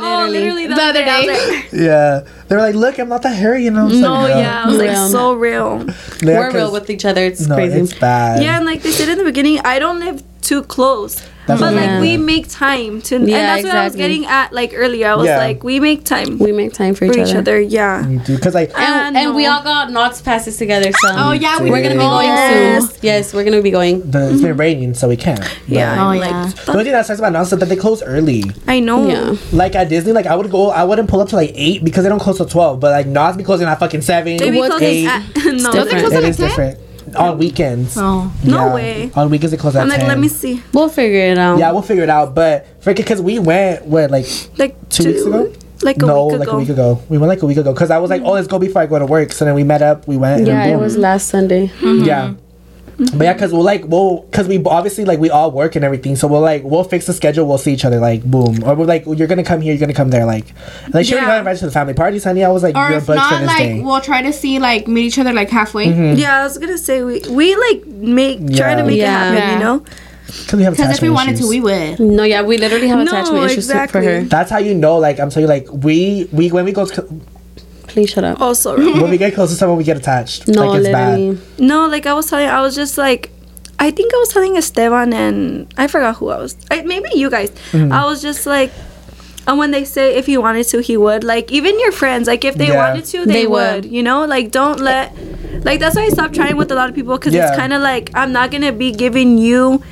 all. 0.00 0.26
Oh, 0.26 0.28
literally 0.28 0.66
The 0.66 0.74
other 0.74 1.02
I 1.02 1.18
was 1.18 1.26
day. 1.26 1.56
like, 1.56 1.72
Yeah, 1.72 2.20
they 2.48 2.56
were 2.56 2.62
like, 2.62 2.74
look, 2.74 2.98
I'm 2.98 3.08
not 3.08 3.22
that 3.22 3.34
hairy, 3.34 3.64
you 3.64 3.70
know. 3.70 3.86
It's 3.88 3.96
no, 3.96 4.12
like, 4.14 4.34
yeah, 4.36 4.62
I 4.64 4.66
was 4.68 4.78
like 4.78 4.90
Real. 4.90 5.08
so 5.08 5.32
real. 5.34 5.84
Yeah, 6.22 6.38
We're 6.38 6.52
real 6.52 6.72
with 6.72 6.90
each 6.90 7.04
other. 7.04 7.22
It's 7.24 7.46
no, 7.46 7.54
crazy. 7.56 7.80
it's 7.80 7.94
bad. 7.94 8.42
Yeah, 8.42 8.56
and 8.56 8.66
like 8.66 8.82
they 8.82 8.90
said 8.90 9.08
in 9.08 9.18
the 9.18 9.24
beginning, 9.24 9.60
I 9.60 9.78
don't 9.78 10.00
live 10.00 10.22
too 10.40 10.62
close. 10.62 11.22
That's 11.46 11.60
but 11.60 11.74
like 11.74 12.00
we 12.00 12.16
make 12.16 12.48
time 12.48 13.02
to, 13.02 13.16
Yeah, 13.16 13.20
and 13.20 13.28
that's 13.30 13.64
what 13.64 13.74
I 13.76 13.84
was 13.84 13.94
getting 13.96 14.24
at. 14.24 14.52
Like 14.52 14.72
earlier, 14.74 15.08
I 15.08 15.14
was 15.16 15.26
Yeah. 15.26 15.36
like, 15.38 15.62
we 15.62 15.78
make 15.78 16.04
time 16.04 16.38
We 16.38 16.52
make 16.52 16.72
time 16.72 16.94
for, 16.94 17.06
for 17.06 17.18
each 17.18 17.34
other. 17.34 17.60
Yeah. 17.60 18.02
Because 18.26 18.54
like 18.54 18.70
And, 18.78 19.16
I 19.18 19.22
and 19.24 19.34
we 19.34 19.46
all 19.46 19.62
got 19.62 19.90
Knott's 19.92 20.22
passes 20.22 20.56
together, 20.56 20.90
so 20.92 21.08
Oh 21.10 21.32
yeah, 21.32 21.60
we 21.62 21.70
we're 21.70 21.82
gonna 21.82 21.94
be 21.96 22.00
going 22.00 22.26
yes. 22.28 22.88
soon. 22.90 22.98
Yes, 23.02 23.34
we're 23.34 23.44
gonna 23.44 23.60
be 23.62 23.70
going. 23.70 24.10
the, 24.10 24.30
it's 24.32 24.40
been 24.42 24.56
raining, 24.56 24.94
so 24.94 25.08
we 25.08 25.16
can't. 25.16 25.40
Yeah. 25.68 26.02
Oh 26.02 26.08
I'm 26.08 26.20
yeah. 26.20 26.46
The 26.64 26.72
only 26.72 26.84
thing 26.84 26.92
that 26.94 27.04
sucks 27.06 27.18
about 27.18 27.32
now 27.32 27.42
is 27.42 27.50
that 27.50 27.56
they 27.60 27.76
close 27.76 28.02
early. 28.02 28.44
I 28.66 28.80
know. 28.80 29.06
Yeah. 29.06 29.36
Like 29.52 29.74
at 29.74 29.88
Disney, 29.90 30.12
like 30.12 30.26
I 30.26 30.36
would 30.36 30.50
go, 30.50 30.70
I 30.70 30.84
wouldn't 30.84 31.08
pull 31.10 31.20
up 31.20 31.28
to 31.28 31.36
like 31.36 31.52
eight 31.54 31.84
because 31.84 32.04
they 32.04 32.08
don't 32.08 32.20
close 32.20 32.38
till 32.38 32.46
twelve. 32.46 32.80
But 32.80 32.90
like 32.92 33.06
Nas 33.06 33.36
be 33.36 33.44
closing 33.44 33.66
at 33.68 33.78
fucking 33.78 34.00
seven, 34.02 34.38
They 34.38 34.50
be 34.50 34.58
What 34.58 34.70
closing 34.70 34.88
eight. 34.88 35.06
at 35.08 35.22
no. 35.36 35.72
different. 35.72 35.90
They 35.90 36.00
close 36.00 36.12
It 36.12 36.24
at 36.24 36.36
10? 36.36 36.48
different 36.48 36.78
on 37.16 37.38
weekends. 37.38 37.96
Oh. 37.98 38.32
No 38.44 38.74
way. 38.74 39.10
On 39.14 39.30
weekends 39.30 39.52
they 39.52 39.56
close 39.56 39.76
at 39.76 39.82
I'm 39.82 39.88
like, 39.88 40.00
10. 40.00 40.08
let 40.08 40.18
me 40.18 40.28
see. 40.28 40.62
We'll 40.72 40.88
figure 40.88 41.20
it 41.32 41.38
out. 41.38 41.58
Yeah, 41.58 41.72
we'll 41.72 41.82
figure 41.82 42.02
it 42.02 42.10
out. 42.10 42.34
But 42.34 42.66
freaking, 42.80 42.96
because 42.96 43.20
we 43.22 43.38
went 43.38 43.84
what 43.86 44.10
like 44.10 44.26
Like 44.58 44.88
two, 44.88 45.04
weeks 45.06 45.22
ago. 45.22 45.52
Like 45.82 45.96
a 46.02 46.06
no, 46.06 46.26
week 46.26 46.38
like 46.38 46.48
ago. 46.48 46.56
a 46.56 46.58
week 46.60 46.68
ago. 46.70 47.02
We 47.08 47.18
went 47.18 47.28
like 47.28 47.42
a 47.42 47.46
week 47.46 47.58
ago 47.58 47.72
because 47.72 47.90
I 47.90 47.98
was 47.98 48.08
like, 48.10 48.22
oh, 48.22 48.32
let's 48.32 48.46
go 48.48 48.58
before 48.58 48.82
I 48.82 48.86
go 48.86 48.98
to 48.98 49.06
work. 49.06 49.32
So 49.32 49.44
then 49.44 49.54
we 49.54 49.64
met 49.64 49.82
up. 49.82 50.06
We 50.08 50.16
went. 50.16 50.38
and 50.38 50.46
Yeah, 50.46 50.64
it 50.66 50.76
was 50.76 50.96
last 50.96 51.28
Sunday. 51.28 51.64
Yeah. 51.82 52.28
Mm-hmm. 52.30 52.43
But 52.96 53.24
yeah, 53.24 53.34
cause 53.34 53.52
we'll 53.52 53.62
like 53.64 53.84
we'll 53.86 54.22
cause 54.30 54.46
we 54.46 54.62
obviously 54.64 55.04
like 55.04 55.18
we 55.18 55.28
all 55.28 55.50
work 55.50 55.74
and 55.74 55.84
everything, 55.84 56.14
so 56.16 56.28
we'll 56.28 56.40
like 56.40 56.62
we'll 56.62 56.84
fix 56.84 57.06
the 57.06 57.12
schedule. 57.12 57.46
We'll 57.46 57.58
see 57.58 57.72
each 57.72 57.84
other 57.84 57.98
like 57.98 58.22
boom, 58.22 58.62
or 58.64 58.74
we're 58.76 58.84
like 58.84 59.04
you're 59.06 59.26
gonna 59.26 59.42
come 59.42 59.60
here, 59.60 59.72
you're 59.72 59.80
gonna 59.80 59.92
come 59.94 60.10
there. 60.10 60.24
Like, 60.24 60.46
like 60.92 61.04
she 61.06 61.12
already 61.14 61.26
Yeah. 61.26 61.32
got 61.34 61.38
invited 61.38 61.58
to 61.60 61.66
the 61.66 61.72
family 61.72 61.94
parties, 61.94 62.22
honey. 62.24 62.44
I 62.44 62.50
was 62.50 62.62
like, 62.62 62.76
Or 62.76 62.88
you're 62.88 62.98
if 62.98 63.06
booked 63.06 63.18
for 63.20 63.30
not, 63.30 63.38
this 63.40 63.46
like 63.48 63.58
day. 63.58 63.80
we'll 63.82 64.00
try 64.00 64.22
to 64.22 64.32
see 64.32 64.58
like 64.60 64.86
meet 64.86 65.06
each 65.06 65.18
other 65.18 65.32
like 65.32 65.50
halfway. 65.50 65.86
Mm-hmm. 65.88 66.18
Yeah, 66.18 66.40
I 66.40 66.44
was 66.44 66.56
gonna 66.58 66.78
say 66.78 67.02
we 67.02 67.20
we 67.30 67.56
like 67.56 67.84
make 67.86 68.38
try 68.54 68.74
to 68.76 68.84
make 68.84 68.98
Yeah. 68.98 69.32
it 69.32 69.34
happen. 69.34 69.36
Yeah. 69.38 69.52
You 69.54 69.58
know. 69.64 69.84
Cause 70.26 70.54
we 70.54 70.62
have 70.62 70.74
Because 70.76 70.96
if 70.96 71.02
we 71.02 71.10
wanted 71.10 71.34
issues. 71.34 71.46
to, 71.46 71.50
we 71.50 71.60
would. 71.60 72.00
No, 72.00 72.22
yeah, 72.24 72.42
we 72.42 72.56
literally 72.58 72.88
have 72.88 72.98
No, 72.98 73.04
attachment 73.04 73.44
issues 73.44 73.66
for 73.66 73.72
exactly. 73.72 74.04
her. 74.06 74.22
That's 74.22 74.50
how 74.50 74.58
you 74.58 74.74
know. 74.74 74.98
Like 74.98 75.20
I'm 75.20 75.30
telling 75.30 75.44
you, 75.48 75.48
like 75.48 75.66
we 75.70 76.28
we 76.32 76.50
when 76.50 76.64
we 76.64 76.72
go 76.72 76.86
to, 76.86 77.20
Please 77.94 78.10
shut 78.10 78.24
up. 78.24 78.40
Also, 78.40 78.76
when 78.76 79.08
we 79.08 79.16
get 79.18 79.34
close 79.34 79.50
to 79.50 79.56
someone, 79.56 79.78
we 79.78 79.84
get 79.84 79.96
attached. 79.96 80.48
No, 80.48 80.66
like 80.66 80.80
it's 80.80 80.88
literally. 80.88 81.34
bad. 81.36 81.60
no, 81.60 81.86
like 81.86 82.06
I 82.06 82.12
was 82.14 82.26
telling, 82.28 82.48
I 82.48 82.60
was 82.60 82.74
just 82.74 82.98
like, 82.98 83.30
I 83.78 83.92
think 83.92 84.12
I 84.12 84.16
was 84.18 84.28
telling 84.30 84.56
Esteban 84.56 85.12
and 85.12 85.72
I 85.78 85.86
forgot 85.86 86.16
who 86.16 86.28
I 86.30 86.38
was. 86.38 86.56
I, 86.72 86.82
maybe 86.82 87.08
you 87.14 87.30
guys. 87.30 87.50
Mm-hmm. 87.72 87.92
I 87.92 88.04
was 88.04 88.20
just 88.20 88.46
like. 88.46 88.72
And 89.46 89.58
when 89.58 89.72
they 89.72 89.84
say 89.84 90.16
if 90.16 90.24
he 90.26 90.38
wanted 90.38 90.66
to, 90.68 90.80
he 90.80 90.96
would. 90.96 91.22
Like 91.22 91.52
even 91.52 91.78
your 91.78 91.92
friends, 91.92 92.26
like 92.26 92.44
if 92.44 92.54
they 92.56 92.68
Yeah. 92.68 92.88
wanted 92.88 93.04
to, 93.12 93.18
they, 93.26 93.32
They 93.32 93.46
would. 93.46 93.84
would. 93.84 93.92
You 93.92 94.02
know, 94.02 94.24
like 94.24 94.50
don't 94.50 94.80
let. 94.80 95.14
Like 95.64 95.78
that's 95.80 95.94
why 95.96 96.02
I 96.02 96.08
stopped 96.08 96.34
trying 96.34 96.56
with 96.56 96.72
a 96.72 96.74
lot 96.74 96.88
of 96.88 96.94
people 96.96 97.16
because 97.16 97.32
Yeah. 97.34 97.48
it's 97.48 97.56
kind 97.56 97.72
of 97.72 97.80
like 97.82 98.10
I'm 98.14 98.32
not 98.32 98.50
gonna 98.50 98.72
be 98.72 98.90
giving 98.90 99.38
you 99.38 99.82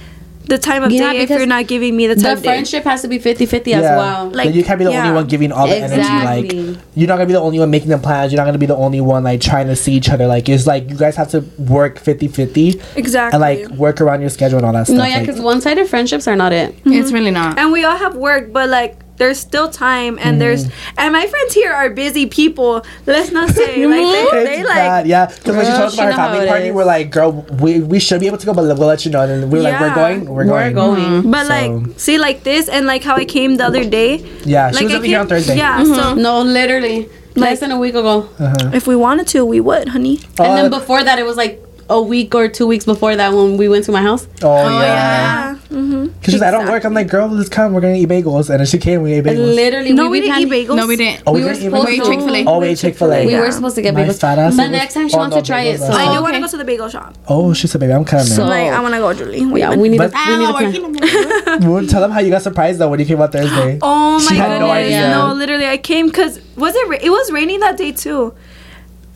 the 0.53 0.59
time 0.59 0.83
of 0.85 0.93
Yeah, 0.93 1.13
day 1.13 1.21
if 1.21 1.31
you're 1.31 1.47
not 1.47 1.67
giving 1.67 1.97
me 1.97 2.07
the 2.07 2.15
time 2.15 2.23
The 2.25 2.33
of 2.33 2.43
day. 2.43 2.49
friendship 2.51 2.85
has 2.85 3.01
to 3.03 3.09
be 3.09 3.19
50 3.19 3.47
50 3.47 3.75
as 3.75 3.83
well. 3.83 4.27
Like 4.27 4.47
Like, 4.47 4.55
you 4.55 4.63
can't 4.63 4.79
be 4.79 4.85
the 4.85 4.95
only 4.95 5.13
one 5.13 5.27
giving 5.27 5.51
all 5.51 5.67
the 5.67 5.77
energy. 5.77 6.03
Like 6.03 6.53
you're 6.95 7.09
not 7.09 7.17
gonna 7.17 7.27
be 7.27 7.33
the 7.33 7.41
only 7.41 7.59
one 7.59 7.71
making 7.71 7.89
the 7.89 7.99
plans. 7.99 8.33
You're 8.33 8.41
not 8.41 8.45
gonna 8.45 8.59
be 8.59 8.67
the 8.67 8.77
only 8.77 9.01
one 9.01 9.25
like 9.25 9.41
trying 9.41 9.69
to 9.69 9.77
see 9.77 9.95
each 9.95 10.11
other. 10.11 10.27
Like 10.27 10.49
it's 10.49 10.67
like 10.67 10.91
you 10.91 10.97
guys 10.97 11.17
have 11.17 11.31
to 11.31 11.41
work 11.59 11.99
50-50 11.99 12.97
Exactly. 12.97 13.35
and 13.35 13.41
like 13.41 13.79
work 13.79 14.01
around 14.01 14.21
your 14.21 14.31
schedule 14.31 14.59
and 14.59 14.67
all 14.67 14.73
that 14.75 14.87
stuff. 14.87 14.99
No, 14.99 15.05
yeah, 15.05 15.17
like- 15.17 15.27
because 15.27 15.41
one 15.41 15.61
sided 15.61 15.89
friendships 15.89 16.29
are 16.29 16.37
not 16.37 16.53
it. 16.53 16.75
It's 16.85 17.07
mm-hmm. 17.07 17.15
really 17.15 17.31
not. 17.31 17.59
and 17.59 17.73
we 17.73 17.85
all 17.85 17.97
have 17.97 18.15
work, 18.15 18.53
but 18.53 18.69
like 18.69 18.99
there's 19.23 19.39
still 19.39 19.69
time, 19.71 20.19
and 20.25 20.41
there's 20.43 20.63
Mm-hmm. 20.67 20.99
and 21.01 21.09
my 21.19 21.27
friends 21.33 21.53
here 21.55 21.73
are 21.81 21.89
busy 22.05 22.27
people. 22.27 22.73
Let's 23.07 23.31
not 23.31 23.49
say 23.51 23.87
like 23.87 24.03
they, 24.07 24.23
It's 24.39 24.49
they 24.51 24.63
like 24.65 24.75
bad, 24.91 25.07
yeah. 25.07 25.27
Because 25.27 25.55
when 25.57 25.65
she 25.67 25.71
Girl, 25.71 25.79
told 25.79 25.89
us 25.89 25.95
about 25.95 26.07
her 26.11 26.17
family 26.23 26.47
party, 26.49 26.67
is. 26.69 26.75
we're 26.75 26.85
like, 26.97 27.11
girl, 27.11 27.31
we, 27.65 27.81
we 27.81 27.99
should 28.01 28.21
be 28.21 28.27
able 28.27 28.39
to 28.39 28.47
go, 28.47 28.53
but 28.55 28.65
we'll 28.79 28.89
let 28.95 29.05
you 29.05 29.11
know. 29.15 29.23
And 29.23 29.51
we 29.53 29.59
are 29.61 29.63
like, 29.63 29.81
we're 29.81 29.95
going, 29.95 30.19
we're 30.27 30.47
We're 30.47 30.71
going. 30.73 30.75
going. 30.75 31.31
But 31.31 31.47
So- 31.47 31.55
like, 31.55 32.01
see, 32.01 32.19
like 32.19 32.43
this, 32.43 32.69
and 32.69 32.87
like 32.87 33.03
how 33.05 33.17
I 33.17 33.25
came 33.25 33.57
the 33.57 33.67
other 33.71 33.85
day. 33.89 34.11
Yeah, 34.45 34.71
she 34.71 34.77
like 34.77 34.85
was 34.85 34.95
I 34.95 34.97
over 34.97 35.07
here 35.07 35.21
on 35.21 35.27
came- 35.29 35.37
Thursday. 35.37 35.57
Yeah, 35.57 35.85
so 35.85 36.15
No, 36.15 36.43
literally. 36.43 37.09
Less 37.35 37.61
than 37.61 37.71
a 37.71 37.79
week 37.79 37.95
ago. 37.95 38.29
if 38.75 38.87
we 38.87 38.95
wanted 38.95 39.27
to, 39.29 39.45
we 39.47 39.59
would, 39.61 39.89
honey. 39.89 40.17
and 40.39 40.51
then 40.59 40.67
Uh, 40.67 40.79
before 40.79 41.03
that, 41.03 41.19
it 41.19 41.25
was 41.25 41.37
like 41.39 41.62
a 41.91 42.01
week 42.01 42.35
or 42.35 42.49
two 42.49 42.67
weeks 42.67 42.85
before 42.85 43.15
that 43.17 43.33
when 43.33 43.57
we 43.57 43.69
went 43.69 43.85
to 43.87 43.93
my 43.93 44.03
house. 44.03 44.27
Oh, 44.43 44.69
yeah. 44.81 44.83
Yeah. 44.83 45.55
Mm-hmm. 45.69 46.07
Because 46.09 46.33
she's 46.35 46.41
like, 46.41 46.49
I 46.49 46.51
don't 46.59 46.69
work. 46.69 46.85
I'm 46.85 46.95
like, 46.95 47.09
girl, 47.09 47.29
let's 47.29 47.49
come. 47.49 47.73
We're 47.73 47.81
going 47.81 47.95
to 47.95 48.01
eat 48.01 48.09
bagels. 48.09 48.51
And 48.51 48.61
then 48.61 48.67
she 48.67 48.79
came, 48.79 49.03
we 49.03 49.13
ate 49.15 49.27
And 49.27 49.39
bagels. 49.39 49.55
literally, 49.55 49.93
No, 49.93 50.05
we, 50.05 50.21
we 50.21 50.27
didn't 50.27 50.43
eat 50.43 50.49
bagels. 50.69 50.77
No, 50.77 50.87
we 50.87 50.97
didn't. 50.97 51.23
Oh, 51.27 51.33
we 51.33 51.41
we 51.41 51.47
were 51.47 51.55
supposed 51.55 51.87
to- 51.87 51.93
Wait, 51.93 52.03
Chick-fil-A. 52.05 52.45
Oh, 52.47 52.59
we 52.61 52.67
ate 52.69 52.79
Chick-fil-A. 52.79 53.27
We 53.27 53.35
were 53.39 53.51
supposed 53.53 53.75
to 53.77 53.83
get 53.83 53.95
Nice 53.95 54.09
bagels. 54.17 54.21
fat 54.21 54.39
ass 54.39 54.57
But 54.57 54.69
next 54.69 54.95
time 54.95 55.09
she 55.09 55.15
Oh, 55.15 55.19
wants 55.19 55.35
no, 55.37 55.41
to 55.43 55.47
try 55.47 55.63
it. 55.63 55.81
bagels 55.81 55.87
So 55.87 55.93
I 55.93 56.05
do 56.13 56.19
Oh, 56.19 56.23
want 56.23 56.35
to 56.35 56.41
go 56.41 56.49
to 56.49 56.57
the 56.57 56.65
bagel 56.65 56.89
shop. 56.89 57.15
Oh, 57.29 57.53
she 57.55 57.67
said, 57.67 57.81
baby, 57.81 57.93
I'm 57.95 58.05
kind 58.05 58.21
of 58.23 58.29
So- 58.29 58.45
Like, 58.45 58.69
I 58.73 58.81
want 58.81 58.95
to 58.95 59.01
go, 59.01 59.13
Julie. 59.15 59.47
What 59.47 59.59
yeah, 59.61 59.75
we 59.75 59.89
need 59.89 59.99
been- 59.99 60.11
to. 60.11 60.17
We 60.29 60.37
need 60.37 60.47
to 60.47 60.53
working. 60.53 60.95
plan. 60.95 61.63
Well, 61.73 61.87
tell 61.87 62.01
them 62.01 62.11
how 62.11 62.21
you 62.21 62.31
got 62.31 62.43
surprised, 62.43 62.79
though, 62.79 62.89
when 62.89 63.01
you 63.01 63.07
came 63.07 63.21
out 63.21 63.33
Thursday. 63.33 63.79
Oh 63.83 64.19
my 64.19 64.25
She 64.29 64.35
had 64.37 64.61
no 64.61 64.71
idea. 64.71 65.09
No, 65.11 65.33
literally, 65.33 65.67
I 65.67 65.77
came 65.79 66.07
because 66.07 66.41
was 66.57 66.75
it? 66.77 67.03
It 67.03 67.11
was 67.11 67.31
raining 67.33 67.61
that 67.61 67.77
day 67.77 67.93
too. 67.93 68.35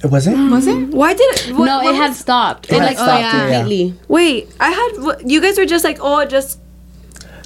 Was 0.04 0.26
it? 0.26 0.36
Was 0.50 0.66
it? 0.66 0.88
Why 0.88 1.14
did 1.14 1.22
it? 1.38 1.56
What, 1.56 1.64
No, 1.66 1.78
what 1.78 1.94
it 1.94 1.96
had 1.96 2.08
was- 2.08 2.18
stopped. 2.18 2.66
It 2.66 2.72
It 2.72 2.78
had 2.80 2.84
like 2.86 2.96
stopped, 2.96 3.08
stopped 3.10 3.34
yeah, 3.34 3.48
yeah. 3.48 3.58
completely. 3.60 3.98
Wait, 4.08 4.50
I 4.60 4.70
had. 4.70 4.90
what- 4.98 5.28
You 5.28 5.40
guys 5.40 5.58
were 5.58 5.66
just 5.66 5.84
like, 5.84 5.98
oh, 6.00 6.24
just 6.26 6.58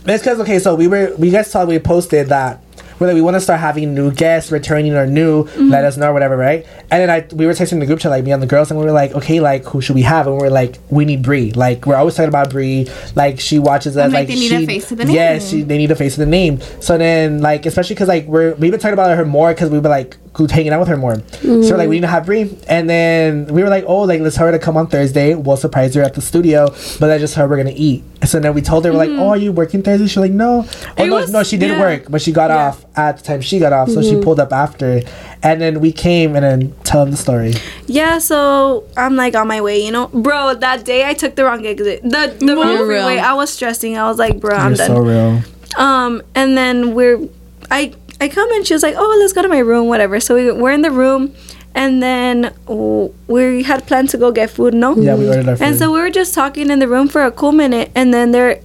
It's 0.06 0.22
because, 0.22 0.40
okay, 0.40 0.58
so 0.58 0.74
we 0.74 0.88
were, 0.88 1.14
we 1.18 1.30
guys 1.30 1.50
saw, 1.50 1.64
we 1.64 1.78
posted 1.78 2.28
that 2.28 2.62
we're 3.00 3.06
like, 3.06 3.14
we 3.14 3.22
want 3.22 3.34
to 3.34 3.40
start 3.40 3.60
having 3.60 3.94
new 3.94 4.12
guests, 4.12 4.52
returning 4.52 4.92
or 4.94 5.06
new, 5.06 5.44
mm-hmm. 5.44 5.70
let 5.70 5.86
us 5.86 5.96
know, 5.96 6.10
or 6.10 6.12
whatever, 6.12 6.36
right? 6.36 6.66
And 6.90 7.00
then 7.00 7.08
I, 7.08 7.26
we 7.34 7.46
were 7.46 7.54
texting 7.54 7.80
the 7.80 7.86
group 7.86 7.98
chat, 7.98 8.10
like 8.10 8.24
me 8.24 8.30
and 8.30 8.42
the 8.42 8.46
girls, 8.46 8.70
and 8.70 8.78
we 8.78 8.84
were 8.84 8.92
like, 8.92 9.14
okay, 9.14 9.40
like, 9.40 9.64
who 9.64 9.80
should 9.80 9.94
we 9.94 10.02
have? 10.02 10.26
And 10.26 10.36
we 10.36 10.46
are 10.46 10.50
like, 10.50 10.76
we 10.90 11.06
need 11.06 11.22
Bri. 11.22 11.52
Like, 11.52 11.86
we're 11.86 11.96
always 11.96 12.14
talking 12.14 12.28
about 12.28 12.50
Bri. 12.50 12.88
Like, 13.14 13.40
she 13.40 13.58
watches 13.58 13.96
us. 13.96 14.04
I'm 14.04 14.12
like, 14.12 14.28
like, 14.28 14.28
they 14.28 14.34
need 14.34 14.52
a 14.52 14.66
face 14.66 14.88
to 14.88 14.96
the 14.96 15.06
name. 15.06 15.16
Yeah, 15.16 15.38
she, 15.38 15.62
they 15.62 15.78
need 15.78 15.90
a 15.90 15.96
face 15.96 16.14
to 16.16 16.20
the 16.20 16.26
name. 16.26 16.60
So 16.80 16.98
then, 16.98 17.40
like, 17.40 17.64
especially 17.64 17.94
because, 17.94 18.08
like, 18.08 18.26
we're, 18.26 18.52
we've 18.56 18.70
been 18.70 18.80
talking 18.80 18.92
about 18.92 19.16
her 19.16 19.24
more 19.24 19.54
because 19.54 19.70
we 19.70 19.78
were 19.78 19.88
like, 19.88 20.18
who's 20.34 20.50
hanging 20.52 20.72
out 20.72 20.78
with 20.78 20.88
her 20.88 20.96
more. 20.96 21.16
So 21.42 21.48
we're 21.48 21.76
like, 21.76 21.88
we 21.88 21.96
need 21.96 22.02
to 22.02 22.06
have 22.06 22.24
Bri. 22.26 22.56
And 22.68 22.88
then 22.88 23.46
we 23.46 23.62
were 23.64 23.68
like, 23.68 23.84
oh, 23.86 24.02
like, 24.02 24.20
let's 24.20 24.36
tell 24.36 24.46
her 24.46 24.52
to 24.52 24.60
come 24.60 24.76
on 24.76 24.86
Thursday. 24.86 25.34
We'll 25.34 25.56
surprise 25.56 25.92
her 25.96 26.02
at 26.02 26.14
the 26.14 26.20
studio, 26.22 26.68
but 26.68 27.08
that's 27.08 27.20
just 27.20 27.34
her 27.34 27.48
we're 27.48 27.56
going 27.62 27.74
to 27.74 27.80
eat. 27.80 28.04
So 28.24 28.38
then 28.38 28.54
we 28.54 28.62
told 28.62 28.84
her, 28.84 28.92
we're 28.92 28.98
like, 28.98 29.10
oh, 29.10 29.28
are 29.30 29.36
you 29.36 29.50
working 29.50 29.82
Thursday? 29.82 30.06
She's 30.06 30.16
like, 30.18 30.30
no. 30.30 30.60
Oh, 30.60 30.62
Mm-hmm. 30.62 31.00
It 31.02 31.06
no, 31.08 31.14
was- 31.16 31.32
no, 31.32 31.42
she 31.42 31.56
did 31.56 31.70
yeah. 31.70 31.80
work, 31.80 32.04
but 32.08 32.22
she 32.22 32.30
got 32.32 32.50
Yeah. 32.50 32.68
off 32.68 32.84
at 32.96 33.16
the 33.18 33.22
time 33.24 33.40
she 33.40 33.58
got 33.58 33.72
off. 33.72 33.88
So 33.90 34.02
she 34.02 34.20
pulled 34.20 34.38
up 34.38 34.52
after. 34.52 35.00
And 35.42 35.60
then 35.60 35.80
we 35.80 35.90
came 35.90 36.36
and 36.36 36.44
then 36.44 36.74
tell 36.84 37.00
them 37.04 37.10
the 37.10 37.16
story. 37.16 37.54
yeah. 37.86 38.18
So 38.18 38.84
I'm 38.96 39.16
like 39.16 39.34
on 39.34 39.48
my 39.48 39.60
way, 39.60 39.84
you 39.84 39.90
know, 39.90 40.08
bro. 40.08 40.54
That 40.54 40.84
day 40.84 41.08
I 41.08 41.14
took 41.14 41.34
the 41.34 41.44
wrong 41.44 41.66
exit, 41.66 42.02
the 42.02 42.36
the 42.38 42.54
wrong 42.56 42.68
You're 42.76 42.86
freeway. 42.86 43.14
real. 43.16 43.24
I 43.24 43.32
was 43.34 43.50
stressing. 43.50 43.96
I 43.98 44.06
was 44.08 44.18
like, 44.18 44.38
bro, 44.38 44.54
I'm 44.54 44.72
You're 44.72 44.76
done. 44.76 44.86
so 44.86 45.00
real. 45.00 45.42
Um, 45.76 46.22
and 46.34 46.56
then 46.58 46.94
we're, 46.94 47.26
I, 47.70 47.94
I 48.20 48.28
come 48.28 48.52
and 48.52 48.66
she 48.66 48.74
was 48.74 48.82
like, 48.82 48.94
oh, 48.96 49.16
let's 49.18 49.32
go 49.32 49.42
to 49.42 49.48
my 49.48 49.58
room, 49.58 49.88
whatever. 49.88 50.20
So 50.20 50.34
we, 50.34 50.52
we're 50.52 50.72
in 50.72 50.82
the 50.82 50.90
room, 50.90 51.34
and 51.74 52.02
then 52.02 52.54
oh, 52.68 53.14
we 53.28 53.62
had 53.62 53.86
planned 53.86 54.10
to 54.10 54.18
go 54.18 54.30
get 54.32 54.50
food, 54.50 54.74
no? 54.74 54.94
Yeah, 54.96 55.14
we 55.14 55.28
ordered 55.28 55.48
our 55.48 55.56
food. 55.56 55.64
And 55.64 55.78
so 55.78 55.92
we 55.92 56.00
were 56.00 56.10
just 56.10 56.34
talking 56.34 56.70
in 56.70 56.78
the 56.80 56.88
room 56.88 57.08
for 57.08 57.24
a 57.24 57.30
cool 57.30 57.52
minute, 57.52 57.90
and 57.94 58.12
then 58.12 58.32
there, 58.32 58.60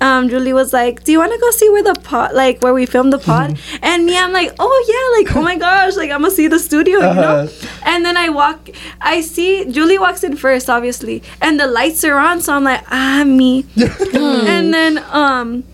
um, 0.00 0.28
Julie 0.28 0.52
was 0.52 0.72
like, 0.72 1.02
"Do 1.04 1.12
you 1.12 1.18
want 1.18 1.32
to 1.32 1.38
go 1.38 1.50
see 1.50 1.68
where 1.70 1.82
the 1.82 1.94
pod, 1.94 2.34
like 2.34 2.60
where 2.60 2.74
we 2.74 2.86
filmed 2.86 3.12
the 3.12 3.18
pod?" 3.18 3.58
and 3.82 4.04
me, 4.04 4.16
I'm 4.18 4.32
like, 4.32 4.52
"Oh 4.58 4.84
yeah, 4.88 5.18
like 5.18 5.36
oh 5.36 5.42
my 5.42 5.56
gosh, 5.56 5.96
like 5.96 6.10
I'm 6.10 6.22
gonna 6.22 6.30
see 6.30 6.46
the 6.46 6.58
studio, 6.58 6.98
you 6.98 7.14
know." 7.14 7.36
Uh-huh. 7.46 7.68
And 7.84 8.04
then 8.04 8.16
I 8.16 8.28
walk, 8.28 8.68
I 9.00 9.20
see 9.22 9.64
Julie 9.70 9.98
walks 9.98 10.22
in 10.22 10.36
first, 10.36 10.68
obviously, 10.68 11.22
and 11.40 11.58
the 11.58 11.66
lights 11.66 12.04
are 12.04 12.18
on, 12.18 12.40
so 12.40 12.54
I'm 12.54 12.64
like, 12.64 12.84
"Ah, 12.90 13.24
me." 13.26 13.64
and 14.14 14.74
then 14.74 14.98
um, 15.10 15.64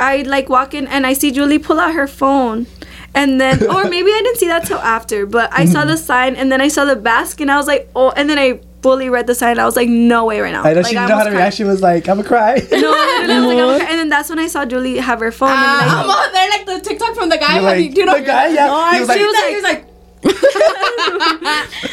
I 0.00 0.22
like 0.22 0.48
walk 0.48 0.74
in, 0.74 0.86
and 0.86 1.06
I 1.06 1.12
see 1.12 1.30
Julie 1.30 1.58
pull 1.58 1.78
out 1.80 1.94
her 1.94 2.06
phone. 2.06 2.66
And 3.14 3.40
then, 3.40 3.62
or 3.74 3.84
maybe 3.84 4.10
I 4.12 4.20
didn't 4.22 4.36
see 4.36 4.48
that 4.48 4.66
till 4.66 4.78
after, 4.78 5.26
but 5.26 5.50
I 5.52 5.64
saw 5.64 5.84
the 5.84 5.96
sign, 5.96 6.36
and 6.36 6.52
then 6.52 6.60
I 6.60 6.68
saw 6.68 6.84
the 6.84 6.96
basket, 6.96 7.42
and 7.42 7.50
I 7.50 7.56
was 7.56 7.66
like, 7.66 7.88
oh, 7.96 8.10
and 8.10 8.28
then 8.30 8.38
I 8.38 8.60
fully 8.82 9.08
read 9.08 9.26
the 9.26 9.34
sign. 9.34 9.52
and 9.52 9.60
I 9.60 9.64
was 9.64 9.74
like, 9.74 9.88
no 9.88 10.24
way 10.26 10.40
right 10.40 10.52
now. 10.52 10.62
I 10.62 10.72
know 10.72 10.80
like, 10.80 10.86
she 10.86 10.94
didn't 10.94 11.08
know 11.08 11.16
how 11.16 11.22
to 11.24 11.30
almost 11.30 11.36
react. 11.40 11.56
She 11.56 11.64
was 11.64 11.82
like, 11.82 12.08
I'm 12.08 12.20
a 12.20 12.24
cry. 12.24 12.60
cried. 12.60 12.70
No, 12.80 12.90
literally, 12.90 13.30
I 13.30 13.40
was 13.40 13.46
like, 13.46 13.58
I'm 13.58 13.78
cry- 13.80 13.90
and 13.90 13.98
then 13.98 14.08
that's 14.08 14.28
when 14.30 14.38
I 14.38 14.46
saw 14.46 14.64
Julie 14.64 14.98
have 14.98 15.18
her 15.20 15.32
phone. 15.32 15.48
Ah, 15.50 15.82
and 15.82 15.90
I'm 15.90 16.06
like, 16.06 16.16
on 16.16 16.32
there 16.32 16.50
like 16.50 16.66
the 16.66 16.88
TikTok 16.88 17.14
from 17.16 17.28
the 17.28 17.38
guy. 17.38 17.54
You're 17.54 17.62
like, 17.62 17.84
you- 17.84 17.90
you 17.90 18.04
know, 18.06 18.14
the 18.18 18.22
guy, 18.24 18.48
yeah. 18.48 18.92
he 18.94 19.00
was 19.00 19.08
like, 19.08 19.18
she 19.18 19.24
was 19.26 19.34
like, 19.34 19.54
he's 19.54 19.62
like, 19.64 19.84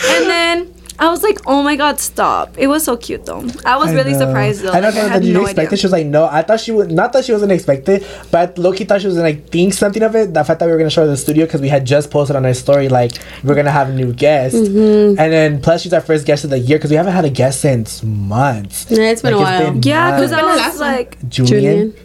and 0.08 0.30
then 0.30 0.74
I 0.98 1.10
was 1.10 1.24
like, 1.24 1.40
oh 1.46 1.62
my 1.62 1.76
god, 1.76 2.00
stop! 2.00 2.58
It 2.58 2.68
was 2.68 2.84
so 2.86 2.96
cute 2.96 3.26
though. 3.26 3.40
I 3.66 3.76
was 3.78 3.90
I 3.90 3.94
really 3.96 4.14
know. 4.14 4.20
surprised 4.20 4.62
though. 4.62 4.72
I 4.72 4.80
know 4.80 4.88
Like, 4.88 4.96
I 4.98 5.02
that 5.04 5.12
had 5.12 5.26
you 5.26 5.34
no 5.34 5.42
expect 5.42 5.60
idea. 5.68 5.74
it. 5.74 5.80
She 5.80 5.86
was 5.88 5.92
like, 5.92 6.06
no. 6.06 6.26
I 6.26 6.42
thought 6.42 6.60
she 6.62 6.72
would. 6.72 6.90
Not 6.92 7.12
that 7.14 7.26
she 7.26 7.34
wasn't 7.34 7.52
expected, 7.52 8.06
but 8.32 8.58
Loki 8.58 8.86
thought 8.86 9.02
she 9.02 9.08
was 9.08 9.16
gonna 9.18 9.28
like 9.30 9.50
think 9.50 9.74
something 9.74 10.02
of 10.04 10.16
it. 10.16 10.34
The 10.34 10.44
fact 10.46 10.60
that 10.62 10.66
we 10.68 10.72
were 10.72 10.78
gonna 10.78 10.90
show 10.90 11.02
her 11.02 11.08
the 11.08 11.18
studio 11.18 11.46
because 11.46 11.60
we 11.60 11.68
had 11.70 11.86
just 11.86 12.12
posted 12.12 12.36
on 12.38 12.46
our 12.46 12.54
story 12.54 12.88
like 12.88 13.12
we're 13.44 13.56
gonna 13.56 13.72
have 13.72 13.90
a 13.90 13.94
new 13.94 14.14
guest, 14.14 14.56
Mm-hmm. 14.56 15.20
and 15.20 15.34
then 15.34 15.62
plus 15.62 15.82
she's 15.82 15.92
our 15.94 16.00
first 16.02 16.26
guest 16.26 16.46
of 16.46 16.50
the 16.50 16.60
year 16.60 16.78
because 16.78 16.92
we 16.92 16.96
haven't 16.98 17.14
had 17.14 17.26
a 17.26 17.30
guest 17.30 17.60
since 17.62 18.02
months. 18.02 18.86
Yeah, 18.90 19.10
it's 19.12 19.22
been 19.22 19.34
a 19.34 19.38
Like, 19.38 19.64
while. 19.64 19.78
Yeah, 19.84 20.16
because. 20.16 20.32
I 20.32 20.44
was 20.68 20.80
like, 20.80 21.18
Julian, 21.30 21.92
Julian. 21.94 21.96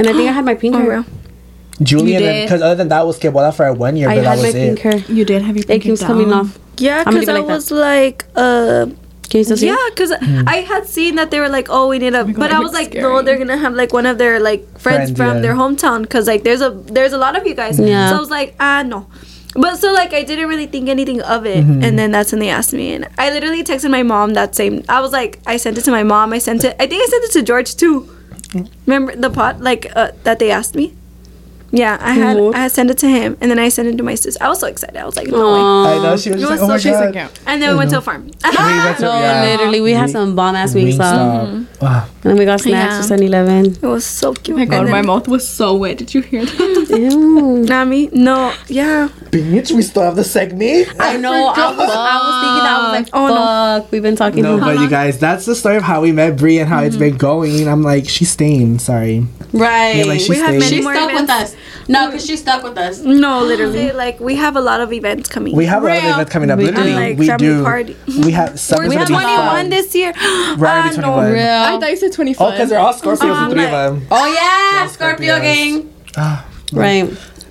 And 0.00 0.08
I 0.08 0.12
think 0.12 0.28
I 0.28 0.32
had 0.32 0.44
my 0.44 0.54
pink 0.54 0.74
oh, 0.74 0.78
hair. 0.80 1.04
Real. 1.80 1.86
Julian, 1.86 2.44
because 2.44 2.62
other 2.62 2.74
than 2.76 2.88
that 2.88 3.06
was 3.06 3.18
Kebola 3.18 3.54
for 3.54 3.72
one 3.72 3.96
year, 3.96 4.08
I 4.08 4.16
but 4.16 4.24
had 4.24 4.38
that 4.38 4.42
my 4.42 4.46
was 4.48 4.54
pink 4.54 4.78
it. 4.78 4.82
hair. 4.82 5.16
you 5.16 5.24
did 5.24 5.42
have 5.42 5.56
your 5.56 5.64
It 5.68 5.80
keeps 5.82 6.02
coming 6.02 6.32
off. 6.32 6.58
Yeah, 6.78 7.04
because 7.04 7.28
I 7.28 7.32
like 7.32 7.46
that. 7.46 7.52
was 7.54 7.70
like, 7.70 8.24
uh, 8.36 8.86
Can 9.28 9.38
you 9.38 9.44
still 9.44 9.56
see? 9.56 9.66
Yeah, 9.66 9.76
because 9.90 10.12
Hmm. 10.14 10.42
I 10.46 10.56
had 10.72 10.86
seen 10.86 11.16
that 11.16 11.30
they 11.30 11.40
were 11.40 11.48
like, 11.48 11.68
oh, 11.70 11.88
we 11.88 11.98
need 11.98 12.14
a. 12.14 12.24
God, 12.24 12.36
but 12.36 12.50
I 12.52 12.58
was 12.58 12.72
looks 12.72 12.94
like, 12.94 12.94
no, 12.94 13.22
they're 13.22 13.38
gonna 13.38 13.56
have 13.58 13.74
like 13.74 13.92
one 13.92 14.06
of 14.06 14.18
their 14.18 14.40
like 14.40 14.62
friends, 14.78 15.10
Friends, 15.10 15.12
from 15.16 15.34
yeah. 15.36 15.40
their 15.42 15.54
hometown, 15.54 16.02
because 16.02 16.26
like 16.26 16.42
there's 16.42 16.60
a 16.62 16.70
there's 16.70 17.12
a 17.12 17.18
lot 17.18 17.36
of 17.36 17.46
you 17.46 17.54
guys. 17.54 17.78
Yeah. 17.78 18.10
So 18.10 18.16
I 18.16 18.20
was 18.20 18.30
like, 18.30 18.54
ah, 18.60 18.82
no. 18.82 19.06
But 19.54 19.76
so 19.82 19.92
like 19.92 20.12
I 20.14 20.22
didn't 20.22 20.48
really 20.48 20.66
think 20.66 20.88
anything 20.88 21.20
of 21.22 21.44
it, 21.44 21.58
Mm-hmm. 21.64 21.82
and 21.84 21.98
then 21.98 22.10
that's 22.12 22.30
when 22.32 22.38
they 22.40 22.50
asked 22.50 22.72
me, 22.72 22.94
and 22.94 23.08
I 23.18 23.30
literally 23.30 23.62
texted 23.64 23.90
my 23.90 24.02
mom 24.02 24.34
that 24.34 24.54
same. 24.54 24.82
I 24.88 25.00
was 25.00 25.12
like, 25.12 25.38
I 25.46 25.56
sent 25.58 25.76
it 25.76 25.82
to 25.84 25.90
my 25.90 26.02
mom. 26.04 26.32
I 26.32 26.38
sent 26.38 26.62
it. 26.64 26.76
I 26.78 26.86
think 26.86 27.02
I 27.02 27.06
sent 27.10 27.24
it 27.24 27.32
to 27.32 27.42
George 27.42 27.74
too. 27.76 28.08
Remember 28.86 29.14
the 29.14 29.30
pot 29.30 29.60
like 29.60 29.90
uh, 29.94 30.12
that 30.24 30.38
they 30.38 30.50
asked 30.50 30.74
me. 30.74 30.94
Yeah, 31.72 31.98
I 32.00 32.12
had 32.14 32.36
Cool. 32.36 32.54
I 32.54 32.58
had 32.62 32.72
sent 32.72 32.90
it 32.90 32.98
to 32.98 33.08
him, 33.08 33.36
and 33.40 33.48
then 33.50 33.58
I 33.60 33.68
sent 33.68 33.86
it 33.88 33.96
to 33.96 34.02
my 34.02 34.16
sister. 34.16 34.42
I 34.42 34.48
was 34.48 34.58
so 34.58 34.66
excited. 34.66 34.96
I 34.96 35.04
was 35.04 35.16
like, 35.16 35.28
no 35.28 35.38
way. 35.54 35.60
Aw. 35.60 35.86
I 36.00 36.02
know 36.02 36.16
she 36.16 36.30
was 36.30 36.38
It 36.42 36.46
just 36.46 36.50
was 36.50 36.60
like, 36.60 36.60
oh 36.60 36.66
my 36.66 36.76
so- 36.78 36.82
she's 36.82 37.14
god. 37.14 37.30
And 37.46 37.62
then 37.62 37.70
we 37.70 37.76
went 37.76 37.90
to 37.90 37.98
a 37.98 38.00
farm. 38.00 38.24
We 38.24 38.30
went 38.30 38.96
to- 38.98 39.02
No, 39.02 39.20
yeah. 39.20 39.44
literally, 39.44 39.80
we 39.80 39.92
had 39.92 40.10
some 40.10 40.34
bomb 40.34 40.56
ass 40.56 40.74
wings. 40.74 40.96
Wingstop. 40.98 41.66
Ah, 41.80 42.08
And 42.24 42.30
then 42.30 42.36
we 42.38 42.44
got 42.44 42.60
snacks 42.60 42.92
Yeah. 42.94 43.00
for 43.02 43.06
7 43.06 43.24
Eleven. 43.24 43.66
It 43.66 43.82
was 43.82 44.04
so 44.04 44.34
cute. 44.34 44.56
Oh 44.56 44.58
my 44.58 44.64
god, 44.64 44.80
And 44.82 44.90
my 44.90 45.02
mouth 45.02 45.28
was 45.28 45.46
so 45.48 45.76
wet. 45.76 45.98
Did 45.98 46.12
you 46.12 46.22
hear 46.22 46.44
that? 46.44 46.86
Ew. 46.98 47.64
Nami? 47.64 48.08
No, 48.12 48.52
yeah. 48.66 49.08
bitch, 49.30 49.70
we 49.70 49.82
still 49.82 50.02
have 50.02 50.16
the 50.16 50.24
segment. 50.24 50.88
I 50.98 51.16
know. 51.18 51.32
I 51.32 51.70
was, 51.70 51.78
I 51.78 52.16
was 52.26 52.36
thinking 52.42 52.64
that. 52.64 52.78
I 52.78 52.82
was 52.82 53.00
like, 53.00 53.08
Oh, 53.12 53.28
no. 53.28 53.88
We've 53.92 54.02
been 54.02 54.16
talking 54.16 54.42
No, 54.42 54.58
to 54.58 54.64
but 54.64 54.78
you 54.80 54.88
guys, 54.88 55.18
that's 55.20 55.46
the 55.46 55.54
story 55.54 55.76
of 55.76 55.84
how 55.84 56.00
we 56.00 56.10
met 56.10 56.36
Bri 56.36 56.58
and 56.58 56.68
how 56.68 56.82
it's 56.82 56.96
been 56.96 57.16
going. 57.16 57.68
I'm 57.68 57.82
like, 57.82 58.08
she's 58.08 58.30
staying. 58.30 58.80
Sorry. 58.80 59.24
Right. 59.52 59.96
Yeah, 59.96 60.04
like, 60.04 60.18
We 60.18 60.18
she's 60.20 60.38
have 60.40 60.50
many 60.54 60.62
She's 60.66 60.84
more 60.84 60.94
stuck 60.94 61.12
with 61.12 61.22
events. 61.24 61.52
us. 61.54 61.56
No, 61.88 62.06
because 62.06 62.24
she's 62.24 62.40
stuck 62.40 62.62
with 62.62 62.78
us. 62.78 63.00
No, 63.00 63.42
literally. 63.50 63.90
Like, 63.92 64.20
we 64.20 64.36
have 64.36 64.54
a 64.56 64.60
lot 64.60 64.80
of 64.80 64.92
events 64.92 65.28
coming. 65.28 65.56
We 65.56 65.64
have 65.66 65.82
a 65.82 65.86
lot 65.86 65.96
of 65.98 66.04
events 66.04 66.32
coming 66.32 66.50
up. 66.50 66.58
We 66.58 66.66
Literally, 66.66 66.90
do. 66.92 66.96
Like 66.96 67.18
we 67.18 67.36
do. 67.36 67.62
party. 67.64 67.96
We 68.22 68.30
have 68.32 68.60
summer's 68.66 68.88
We're 68.90 68.98
have 68.98 69.08
21 69.08 69.70
this 69.70 69.94
year. 69.94 70.12
We're 70.56 70.66
already 70.68 70.88
Ah, 70.96 71.00
no. 71.00 71.02
21. 71.02 71.32
Real. 71.32 71.42
I 71.48 71.78
thought 71.80 71.90
you 71.90 71.96
said 71.96 72.12
25. 72.12 72.46
Oh, 72.46 72.50
because 72.52 72.68
they're 72.68 72.78
all 72.78 72.94
Scorpios, 72.94 73.18
the 73.18 73.32
Um, 73.32 73.50
three 73.50 73.64
of 73.64 73.70
them. 73.70 74.06
Oh, 74.10 74.26
yeah. 74.26 74.82
Yeah, 74.82 74.86
Scorpio 74.86 75.40
gang. 75.40 75.92
Ah. 76.16 76.46
Right. 76.72 77.10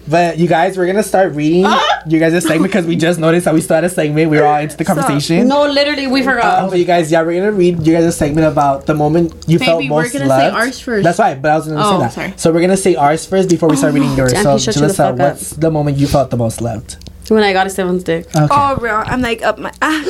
But 0.09 0.39
you 0.39 0.47
guys, 0.47 0.77
we're 0.77 0.87
gonna 0.87 1.03
start 1.03 1.33
reading 1.35 1.65
you 2.07 2.19
guys' 2.19 2.43
segment 2.43 2.63
because 2.71 2.85
we 2.85 2.95
just 2.95 3.19
noticed 3.19 3.45
that 3.45 3.53
we 3.53 3.61
still 3.61 3.75
had 3.75 3.83
a 3.83 3.89
segment. 3.89 4.31
We 4.31 4.37
were 4.39 4.45
all 4.45 4.59
into 4.59 4.75
the 4.75 4.85
conversation. 4.91 5.47
No, 5.47 5.67
literally, 5.67 6.07
we 6.07 6.21
Uh, 6.21 6.25
forgot. 6.31 6.69
but 6.69 6.79
you 6.79 6.85
guys, 6.85 7.11
yeah, 7.11 7.21
we're 7.21 7.39
gonna 7.39 7.51
read 7.51 7.85
you 7.85 7.93
guys' 7.93 8.05
a 8.05 8.11
segment 8.11 8.47
about 8.47 8.85
the 8.87 8.93
moment 8.95 9.33
you 9.47 9.59
felt 9.59 9.79
Baby, 9.81 9.91
we're 9.91 10.01
most 10.03 10.13
gonna 10.13 10.25
loved. 10.25 10.41
say 10.41 10.49
ours 10.49 10.79
first. 10.79 11.03
That's 11.03 11.19
right, 11.19 11.39
but 11.41 11.51
I 11.51 11.55
was 11.57 11.67
gonna 11.67 11.81
Oh, 11.85 11.91
say 11.91 11.99
that. 11.99 12.13
sorry. 12.13 12.33
So 12.37 12.51
we're 12.51 12.61
gonna 12.61 12.77
say 12.77 12.95
ours 12.95 13.25
first 13.25 13.49
before 13.49 13.69
we 13.69 13.75
start 13.75 13.93
reading 13.93 14.15
yours. 14.15 14.31
Jackie, 14.31 14.43
So, 14.43 14.57
shut 14.57 14.75
you 14.75 14.81
the 14.81 14.87
Julysa, 14.87 14.97
fuck 14.97 15.13
up. 15.13 15.19
what's 15.19 15.49
the 15.51 15.69
moment 15.69 15.97
you 15.97 16.07
felt 16.07 16.31
the 16.31 16.37
most 16.37 16.61
loved? 16.61 16.97
when 17.29 17.43
I 17.43 17.53
got 17.53 17.67
a 17.67 17.69
seventh 17.69 18.05
dick. 18.05 18.25
Okay. 18.35 18.47
Oh, 18.49 18.75
real. 18.81 19.03
I'm 19.05 19.21
like 19.21 19.43
up 19.43 19.59
my. 19.59 19.71
Ah. 19.83 20.01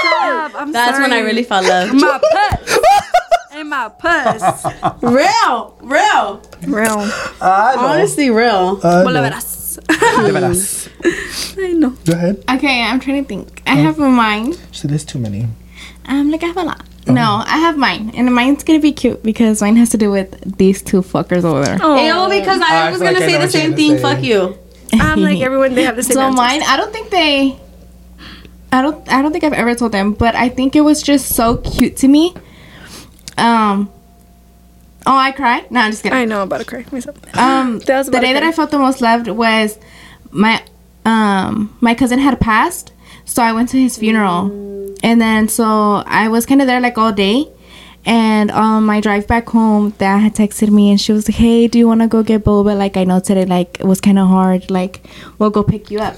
Stop. 0.00 0.52
I'm 0.60 0.72
That's 0.72 0.98
when 0.98 1.12
I 1.12 1.16
sorry. 1.18 1.22
really 1.26 1.44
felt 1.44 1.64
love. 1.66 1.94
My 1.94 2.18
puss. 2.18 2.78
And 3.66 3.70
my 3.70 3.88
puss. 3.88 4.64
real. 5.02 5.76
Real. 5.80 6.42
Real. 6.66 7.10
Ah, 7.40 7.72
no. 7.76 7.86
Honestly, 7.86 8.30
real. 8.30 8.80
Well, 8.82 9.10
no. 9.10 9.22
verás. 9.22 9.76
De 9.76 10.32
veras. 10.32 10.88
I 11.58 11.72
know. 11.72 11.90
Go 12.04 12.12
ahead. 12.12 12.44
Okay, 12.50 12.82
I'm 12.82 13.00
trying 13.00 13.22
to 13.22 13.28
think. 13.28 13.62
I 13.66 13.74
have 13.74 13.98
a 13.98 14.08
mine. 14.08 14.54
So 14.72 14.88
there's 14.88 15.04
too 15.04 15.18
many. 15.18 15.46
Um, 16.06 16.30
like 16.30 16.42
I 16.42 16.46
have 16.46 16.56
a 16.56 16.62
lot. 16.62 16.82
No, 17.08 17.44
I 17.46 17.58
have 17.58 17.76
mine, 17.78 18.10
and 18.16 18.34
mine's 18.34 18.64
gonna 18.64 18.80
be 18.80 18.90
cute 18.90 19.22
because 19.22 19.62
mine 19.62 19.76
has 19.76 19.90
to 19.90 19.96
do 19.96 20.10
with 20.10 20.58
these 20.58 20.82
two 20.82 21.02
fuckers 21.02 21.44
over 21.44 21.64
there. 21.64 21.78
Oh. 21.80 21.94
Ew, 21.94 22.40
because 22.40 22.60
I 22.60 22.88
I 22.88 22.90
was 22.90 23.00
gonna 23.00 23.18
I 23.18 23.20
say 23.20 23.38
the 23.38 23.48
same 23.48 23.76
thing. 23.76 23.96
say. 23.96 24.02
Fuck 24.02 24.24
you. 24.24 24.58
I'm 24.92 25.20
like 25.20 25.40
everyone. 25.40 25.74
They 25.76 25.84
have 25.84 25.94
the 25.94 26.02
same. 26.08 26.14
So 26.14 26.20
answers. 26.22 26.36
mine, 26.36 26.62
I 26.64 26.76
don't 26.76 26.92
think 26.92 27.10
they. 27.10 27.60
I 28.72 28.82
don't. 28.82 29.08
I 29.12 29.22
don't 29.22 29.30
think 29.30 29.44
I've 29.44 29.52
ever 29.52 29.76
told 29.76 29.92
them, 29.92 30.14
but 30.14 30.34
I 30.34 30.48
think 30.48 30.74
it 30.74 30.80
was 30.80 31.00
just 31.00 31.28
so 31.36 31.58
cute 31.58 31.96
to 31.98 32.08
me. 32.08 32.34
Um. 33.38 33.90
Oh, 35.06 35.16
I 35.16 35.30
cried. 35.30 35.70
No, 35.70 35.80
I'm 35.80 35.92
just 35.92 36.02
kidding. 36.02 36.18
I 36.18 36.24
know 36.24 36.40
I'm 36.40 36.48
about 36.48 36.58
to 36.58 36.64
cry 36.64 36.84
myself. 36.90 37.16
Um, 37.36 37.78
That 37.86 37.98
was 37.98 38.06
the 38.08 38.18
day 38.20 38.32
that. 38.32 38.42
I 38.42 38.50
felt 38.50 38.70
the 38.72 38.78
most 38.78 39.00
loved 39.00 39.28
was 39.28 39.78
my 40.32 40.62
um 41.04 41.76
my 41.80 41.94
cousin 41.94 42.18
had 42.18 42.40
passed, 42.40 42.92
so 43.24 43.42
I 43.42 43.52
went 43.52 43.68
to 43.70 43.78
his 43.78 43.96
funeral, 43.96 44.46
and 45.04 45.20
then 45.20 45.48
so 45.48 46.02
I 46.06 46.28
was 46.28 46.44
kind 46.46 46.60
of 46.60 46.66
there 46.66 46.80
like 46.80 46.98
all 46.98 47.12
day. 47.12 47.48
And 48.08 48.52
on 48.52 48.84
my 48.84 49.00
drive 49.00 49.26
back 49.26 49.48
home, 49.48 49.90
Dad 49.90 50.18
had 50.18 50.34
texted 50.34 50.70
me 50.70 50.90
and 50.90 51.00
she 51.00 51.12
was 51.12 51.28
like, 51.28 51.36
"Hey, 51.36 51.66
do 51.66 51.76
you 51.78 51.88
want 51.88 52.02
to 52.02 52.06
go 52.08 52.22
get 52.22 52.44
boba? 52.44 52.76
Like 52.76 52.96
I 52.96 53.02
know 53.04 53.18
today, 53.20 53.44
like 53.44 53.80
it 53.80 53.84
was 53.86 54.00
kind 54.00 54.18
of 54.18 54.28
hard. 54.28 54.70
Like 54.70 55.04
we'll 55.38 55.50
go 55.50 55.62
pick 55.64 55.90
you 55.90 55.98
up." 56.00 56.16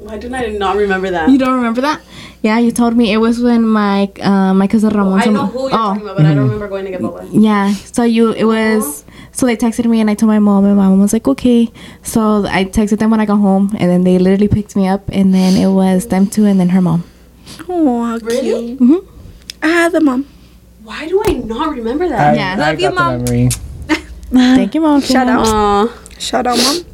Why 0.00 0.16
didn't 0.18 0.34
I 0.34 0.46
not 0.46 0.76
remember 0.76 1.10
that? 1.10 1.28
You 1.30 1.38
don't 1.38 1.54
remember 1.56 1.80
that? 1.82 2.00
Yeah, 2.42 2.58
you 2.58 2.72
told 2.72 2.96
me 2.96 3.12
it 3.12 3.18
was 3.18 3.40
when 3.40 3.62
my 3.64 4.10
uh, 4.20 4.52
my 4.52 4.66
cousin 4.66 4.90
Ramon. 4.90 5.20
I 5.22 5.26
know 5.26 5.46
who 5.46 5.60
you're 5.60 5.66
oh, 5.68 5.94
talking 5.94 6.02
about, 6.02 6.16
but 6.16 6.26
I 6.26 6.34
don't 6.34 6.38
mm-hmm. 6.38 6.54
remember 6.54 6.68
going 6.68 6.84
to 6.86 6.90
get 6.90 7.00
boba. 7.00 7.28
yeah. 7.32 7.72
So 7.72 8.02
you, 8.02 8.32
it 8.32 8.44
was. 8.44 9.04
So 9.34 9.46
they 9.46 9.56
texted 9.56 9.86
me 9.86 10.00
and 10.00 10.10
I 10.10 10.14
told 10.14 10.28
my 10.28 10.38
mom 10.40 10.64
and 10.66 10.76
my 10.76 10.88
mom 10.88 11.00
was 11.00 11.12
like, 11.14 11.26
okay. 11.26 11.70
So 12.02 12.44
I 12.44 12.64
texted 12.66 12.98
them 12.98 13.10
when 13.10 13.20
I 13.20 13.24
got 13.26 13.36
home 13.36 13.70
and 13.78 13.90
then 13.90 14.04
they 14.04 14.18
literally 14.18 14.48
picked 14.48 14.76
me 14.76 14.86
up 14.88 15.08
and 15.08 15.32
then 15.32 15.56
it 15.56 15.72
was 15.72 16.08
them 16.08 16.26
two 16.26 16.44
and 16.44 16.60
then 16.60 16.68
her 16.70 16.82
mom. 16.82 17.04
Oh, 17.68 18.04
how 18.04 18.18
Really? 18.18 18.76
cute. 18.76 19.08
I 19.62 19.68
had 19.68 19.92
the 19.92 20.00
mom. 20.00 20.26
Why 20.82 21.08
do 21.08 21.22
I 21.24 21.32
not 21.32 21.70
remember 21.76 22.04
I, 22.04 22.08
that? 22.08 22.36
Yeah. 22.36 22.52
I 22.54 22.56
Love 22.56 22.80
you, 22.80 22.90
got 22.90 22.94
the 22.94 23.00
Mom. 23.00 23.24
memory. 23.24 23.48
Thank 24.56 24.74
you, 24.74 24.80
mom. 24.80 25.00
Shout 25.00 25.28
out. 25.28 25.46
Aw. 25.46 25.98
Shout 26.18 26.46
out, 26.46 26.58
mom. 26.58 26.91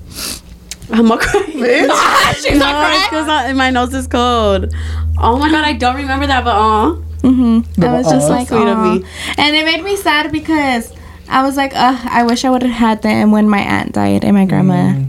I'm 0.91 1.07
not 1.07 1.21
crying. 1.21 1.47
She's 2.35 2.59
not 2.59 2.75
crying 2.75 3.03
because 3.11 3.55
my 3.57 3.71
nose 3.71 3.95
is 3.95 4.07
cold. 4.07 4.75
Oh 5.19 5.37
my 5.39 5.51
god, 5.51 5.65
I 5.65 5.73
don't 5.75 5.97
remember 5.97 6.27
that, 6.27 6.45
but 6.45 6.55
aw. 6.55 6.95
Mm-hmm. 7.23 7.83
I 7.83 7.93
was 7.99 8.09
just 8.09 8.31
Aw. 8.31 8.35
like, 8.35 8.49
Sweet 8.49 8.59
of 8.69 8.79
Aw. 8.79 8.95
me. 8.95 9.05
and 9.37 9.57
it 9.57 9.65
made 9.65 9.83
me 9.83 9.97
sad 9.97 10.31
because 10.31 10.93
I 11.29 11.43
was 11.43 11.57
like, 11.57 11.75
uh, 11.75 11.99
I 12.05 12.23
wish 12.23 12.45
I 12.45 12.51
would 12.51 12.63
have 12.63 12.73
had 12.73 13.03
them 13.03 13.33
when 13.33 13.49
my 13.49 13.59
aunt 13.59 13.93
died 13.93 14.25
and 14.25 14.35
my 14.35 14.45
grandma. 14.47 15.03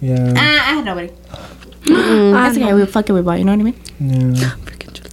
Yeah. 0.00 0.34
Ah, 0.36 0.70
I 0.70 0.74
had 0.74 0.84
nobody. 0.84 1.12
That's 1.86 2.56
okay. 2.56 2.74
We 2.74 2.86
fuck 2.86 3.08
it, 3.08 3.12
we 3.12 3.22
bought. 3.22 3.38
You 3.38 3.44
know 3.44 3.52
what 3.52 3.60
I 3.60 3.62
mean? 3.62 4.34
yeah. 4.36 4.54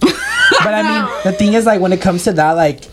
but 0.00 0.74
I 0.74 0.82
mean, 0.82 1.22
the 1.24 1.32
thing 1.32 1.54
is, 1.54 1.64
like, 1.64 1.80
when 1.80 1.92
it 1.92 2.00
comes 2.00 2.24
to 2.24 2.32
that, 2.34 2.52
like, 2.52 2.84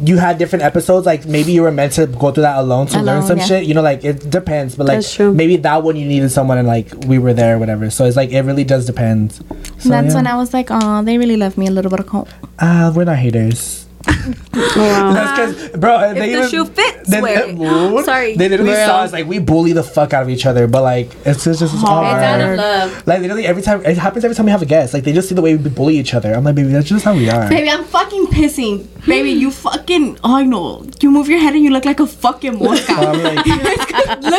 you 0.00 0.16
had 0.16 0.38
different 0.38 0.64
episodes. 0.64 1.06
Like, 1.06 1.26
maybe 1.26 1.52
you 1.52 1.62
were 1.62 1.70
meant 1.70 1.92
to 1.94 2.06
go 2.06 2.30
through 2.30 2.42
that 2.42 2.58
alone 2.58 2.86
to 2.88 3.00
learn 3.00 3.22
some 3.22 3.38
yeah. 3.38 3.44
shit. 3.44 3.64
You 3.64 3.74
know, 3.74 3.82
like, 3.82 4.04
it 4.04 4.30
depends. 4.30 4.76
But, 4.76 4.86
like, 4.86 5.04
maybe 5.18 5.56
that 5.58 5.82
one 5.82 5.96
you 5.96 6.06
needed 6.06 6.30
someone 6.30 6.58
and, 6.58 6.66
like, 6.66 6.92
we 7.06 7.18
were 7.18 7.32
there 7.32 7.56
or 7.56 7.58
whatever. 7.58 7.90
So 7.90 8.04
it's 8.04 8.16
like, 8.16 8.30
it 8.30 8.42
really 8.42 8.64
does 8.64 8.86
depend. 8.86 9.32
So, 9.32 9.88
That's 9.88 10.08
yeah. 10.08 10.14
when 10.14 10.26
I 10.26 10.36
was 10.36 10.52
like, 10.52 10.68
oh, 10.70 11.02
they 11.02 11.18
really 11.18 11.36
love 11.36 11.58
me 11.58 11.66
a 11.66 11.70
little 11.70 11.90
bit 11.90 12.00
of. 12.00 12.28
Ah, 12.58 12.92
we're 12.94 13.04
not 13.04 13.18
haters. 13.18 13.83
Oh, 14.06 14.72
wow. 14.76 15.12
That's 15.12 15.56
because, 15.56 15.80
bro, 15.80 16.00
If 16.10 16.14
they 16.16 16.32
the 16.32 16.38
even, 16.38 16.48
shoe 16.48 16.64
fits, 16.64 17.08
they, 17.10 17.20
wear 17.20 17.48
it. 17.48 17.54
Mood, 17.56 18.04
Sorry. 18.06 18.36
They 18.36 18.48
literally 18.48 18.72
Real. 18.72 18.86
saw 18.86 19.00
us 19.00 19.12
like 19.12 19.26
we 19.26 19.38
bully 19.38 19.72
the 19.72 19.82
fuck 19.82 20.12
out 20.12 20.22
of 20.22 20.30
each 20.30 20.46
other, 20.46 20.66
but 20.66 20.82
like 20.82 21.10
it's 21.26 21.44
just, 21.44 21.62
it's 21.62 21.72
just 21.72 21.84
all 21.84 22.02
It's 22.04 22.14
out 22.14 22.40
of 22.40 22.56
love. 22.56 23.06
Like 23.06 23.20
literally 23.20 23.46
every 23.46 23.62
time 23.62 23.84
it 23.84 23.96
happens 23.98 24.24
every 24.24 24.34
time 24.34 24.46
we 24.46 24.52
have 24.52 24.62
a 24.62 24.66
guest. 24.66 24.94
Like 24.94 25.04
they 25.04 25.12
just 25.12 25.28
see 25.28 25.34
the 25.34 25.42
way 25.42 25.56
we 25.56 25.68
bully 25.70 25.98
each 25.98 26.14
other. 26.14 26.32
I'm 26.32 26.44
like, 26.44 26.54
baby, 26.54 26.68
that's 26.68 26.88
just 26.88 27.04
how 27.04 27.14
we 27.14 27.28
are. 27.28 27.48
Baby, 27.48 27.68
I'm 27.70 27.84
fucking 27.84 28.26
pissing. 28.26 28.86
Baby, 29.06 29.30
you 29.32 29.50
fucking. 29.50 30.18
Oh, 30.24 30.36
I 30.36 30.44
know. 30.44 30.86
You 31.00 31.10
move 31.10 31.28
your 31.28 31.38
head 31.38 31.54
and 31.54 31.62
you 31.62 31.70
look 31.70 31.84
like 31.84 32.00
a 32.00 32.06
fucking 32.06 32.58
mosca. 32.58 32.92
I'm 32.96 33.22
like, 33.22 33.36
look 33.46 33.46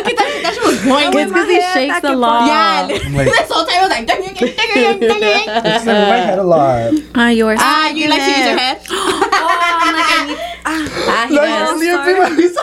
at 0.08 0.18
that. 0.18 0.40
That 0.44 0.54
shit 0.56 0.64
was 0.64 0.84
going. 0.84 1.06
It's 1.14 1.32
because 1.32 1.48
he 1.48 1.62
shakes 1.74 2.04
a 2.04 2.16
lot. 2.16 2.48
Yeah, 2.48 2.88
I'm 3.06 3.14
like, 3.14 3.28
this 3.28 3.52
whole 3.52 3.66
time 3.66 3.78
I 3.78 3.82
was 3.82 3.90
like, 3.90 4.08
ding, 4.08 4.22
ding, 4.22 4.34
ding, 4.34 4.56
ding, 4.56 4.74
ding, 4.74 5.00
ding, 5.00 5.20
ding. 5.20 5.46
it's 5.48 5.86
like 5.86 5.86
my 5.86 6.18
head 6.18 6.40
a 6.40 6.44
lot. 6.44 6.94
Ah, 7.14 7.30
yours. 7.30 7.60
ah, 7.62 7.90
you 7.90 8.10
like 8.10 8.22
to 8.22 8.30
use 8.30 8.46
your 8.48 8.58
head? 8.58 8.82
oh, 9.86 9.90
I'm 9.90 9.96
like, 9.96 10.06
I 10.10 10.26
need. 10.28 10.40
Ah, 10.66 11.06
Like, 11.08 11.32
yes. 11.32 12.56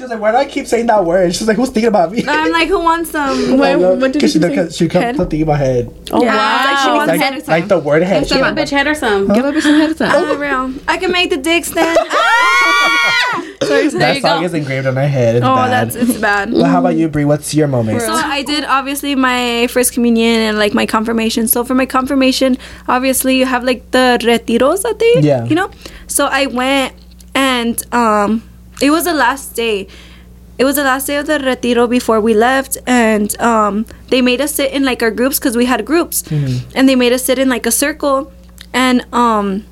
Leah 0.00 0.08
Prima- 0.08 0.10
She's 0.10 0.10
like, 0.10 0.20
why 0.20 0.30
do 0.32 0.36
I 0.38 0.44
keep 0.46 0.66
saying 0.66 0.86
that 0.86 1.04
word? 1.04 1.34
She's 1.34 1.46
like, 1.48 1.56
who's 1.56 1.70
thinking 1.70 1.88
about 1.88 2.12
me? 2.12 2.24
I'm 2.26 2.52
like, 2.52 2.68
who 2.68 2.78
wants 2.78 3.10
some? 3.10 3.58
What- 3.58 3.78
what 3.78 3.98
did 4.00 4.12
Because 4.14 4.32
she, 4.32 4.38
you 4.38 4.42
say? 4.44 4.48
because 4.50 4.76
she 4.76 4.88
kept 4.88 5.04
Head? 5.04 5.16
thinking 5.16 5.42
about 5.42 5.58
head. 5.58 5.92
Oh, 6.10 6.22
Yeah, 6.22 6.34
wow. 6.36 6.64
like 6.72 6.78
she 6.84 6.90
wants 6.90 7.08
Like, 7.08 7.20
head 7.20 7.34
or 7.42 7.50
like 7.50 7.68
the 7.68 7.78
word 7.78 8.02
head. 8.02 8.28
Give 8.28 8.38
a 8.40 8.50
bitch 8.52 8.70
head 8.70 8.86
or 8.86 8.94
some. 8.94 9.28
Give 9.32 9.44
a 9.44 9.52
bitch 9.52 9.62
some 9.62 9.74
head 9.74 9.96
time. 9.96 10.12
Oh, 10.14 10.36
real. 10.36 10.72
I 10.88 10.96
can 10.98 11.12
make 11.12 11.30
the 11.30 11.36
dick 11.36 11.64
stand. 11.64 11.98
There 13.70 13.88
that 13.90 14.22
song 14.22 14.40
go. 14.40 14.46
is 14.46 14.54
engraved 14.54 14.86
on 14.86 14.96
her 14.96 15.06
head. 15.06 15.36
It's 15.36 15.44
oh, 15.44 15.54
bad. 15.54 15.70
that's 15.92 15.94
it's 15.94 16.18
bad. 16.18 16.52
well, 16.52 16.64
how 16.64 16.80
about 16.80 16.96
you, 16.96 17.08
Bri? 17.08 17.24
What's 17.24 17.54
your 17.54 17.68
moment? 17.68 18.00
So 18.00 18.12
I 18.12 18.42
did 18.42 18.64
obviously 18.64 19.14
my 19.14 19.66
first 19.68 19.92
communion 19.92 20.40
and 20.40 20.58
like 20.58 20.74
my 20.74 20.86
confirmation. 20.86 21.46
So 21.46 21.62
for 21.62 21.74
my 21.74 21.86
confirmation, 21.86 22.56
obviously 22.88 23.36
you 23.36 23.46
have 23.46 23.62
like 23.62 23.88
the 23.92 24.18
retiros 24.22 24.82
that 24.82 24.98
they, 24.98 25.20
Yeah. 25.20 25.44
you 25.44 25.54
know. 25.54 25.70
So 26.08 26.26
I 26.26 26.46
went 26.46 26.94
and 27.34 27.80
um, 27.94 28.42
it 28.80 28.90
was 28.90 29.04
the 29.04 29.12
last 29.14 29.54
day. 29.54 29.86
It 30.58 30.64
was 30.64 30.76
the 30.76 30.84
last 30.84 31.06
day 31.06 31.16
of 31.16 31.26
the 31.26 31.38
retiro 31.38 31.86
before 31.86 32.20
we 32.20 32.34
left, 32.34 32.76
and 32.86 33.34
um, 33.40 33.86
they 34.08 34.20
made 34.20 34.40
us 34.42 34.54
sit 34.54 34.72
in 34.72 34.84
like 34.84 35.02
our 35.02 35.10
groups 35.10 35.38
because 35.38 35.56
we 35.56 35.64
had 35.64 35.86
groups, 35.86 36.22
and 36.30 36.88
they 36.88 36.94
made 36.96 37.12
us 37.14 37.24
sit 37.24 37.38
in 37.38 37.48
like 37.48 37.64
a 37.64 37.70
circle, 37.70 38.30
and 38.74 39.06
um, 39.14 39.64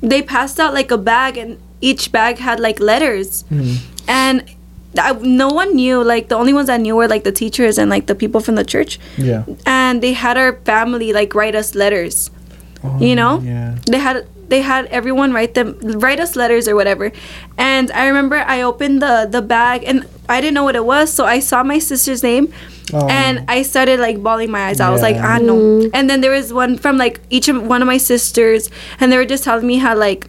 they 0.00 0.22
passed 0.22 0.60
out 0.60 0.72
like 0.72 0.90
a 0.92 0.98
bag, 0.98 1.36
and 1.36 1.58
each 1.80 2.12
bag 2.12 2.38
had 2.38 2.60
like 2.60 2.78
letters, 2.78 3.44
and 4.06 4.44
I, 4.96 5.12
no 5.14 5.48
one 5.48 5.74
knew. 5.74 6.04
Like 6.04 6.28
the 6.28 6.36
only 6.36 6.52
ones 6.52 6.68
that 6.68 6.80
knew 6.80 6.94
were 6.94 7.08
like 7.08 7.24
the 7.24 7.32
teachers 7.32 7.76
and 7.76 7.90
like 7.90 8.06
the 8.06 8.14
people 8.14 8.40
from 8.40 8.54
the 8.54 8.64
church, 8.64 9.00
Yeah. 9.18 9.42
and 9.66 10.00
they 10.00 10.12
had 10.12 10.36
our 10.38 10.52
family 10.64 11.12
like 11.12 11.34
write 11.34 11.56
us 11.56 11.74
letters. 11.74 12.30
You 13.00 13.14
know 13.16 13.40
Yeah. 13.40 13.76
they 13.86 13.98
had 13.98 14.26
they 14.48 14.60
had 14.60 14.86
everyone 14.86 15.32
write 15.32 15.54
them 15.54 15.78
write 16.04 16.20
us 16.20 16.36
letters 16.36 16.68
or 16.68 16.74
whatever 16.76 17.10
and 17.56 17.90
i 17.92 18.06
remember 18.06 18.36
i 18.36 18.60
opened 18.62 19.00
the 19.00 19.26
the 19.30 19.40
bag 19.42 19.82
and 19.86 20.06
i 20.28 20.40
didn't 20.40 20.54
know 20.54 20.64
what 20.64 20.76
it 20.76 20.84
was 20.84 21.12
so 21.12 21.24
i 21.24 21.38
saw 21.40 21.62
my 21.62 21.78
sister's 21.78 22.22
name 22.22 22.52
Oh. 22.92 23.08
and 23.08 23.44
i 23.48 23.62
started 23.62 23.98
like 23.98 24.22
bawling 24.22 24.50
my 24.50 24.66
eyes 24.68 24.78
out 24.80 24.90
i 24.90 24.92
was 24.92 25.00
like 25.00 25.16
Yeah. 25.16 25.36
ah 25.36 25.38
no 25.38 25.88
and 25.94 26.08
then 26.10 26.20
there 26.20 26.30
was 26.30 26.52
one 26.52 26.76
from 26.76 26.98
like 26.98 27.20
each 27.30 27.48
of 27.48 27.56
one 27.66 27.80
of 27.80 27.88
my 27.88 27.96
sisters 27.96 28.68
and 29.00 29.10
they 29.10 29.16
were 29.16 29.24
just 29.24 29.42
telling 29.44 29.66
me 29.66 29.76
how 29.78 29.96
like 29.96 30.28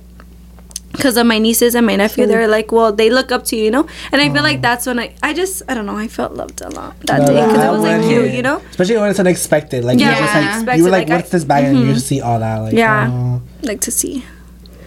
because 0.95 1.17
of 1.17 1.25
my 1.25 1.37
nieces 1.37 1.75
and 1.75 1.85
my 1.85 1.95
nephew 1.95 2.25
they're 2.25 2.47
like 2.47 2.71
well 2.71 2.91
they 2.91 3.09
look 3.09 3.31
up 3.31 3.43
to 3.45 3.55
you 3.55 3.63
you 3.65 3.71
know 3.71 3.87
and 4.11 4.21
i 4.21 4.29
feel 4.33 4.43
like 4.43 4.61
that's 4.61 4.85
when 4.85 4.97
i 4.99 5.13
i 5.23 5.33
just 5.33 5.61
i 5.67 5.73
don't 5.73 5.85
know 5.85 5.97
i 5.97 6.07
felt 6.07 6.33
loved 6.33 6.61
a 6.61 6.69
lot 6.69 6.99
that 7.01 7.19
No, 7.21 7.27
day 7.27 7.33
because 7.45 7.57
that 7.57 7.67
it 7.69 7.71
was 7.71 7.81
like 7.81 8.01
one 8.01 8.09
cute 8.09 8.25
hit. 8.25 8.35
you 8.35 8.41
know 8.43 8.57
Especially 8.69 8.97
when 8.97 9.09
it's 9.09 9.19
unexpected. 9.19 9.83
Like 9.83 9.99
Yeah, 9.99 10.09
you're 10.11 10.19
just 10.19 10.33
like 10.33 10.43
unexpected, 10.45 10.77
you 10.77 10.83
were 10.85 10.89
like, 10.89 11.07
like, 11.07 11.11
I- 11.11 11.15
what's 11.17 11.29
this 11.29 11.43
bag? 11.43 11.65
And 11.65 11.79
you 11.79 11.93
just 11.93 12.07
see 12.07 12.21
all 12.21 12.39
that. 12.39 12.57
Like 12.59 12.73
Yeah. 12.73 13.09
oh. 13.11 13.41
like 13.63 13.81
to 13.81 13.91
see 13.91 14.23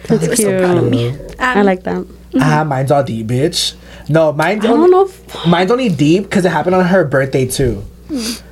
That's 0.07 0.21
they 0.21 0.27
were 0.29 0.35
so 0.35 0.59
proud 0.59 0.77
of 0.77 0.89
me 0.89 1.15
I 1.39 1.59
Um, 1.59 1.65
like 1.65 1.83
that. 1.83 2.05
Ah, 2.39 2.63
mine's 2.63 2.91
all 2.91 3.03
deep, 3.03 3.25
bitch. 3.27 3.73
No, 4.07 4.31
mine's 4.33 4.63
I 4.65 4.69
only, 4.69 4.89
don't 4.89 4.91
know. 4.91 5.05
If, 5.05 5.45
mine's 5.47 5.71
only 5.71 5.89
deep 5.89 6.23
because 6.23 6.45
it 6.45 6.49
happened 6.51 6.75
on 6.75 6.85
her 6.85 7.03
birthday 7.03 7.45
too. 7.47 7.83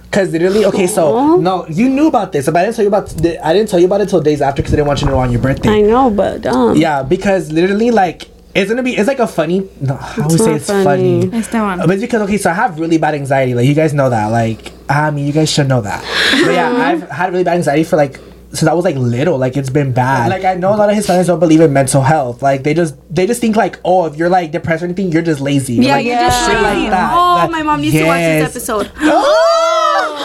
Cause 0.09 0.31
literally, 0.31 0.65
okay, 0.65 0.87
so 0.87 1.35
no, 1.37 1.67
you 1.67 1.89
knew 1.89 2.07
about 2.07 2.31
this, 2.31 2.45
but 2.45 2.55
I 2.55 2.63
didn't 2.63 2.75
tell 2.75 2.83
you 2.83 2.89
about. 2.89 3.13
I 3.43 3.53
didn't 3.53 3.69
tell 3.69 3.79
you 3.79 3.85
about 3.87 4.01
it 4.01 4.09
till 4.09 4.21
days 4.21 4.41
after 4.41 4.61
because 4.61 4.73
I 4.73 4.77
didn't 4.77 4.87
want 4.87 5.01
you 5.01 5.07
to 5.07 5.13
know 5.13 5.19
on 5.19 5.31
your 5.31 5.41
birthday. 5.41 5.69
I 5.69 5.81
know, 5.81 6.09
but 6.09 6.45
um, 6.45 6.77
Yeah, 6.77 7.03
because 7.03 7.51
literally, 7.51 7.91
like, 7.91 8.23
it's 8.55 8.69
gonna 8.69 8.83
be. 8.83 8.95
It's 8.95 9.07
like 9.07 9.19
a 9.19 9.27
funny. 9.27 9.69
No, 9.81 9.95
I 9.99 10.21
always 10.23 10.39
say 10.39 10.45
not 10.51 10.55
it's 10.55 10.67
funny. 10.67 10.83
funny. 11.27 11.37
It's 11.37 11.49
that 11.49 11.61
one. 11.61 11.79
But 11.79 11.91
it's 11.91 12.01
because 12.01 12.21
okay, 12.21 12.37
so 12.37 12.49
I 12.49 12.53
have 12.53 12.79
really 12.79 12.97
bad 12.97 13.15
anxiety. 13.15 13.53
Like 13.53 13.67
you 13.67 13.73
guys 13.75 13.93
know 13.93 14.09
that. 14.09 14.27
Like 14.27 14.71
I 14.89 15.11
mean, 15.11 15.27
you 15.27 15.33
guys 15.33 15.51
should 15.51 15.67
know 15.67 15.81
that. 15.81 16.01
But 16.45 16.53
yeah, 16.53 16.71
I've 16.71 17.09
had 17.11 17.31
really 17.31 17.43
bad 17.43 17.57
anxiety 17.57 17.83
for 17.83 17.97
like 17.97 18.17
since 18.53 18.63
I 18.67 18.73
was 18.73 18.85
like 18.85 18.95
little. 18.95 19.37
Like 19.37 19.57
it's 19.57 19.69
been 19.69 19.91
bad. 19.91 20.29
Like 20.29 20.45
I 20.45 20.55
know 20.55 20.73
a 20.73 20.77
lot 20.77 20.89
of 20.89 20.95
his 20.95 21.05
Hispanics 21.05 21.27
don't 21.27 21.39
believe 21.39 21.59
in 21.61 21.73
mental 21.73 22.01
health. 22.01 22.41
Like 22.41 22.63
they 22.63 22.73
just 22.73 22.95
they 23.13 23.27
just 23.27 23.41
think 23.41 23.55
like 23.57 23.79
oh 23.85 24.05
if 24.05 24.15
you're 24.15 24.29
like 24.29 24.51
depressed 24.51 24.81
or 24.81 24.85
anything 24.85 25.11
you're 25.11 25.21
just 25.21 25.41
lazy. 25.41 25.75
yeah 25.75 25.95
like, 25.97 26.05
you're 26.05 26.15
just 26.15 26.45
shit 26.49 26.55
lazy. 26.61 26.83
like 26.83 26.91
that. 26.91 27.11
oh 27.13 27.35
That- 27.35 27.51
my 27.51 27.61
mom 27.61 27.81
needs 27.81 27.93
to 27.93 28.05
watch 28.05 28.19
this 28.19 28.49
episode 28.49 28.91
Oh, 29.01 29.76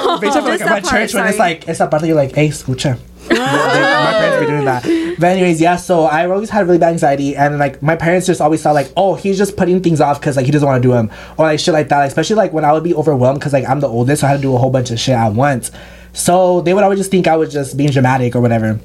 bitch, 0.21 0.35
like 0.43 0.61
at 0.61 0.69
that 0.69 0.85
church 0.85 1.15
when 1.15 1.27
it's 1.27 1.39
like 1.39 1.69
it's 1.69 1.81
a 1.81 1.87
part 1.87 2.05
you're 2.05 2.17
like, 2.17 2.35
hey, 2.35 2.49
escucha. 2.49 2.99
They- 3.29 3.35
my 3.39 4.13
parents 4.13 4.41
be 4.41 4.47
doing 4.47 4.65
that. 4.65 5.17
But 5.19 5.27
anyways, 5.27 5.61
yeah. 5.61 5.77
So 5.77 6.05
I 6.05 6.27
always 6.29 6.51
had 6.51 6.67
really 6.67 6.79
bad 6.79 6.93
anxiety, 6.93 7.37
and 7.37 7.59
like 7.59 7.81
my 7.83 7.95
parents 7.97 8.27
just 8.27 8.41
always 8.41 8.63
thought 8.63 8.75
like, 8.75 8.91
oh, 8.97 9.15
he's 9.15 9.39
just 9.39 9.57
putting 9.57 9.81
things 9.83 10.01
off 10.01 10.21
because 10.21 10.37
like 10.37 10.47
he 10.47 10.53
doesn't 10.53 10.67
want 10.67 10.83
to 10.83 10.87
do 10.89 10.93
them, 10.93 11.11
or 11.39 11.47
like 11.47 11.61
shit 11.61 11.73
like 11.73 11.89
that. 11.89 11.99
Like, 11.99 12.09
especially 12.09 12.37
like 12.37 12.53
when 12.53 12.65
I 12.65 12.73
would 12.73 12.83
be 12.85 12.95
overwhelmed 12.95 13.39
because 13.39 13.53
like 13.53 13.69
I'm 13.69 13.81
the 13.81 13.89
oldest, 13.89 14.21
so 14.23 14.27
I 14.27 14.31
had 14.31 14.37
to 14.37 14.43
do 14.43 14.55
a 14.55 14.59
whole 14.59 14.71
bunch 14.71 14.91
of 14.91 14.99
shit 14.99 15.15
at 15.15 15.33
once. 15.35 15.71
So 16.13 16.61
they 16.63 16.75
would 16.75 16.83
always 16.83 16.99
just 16.99 17.11
think 17.11 17.27
I 17.29 17.37
was 17.37 17.53
just 17.53 17.77
being 17.77 17.91
dramatic 17.91 18.35
or 18.35 18.41
whatever. 18.41 18.81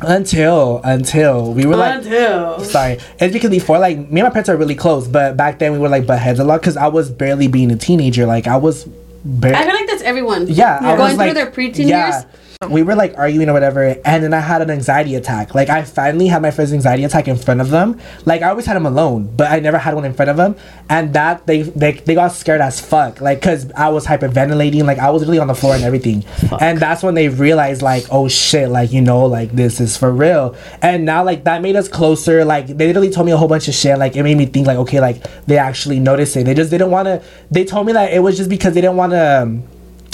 Until 0.00 0.80
until 0.82 1.52
we 1.52 1.64
were 1.66 1.76
like 1.76 1.98
until 2.04 2.60
sorry. 2.64 2.98
It's 3.20 3.32
because 3.32 3.50
before, 3.50 3.78
like, 3.78 3.98
me 3.98 4.20
and 4.20 4.22
my 4.22 4.30
parents 4.30 4.48
are 4.48 4.56
really 4.56 4.74
close, 4.74 5.06
but 5.06 5.36
back 5.36 5.58
then 5.58 5.72
we 5.72 5.78
were 5.78 5.88
like 5.88 6.06
butt 6.06 6.18
heads 6.18 6.40
a 6.40 6.44
lot 6.44 6.60
because 6.60 6.76
I 6.76 6.88
was 6.88 7.10
barely 7.10 7.46
being 7.46 7.70
a 7.70 7.76
teenager. 7.76 8.26
Like, 8.26 8.46
I 8.48 8.56
was 8.56 8.88
I 9.24 9.64
feel 9.64 9.74
like 9.74 9.86
that's 9.86 10.02
everyone. 10.02 10.46
Yeah, 10.48 10.78
I 10.80 10.96
going 10.96 11.16
was 11.16 11.16
through 11.16 11.34
their 11.34 11.50
preteen 11.50 11.88
years. 11.88 12.14
We 12.72 12.82
were 12.82 12.94
like 12.94 13.14
arguing 13.18 13.48
or 13.48 13.52
whatever, 13.52 13.96
and 14.04 14.24
then 14.24 14.32
I 14.32 14.40
had 14.40 14.62
an 14.62 14.70
anxiety 14.70 15.14
attack. 15.14 15.54
Like 15.54 15.68
I 15.68 15.82
finally 15.82 16.28
had 16.28 16.42
my 16.42 16.50
first 16.50 16.72
anxiety 16.72 17.04
attack 17.04 17.28
in 17.28 17.36
front 17.36 17.60
of 17.60 17.70
them. 17.70 18.00
Like 18.24 18.42
I 18.42 18.50
always 18.50 18.66
had 18.66 18.76
them 18.76 18.86
alone, 18.86 19.30
but 19.36 19.50
I 19.50 19.60
never 19.60 19.78
had 19.78 19.94
one 19.94 20.04
in 20.04 20.14
front 20.14 20.30
of 20.30 20.36
them. 20.36 20.56
And 20.88 21.12
that 21.12 21.46
they 21.46 21.62
they, 21.62 21.92
they 21.92 22.14
got 22.14 22.28
scared 22.32 22.60
as 22.60 22.80
fuck. 22.80 23.20
Like 23.20 23.42
cause 23.42 23.70
I 23.72 23.88
was 23.88 24.06
hyperventilating. 24.06 24.84
Like 24.84 24.98
I 24.98 25.10
was 25.10 25.26
really 25.26 25.38
on 25.38 25.48
the 25.48 25.54
floor 25.54 25.74
and 25.74 25.84
everything. 25.84 26.24
And 26.60 26.78
that's 26.78 27.02
when 27.02 27.14
they 27.14 27.28
realized 27.28 27.82
like 27.82 28.04
oh 28.10 28.28
shit 28.28 28.68
like 28.68 28.92
you 28.92 29.00
know 29.00 29.26
like 29.26 29.52
this 29.52 29.80
is 29.80 29.96
for 29.96 30.10
real. 30.12 30.56
And 30.80 31.04
now 31.04 31.24
like 31.24 31.44
that 31.44 31.62
made 31.62 31.76
us 31.76 31.88
closer. 31.88 32.44
Like 32.44 32.68
they 32.68 32.86
literally 32.86 33.10
told 33.10 33.26
me 33.26 33.32
a 33.32 33.36
whole 33.36 33.48
bunch 33.48 33.68
of 33.68 33.74
shit. 33.74 33.98
Like 33.98 34.16
it 34.16 34.22
made 34.22 34.38
me 34.38 34.46
think 34.46 34.66
like 34.66 34.78
okay 34.78 35.00
like 35.00 35.22
they 35.46 35.58
actually 35.58 36.00
noticed 36.00 36.36
it. 36.36 36.44
They 36.44 36.54
just 36.54 36.70
didn't 36.70 36.90
want 36.90 37.06
to. 37.06 37.22
They 37.50 37.64
told 37.64 37.86
me 37.86 37.92
that 37.92 38.12
it 38.12 38.20
was 38.20 38.36
just 38.36 38.48
because 38.48 38.74
they 38.74 38.80
didn't 38.80 38.96
want 38.96 39.12
to 39.12 39.42
um, 39.42 39.62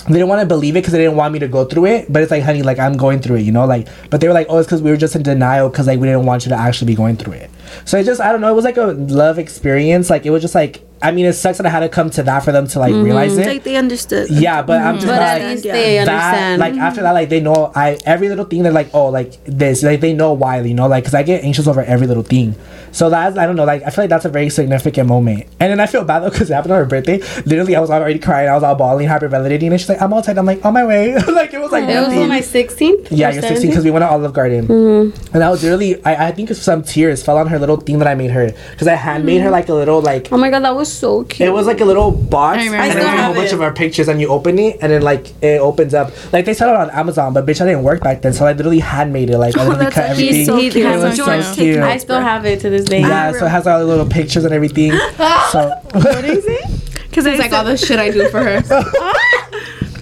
they 0.08 0.18
didn't 0.20 0.28
want 0.28 0.40
to 0.40 0.46
believe 0.46 0.74
it 0.76 0.80
because 0.80 0.92
they 0.92 0.98
didn't 0.98 1.16
want 1.16 1.32
me 1.32 1.38
to 1.40 1.48
go 1.48 1.64
through 1.64 1.86
it. 1.86 2.12
But 2.12 2.22
it's 2.22 2.30
like, 2.30 2.42
honey, 2.42 2.62
like 2.62 2.78
I'm 2.78 2.96
going 2.96 3.20
through 3.20 3.36
it, 3.36 3.42
you 3.42 3.52
know, 3.52 3.66
like. 3.66 3.88
But 4.10 4.20
they 4.20 4.28
were 4.28 4.34
like, 4.34 4.46
oh, 4.48 4.58
it's 4.58 4.66
because 4.66 4.82
we 4.82 4.90
were 4.90 4.96
just 4.96 5.14
in 5.16 5.22
denial 5.22 5.68
because 5.68 5.86
like 5.86 6.00
we 6.00 6.06
didn't 6.06 6.26
want 6.26 6.44
you 6.44 6.50
to 6.50 6.56
actually 6.56 6.86
be 6.86 6.94
going 6.94 7.16
through 7.16 7.34
it. 7.34 7.50
So 7.84 7.98
it 7.98 8.04
just, 8.04 8.20
I 8.20 8.32
don't 8.32 8.40
know, 8.40 8.50
it 8.50 8.54
was 8.54 8.64
like 8.64 8.76
a 8.76 8.86
love 8.86 9.38
experience. 9.38 10.10
Like 10.10 10.26
it 10.26 10.30
was 10.30 10.42
just 10.42 10.54
like, 10.54 10.82
I 11.00 11.12
mean, 11.12 11.26
it 11.26 11.34
sucks 11.34 11.58
that 11.58 11.66
I 11.66 11.70
had 11.70 11.80
to 11.80 11.88
come 11.88 12.10
to 12.10 12.24
that 12.24 12.40
for 12.42 12.50
them 12.50 12.66
to 12.66 12.78
like 12.80 12.92
realize 12.92 13.36
it. 13.38 13.46
like 13.46 13.62
they 13.62 13.76
understood 13.76 14.28
yeah, 14.30 14.62
but 14.62 14.80
I'm 14.82 14.96
just 14.96 15.06
But 15.06 15.20
like, 15.20 15.42
at 15.42 15.50
least 15.50 15.64
Yeah. 15.64 15.72
they 15.74 15.94
that, 16.04 16.08
understand. 16.08 16.60
like 16.60 16.74
after 16.74 17.02
that, 17.02 17.12
like 17.12 17.28
they 17.28 17.40
know 17.40 17.70
I 17.74 17.98
every 18.04 18.28
little 18.28 18.44
thing 18.44 18.64
they're 18.64 18.72
like, 18.72 18.90
oh, 18.92 19.08
like 19.08 19.32
this, 19.44 19.84
like 19.84 20.00
they 20.00 20.12
know 20.12 20.32
why, 20.32 20.60
you 20.60 20.74
know, 20.74 20.88
like 20.88 21.04
because 21.04 21.14
I 21.14 21.22
get 21.22 21.44
anxious 21.44 21.68
over 21.68 21.82
every 21.82 22.08
little 22.08 22.24
thing. 22.24 22.56
So 22.90 23.10
that's 23.10 23.36
I 23.38 23.46
don't 23.46 23.54
know, 23.54 23.64
like 23.64 23.84
I 23.84 23.90
feel 23.90 24.02
like 24.04 24.10
that's 24.10 24.24
a 24.24 24.28
very 24.28 24.50
significant 24.50 25.08
moment. 25.08 25.46
And 25.60 25.70
then 25.70 25.78
I 25.78 25.86
feel 25.86 26.02
bad 26.04 26.20
though 26.20 26.30
because 26.30 26.50
it 26.50 26.54
happened 26.54 26.72
on 26.72 26.80
her 26.80 26.86
birthday. 26.86 27.18
Literally, 27.46 27.76
I 27.76 27.80
was 27.80 27.90
already 27.90 28.18
crying, 28.18 28.48
I 28.48 28.54
was 28.54 28.64
all 28.64 28.74
bawling, 28.74 29.06
hyperventilating, 29.06 29.70
and 29.70 29.78
she's 29.78 29.88
like, 29.88 30.02
I'm 30.02 30.12
all 30.12 30.22
tight. 30.22 30.36
I'm 30.36 30.46
like, 30.46 30.64
on 30.64 30.72
my 30.74 30.84
way. 30.84 31.14
like 31.28 31.54
it 31.54 31.60
was 31.60 31.70
like 31.70 31.84
it 31.84 31.94
was 31.94 32.08
nothing. 32.08 32.22
on 32.22 32.28
my 32.28 32.40
16th. 32.40 33.08
Yeah, 33.12 33.28
or 33.28 33.32
you're 33.34 33.42
16 33.42 33.70
because 33.70 33.84
we 33.84 33.92
went 33.92 34.02
to 34.02 34.08
Olive 34.10 34.32
Garden. 34.32 34.66
Mm-hmm. 34.66 35.34
And 35.34 35.44
I 35.44 35.50
was 35.50 35.62
really, 35.62 36.02
I, 36.04 36.28
I 36.28 36.32
think 36.32 36.48
some 36.54 36.82
tears 36.82 37.22
fell 37.22 37.36
on 37.38 37.46
her 37.48 37.57
little 37.58 37.76
thing 37.76 37.98
that 37.98 38.08
I 38.08 38.14
made 38.14 38.30
her. 38.30 38.50
Because 38.70 38.86
I 38.88 38.94
handmade 38.94 39.40
her 39.42 39.48
mm. 39.48 39.52
like 39.52 39.68
a 39.68 39.74
little, 39.74 40.00
like, 40.00 40.32
Oh 40.32 40.36
my 40.36 40.50
god, 40.50 40.60
that 40.60 40.74
was 40.74 40.92
so 40.92 41.24
cute. 41.24 41.48
it 41.48 41.52
was 41.52 41.66
like 41.66 41.80
a 41.80 41.84
little 41.84 42.10
box, 42.10 42.58
I 42.58 42.62
and 42.62 42.72
remember 42.72 42.94
then 42.94 43.04
that. 43.04 43.18
a 43.18 43.22
whole 43.24 43.34
bunch 43.34 43.48
it. 43.48 43.54
of 43.54 43.62
our 43.62 43.72
pictures, 43.72 44.08
and 44.08 44.20
you 44.20 44.28
open 44.28 44.58
it, 44.58 44.78
and 44.80 44.92
then 44.92 45.02
like 45.02 45.32
it 45.42 45.60
opens 45.60 45.94
up. 45.94 46.12
Like 46.32 46.44
they 46.44 46.54
sell 46.54 46.70
it 46.70 46.76
on 46.76 46.90
Amazon, 46.90 47.34
but 47.34 47.46
bitch, 47.46 47.60
I 47.60 47.66
didn't 47.66 47.82
work 47.82 48.02
back 48.02 48.22
then, 48.22 48.32
so 48.32 48.46
I 48.46 48.52
literally 48.52 48.80
handmade 48.80 49.30
it. 49.30 49.38
Like 49.38 49.56
I 49.56 49.62
oh, 49.62 49.68
literally 49.68 49.84
that's 49.84 49.94
cut 49.94 50.10
everything. 50.10 50.44
so 50.46 50.56
It 50.58 50.74
was 51.02 51.16
so 51.16 51.54
cute. 51.54 51.78
I 51.78 51.96
still 51.96 52.20
have 52.20 52.44
it 52.46 52.60
to 52.60 52.70
this 52.70 52.84
day. 52.84 53.00
yeah, 53.00 53.32
so 53.32 53.46
it 53.46 53.50
has 53.50 53.66
all 53.66 53.78
the 53.78 53.86
little 53.86 54.06
pictures 54.06 54.44
and 54.44 54.54
everything. 54.54 54.92
so 55.50 55.80
because 55.92 56.46
It's 57.26 57.38
like 57.40 57.52
all 57.52 57.64
the 57.64 57.76
shit 57.76 57.98
I 57.98 58.10
do 58.10 58.28
for 58.28 58.42
her. 58.42 58.56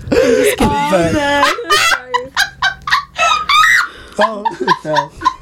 I'm 0.09 0.21
just 0.21 0.57
oh, 0.61 0.91
but, 0.91 1.15
oh, 4.19 4.45
oh 4.85 5.33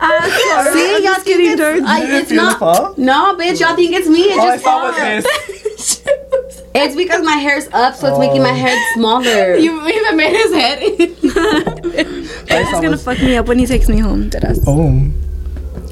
Uh, 0.00 0.72
See, 0.72 1.04
y'all 1.04 1.14
think 1.14 1.24
kidding, 1.24 1.50
it's, 1.50 1.60
George. 1.60 1.82
I, 1.84 2.18
it's 2.20 2.30
beautiful. 2.30 2.66
not. 2.66 2.98
No, 2.98 3.36
bitch, 3.36 3.60
y'all 3.60 3.76
think 3.76 3.94
it's 3.94 4.08
me. 4.08 4.22
It 4.22 4.38
all 4.38 4.46
just 4.46 4.64
saw 4.64 4.90
was 4.90 6.10
It's 6.74 6.96
because 6.96 7.22
my 7.22 7.36
hair's 7.36 7.68
up, 7.68 7.94
so 7.94 8.08
it's 8.08 8.18
making 8.18 8.42
my 8.42 8.50
oh. 8.50 8.54
head 8.54 8.78
smaller. 8.94 9.54
You 9.64 9.86
even 9.86 10.16
made 10.16 10.34
his 10.34 10.52
head. 10.52 10.78
I 12.50 12.64
He's 12.64 12.80
gonna 12.80 12.98
fuck 12.98 13.18
me 13.20 13.36
up 13.36 13.46
when 13.46 13.58
he 13.58 13.66
takes 13.66 13.88
me 13.88 13.98
home 13.98 14.30
deadass. 14.30 14.64
oh. 14.66 15.23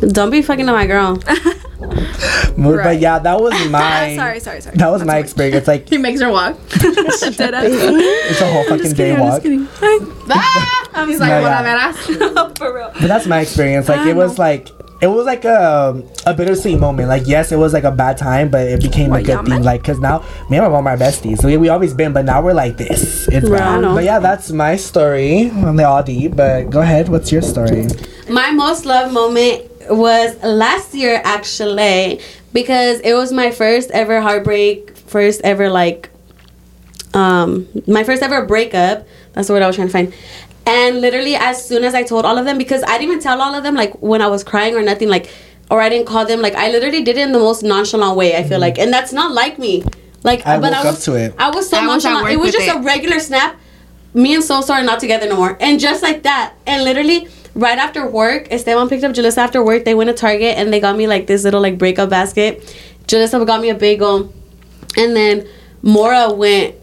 Don't 0.09 0.31
be 0.31 0.43
fucking 0.43 0.67
to 0.67 0.73
my 0.73 0.87
girl. 0.87 1.17
But 2.57 2.99
yeah, 3.01 3.19
that 3.19 3.41
was 3.41 3.53
my. 3.71 4.15
sorry 4.17 4.41
sorry 4.41 4.61
sorry 4.61 4.77
That 4.77 4.89
was 4.91 5.05
my 5.05 5.19
experience. 5.19 5.67
Like 5.73 5.89
he 5.89 5.99
makes 5.99 6.21
her 6.21 6.31
walk. 6.31 6.57
it's 6.71 8.41
a 8.41 8.47
whole 8.53 8.65
fucking 8.65 8.93
day 8.95 9.19
walk. 9.19 9.43
Ah! 10.31 11.05
He's 11.07 11.21
like, 11.21 11.31
No, 11.31 11.43
what 11.43 11.51
yeah. 11.51 11.93
verás? 11.93 12.59
for 12.59 12.75
real 12.75 12.91
But 12.93 13.07
that's 13.09 13.27
my 13.27 13.41
experience. 13.41 13.89
Like 13.89 14.07
it 14.07 14.15
was 14.17 14.39
like 14.39 14.69
it 15.01 15.09
was 15.09 15.27
like 15.27 15.45
a 15.45 16.01
a 16.27 16.35
bittersweet 16.35 16.79
moment. 16.79 17.09
Like 17.09 17.27
yes, 17.27 17.51
it 17.53 17.57
was 17.57 17.73
like 17.73 17.85
a 17.85 17.91
bad 17.91 18.17
time, 18.19 18.51
but 18.51 18.67
it 18.67 18.81
became 18.83 19.13
a 19.13 19.19
good 19.19 19.29
yummy? 19.29 19.51
thing. 19.51 19.63
Like 19.65 19.83
because 19.83 19.99
now 19.99 20.21
me 20.51 20.59
and 20.59 20.67
my 20.67 20.69
mom 20.69 20.87
are 20.87 20.97
besties. 20.97 21.39
So 21.39 21.49
we, 21.49 21.57
we 21.57 21.69
always 21.71 21.93
been, 21.95 22.13
but 22.13 22.25
now 22.25 22.41
we're 22.43 22.55
like 22.55 22.77
this. 22.77 23.27
It's 23.29 23.49
Right, 23.49 23.59
bad. 23.59 23.79
I 23.79 23.81
know. 23.81 23.95
But 23.95 24.05
yeah, 24.05 24.19
that's 24.21 24.51
my 24.53 24.77
story. 24.77 25.51
I'm 25.51 25.77
the 25.77 25.85
all 25.89 26.03
deep. 26.03 26.37
But 26.37 26.71
go 26.71 26.81
ahead. 26.83 27.09
What's 27.09 27.33
your 27.33 27.43
story? 27.43 27.87
My 28.31 28.53
most 28.53 28.85
loved 28.87 29.13
moment 29.13 29.72
was 29.91 30.41
last 30.43 30.95
year 30.95 31.21
actually 31.25 32.21
because 32.53 33.01
it 33.01 33.15
was 33.15 33.33
my 33.33 33.51
first 33.51 33.91
ever 33.91 34.21
heartbreak, 34.21 34.97
first 34.97 35.41
ever 35.43 35.69
like 35.69 36.11
um 37.15 37.67
my 37.87 38.05
first 38.05 38.23
ever 38.23 38.45
breakup. 38.47 39.07
That's 39.33 39.49
the 39.49 39.55
word 39.55 39.63
I 39.63 39.67
was 39.67 39.77
trying 39.77 39.89
to 39.89 39.93
find. 39.93 40.15
And 40.65 41.01
literally 41.01 41.35
as 41.35 41.67
soon 41.67 41.85
as 41.85 41.95
I 41.95 42.03
told 42.03 42.25
all 42.25 42.39
of 42.39 42.45
them 42.45 42.59
because 42.59 42.83
I 42.83 42.99
didn't 42.99 43.11
even 43.11 43.21
tell 43.21 43.41
all 43.41 43.55
of 43.55 43.63
them 43.63 43.75
like 43.75 44.01
when 44.01 44.23
I 44.23 44.29
was 44.29 44.45
crying 44.45 44.75
or 44.75 44.83
nothing 44.83 45.09
like 45.09 45.31
or 45.71 45.81
I 45.81 45.89
didn't 45.89 46.07
call 46.07 46.27
them 46.27 46.41
like 46.41 46.55
I 46.55 46.71
literally 46.71 47.03
did 47.03 47.17
it 47.19 47.23
in 47.23 47.33
the 47.33 47.39
most 47.39 47.63
nonchalant 47.63 48.17
way, 48.17 48.37
I 48.37 48.45
feel 48.45 48.61
like. 48.61 48.79
And 48.79 48.93
that's 48.93 49.13
not 49.13 49.33
like 49.33 49.59
me. 49.59 49.85
Like 50.23 50.47
I 50.47 50.59
but 50.59 50.73
woke 50.73 50.85
I 50.85 50.89
up 50.89 50.95
was 50.95 51.05
to 51.07 51.15
it. 51.17 51.35
I 51.39 51.51
was 51.51 51.69
so 51.69 51.79
I 51.79 51.87
nonchalant. 51.87 52.25
work 52.25 52.33
It 52.33 52.37
was 52.39 52.53
just 52.53 52.69
it. 52.69 52.77
a 52.77 52.81
regular 52.81 53.19
snap 53.19 53.57
me 54.15 54.35
and 54.35 54.45
Sosa 54.45 54.75
are 54.75 54.83
not 54.83 55.01
together 55.01 55.29
no 55.29 55.37
more. 55.37 55.57
And 55.61 55.81
just 55.81 56.03
like 56.03 56.23
that, 56.25 56.55
and 56.67 56.85
literally 56.85 57.29
right 57.55 57.79
after 57.79 58.07
work, 58.07 58.49
Esteban 58.51 58.89
picked 58.89 59.05
up 59.05 59.13
Julysa 59.13 59.39
after 59.39 59.63
work. 59.65 59.85
They 59.85 59.95
went 59.95 60.09
to 60.09 60.15
Target 60.15 60.57
and 60.59 60.73
they 60.73 60.81
got 60.81 60.97
me 60.97 61.07
like 61.07 61.27
this 61.27 61.45
little 61.45 61.61
like 61.61 61.79
breakup 61.79 62.11
basket. 62.11 62.63
Julysa 63.07 63.45
got 63.47 63.61
me 63.61 63.71
a 63.71 63.75
bagel, 63.75 64.33
and 64.97 65.17
then 65.17 65.47
Mora 65.83 66.33
went. 66.33 66.77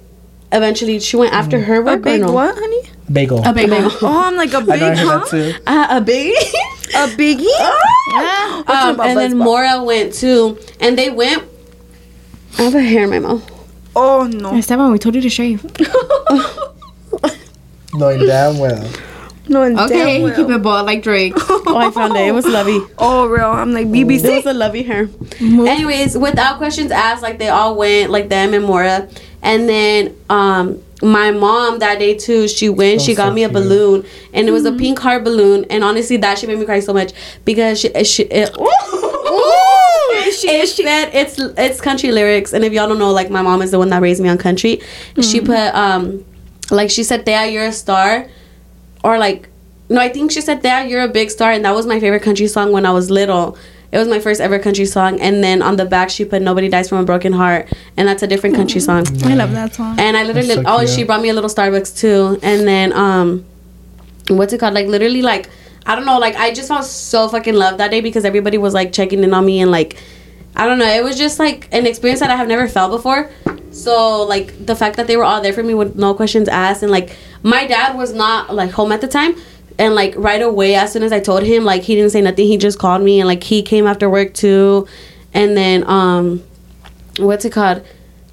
Eventually, 0.51 0.99
she 0.99 1.15
went 1.15 1.31
after 1.31 1.59
her 1.61 1.75
a 1.81 1.83
work. 1.83 2.01
big 2.01 2.21
or 2.21 2.25
no? 2.25 2.31
what 2.31 2.55
honey 2.57 2.81
Bagel. 3.13 3.43
A 3.45 3.53
bagel. 3.53 3.91
oh 4.01 4.23
I'm 4.25 4.35
like 4.35 4.51
a 4.51 4.57
I 4.57 4.61
know 4.61 4.73
I 4.73 4.77
big 4.77 4.81
heard 4.81 4.97
huh 4.97 5.19
that 5.19 5.27
too. 5.29 5.53
Uh, 5.67 5.87
a 5.91 6.01
big. 6.01 6.35
a 6.95 7.07
biggie 7.15 7.45
Yeah. 8.11 8.63
um, 8.67 8.99
and 8.99 9.17
then 9.19 9.33
Buzzball? 9.33 9.43
Mora 9.43 9.83
went 9.83 10.13
too, 10.13 10.57
and 10.79 10.97
they 10.97 11.09
went. 11.11 11.43
I 12.57 12.63
have 12.63 12.73
a 12.75 12.81
hair 12.81 13.03
in 13.03 13.11
my 13.11 13.19
mouth. 13.19 13.47
oh 13.95 14.23
no 14.25 14.55
Esteban, 14.55 14.91
we 14.91 14.97
told 14.97 15.13
you 15.15 15.21
to 15.21 15.29
shave. 15.29 15.63
Knowing 17.93 18.19
damn 18.25 18.57
well. 18.57 18.89
No, 19.49 19.63
Okay, 19.63 19.87
damn 19.87 20.17
you 20.21 20.23
well. 20.27 20.35
keep 20.35 20.49
it 20.49 20.61
bold 20.61 20.85
like 20.85 21.01
Drake. 21.03 21.33
Oh, 21.71 21.77
I 21.77 21.91
found 21.91 22.15
it. 22.15 22.27
It 22.27 22.31
was 22.31 22.45
lovey. 22.45 22.79
Oh, 22.97 23.27
real. 23.27 23.45
I'm 23.49 23.73
like 23.73 23.91
There 23.91 24.05
BBC. 24.05 24.35
was 24.37 24.45
a 24.45 24.53
lovey 24.53 24.83
hair. 24.83 25.09
Anyways, 25.39 26.17
without 26.17 26.57
questions 26.57 26.91
asked, 26.91 27.21
like 27.21 27.37
they 27.39 27.49
all 27.49 27.75
went, 27.75 28.09
like 28.11 28.29
them 28.29 28.53
and 28.53 28.63
Mora. 28.65 29.07
And 29.41 29.67
then 29.69 30.15
um 30.29 30.81
my 31.01 31.31
mom 31.31 31.79
that 31.79 31.97
day 31.99 32.13
too, 32.15 32.47
she 32.47 32.67
went, 32.69 33.01
Oh, 33.01 33.03
she 33.05 33.15
got 33.15 33.29
so 33.29 33.33
me 33.33 33.43
a 33.43 33.49
cute. 33.49 33.53
balloon 33.63 34.05
and 34.33 34.47
it 34.47 34.51
was 34.51 34.65
a 34.65 34.71
pink 34.73 34.99
heart 34.99 35.23
balloon 35.23 35.65
and 35.69 35.83
honestly 35.83 36.17
that 36.17 36.37
she 36.37 36.45
made 36.47 36.59
me 36.59 36.65
cry 36.65 36.79
so 36.81 36.93
much 36.93 37.13
because 37.45 37.79
she, 37.79 37.87
she 38.03 38.23
it, 38.23 38.49
it 40.51 40.67
said 40.69 41.09
it's 41.13 41.39
it's 41.39 41.79
country 41.81 42.11
lyrics 42.11 42.53
and 42.53 42.63
if 42.65 42.73
y'all 42.73 42.87
don't 42.87 42.99
know 42.99 43.11
like 43.11 43.29
my 43.29 43.41
mom 43.41 43.61
is 43.61 43.71
the 43.71 43.79
one 43.79 43.89
that 43.89 44.01
raised 44.01 44.21
me 44.21 44.27
on 44.29 44.37
country 44.37 44.81
she 45.21 45.39
put 45.41 45.73
um 45.73 46.23
like 46.71 46.89
she 46.89 47.03
said 47.03 47.25
Thea 47.25 47.45
you're 47.47 47.65
a 47.65 47.71
star 47.71 48.27
or 49.03 49.17
like 49.17 49.49
no 49.89 49.99
I 49.99 50.09
think 50.09 50.31
she 50.31 50.41
said 50.41 50.61
that 50.63 50.87
you're 50.89 51.01
a 51.01 51.07
big 51.07 51.31
star 51.31 51.51
and 51.51 51.63
that 51.65 51.73
was 51.75 51.85
my 51.85 51.99
favorite 51.99 52.21
country 52.23 52.47
song 52.47 52.71
when 52.71 52.85
I 52.85 52.91
was 52.91 53.09
little. 53.09 53.57
It 53.91 53.97
was 53.97 54.07
my 54.07 54.19
first 54.19 54.39
ever 54.39 54.59
country 54.59 54.85
song. 54.85 55.19
And 55.19 55.43
then 55.43 55.63
on 55.63 55.75
the 55.77 55.85
back 55.85 56.09
she 56.11 56.23
put 56.23 56.41
nobody 56.43 56.69
dies 56.69 56.89
from 56.89 56.99
a 56.99 57.03
broken 57.03 57.33
heart. 57.33 57.67
And 57.97 58.07
that's 58.07 58.21
a 58.21 58.27
different 58.27 58.55
country 58.55 58.79
song. 58.81 59.05
I 59.23 59.33
love 59.35 59.51
that 59.53 59.73
song. 59.73 59.99
and 59.99 60.15
I 60.15 60.23
literally 60.23 60.55
so 60.55 60.63
oh 60.65 60.85
she 60.85 61.03
brought 61.03 61.21
me 61.21 61.29
a 61.29 61.33
little 61.33 61.49
Starbucks 61.49 61.97
too. 61.99 62.39
And 62.43 62.67
then 62.67 62.93
um 62.93 63.45
what's 64.29 64.53
it 64.53 64.59
called? 64.59 64.75
Like 64.75 64.87
literally 64.87 65.21
like 65.23 65.49
I 65.85 65.95
don't 65.95 66.05
know. 66.05 66.19
Like 66.19 66.35
I 66.35 66.53
just 66.53 66.67
felt 66.67 66.85
so 66.85 67.27
fucking 67.29 67.55
loved 67.55 67.79
that 67.79 67.89
day 67.89 68.01
because 68.01 68.25
everybody 68.25 68.59
was 68.59 68.75
like 68.75 68.93
checking 68.93 69.23
in 69.23 69.33
on 69.33 69.43
me 69.43 69.59
and 69.61 69.71
like 69.71 69.97
I 70.59 70.65
don't 70.67 70.77
know. 70.77 70.91
It 70.99 71.03
was 71.03 71.17
just 71.17 71.39
like 71.39 71.67
an 71.71 71.85
experience 71.87 72.19
that 72.19 72.29
I 72.29 72.35
have 72.35 72.47
never 72.47 72.67
felt 72.67 72.91
before. 72.91 73.29
So 73.71 74.23
like 74.23 74.65
the 74.65 74.75
fact 74.75 74.97
that 74.97 75.07
they 75.07 75.15
were 75.15 75.23
all 75.23 75.41
there 75.41 75.53
for 75.53 75.63
me 75.63 75.73
with 75.73 75.95
no 75.95 76.13
questions 76.13 76.47
asked 76.49 76.83
and 76.83 76.91
like 76.91 77.15
my 77.43 77.65
dad 77.65 77.95
was 77.97 78.13
not 78.13 78.53
like 78.53 78.71
home 78.71 78.91
at 78.91 78.99
the 79.01 79.07
time. 79.07 79.35
And 79.77 79.95
like 79.95 80.13
right 80.17 80.41
away 80.41 80.75
as 80.75 80.91
soon 80.91 81.03
as 81.03 81.13
I 81.13 81.21
told 81.21 81.43
him 81.43 81.63
like 81.63 81.83
he 81.83 81.95
didn't 81.95 82.09
say 82.11 82.21
nothing. 82.21 82.45
He 82.47 82.57
just 82.57 82.77
called 82.79 83.01
me 83.01 83.21
and 83.21 83.27
like 83.27 83.43
he 83.43 83.61
came 83.63 83.87
after 83.87 84.09
work 84.09 84.33
too. 84.33 84.85
And 85.33 85.55
then 85.55 85.85
um 85.87 86.43
what's 87.17 87.45
it 87.45 87.51
called? 87.53 87.81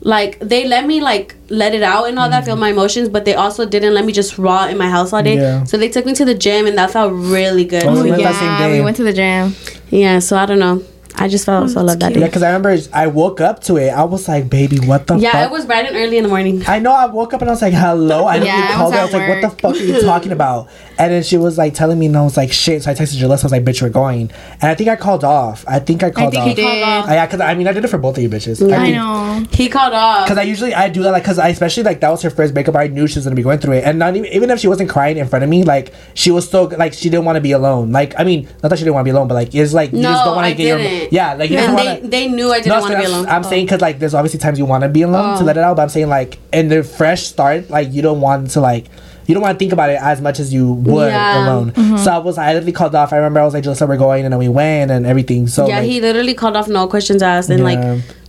Like 0.01 0.39
they 0.41 0.67
let 0.67 0.87
me 0.87 1.01
like 1.01 1.37
let 1.49 1.75
it 1.75 1.83
out 1.85 2.09
and 2.09 2.19
all 2.19 2.29
that 2.31 2.45
feel 2.45 2.57
my 2.57 2.71
emotions 2.71 3.09
but 3.09 3.25
they 3.25 3.35
also 3.35 3.65
didn't 3.67 3.95
let 3.95 4.05
me 4.05 4.13
just 4.13 4.37
raw 4.39 4.67
in 4.67 4.77
my 4.79 4.89
house 4.91 5.13
all 5.13 5.23
day. 5.23 5.37
Yeah. 5.37 5.63
so 5.65 5.77
they 5.77 5.89
took 5.89 6.05
me 6.07 6.15
to 6.15 6.25
the 6.25 6.35
gym 6.35 6.67
and 6.67 6.77
that 6.79 6.91
felt 6.91 7.13
really 7.13 7.65
good. 7.65 7.85
Oh, 7.85 8.03
we 8.03 8.11
yeah. 8.11 8.17
that 8.17 8.35
same 8.35 8.49
Yeah, 8.49 8.69
day. 8.69 8.79
we 8.79 8.85
went 8.85 8.97
to 8.97 9.05
the 9.05 9.13
gym. 9.13 9.55
yeah 9.91 10.19
so 10.19 10.37
i 10.37 10.45
don't 10.47 10.59
know 10.59 10.83
i 11.19 11.29
just 11.29 11.45
felt 11.47 11.65
oh, 11.65 11.67
so 11.69 11.83
loved 11.83 12.01
that 12.01 12.13
Yeah, 12.13 12.21
day 12.21 12.27
because 12.27 12.43
I 12.43 12.49
remember 12.49 12.77
I 12.93 13.07
woke 13.07 13.41
up 13.41 13.61
to 13.65 13.77
it. 13.77 13.89
I 13.91 14.05
was 14.05 14.29
like, 14.29 14.49
baby, 14.51 14.79
what 14.81 15.07
the 15.07 15.17
yeah 15.17 15.33
fuck? 15.33 15.45
it 15.47 15.51
was 15.51 15.65
bright 15.67 15.87
and 15.87 15.97
early 15.97 16.19
in 16.19 16.23
the 16.25 16.29
morning 16.29 16.63
I 16.67 16.79
know 16.79 16.93
I 16.93 17.07
woke 17.07 17.33
up 17.35 17.41
and 17.41 17.51
I 17.51 17.53
was 17.53 17.63
like, 17.63 17.73
hello. 17.75 18.25
I 18.27 18.37
Yeah, 18.37 18.45
yeah, 18.45 18.69
I 18.71 18.75
called 18.75 18.93
was 18.93 18.95
her. 18.95 18.99
I 19.01 19.05
was 19.05 19.15
at 19.15 19.19
like, 19.19 19.29
what 19.29 19.41
the 19.51 19.63
fuck 19.63 19.75
are 19.75 19.85
you 19.85 20.01
talking 20.03 20.33
about? 20.33 20.69
And 20.99 21.13
then 21.13 21.23
she 21.23 21.37
was 21.37 21.59
like 21.59 21.75
telling 21.75 21.99
me, 21.99 22.07
and 22.07 22.17
I 22.17 22.23
was 22.23 22.37
like, 22.37 22.53
shit. 22.53 22.83
So 22.83 22.91
I 22.91 22.95
texted 22.95 23.19
Julysa. 23.21 23.43
I 23.43 23.47
was 23.47 23.53
like, 23.53 23.65
bitch, 23.65 23.83
we're 23.83 23.91
going. 23.91 24.31
And 24.61 24.65
I 24.65 24.75
think 24.75 24.89
I 24.89 24.97
called 24.97 25.25
off. 25.25 25.65
I 25.69 25.79
think 25.79 26.03
I 26.03 26.11
called 26.11 26.19
I 26.19 26.21
called 26.23 26.33
think 26.35 26.43
off. 26.43 26.49
he 26.49 26.55
did. 26.55 26.83
I, 27.11 27.15
yeah, 27.15 27.27
because 27.27 27.41
I 27.41 27.55
mean, 27.55 27.67
I 27.69 27.73
did 27.73 27.85
it 27.85 27.89
for 27.89 27.99
both 27.99 28.17
of 28.17 28.23
you 28.23 28.31
bitches. 28.31 28.63
Mm. 28.63 28.71
Yeah. 28.71 28.77
I 28.81 28.85
think- 28.85 28.97
know. 28.97 29.45
he 29.57 29.69
called 29.69 29.93
off 29.93 30.25
Because 30.27 30.39
I 30.39 30.43
usually 30.43 30.75
I 30.75 30.89
do 30.89 31.03
that 31.03 31.11
like 31.13 31.23
because 31.23 31.39
I 31.39 31.49
especially 31.49 31.83
like 31.83 32.01
that 32.01 32.11
was 32.11 32.23
her 32.23 32.31
first 32.31 32.55
breakup. 32.55 32.75
I 32.77 32.87
knew 32.89 33.07
she 33.07 33.19
was 33.19 33.25
gonna 33.27 33.37
be 33.37 33.43
going 33.43 33.59
through 33.59 33.75
it, 33.75 33.85
and 33.85 33.99
not 33.99 34.17
even 34.17 34.31
even 34.33 34.51
if 34.51 34.59
she 34.61 34.69
wasn't 34.69 34.89
crying 34.91 35.17
in 35.19 35.27
front 35.29 35.43
of 35.45 35.51
me, 35.51 35.65
like 35.65 35.93
she 36.15 36.31
was 36.31 36.47
still 36.47 36.69
like 36.77 36.93
she 36.95 37.11
didn't 37.11 37.25
want 37.27 37.37
to 37.37 37.41
be 37.43 37.53
alone. 37.53 37.93
Like 37.93 38.15
I 38.19 38.25
mean, 38.25 38.49
not 38.63 38.69
that 38.71 38.79
she 38.79 38.85
didn't 38.85 38.95
want 38.95 39.05
to 39.07 39.13
be 39.13 39.17
alone, 39.17 39.29
but 39.29 39.35
like 39.35 39.55
it's 39.55 39.73
like 39.75 39.93
you 39.93 40.01
no 40.01 40.11
just 40.13 40.25
don't 40.25 40.37
want 40.37 40.49
to 40.49 40.55
get 40.55 40.67
your 40.69 40.79
didn't 40.79 41.06
yeah 41.11 41.35
like 41.35 41.51
you 41.51 41.57
just 41.57 41.69
and 41.69 41.77
want 41.77 42.03
they, 42.03 42.09
they 42.09 42.29
knew 42.29 42.51
i 42.53 42.57
didn't 42.59 42.69
no, 42.69 42.81
want 42.81 42.93
to 42.93 42.99
be 42.99 43.05
I'm- 43.05 43.13
alone 43.13 43.27
I'm 43.27 43.43
saying 43.45 43.67
because 43.67 43.81
like 43.81 43.99
there's 43.99 44.15
obviously 44.15 44.41
times 44.41 44.59
you 44.59 44.65
want 44.67 44.83
to 44.83 44.89
be 44.89 45.03
alone 45.03 45.37
to 45.39 45.43
Oh. 45.43 45.45
let 45.47 45.57
it 45.57 45.63
out, 45.63 45.77
but 45.77 45.83
I'm 45.83 45.89
saying 45.89 46.09
like 46.09 46.39
in 46.53 46.69
the 46.69 46.83
fresh 46.83 47.25
start, 47.25 47.71
like 47.71 47.93
you 47.93 48.03
don't 48.03 48.21
want 48.21 48.51
to 48.51 48.61
like 48.61 48.87
you 49.27 49.35
don't 49.35 49.43
want 49.43 49.55
to 49.57 49.59
think 49.59 49.73
about 49.73 49.91
it 49.91 49.99
as 50.01 50.21
much 50.21 50.39
as 50.39 50.53
you 50.55 50.73
would 50.73 51.09
Yeah. 51.11 51.45
alone. 51.45 51.73
Mm-hmm. 51.73 51.97
So 51.97 52.13
I 52.13 52.19
was 52.19 52.39
I 52.39 52.53
literally 52.53 52.73
called 52.73 52.95
off. 52.95 53.13
I 53.13 53.17
remember 53.17 53.41
I 53.41 53.45
was 53.45 53.55
like, 53.55 53.65
Julysa, 53.65 53.89
we're 53.89 53.97
going, 53.97 54.25
and 54.25 54.33
then 54.33 54.39
we 54.39 54.49
went 54.49 54.91
and 54.93 55.05
everything. 55.05 55.49
So 55.49 55.67
yeah 55.67 55.81
like, 55.81 55.89
he 55.91 56.01
literally 56.01 56.35
called 56.35 56.57
off 56.57 56.69
no 56.69 56.87
questions 56.87 57.23
asked 57.23 57.51
and 57.51 57.65
like 57.65 57.79
yeah. 57.79 57.95
'Cause 57.95 58.26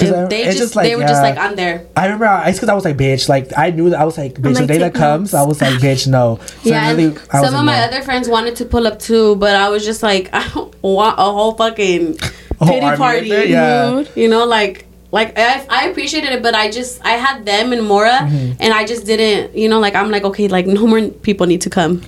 I- 0.00 0.26
they 0.26 0.44
it's 0.44 0.58
just, 0.58 0.74
they 0.74 0.96
were 0.96 1.02
just 1.02 1.22
like 1.22 1.36
i'm 1.36 1.56
there 1.56 1.86
I 1.96 2.04
remember 2.04 2.26
I 2.26 2.50
because 2.52 2.68
I 2.68 2.74
was 2.74 2.84
like, 2.84 2.96
bitch, 2.96 3.28
like 3.28 3.56
I 3.56 3.70
knew 3.70 3.90
that 3.90 4.00
I 4.00 4.04
was 4.04 4.16
like, 4.18 4.34
bitch, 4.34 4.54
like, 4.54 4.66
the 4.66 4.66
day 4.66 4.78
that 4.78 4.94
comes, 4.94 5.34
I 5.34 5.42
was 5.42 5.60
like, 5.60 5.74
bitch, 5.74 6.06
no. 6.06 6.38
So 6.62 6.70
yeah, 6.70 6.90
really, 6.90 7.06
I 7.06 7.08
was 7.08 7.18
some 7.30 7.44
of 7.46 7.52
like, 7.52 7.64
my 7.64 7.78
no. 7.78 7.84
other 7.84 8.02
friends 8.02 8.28
wanted 8.28 8.56
to 8.56 8.64
pull 8.64 8.86
up 8.86 8.98
too, 8.98 9.36
but 9.36 9.54
I 9.54 9.68
was 9.68 9.84
just 9.84 10.02
like, 10.02 10.30
I 10.32 10.48
don't 10.48 10.74
want 10.82 11.18
a 11.18 11.22
whole 11.22 11.54
fucking 11.54 12.16
pity 12.16 12.96
party. 12.96 13.28
yeah. 13.28 14.04
You 14.14 14.28
know, 14.28 14.44
like 14.46 14.86
like 15.12 15.38
I, 15.38 15.64
I 15.70 15.88
appreciated 15.90 16.32
it, 16.32 16.42
but 16.42 16.54
I 16.54 16.70
just 16.70 17.00
I 17.04 17.12
had 17.12 17.44
them 17.46 17.72
and 17.72 17.86
Mora, 17.86 18.18
Mm-hmm. 18.22 18.52
and 18.60 18.72
I 18.74 18.84
just 18.84 19.04
didn't. 19.06 19.54
You 19.56 19.68
know, 19.68 19.78
like 19.78 19.94
I'm 19.94 20.10
like 20.10 20.24
okay, 20.24 20.48
like 20.48 20.66
no 20.66 20.86
more 20.86 21.08
people 21.22 21.46
need 21.46 21.60
to 21.62 21.70
come. 21.70 22.02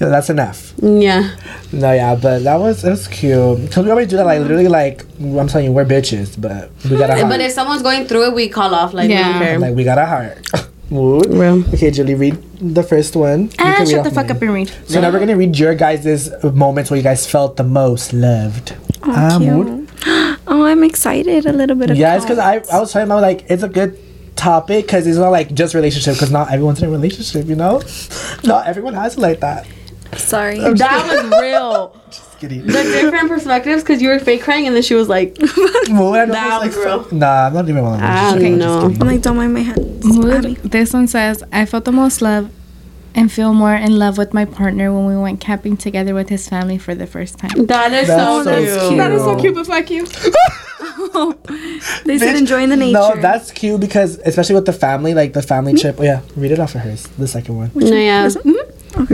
Yeah, 0.00 0.08
that's 0.08 0.30
enough. 0.30 0.72
Yeah, 0.82 1.34
No, 1.72 1.90
yeah, 1.92 2.14
but 2.14 2.44
that 2.44 2.60
was 2.60 2.84
it 2.84 2.90
was 2.90 3.08
cute 3.08 3.62
because 3.62 3.84
we 3.84 3.90
always 3.90 4.08
do 4.08 4.16
that. 4.18 4.26
Like 4.26 4.40
literally, 4.40 4.68
like 4.68 5.04
I'm 5.20 5.48
telling 5.48 5.66
you, 5.66 5.72
we're 5.72 5.84
bitches, 5.84 6.40
but 6.40 6.70
we 6.88 6.96
got 6.96 7.10
a 7.10 7.14
heart. 7.16 7.28
but 7.28 7.40
if 7.40 7.52
someone's 7.52 7.82
going 7.82 8.06
through 8.06 8.28
it, 8.28 8.34
we 8.34 8.48
call 8.48 8.74
off. 8.74 8.92
Like 8.94 9.10
Yeah. 9.10 9.38
don't 9.38 9.60
like 9.60 9.74
we 9.74 9.84
got 9.84 9.98
a 9.98 10.06
heart. 10.06 10.38
Mood. 10.90 11.26
Real. 11.28 11.64
Okay, 11.74 11.90
Julie, 11.90 12.14
read 12.14 12.38
the 12.60 12.82
first 12.82 13.14
one. 13.14 13.42
You 13.42 13.50
Ah, 13.58 13.74
can 13.76 13.80
read 13.80 13.88
shut 13.90 13.98
off 14.00 14.04
the 14.04 14.10
fuck 14.10 14.26
mine. 14.28 14.36
up 14.36 14.42
and 14.42 14.52
read. 14.54 14.72
So 14.86 15.00
now 15.02 15.10
we're 15.10 15.18
gonna 15.18 15.36
read 15.36 15.58
your 15.58 15.74
guys' 15.74 16.30
moments 16.44 16.90
where 16.90 16.96
you 16.96 17.02
guys 17.04 17.26
felt 17.26 17.56
the 17.58 17.64
most 17.64 18.12
loved. 18.14 18.74
ah, 19.02 19.36
cute. 19.38 19.52
mood. 19.52 19.88
Oh, 20.58 20.64
I'm 20.64 20.82
excited. 20.82 21.46
A 21.46 21.52
little 21.52 21.76
bit 21.76 21.90
of 21.90 21.96
Yeah, 21.96 22.16
it's 22.16 22.24
because 22.24 22.38
I 22.38 22.54
I 22.72 22.80
was 22.80 22.92
talking 22.92 23.06
about 23.06 23.22
like 23.22 23.44
it's 23.48 23.62
a 23.62 23.68
good 23.68 23.98
topic 24.36 24.86
because 24.86 25.06
it's 25.06 25.18
not 25.18 25.30
like 25.30 25.52
just 25.54 25.74
relationship 25.74 26.14
because 26.14 26.30
not 26.30 26.50
everyone's 26.50 26.82
in 26.82 26.88
a 26.88 26.92
relationship, 26.92 27.46
you 27.46 27.54
know. 27.54 27.80
not 28.44 28.66
everyone 28.66 28.94
has 28.94 29.16
it 29.16 29.20
like 29.20 29.40
that. 29.40 29.66
Sorry. 30.16 30.58
that 30.58 31.06
was 31.30 31.40
real. 31.40 31.94
Just 32.10 32.38
kidding. 32.40 32.64
The 32.66 32.72
different 32.72 33.28
perspectives 33.34 33.82
because 33.82 34.00
you 34.00 34.08
were 34.08 34.18
fake 34.18 34.42
crying 34.42 34.66
and 34.66 34.74
then 34.74 34.82
she 34.82 34.94
was 34.94 35.06
like, 35.08 35.38
Mood, 35.38 36.16
I 36.16 36.24
know 36.24 36.32
That 36.32 36.62
it's 36.64 36.76
was 36.76 36.76
like, 36.76 36.86
real. 36.86 37.04
so- 37.10 37.16
Nah, 37.16 37.46
I'm 37.48 37.52
not 37.54 37.68
even 37.68 37.84
on 37.84 38.00
a 38.00 38.02
I 38.02 38.34
relationship. 38.34 38.48
don't 38.48 38.58
know. 38.58 38.80
I'm 39.02 39.06
like, 39.08 39.20
don't 39.22 39.36
mind 39.36 39.52
my 39.54 39.60
hands. 39.60 40.04
Mood, 40.06 40.56
this 40.64 40.94
one 40.94 41.08
says, 41.08 41.44
I 41.52 41.66
felt 41.66 41.84
the 41.84 41.92
most 41.92 42.22
love 42.22 42.50
and 43.14 43.30
feel 43.32 43.52
more 43.52 43.74
in 43.74 43.98
love 43.98 44.18
with 44.18 44.32
my 44.34 44.44
partner 44.44 44.92
when 44.92 45.06
we 45.06 45.16
went 45.16 45.40
camping 45.40 45.76
together 45.76 46.14
with 46.14 46.28
his 46.28 46.48
family 46.48 46.78
for 46.78 46.94
the 46.94 47.06
first 47.06 47.38
time. 47.38 47.66
that 47.66 47.92
is 47.92 48.08
That's 48.08 48.22
so, 48.22 48.44
so 48.44 48.56
cute. 48.56 48.80
cute. 48.80 48.98
That 48.98 49.12
is 49.12 49.22
so 49.22 49.40
cute, 49.40 49.54
but 49.54 49.66
fuck 49.66 49.90
you. 49.90 50.06
They 52.04 52.18
said 52.18 52.34
Bitch, 52.34 52.38
enjoying 52.38 52.68
the 52.68 52.76
nature. 52.76 52.92
No, 52.92 53.16
that's 53.16 53.50
cute 53.50 53.80
because 53.80 54.18
especially 54.18 54.56
with 54.56 54.66
the 54.66 54.72
family, 54.72 55.14
like 55.14 55.32
the 55.32 55.42
family 55.42 55.74
trip. 55.74 55.96
Oh 55.98 56.02
yeah, 56.02 56.22
read 56.36 56.50
it 56.52 56.58
off 56.58 56.74
of 56.74 56.82
hers. 56.82 57.04
The 57.18 57.26
second 57.28 57.56
one. 57.56 57.70
No, 57.74 57.96
yeah. 57.96 58.28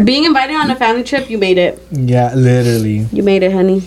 Being 0.05 0.24
invited 0.24 0.57
on 0.57 0.70
a 0.70 0.76
family 0.76 1.05
trip, 1.05 1.28
you 1.28 1.38
made 1.38 1.59
it. 1.59 1.80
Yeah, 1.90 2.34
literally. 2.34 3.07
You 3.12 3.22
made 3.22 3.42
it, 3.42 3.53
honey. 3.53 3.82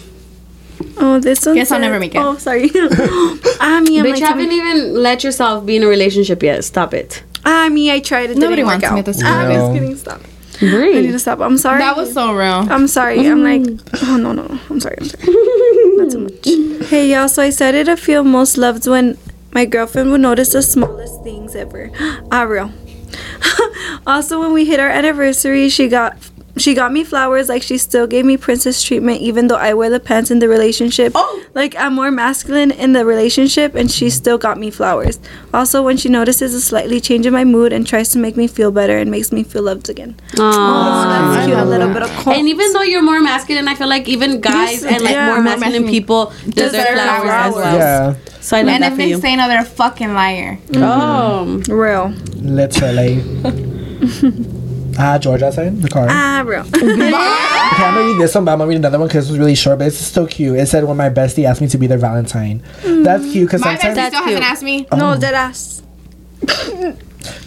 Oh, 0.98 1.20
this 1.20 1.46
one. 1.46 1.56
Guess 1.56 1.72
I'll 1.72 1.80
never 1.80 2.00
make 2.00 2.14
it. 2.16 2.20
Oh, 2.20 2.38
sorry. 2.38 2.70
ah, 2.76 3.78
I 3.78 3.82
mean, 3.82 4.04
Bitch, 4.04 4.20
you 4.20 4.26
haven't 4.26 4.52
even 4.52 4.94
let 5.02 5.24
yourself 5.24 5.66
be 5.66 5.76
in 5.76 5.84
a 5.84 5.88
relationship 5.88 6.44
yet. 6.44 6.64
Stop 6.64 6.94
it. 6.94 7.24
Ah, 7.48 7.70
me, 7.72 7.90
I 7.92 8.00
tried. 8.00 8.30
It 8.32 8.38
Nobody 8.38 8.58
didn't 8.62 8.68
work 8.68 8.82
wants 8.84 8.84
me 8.84 8.90
out. 8.90 9.00
at 9.00 9.06
this 9.06 9.22
Ah, 9.24 9.40
I'm 9.40 9.48
point. 9.48 9.60
just 9.60 9.74
kidding. 9.74 9.96
Stop. 9.98 10.22
I 10.60 11.02
need 11.02 11.12
to 11.14 11.20
stop. 11.20 11.40
I'm 11.40 11.58
sorry. 11.58 11.80
That 11.80 11.96
was 11.96 12.14
so 12.14 12.34
real. 12.34 12.66
I'm 12.74 12.88
sorry. 12.88 13.28
I'm 13.28 13.44
like, 13.44 13.62
oh 14.04 14.18
no, 14.18 14.32
no, 14.34 14.44
no. 14.44 14.60
I'm 14.70 14.80
sorry. 14.80 14.98
I'm 15.00 15.06
sorry. 15.06 15.26
Not 15.98 16.12
too 16.12 16.20
much. 16.28 16.88
Hey, 16.90 17.12
y'all. 17.12 17.28
So 17.30 17.42
I 17.44 17.50
started 17.52 17.86
to 17.86 17.96
feel 17.98 18.24
most 18.24 18.58
loved 18.58 18.88
when 18.88 19.18
my 19.52 19.66
girlfriend 19.66 20.12
would 20.12 20.22
notice 20.22 20.54
the 20.54 20.62
smallest 20.62 21.22
things 21.24 21.56
ever. 21.56 21.92
Ah, 22.32 22.44
real. 22.44 22.72
also, 24.08 24.40
when 24.40 24.52
we 24.54 24.66
hit 24.66 24.80
our 24.80 24.90
anniversary, 24.90 25.70
she 25.70 25.88
got 25.88 26.18
she 26.58 26.74
got 26.74 26.92
me 26.92 27.04
flowers. 27.04 27.50
Like 27.50 27.64
she 27.64 27.78
still 27.78 28.08
gave 28.08 28.26
me 28.26 28.38
princess 28.38 28.82
treatment, 28.84 29.22
even 29.22 29.48
though 29.48 29.56
I 29.56 29.74
wear 29.74 29.90
the 29.90 30.00
pants 30.00 30.32
in 30.32 30.40
the 30.40 30.48
relationship. 30.48 31.14
Oh. 31.16 31.44
Like 31.54 31.76
I'm 31.76 31.94
more 31.94 32.12
masculine 32.12 32.72
in 32.72 32.94
the 32.94 33.06
relationship, 33.06 33.76
and 33.76 33.90
she 33.92 34.10
still 34.10 34.38
got 34.38 34.58
me 34.58 34.70
flowers. 34.72 35.20
Also, 35.54 35.82
when 35.84 35.98
she 35.98 36.10
notices 36.10 36.54
a 36.54 36.62
slightly 36.62 37.00
change 37.02 37.26
in 37.26 37.34
my 37.34 37.44
mood 37.44 37.74
and 37.74 37.86
tries 37.88 38.10
to 38.10 38.18
make 38.20 38.36
me 38.38 38.48
feel 38.48 38.72
better 38.72 38.98
and 38.98 39.10
makes 39.12 39.32
me 39.32 39.44
feel 39.44 39.64
loved 39.64 39.90
again. 39.90 40.16
Aw. 40.38 40.42
Oh, 40.42 41.10
that's 41.34 41.46
cute. 41.48 41.58
A 41.58 41.66
little 41.66 41.92
bit 41.94 42.04
of 42.04 42.28
And 42.28 42.48
even 42.48 42.74
though 42.74 42.84
you're 42.84 43.02
more 43.02 43.20
masculine, 43.22 43.68
I 43.68 43.76
feel 43.76 43.88
like 43.90 44.08
even 44.08 44.42
guys 44.42 44.84
and 44.84 45.02
like 45.02 45.14
yeah, 45.14 45.26
more 45.28 45.36
more 45.36 45.44
masculine 45.44 45.84
masculine 45.84 45.90
people 45.92 46.26
deserve 46.50 46.72
deserve 46.72 46.88
flowers 46.94 47.30
as 47.30 47.54
well. 47.56 47.78
Yeah, 47.78 48.16
So 48.42 48.58
I 48.58 48.62
love 48.62 48.74
and 48.76 48.84
that 48.84 48.88
if 48.88 48.94
for 48.94 48.98
they 48.98 49.10
you. 49.10 49.20
say 49.22 49.36
no, 49.36 49.48
they're 49.48 49.62
a 49.62 49.66
fucking 49.66 50.14
liar. 50.14 50.60
Oh. 50.76 51.62
real. 51.68 52.10
literally. 52.42 53.24
ah, 54.98 55.18
Georgia 55.18 55.52
said 55.52 55.82
the 55.82 55.90
car. 55.90 56.08
Ah, 56.10 56.44
real. 56.46 56.62
Okay, 56.62 57.12
I'm 57.14 57.94
gonna 57.94 58.08
read 58.14 58.22
this 58.22 58.34
one, 58.36 58.46
but 58.46 58.52
I'm 58.54 58.58
gonna 58.60 58.70
read 58.70 58.78
another 58.78 59.00
one 59.00 59.08
because 59.08 59.28
it 59.28 59.32
was 59.32 59.40
really 59.40 59.56
short, 59.56 59.80
but 59.80 59.88
it's 59.88 59.98
so 59.98 60.26
cute. 60.28 60.58
It 60.58 60.68
said 60.68 60.84
when 60.84 60.98
my 60.98 61.10
bestie 61.10 61.46
asked 61.46 61.62
me 61.62 61.68
to 61.70 61.78
be 61.78 61.88
their 61.88 61.98
Valentine. 61.98 62.64
That's 62.84 63.24
cute 63.32 63.48
because 63.48 63.62
My 63.62 63.76
bestie 63.76 63.92
still 63.92 63.94
cute. 63.94 64.14
hasn't 64.26 64.44
asked 64.44 64.64
me. 64.64 64.88
Oh. 64.92 64.98
No, 64.98 65.18
dead 65.20 65.34
ass. 65.34 65.82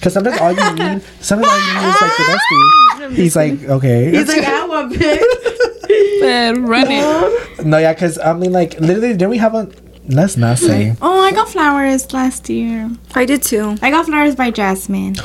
cause 0.02 0.12
sometimes 0.12 0.38
all 0.40 0.52
you 0.52 0.58
need, 0.74 1.02
sometimes 1.20 1.52
all 1.52 1.58
you 1.58 1.74
need 1.80 1.88
is 1.88 2.00
like 2.00 2.16
the 2.16 2.22
bestie. 2.24 3.16
He's 3.16 3.36
like, 3.36 3.62
okay. 3.64 4.10
He's 4.10 4.28
like, 4.28 4.44
I 4.44 4.66
want 4.66 4.98
big. 4.98 5.20
Run 6.68 6.86
it. 6.90 7.66
no, 7.66 7.78
yeah, 7.78 7.92
because 7.92 8.18
I 8.18 8.32
mean, 8.34 8.52
like, 8.52 8.78
literally, 8.78 9.12
didn't 9.12 9.30
we 9.30 9.38
have 9.38 9.54
a? 9.54 9.68
Let's 10.08 10.36
not 10.36 10.58
say. 10.58 10.96
Oh, 11.00 11.20
I 11.22 11.30
got 11.32 11.48
flowers 11.48 12.12
last 12.12 12.48
year. 12.48 12.90
I 13.14 13.24
did 13.24 13.42
too. 13.42 13.76
I 13.80 13.90
got 13.90 14.06
flowers 14.06 14.34
by 14.34 14.50
Jasmine. 14.50 15.16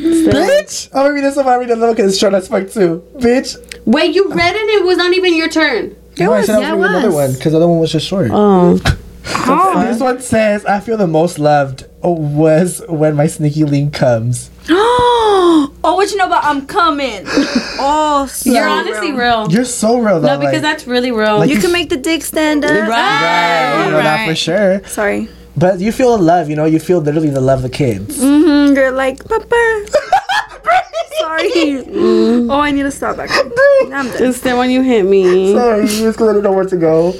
Bitch! 0.00 0.88
Oh, 0.92 1.00
I'm 1.00 1.04
gonna 1.04 1.14
read 1.14 1.24
this 1.24 1.36
one. 1.36 1.46
I'm 1.46 1.52
gonna 1.52 1.60
read 1.60 1.70
another 1.70 1.94
because 1.94 2.12
it's 2.12 2.20
short 2.20 2.34
as 2.34 2.48
fuck 2.48 2.68
too. 2.70 3.04
Bitch! 3.16 3.56
Wait, 3.86 4.14
you 4.14 4.32
read 4.32 4.54
it? 4.54 4.68
It 4.68 4.84
was 4.84 4.96
not 4.96 5.12
even 5.12 5.36
your 5.36 5.48
turn. 5.48 5.96
No, 6.18 6.32
I 6.32 6.42
said 6.42 6.56
I 6.56 6.60
yeah, 6.60 6.74
was 6.74 6.90
it 6.90 6.92
reading 6.92 6.96
another 6.96 7.14
one 7.14 7.32
because 7.32 7.52
the 7.52 7.58
other 7.58 7.68
one 7.68 7.78
was 7.78 7.92
just 7.92 8.06
short. 8.06 8.30
Oh. 8.32 8.78
This 9.22 10.00
one 10.00 10.20
says, 10.20 10.64
I 10.64 10.80
feel 10.80 10.96
the 10.96 11.06
most 11.06 11.38
loved 11.38 11.84
oh, 12.02 12.12
was 12.12 12.82
when 12.88 13.16
my 13.16 13.26
sneaky 13.26 13.64
link 13.64 13.94
comes. 13.94 14.50
oh, 14.68 15.72
what 15.82 16.10
you 16.10 16.16
know 16.16 16.26
about 16.26 16.44
I'm 16.44 16.66
coming? 16.66 17.26
Oh, 17.82 18.26
so 18.26 18.50
You're 18.50 18.68
honestly 18.68 19.12
real. 19.12 19.50
You're 19.50 19.64
so 19.64 19.98
real 19.98 20.20
though. 20.20 20.26
No, 20.26 20.38
because 20.38 20.54
like, 20.54 20.62
that's 20.62 20.86
really 20.86 21.10
real. 21.12 21.38
Like- 21.38 21.48
You 21.48 21.58
can 21.60 21.72
make 21.72 21.88
the 21.88 21.96
dick 21.96 22.22
stand 22.22 22.62
up. 22.62 22.70
Right, 22.70 23.84
you 23.86 23.90
know 23.90 24.02
that 24.02 24.28
for 24.28 24.34
sure. 24.34 24.84
Sorry. 24.86 25.30
But 25.60 25.78
you 25.78 25.92
feel 25.92 26.16
the 26.16 26.22
love, 26.22 26.48
you 26.48 26.56
know, 26.56 26.64
you 26.64 26.80
feel 26.80 27.00
literally 27.00 27.28
the 27.28 27.40
love 27.42 27.58
of 27.58 27.70
the 27.70 27.76
kids. 27.76 28.18
Mm-hmm. 28.18 28.74
You're 28.74 28.92
like, 28.92 29.22
Papa. 29.28 29.86
Sorry. 31.18 31.84
Oh, 32.50 32.58
I 32.58 32.70
need 32.72 32.82
to 32.84 32.90
stop 32.90 33.18
actually. 33.18 33.50
Now 33.90 34.00
I'm 34.00 34.08
done. 34.08 34.22
It's 34.24 34.40
the 34.40 34.56
one 34.56 34.70
you 34.70 34.82
hit 34.82 35.04
me. 35.04 35.52
Sorry, 35.52 35.82
you 35.82 35.86
just 35.86 36.18
couldn't 36.18 36.42
know 36.42 36.52
where 36.52 36.64
to 36.64 36.76
go. 36.76 37.12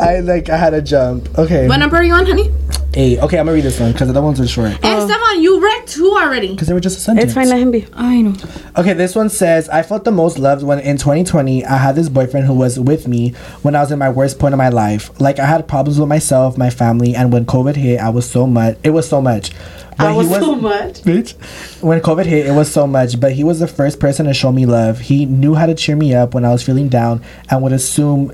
I 0.00 0.20
like 0.22 0.48
I 0.48 0.56
had 0.56 0.70
to 0.70 0.80
jump. 0.80 1.36
Okay. 1.38 1.66
What 1.68 1.78
number 1.78 1.96
are 1.96 2.02
you 2.04 2.14
on, 2.14 2.24
honey? 2.26 2.50
Eight. 2.94 3.18
Okay, 3.20 3.38
I'm 3.38 3.46
gonna 3.46 3.54
read 3.54 3.64
this 3.64 3.80
one 3.80 3.92
because 3.92 4.08
the 4.08 4.12
other 4.12 4.22
ones 4.22 4.38
are 4.38 4.46
short. 4.46 4.72
And 4.72 4.84
oh. 4.84 5.06
Stefan, 5.06 5.42
you 5.42 5.62
read 5.62 5.86
two 5.86 6.10
already. 6.10 6.48
Because 6.48 6.68
they 6.68 6.74
were 6.74 6.80
just 6.80 6.98
a 6.98 7.00
sentence. 7.00 7.24
It's 7.24 7.34
fine, 7.34 7.48
let 7.48 7.58
him 7.58 7.70
be. 7.70 7.86
I 7.94 8.20
know. 8.20 8.34
Okay, 8.76 8.92
this 8.92 9.14
one 9.14 9.30
says 9.30 9.68
I 9.70 9.82
felt 9.82 10.04
the 10.04 10.10
most 10.10 10.38
loved 10.38 10.62
when 10.62 10.78
in 10.80 10.98
2020 10.98 11.64
I 11.64 11.76
had 11.78 11.96
this 11.96 12.10
boyfriend 12.10 12.46
who 12.46 12.54
was 12.54 12.78
with 12.78 13.08
me 13.08 13.30
when 13.62 13.74
I 13.74 13.80
was 13.80 13.92
in 13.92 13.98
my 13.98 14.10
worst 14.10 14.38
point 14.38 14.52
of 14.52 14.58
my 14.58 14.68
life. 14.68 15.18
Like 15.20 15.38
I 15.38 15.46
had 15.46 15.66
problems 15.66 15.98
with 15.98 16.08
myself, 16.08 16.58
my 16.58 16.68
family, 16.68 17.14
and 17.14 17.32
when 17.32 17.46
COVID 17.46 17.76
hit, 17.76 17.98
I 17.98 18.10
was 18.10 18.28
so 18.28 18.46
much. 18.46 18.76
It 18.82 18.90
was 18.90 19.08
so 19.08 19.22
much. 19.22 19.52
But 19.96 20.06
I 20.06 20.12
was 20.16 20.28
so 20.28 20.54
much. 20.54 21.02
Bitch. 21.02 21.82
When 21.82 22.00
COVID 22.00 22.26
hit, 22.26 22.46
it 22.46 22.52
was 22.52 22.70
so 22.70 22.86
much, 22.86 23.20
but 23.20 23.32
he 23.32 23.44
was 23.44 23.60
the 23.60 23.68
first 23.68 24.00
person 24.00 24.26
to 24.26 24.34
show 24.34 24.52
me 24.52 24.66
love. 24.66 25.00
He 25.00 25.26
knew 25.26 25.54
how 25.54 25.66
to 25.66 25.74
cheer 25.74 25.96
me 25.96 26.14
up 26.14 26.34
when 26.34 26.44
I 26.44 26.50
was 26.50 26.62
feeling 26.62 26.88
down 26.88 27.22
and 27.50 27.62
would 27.62 27.72
assume 27.72 28.32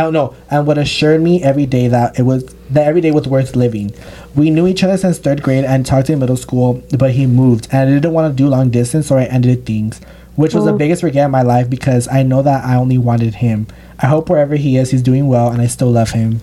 I 0.00 0.04
don't 0.04 0.14
know, 0.14 0.34
and 0.50 0.66
would 0.66 0.78
assure 0.78 1.18
me 1.18 1.42
every 1.42 1.66
day 1.66 1.86
that 1.88 2.18
it 2.18 2.22
was 2.22 2.46
that 2.70 2.86
every 2.86 3.02
day 3.02 3.10
was 3.10 3.28
worth 3.28 3.54
living. 3.54 3.92
We 4.34 4.48
knew 4.48 4.66
each 4.66 4.82
other 4.82 4.96
since 4.96 5.18
third 5.18 5.42
grade 5.42 5.66
and 5.66 5.84
talked 5.84 6.08
in 6.08 6.20
middle 6.20 6.38
school, 6.38 6.82
but 6.96 7.10
he 7.10 7.26
moved 7.26 7.68
and 7.70 7.90
I 7.90 7.92
didn't 7.92 8.14
want 8.14 8.32
to 8.32 8.42
do 8.42 8.48
long 8.48 8.70
distance, 8.70 9.08
so 9.08 9.18
I 9.18 9.24
ended 9.24 9.66
things, 9.66 10.00
which 10.36 10.54
was 10.54 10.64
the 10.64 10.72
oh. 10.72 10.78
biggest 10.78 11.02
regret 11.02 11.26
in 11.26 11.30
my 11.30 11.42
life 11.42 11.68
because 11.68 12.08
I 12.08 12.22
know 12.22 12.40
that 12.40 12.64
I 12.64 12.76
only 12.76 12.96
wanted 12.96 13.34
him. 13.34 13.66
I 13.98 14.06
hope 14.06 14.30
wherever 14.30 14.56
he 14.56 14.78
is, 14.78 14.90
he's 14.90 15.02
doing 15.02 15.28
well, 15.28 15.50
and 15.50 15.60
I 15.60 15.66
still 15.66 15.90
love 15.90 16.12
him. 16.12 16.40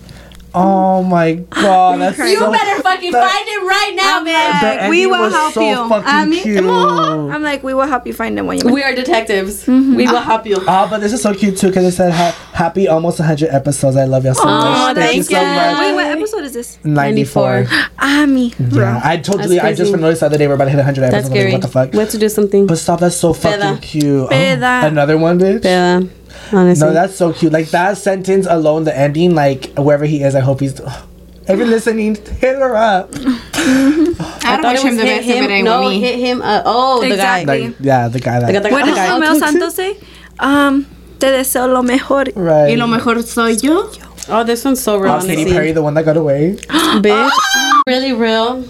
Oh 0.54 1.02
my 1.02 1.34
god, 1.34 2.00
that's 2.00 2.18
You 2.18 2.38
so, 2.38 2.50
better 2.50 2.82
fucking 2.82 3.12
that- 3.12 3.30
find 3.30 3.48
it 3.48 3.66
right 3.66 3.92
now, 3.94 4.18
the 4.20 4.24
man. 4.24 4.90
we 4.90 5.06
will 5.06 5.20
was 5.20 5.32
help 5.32 5.52
so 5.54 5.60
you. 5.60 5.76
fucking 5.88 6.04
ah, 6.06 6.20
I 6.22 6.24
mean, 6.24 6.42
cute. 6.42 6.64
I'm 6.64 7.42
like, 7.42 7.62
we 7.62 7.74
will 7.74 7.86
help 7.86 8.06
you 8.06 8.12
find 8.14 8.36
them 8.36 8.46
when 8.46 8.58
you. 8.58 8.72
We 8.72 8.82
are 8.82 8.94
detectives. 8.94 9.66
Mm-hmm. 9.66 9.94
We 9.94 10.06
will 10.06 10.20
help 10.20 10.46
you. 10.46 10.56
Oh, 10.66 10.86
but 10.88 10.98
this 11.00 11.12
is 11.12 11.20
so 11.22 11.34
cute 11.34 11.56
too 11.58 11.68
because 11.68 11.84
it 11.84 11.92
said 11.92 12.12
ha- 12.12 12.36
happy 12.54 12.88
almost 12.88 13.18
100 13.18 13.50
episodes. 13.50 13.96
I 13.96 14.04
love 14.04 14.24
y'all 14.24 14.34
so 14.34 14.44
much. 14.44 14.96
Thank, 14.96 15.16
you 15.16 15.22
so 15.24 15.44
much. 15.44 15.78
Wait, 15.80 15.94
what 15.94 16.06
episode 16.06 16.44
is 16.44 16.54
this? 16.54 16.78
94. 16.84 17.66
Ah, 17.98 18.24
me. 18.26 18.54
Yeah, 18.58 19.00
I 19.04 19.18
totally. 19.18 19.56
That's 19.56 19.64
I 19.66 19.70
just 19.74 19.90
crazy. 19.92 20.02
noticed 20.02 20.20
the 20.20 20.26
other 20.26 20.38
day 20.38 20.48
we're 20.48 20.54
about 20.54 20.64
to 20.64 20.70
hit 20.70 20.76
100 20.78 21.00
That's 21.02 21.14
episodes. 21.14 21.28
I'm 21.28 21.32
like, 21.32 21.40
scary. 21.40 21.52
what 21.52 21.62
the 21.62 21.68
fuck? 21.68 21.92
We 21.92 21.98
have 21.98 22.10
to 22.10 22.18
do 22.18 22.28
something. 22.28 22.66
But 22.66 22.78
stop, 22.78 23.00
that's 23.00 23.16
so 23.16 23.32
fucking 23.32 23.60
Peda. 23.60 23.82
cute. 23.82 24.20
Oh, 24.22 24.28
Peda. 24.28 24.84
another 24.86 25.18
one, 25.18 25.38
bitch. 25.38 25.60
Peda. 25.60 26.08
Honestly. 26.52 26.86
No, 26.86 26.92
that's 26.92 27.14
so 27.14 27.32
cute. 27.32 27.52
Like 27.52 27.68
that 27.70 27.98
sentence 27.98 28.46
alone, 28.48 28.84
the 28.84 28.96
ending, 28.96 29.34
like 29.34 29.72
wherever 29.76 30.04
he 30.04 30.22
is, 30.22 30.34
I 30.34 30.40
hope 30.40 30.60
he's. 30.60 30.80
if 31.48 31.58
you're 31.58 31.66
listening, 31.66 32.14
hit 32.14 32.56
her 32.56 32.74
up. 32.76 33.10
I 33.14 34.58
don't 34.60 34.72
wish 34.72 34.82
him 34.82 34.96
the 34.96 35.04
hit 35.04 35.26
best 35.26 35.28
if 35.28 35.50
it 35.50 35.62
no, 35.62 35.80
with 35.80 35.90
me. 35.90 36.00
hit 36.00 36.18
him. 36.18 36.42
Uh, 36.42 36.62
oh, 36.64 37.02
Exactly. 37.02 37.68
Like, 37.68 37.76
yeah, 37.80 38.08
the 38.08 38.20
guy 38.20 38.40
that. 38.40 38.46
the 38.46 38.52
guy. 38.52 38.60
The 38.60 38.68
guy. 38.68 38.70
What 38.70 38.86
the 38.86 38.94
does. 38.94 39.10
Romeo 39.10 39.38
Santos 39.38 39.74
say? 39.74 39.96
Um, 40.38 40.86
te 41.18 41.26
deseo 41.26 41.72
lo 41.72 41.82
mejor. 41.82 42.24
right. 42.34 42.70
Y 42.70 42.76
lo 42.76 42.86
mejor 42.86 43.22
soy 43.22 43.56
yo. 43.60 43.90
Oh, 44.30 44.44
this 44.44 44.64
one's 44.64 44.82
so 44.82 44.98
real. 44.98 45.12
Oh, 45.12 45.20
Katy 45.20 45.32
honestly. 45.32 45.52
Perry, 45.52 45.72
the 45.72 45.82
one 45.82 45.94
that 45.94 46.04
got 46.04 46.16
away. 46.16 46.56
Bitch. 47.00 47.30
really 47.86 48.12
real. 48.12 48.64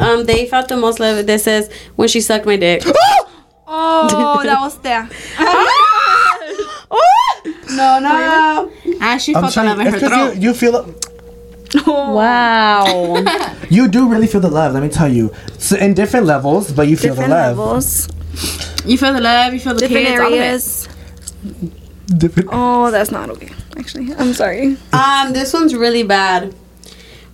Um, 0.00 0.24
they 0.26 0.46
felt 0.46 0.68
the 0.68 0.76
most 0.76 0.98
love. 0.98 1.26
That 1.26 1.40
says 1.40 1.70
when 1.94 2.08
she 2.08 2.20
sucked 2.20 2.46
my 2.46 2.56
dick. 2.56 2.82
Oh, 3.68 4.42
that 4.44 4.60
was 4.60 4.78
there. 4.78 5.08
no, 7.70 7.98
no. 8.00 8.72
Ah, 9.00 9.18
she 9.18 9.34
I'm 9.34 9.42
felt 9.42 9.54
the 9.54 9.62
love 9.64 9.76
trying. 9.76 9.80
in 9.80 9.86
It's 9.86 9.94
her 10.02 10.08
because 10.08 10.32
throat. 10.32 10.42
you, 10.42 10.48
you 10.48 10.54
feel. 10.54 10.94
Wow. 11.86 13.22
You 13.70 13.88
do 13.88 14.08
really 14.08 14.26
feel 14.28 14.40
the 14.40 14.48
love. 14.48 14.74
Let 14.74 14.82
me 14.82 14.88
tell 14.88 15.08
you. 15.12 15.32
So 15.58 15.76
in 15.76 15.92
different 15.94 16.26
levels, 16.26 16.72
but 16.72 16.86
you 16.88 16.96
feel 16.96 17.14
Different 17.14 17.30
the 17.30 17.36
love. 17.36 17.58
levels, 17.58 18.08
You 18.84 18.96
feel 18.96 19.12
the 19.12 19.20
love, 19.20 19.52
you 19.52 19.58
feel 19.60 19.74
the 19.74 19.80
different 19.80 20.06
kids, 20.06 20.20
all 20.20 20.26
of 20.28 20.32
it. 20.32 20.36
areas. 20.38 20.88
Different. 22.16 22.48
Oh, 22.52 22.90
that's 22.92 23.10
not 23.10 23.28
okay. 23.30 23.50
Actually, 23.76 24.14
I'm 24.14 24.32
sorry. 24.34 24.76
um, 24.92 25.32
this 25.32 25.52
one's 25.52 25.74
really 25.74 26.04
bad. 26.04 26.54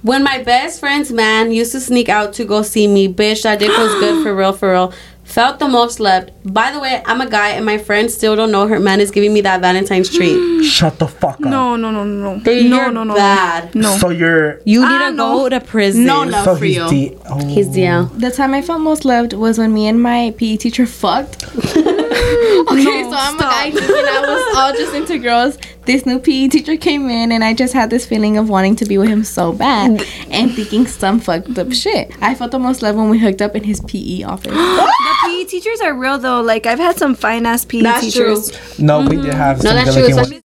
When 0.02 0.24
my 0.24 0.42
best 0.42 0.80
friend's 0.80 1.12
man 1.12 1.52
used 1.52 1.72
to 1.72 1.80
sneak 1.80 2.08
out 2.08 2.32
to 2.34 2.44
go 2.46 2.62
see 2.62 2.88
me, 2.88 3.12
bitch, 3.12 3.42
that 3.42 3.58
dick 3.58 3.68
was 3.68 3.92
good 4.00 4.22
for 4.24 4.34
real, 4.34 4.52
for 4.54 4.72
real. 4.72 4.92
Felt 5.32 5.58
the 5.60 5.68
most 5.68 5.98
loved. 5.98 6.30
By 6.44 6.72
the 6.72 6.78
way, 6.78 7.02
I'm 7.06 7.22
a 7.22 7.28
guy 7.28 7.50
and 7.50 7.64
my 7.64 7.78
friends 7.78 8.12
still 8.12 8.36
don't 8.36 8.52
know 8.52 8.66
her 8.68 8.78
man 8.78 9.00
is 9.00 9.10
giving 9.10 9.32
me 9.32 9.40
that 9.40 9.62
Valentine's 9.62 10.10
treat. 10.14 10.64
Shut 10.76 10.98
the 10.98 11.06
fuck 11.08 11.36
up. 11.36 11.40
No, 11.40 11.74
no, 11.76 11.90
no, 11.90 12.04
no, 12.04 12.34
no. 12.34 12.42
No, 12.44 12.52
you're 12.52 12.92
no, 12.92 13.02
no, 13.04 13.14
bad. 13.14 13.74
No. 13.74 13.96
So 13.96 14.10
you're. 14.10 14.60
You 14.66 14.80
need 14.80 15.00
Ah, 15.02 15.08
to 15.08 15.14
no. 15.14 15.38
go 15.38 15.48
to 15.48 15.60
prison. 15.60 16.04
No 16.04 16.22
love 16.24 16.44
so 16.44 16.56
for 16.56 16.64
he's 16.66 16.76
you. 16.76 16.88
de- 16.90 17.16
oh. 17.30 17.46
He's 17.48 17.68
DL. 17.68 18.10
The 18.20 18.30
time 18.30 18.52
I 18.52 18.60
felt 18.60 18.82
most 18.82 19.06
loved 19.06 19.32
was 19.32 19.56
when 19.58 19.72
me 19.72 19.86
and 19.86 20.02
my 20.02 20.34
PE 20.36 20.58
teacher 20.58 20.84
fucked. 20.86 21.42
okay, 22.70 23.02
so 23.02 23.12
I'm 23.12 23.36
a 23.36 23.40
guy 23.42 23.70
thinking 23.70 23.90
I 23.90 24.20
was 24.26 24.56
all 24.56 24.72
just 24.72 24.94
into 24.94 25.18
girls. 25.18 25.58
This 25.84 26.06
new 26.06 26.18
PE 26.18 26.48
teacher 26.48 26.76
came 26.76 27.08
in, 27.08 27.32
and 27.32 27.42
I 27.42 27.54
just 27.54 27.74
had 27.74 27.90
this 27.90 28.06
feeling 28.06 28.36
of 28.38 28.48
wanting 28.48 28.76
to 28.76 28.84
be 28.84 28.98
with 28.98 29.08
him 29.08 29.24
so 29.24 29.52
bad 29.52 30.04
and 30.30 30.54
thinking 30.54 30.86
some 30.86 31.18
fucked 31.18 31.58
up 31.58 31.72
shit. 31.72 32.12
I 32.22 32.34
felt 32.34 32.52
the 32.52 32.58
most 32.58 32.82
love 32.82 32.94
when 32.96 33.08
we 33.10 33.18
hooked 33.18 33.42
up 33.42 33.56
in 33.56 33.64
his 33.64 33.80
PE 33.80 34.22
office. 34.22 34.52
The 35.22 35.28
PE 35.28 35.44
teachers 35.44 35.80
are 35.80 35.94
real 35.94 36.18
though. 36.18 36.40
Like 36.40 36.66
I've 36.66 36.78
had 36.80 36.96
some 36.96 37.14
fine 37.14 37.46
ass 37.46 37.64
PE 37.64 37.82
That's 37.82 38.00
teachers. 38.00 38.78
No, 38.78 39.00
we 39.02 39.16
did 39.16 39.34
have 39.34 39.58
No, 39.62 39.70
some 39.70 39.76
that's 39.76 39.94
good 39.94 40.06
true. 40.08 40.14
looking 40.16 40.24
So 40.24 40.30
ones. 40.32 40.42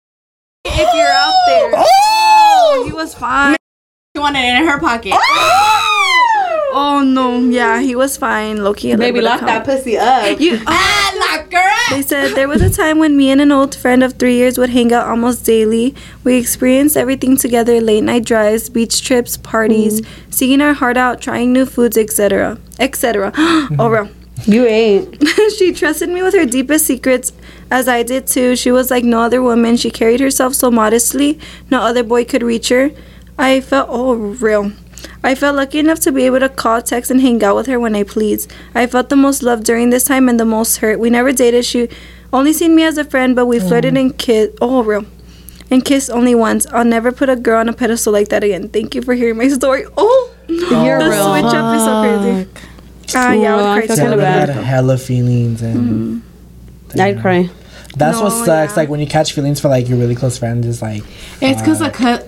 If 0.67 0.95
you're 0.95 1.07
out 1.07 1.35
there, 1.47 1.71
oh, 1.77 2.85
he 2.87 2.93
was 2.93 3.15
fine. 3.15 3.57
She 4.17 4.21
wanted 4.21 4.41
it 4.41 4.61
in 4.61 4.67
her 4.67 4.79
pocket. 4.81 5.13
Oh 5.15 5.95
no, 7.03 7.39
yeah, 7.39 7.81
he 7.81 7.95
was 7.95 8.17
fine. 8.17 8.63
Loki, 8.63 8.95
Baby, 8.97 9.21
lock 9.21 9.41
that 9.41 9.65
pussy 9.65 9.97
up. 9.97 10.41
You, 10.41 10.61
ah, 10.67 11.13
lock 11.17 11.53
her 11.53 11.59
up. 11.59 11.91
They 11.91 12.03
said 12.03 12.35
there 12.35 12.49
was 12.49 12.63
a 12.63 12.71
time 12.71 12.99
when 12.99 13.17
me 13.17 13.31
and 13.31 13.41
an 13.41 13.53
old 13.53 13.75
friend 13.75 14.03
of 14.03 14.15
three 14.15 14.35
years 14.35 14.59
would 14.59 14.71
hang 14.71 14.93
out 14.93 15.07
almost 15.07 15.45
daily. 15.45 15.95
We 16.25 16.37
experienced 16.37 16.97
everything 16.97 17.37
together 17.37 17.81
late 17.81 18.03
night 18.03 18.25
drives, 18.25 18.69
beach 18.69 19.03
trips, 19.03 19.37
parties, 19.37 20.03
singing 20.31 20.61
our 20.61 20.75
heart 20.75 20.97
out, 20.97 21.21
trying 21.21 21.53
new 21.53 21.67
foods, 21.67 21.97
etc. 21.97 22.59
etc. 22.79 23.33
oh, 23.37 23.89
real. 23.89 24.09
You 24.47 24.67
ain't. 24.67 25.23
she 25.57 25.73
trusted 25.73 26.09
me 26.09 26.21
with 26.23 26.35
her 26.35 26.45
deepest 26.45 26.87
secrets, 26.87 27.33
as 27.71 27.89
I 27.89 28.03
did 28.03 28.27
too. 28.27 28.57
She 28.57 28.73
was 28.73 28.91
like 28.91 29.05
no 29.05 29.21
other 29.21 29.41
woman. 29.41 29.77
She 29.77 29.91
carried 29.91 30.21
herself 30.21 30.55
so 30.55 30.73
modestly, 30.73 31.39
no 31.71 31.81
other 31.81 32.03
boy 32.03 32.25
could 32.25 32.43
reach 32.43 32.69
her. 32.69 32.91
I 33.39 33.61
felt, 33.61 33.89
oh, 33.91 34.15
real. 34.15 34.73
I 35.23 35.35
felt 35.35 35.57
lucky 35.57 35.79
enough 35.79 36.01
to 36.01 36.13
be 36.13 36.25
able 36.27 36.41
to 36.41 36.49
call, 36.49 36.83
text, 36.83 37.11
and 37.11 37.21
hang 37.21 37.43
out 37.43 37.57
with 37.57 37.67
her 37.67 37.79
when 37.81 37.95
I 37.95 38.03
pleased. 38.03 38.53
I 38.75 38.87
felt 38.87 39.09
the 39.09 39.17
most 39.17 39.43
love 39.43 39.65
during 39.65 39.91
this 39.91 40.05
time 40.05 40.29
and 40.29 40.39
the 40.39 40.45
most 40.45 40.77
hurt. 40.79 40.99
We 41.01 41.11
never 41.11 41.33
dated. 41.33 41.65
She 41.65 41.89
only 42.33 42.53
seen 42.53 42.75
me 42.75 42.83
as 42.85 42.99
a 42.99 43.05
friend, 43.05 43.35
but 43.37 43.47
we 43.47 43.59
flirted 43.61 43.97
and 43.97 44.17
kissed. 44.19 44.53
Oh, 44.61 44.83
real. 44.83 45.05
And 45.71 45.85
kissed 45.85 46.11
only 46.11 46.35
once. 46.35 46.67
I'll 46.73 46.85
never 46.85 47.11
put 47.11 47.29
a 47.29 47.37
girl 47.37 47.61
on 47.61 47.69
a 47.69 47.73
pedestal 47.73 48.13
like 48.13 48.29
that 48.29 48.45
again. 48.45 48.69
Thank 48.69 48.95
you 48.95 49.03
for 49.03 49.15
hearing 49.15 49.37
my 49.39 49.49
story. 49.49 49.85
Oh, 49.97 50.31
You're 50.47 50.99
the 51.03 51.09
real. 51.09 51.31
switch 51.31 51.55
up 51.55 51.75
is 51.75 51.85
so 51.85 52.03
crazy. 52.03 52.69
Ah, 53.17 53.33
yeah, 53.33 53.55
I 53.55 53.57
Well, 53.57 53.67
I 53.67 53.75
would 53.81 53.87
cry 53.87 53.97
kinda 53.97 54.11
too. 54.13 54.17
Bad. 54.21 54.49
had 54.51 54.65
hella 54.65 54.99
feelings, 54.99 55.63
and 55.63 56.23
I'd 57.01 57.19
cry. 57.23 57.49
that's 57.97 58.21
what 58.21 58.29
sucks. 58.45 58.73
yeah. 58.73 58.77
Like 58.77 58.89
when 58.91 59.01
you 59.01 59.07
catch 59.07 59.33
feelings 59.33 59.59
for 59.61 59.69
like 59.69 59.89
your 59.89 59.97
really 59.99 60.15
close 60.15 60.37
friends, 60.37 60.67
it's 60.67 60.83
like 60.83 61.03
It's 61.41 61.63
because 61.63 61.79
the 61.79 61.89
cut. 61.91 62.27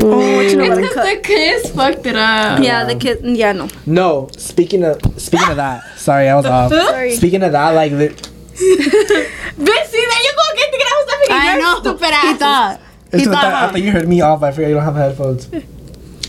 Oh, 0.00 0.36
what 0.36 0.50
you 0.50 0.56
know 0.56 0.64
It's 0.64 0.88
because 0.88 1.08
the 1.14 1.20
kiss 1.22 1.70
fucked 1.72 2.06
it 2.06 2.16
up. 2.16 2.62
Yeah, 2.62 2.84
the 2.84 2.94
kid. 2.96 3.20
Yeah, 3.24 3.52
no. 3.52 3.68
no. 3.86 4.28
Speaking 4.36 4.84
of 4.84 5.00
speaking 5.20 5.48
of 5.50 5.56
that, 5.56 5.98
sorry, 5.98 6.28
I 6.28 6.34
was 6.34 6.46
off. 6.46 6.70
Sorry. 6.72 7.14
Speaking 7.14 7.42
of 7.42 7.52
that, 7.52 7.70
like 7.70 7.92
the, 7.92 8.08
Bitch, 8.08 8.56
see, 8.56 10.04
there 10.04 10.22
you 10.22 10.32
go. 10.36 10.56
Get 10.56 10.72
to 10.72 10.78
get 10.78 10.86
out 10.86 11.08
stuff 11.08 11.22
again. 11.24 11.38
I 11.38 11.58
know. 11.58 11.80
Stupid 11.80 12.04
ass. 12.12 12.24
He 12.32 12.34
thought. 12.38 12.80
it's 13.12 13.22
He 13.22 13.28
what 13.28 13.34
thought, 13.34 13.42
that, 13.42 13.64
I 13.68 13.72
thought 13.72 13.82
you 13.82 13.90
heard 13.92 14.08
me 14.08 14.20
off. 14.20 14.42
I 14.42 14.50
forgot 14.52 14.68
you 14.68 14.74
don't 14.74 14.84
have 14.84 14.94
headphones. 14.96 15.48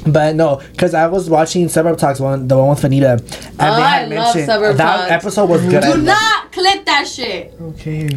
But 0.05 0.36
no, 0.36 0.57
because 0.72 0.93
I 0.93 1.07
was 1.07 1.30
watching 1.30 1.70
Suburb 1.70 1.97
Talks 1.97 2.20
one, 2.20 2.47
the 2.49 2.57
one 2.57 2.70
with 2.70 2.80
Fanita, 2.82 3.14
and 3.14 3.22
Oh, 3.22 3.55
they 3.57 3.64
I 3.82 3.89
had 3.99 4.09
love 4.09 4.09
mentioned 4.36 4.45
Suburb 4.47 4.76
that 4.78 4.97
Talks. 4.97 5.11
episode 5.11 5.49
was 5.49 5.61
good. 5.61 5.82
Do 5.82 6.01
not 6.01 6.51
clip 6.51 6.84
that 6.86 7.07
shit. 7.07 7.53
Okay. 7.61 8.09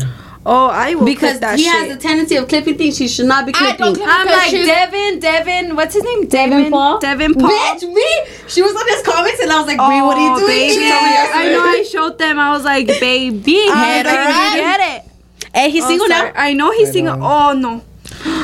Oh, 0.48 0.68
I 0.68 0.94
will 0.94 1.04
because 1.04 1.30
clip 1.32 1.40
that 1.40 1.58
he 1.58 1.64
shit. 1.64 1.72
has 1.74 1.90
a 1.96 1.98
tendency 1.98 2.36
of 2.36 2.46
clipping 2.46 2.78
things 2.78 2.96
he 2.96 3.08
should 3.08 3.26
not 3.26 3.46
be 3.46 3.52
I 3.52 3.58
clipping. 3.74 3.78
don't 3.84 3.94
clip 3.96 4.08
I'm 4.08 4.26
like 4.26 4.50
Devin, 4.52 5.18
Devin. 5.18 5.74
What's 5.74 5.94
his 5.94 6.04
name? 6.04 6.28
Devin 6.28 6.70
Paul? 6.70 7.00
Devin 7.00 7.34
Paul. 7.34 7.50
Bitch, 7.50 7.82
me? 7.92 8.08
She 8.46 8.62
was 8.62 8.74
on 8.76 8.86
his 8.86 9.02
comments 9.02 9.40
and 9.42 9.50
I 9.50 9.58
was 9.58 9.66
like, 9.66 9.76
Bri, 9.78 10.00
what 10.02 10.16
are 10.16 10.20
you 10.24 10.32
Oh, 10.34 10.38
doing? 10.38 10.48
Baby. 10.48 10.74
She 10.74 10.88
told 10.88 11.02
me 11.02 11.16
I 11.16 11.48
know. 11.52 11.62
I 11.64 11.82
showed 11.82 12.18
them. 12.18 12.38
I 12.38 12.52
was 12.52 12.62
like, 12.64 12.86
baby, 13.00 13.56
I 13.68 14.02
get 14.02 14.06
it, 14.06 14.08
right? 14.08 14.54
get 14.56 14.80
it. 15.02 15.50
Hey, 15.52 15.70
he's 15.70 15.82
Oh, 15.82 15.88
single 15.88 16.06
sorry. 16.06 16.30
now. 16.32 16.40
I 16.40 16.52
know 16.52 16.70
he's 16.70 16.92
single. 16.92 17.18
Oh 17.20 17.52
no. 17.52 17.82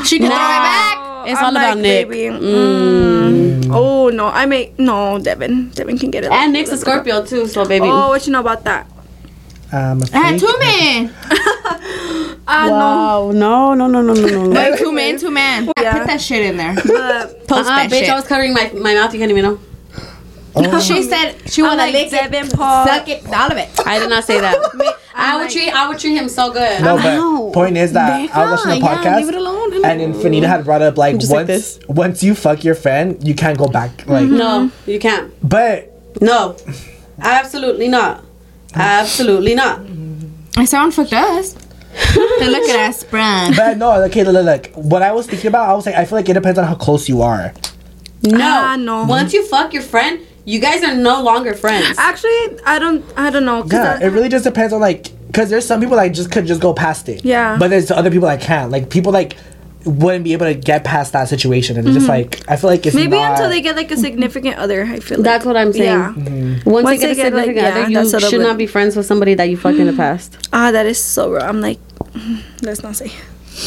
She 0.05 0.19
can 0.19 0.27
throw 0.27 0.37
it 0.37 0.63
back. 0.67 0.97
Oh, 0.99 1.25
It's 1.29 1.39
I'm 1.39 1.45
all 1.45 1.51
about 1.57 1.79
Nick. 1.79 2.09
Baby. 2.09 2.37
Mm. 2.37 3.71
Oh 3.73 4.09
no, 4.09 4.27
I 4.27 4.47
make 4.47 4.77
no 4.77 5.21
Devin. 5.21 5.71
Devin 5.71 5.99
can 5.99 6.11
get 6.11 6.25
it. 6.25 6.33
And 6.33 6.53
Nick's 6.53 6.71
a 6.73 6.77
Scorpio 6.77 7.25
too, 7.25 7.47
so 7.47 7.65
baby. 7.65 7.87
Oh, 7.87 8.09
what 8.09 8.27
you 8.27 8.33
know 8.33 8.41
about 8.41 8.65
that? 8.65 8.89
Um, 9.73 10.03
a 10.03 10.07
I 10.13 10.19
had 10.19 10.39
two 10.39 10.53
men. 10.59 11.15
Ah 12.55 12.69
wow. 12.71 13.31
No, 13.33 13.73
no, 13.75 13.87
no, 13.87 14.03
no, 14.03 14.13
no, 14.13 14.27
no. 14.27 14.45
no. 14.45 14.49
Like 14.51 14.79
two 14.79 14.93
men, 14.93 15.19
two 15.19 15.31
men. 15.31 15.73
Yeah. 15.81 15.99
Put 15.99 16.07
that 16.09 16.21
shit 16.21 16.43
in 16.45 16.57
there. 16.59 16.75
But 16.75 17.49
Post 17.49 17.69
Uh-uh, 17.71 17.77
that 17.77 17.87
uh-huh, 17.87 17.89
bitch, 17.89 18.01
shit. 18.01 18.11
I 18.11 18.15
was 18.15 18.27
covering 18.27 18.53
my, 18.53 18.71
my 18.75 18.95
mouth. 18.95 19.13
You 19.15 19.21
can't 19.21 19.31
even 19.31 19.45
know. 19.45 19.59
Oh, 20.55 20.81
she 20.81 21.03
said 21.03 21.37
she 21.51 21.63
I'm 21.63 21.69
wanna 21.69 21.83
like 21.85 21.95
lick 21.95 22.11
Devin 22.11 22.47
it, 22.49 22.55
Paul. 22.55 22.87
suck 22.87 23.09
it, 23.09 23.27
all 23.27 23.51
of 23.51 23.57
it. 23.57 23.71
I 23.87 23.99
did 23.99 24.11
not 24.11 24.25
say 24.25 24.39
that. 24.39 24.55
I 25.15 25.37
would 25.37 25.45
like- 25.45 25.51
treat 25.53 25.71
I 25.75 25.89
would 25.89 25.99
treat 25.99 26.15
him 26.15 26.29
so 26.29 26.53
good. 26.53 26.83
no, 26.83 26.97
but 26.99 27.55
point 27.55 27.79
is 27.79 27.93
that 27.95 28.31
I 28.35 28.51
was 28.51 28.61
watching 28.67 28.81
the 28.83 28.87
Yeah, 28.87 28.97
podcast. 29.03 29.17
leave 29.17 29.29
it 29.31 29.35
alone. 29.35 29.75
And 29.85 30.01
then 30.01 30.13
Fanita 30.13 30.47
had 30.47 30.65
brought 30.67 30.83
up 30.83 30.99
like 30.99 31.19
just 31.19 31.33
like 31.33 31.49
once 31.49 31.49
this. 31.49 31.81
once 31.89 32.23
you 32.23 32.35
fuck 32.35 32.65
your 32.65 32.75
friend, 32.75 33.17
you 33.27 33.35
can't 33.35 33.57
go 33.57 33.67
back. 33.67 34.07
Like, 34.07 34.25
mm-hmm. 34.27 34.37
No, 34.37 34.67
mm-hmm. 34.69 34.91
you 34.91 34.99
can't. 34.99 35.33
but 35.49 35.91
No, 36.21 36.57
absolutely 37.19 37.89
not. 37.89 38.23
Absolutely 38.75 39.55
not. 39.55 39.81
I 40.59 40.67
sound 40.67 40.93
fucked 40.93 41.15
us. 41.15 41.57
Then 42.39 42.51
look 42.53 42.69
at 42.69 42.89
us, 42.89 43.05
bruh. 43.05 43.57
but 43.57 43.77
no, 43.79 43.93
okay, 44.05 44.25
look, 44.25 44.35
look, 44.35 44.45
look. 44.45 44.85
What 44.85 45.03
I 45.03 45.13
was 45.13 45.27
thinking 45.27 45.49
about, 45.49 45.69
I 45.69 45.75
was 45.75 45.87
like, 45.87 45.95
I 45.95 46.05
feel 46.05 46.17
like 46.19 46.29
it 46.29 46.35
depends 46.35 46.59
on 46.59 46.65
how 46.67 46.75
close 46.75 47.09
you 47.09 47.23
are. 47.23 47.53
No. 48.23 48.39
Ah, 48.41 48.77
no. 48.79 49.05
Once 49.05 49.33
you 49.33 49.45
fuck 49.47 49.73
your 49.73 49.83
friend, 49.83 50.21
you 50.45 50.59
guys 50.61 50.83
are 50.83 50.95
no 50.95 51.23
longer 51.23 51.55
friends. 51.55 51.97
actually, 51.99 52.59
I 52.65 52.79
don't. 52.79 53.05
I 53.17 53.31
don't 53.31 53.45
know. 53.45 53.65
Yeah, 53.67 53.99
I- 54.01 54.05
it 54.05 54.09
really 54.09 54.29
just 54.29 54.45
depends 54.45 54.73
on 54.73 54.81
like, 54.81 55.09
cause 55.33 55.51
there's 55.51 55.67
some 55.67 55.81
people 55.81 55.97
that 55.97 56.09
just 56.09 56.31
could 56.33 56.47
just 56.47 56.61
go 56.61 56.73
past 56.73 57.09
it. 57.09 57.25
Yeah. 57.25 57.57
But 57.59 57.69
there's 57.69 57.91
other 57.91 58.11
people 58.11 58.29
that 58.29 58.41
can't. 58.41 58.71
Like 58.71 58.91
people 58.91 59.13
like 59.13 59.37
wouldn't 59.85 60.25
be 60.25 60.33
able 60.33 60.47
to 60.47 60.55
get 60.55 60.85
past 60.85 61.13
that 61.13 61.29
situation, 61.29 61.77
and 61.77 61.87
it's 61.87 61.97
just 61.97 62.09
like 62.09 62.43
I 62.49 62.57
feel 62.57 62.71
like 62.71 62.87
it's 62.87 62.95
Mm-hmm. 62.97 63.11
Maybe 63.11 63.17
not- 63.23 63.33
until 63.33 63.49
they 63.49 63.61
get 63.61 63.77
like 63.77 63.91
a 63.91 63.97
significant 63.97 64.57
other. 64.59 64.85
I 64.85 65.01
feel 65.01 65.19
like. 65.19 65.25
That's 65.25 65.45
what 65.45 65.57
I'm 65.57 65.73
saying. 65.73 65.85
Yeah. 65.85 66.13
Mm-hmm. 66.17 66.71
Once, 66.71 66.85
Once 66.85 67.03
you 67.03 67.09
get 67.09 67.15
they 67.15 67.21
a 67.21 67.25
get, 67.25 67.33
like, 67.35 67.47
significant 67.47 67.77
yeah, 67.77 67.89
you 67.89 67.95
that's 67.97 68.13
what 68.13 68.23
should 68.23 68.41
I'm- 68.41 68.49
not 68.49 68.59
be 68.59 68.67
friends 68.67 68.97
with 68.97 69.07
somebody 69.07 69.35
that 69.35 69.45
you 69.45 69.57
fucked 69.57 69.79
in 69.79 69.87
the 69.87 69.93
past. 69.93 70.37
Ah, 70.53 70.71
that 70.71 70.87
is 70.87 71.03
so 71.03 71.33
raw. 71.33 71.43
I'm 71.45 71.61
like, 71.61 71.79
let's 72.63 72.83
not 72.83 72.95
say. 72.97 73.11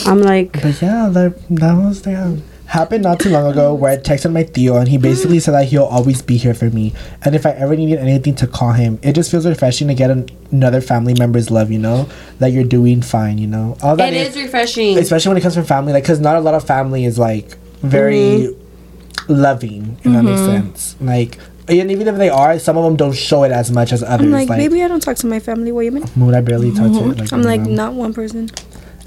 I'm 0.06 0.22
like, 0.22 0.54
But 0.54 0.82
yeah, 0.82 1.10
that, 1.12 1.36
that 1.50 1.74
was 1.74 2.02
damn. 2.02 2.42
Happened 2.68 3.04
not 3.04 3.20
too 3.20 3.30
long 3.30 3.50
ago 3.52 3.74
where 3.74 3.92
I 3.92 3.98
texted 3.98 4.32
my 4.32 4.44
Tío 4.44 4.80
and 4.80 4.88
he 4.88 4.98
basically 4.98 5.40
said 5.40 5.54
that 5.54 5.66
he'll 5.66 5.84
always 5.84 6.22
be 6.22 6.36
here 6.38 6.54
for 6.54 6.70
me. 6.70 6.94
And 7.24 7.36
if 7.36 7.46
I 7.46 7.52
ever 7.52 7.76
needed 7.76 8.00
anything 8.00 8.36
to 8.36 8.48
call 8.48 8.72
him, 8.72 9.00
it 9.04 9.14
just 9.14 9.30
feels 9.30 9.46
refreshing 9.46 9.88
to 9.88 9.94
get 9.94 10.10
an, 10.10 10.28
another 10.52 10.82
family 10.82 11.14
member's 11.14 11.52
love, 11.52 11.72
you 11.72 11.80
know? 11.80 12.10
That 12.40 12.48
you're 12.48 12.64
doing 12.64 13.02
fine, 13.02 13.38
you 13.38 13.48
know? 13.48 13.78
All 13.84 13.96
that 13.96 14.14
it 14.14 14.36
is 14.36 14.36
refreshing. 14.36 14.98
especially 14.98 15.30
when 15.30 15.38
it 15.38 15.42
comes 15.42 15.56
from 15.56 15.66
family, 15.66 15.94
like, 15.94 16.04
because 16.04 16.20
not 16.20 16.36
a 16.36 16.40
lot 16.42 16.56
of 16.56 16.66
family 16.66 17.06
is 17.06 17.20
like 17.20 17.56
very 17.82 18.50
mm-hmm. 18.50 19.34
loving, 19.34 19.98
if 19.98 20.12
that 20.12 20.24
makes 20.24 20.42
mm-hmm. 20.42 20.66
sense. 20.68 20.96
Like, 21.00 21.38
and 21.68 21.92
even 21.92 22.08
if 22.08 22.18
they 22.18 22.30
are, 22.30 22.60
some 22.60 22.78
of 22.78 22.84
them 22.84 22.96
don't 22.96 23.16
show 23.16 23.44
it 23.44 23.52
as 23.52 23.72
much 23.72 23.92
as 23.92 24.04
others. 24.04 24.26
I'm 24.26 24.32
like, 24.32 24.50
like, 24.50 24.58
maybe 24.58 24.84
I 24.84 24.88
don't 24.88 25.02
talk 25.02 25.18
to 25.18 25.28
my 25.28 25.40
family. 25.40 25.72
What 25.72 25.82
you 25.82 25.92
mean? 25.92 26.06
Mood, 26.16 26.36
I 26.36 26.42
barely 26.42 26.72
talk 26.72 26.92
to 26.92 27.12
it. 27.12 27.20
Like, 27.20 27.34
I'm 27.34 27.42
like 27.42 27.62
anyone. 27.62 27.76
not 27.76 27.94
one 27.94 28.14
person. 28.14 28.50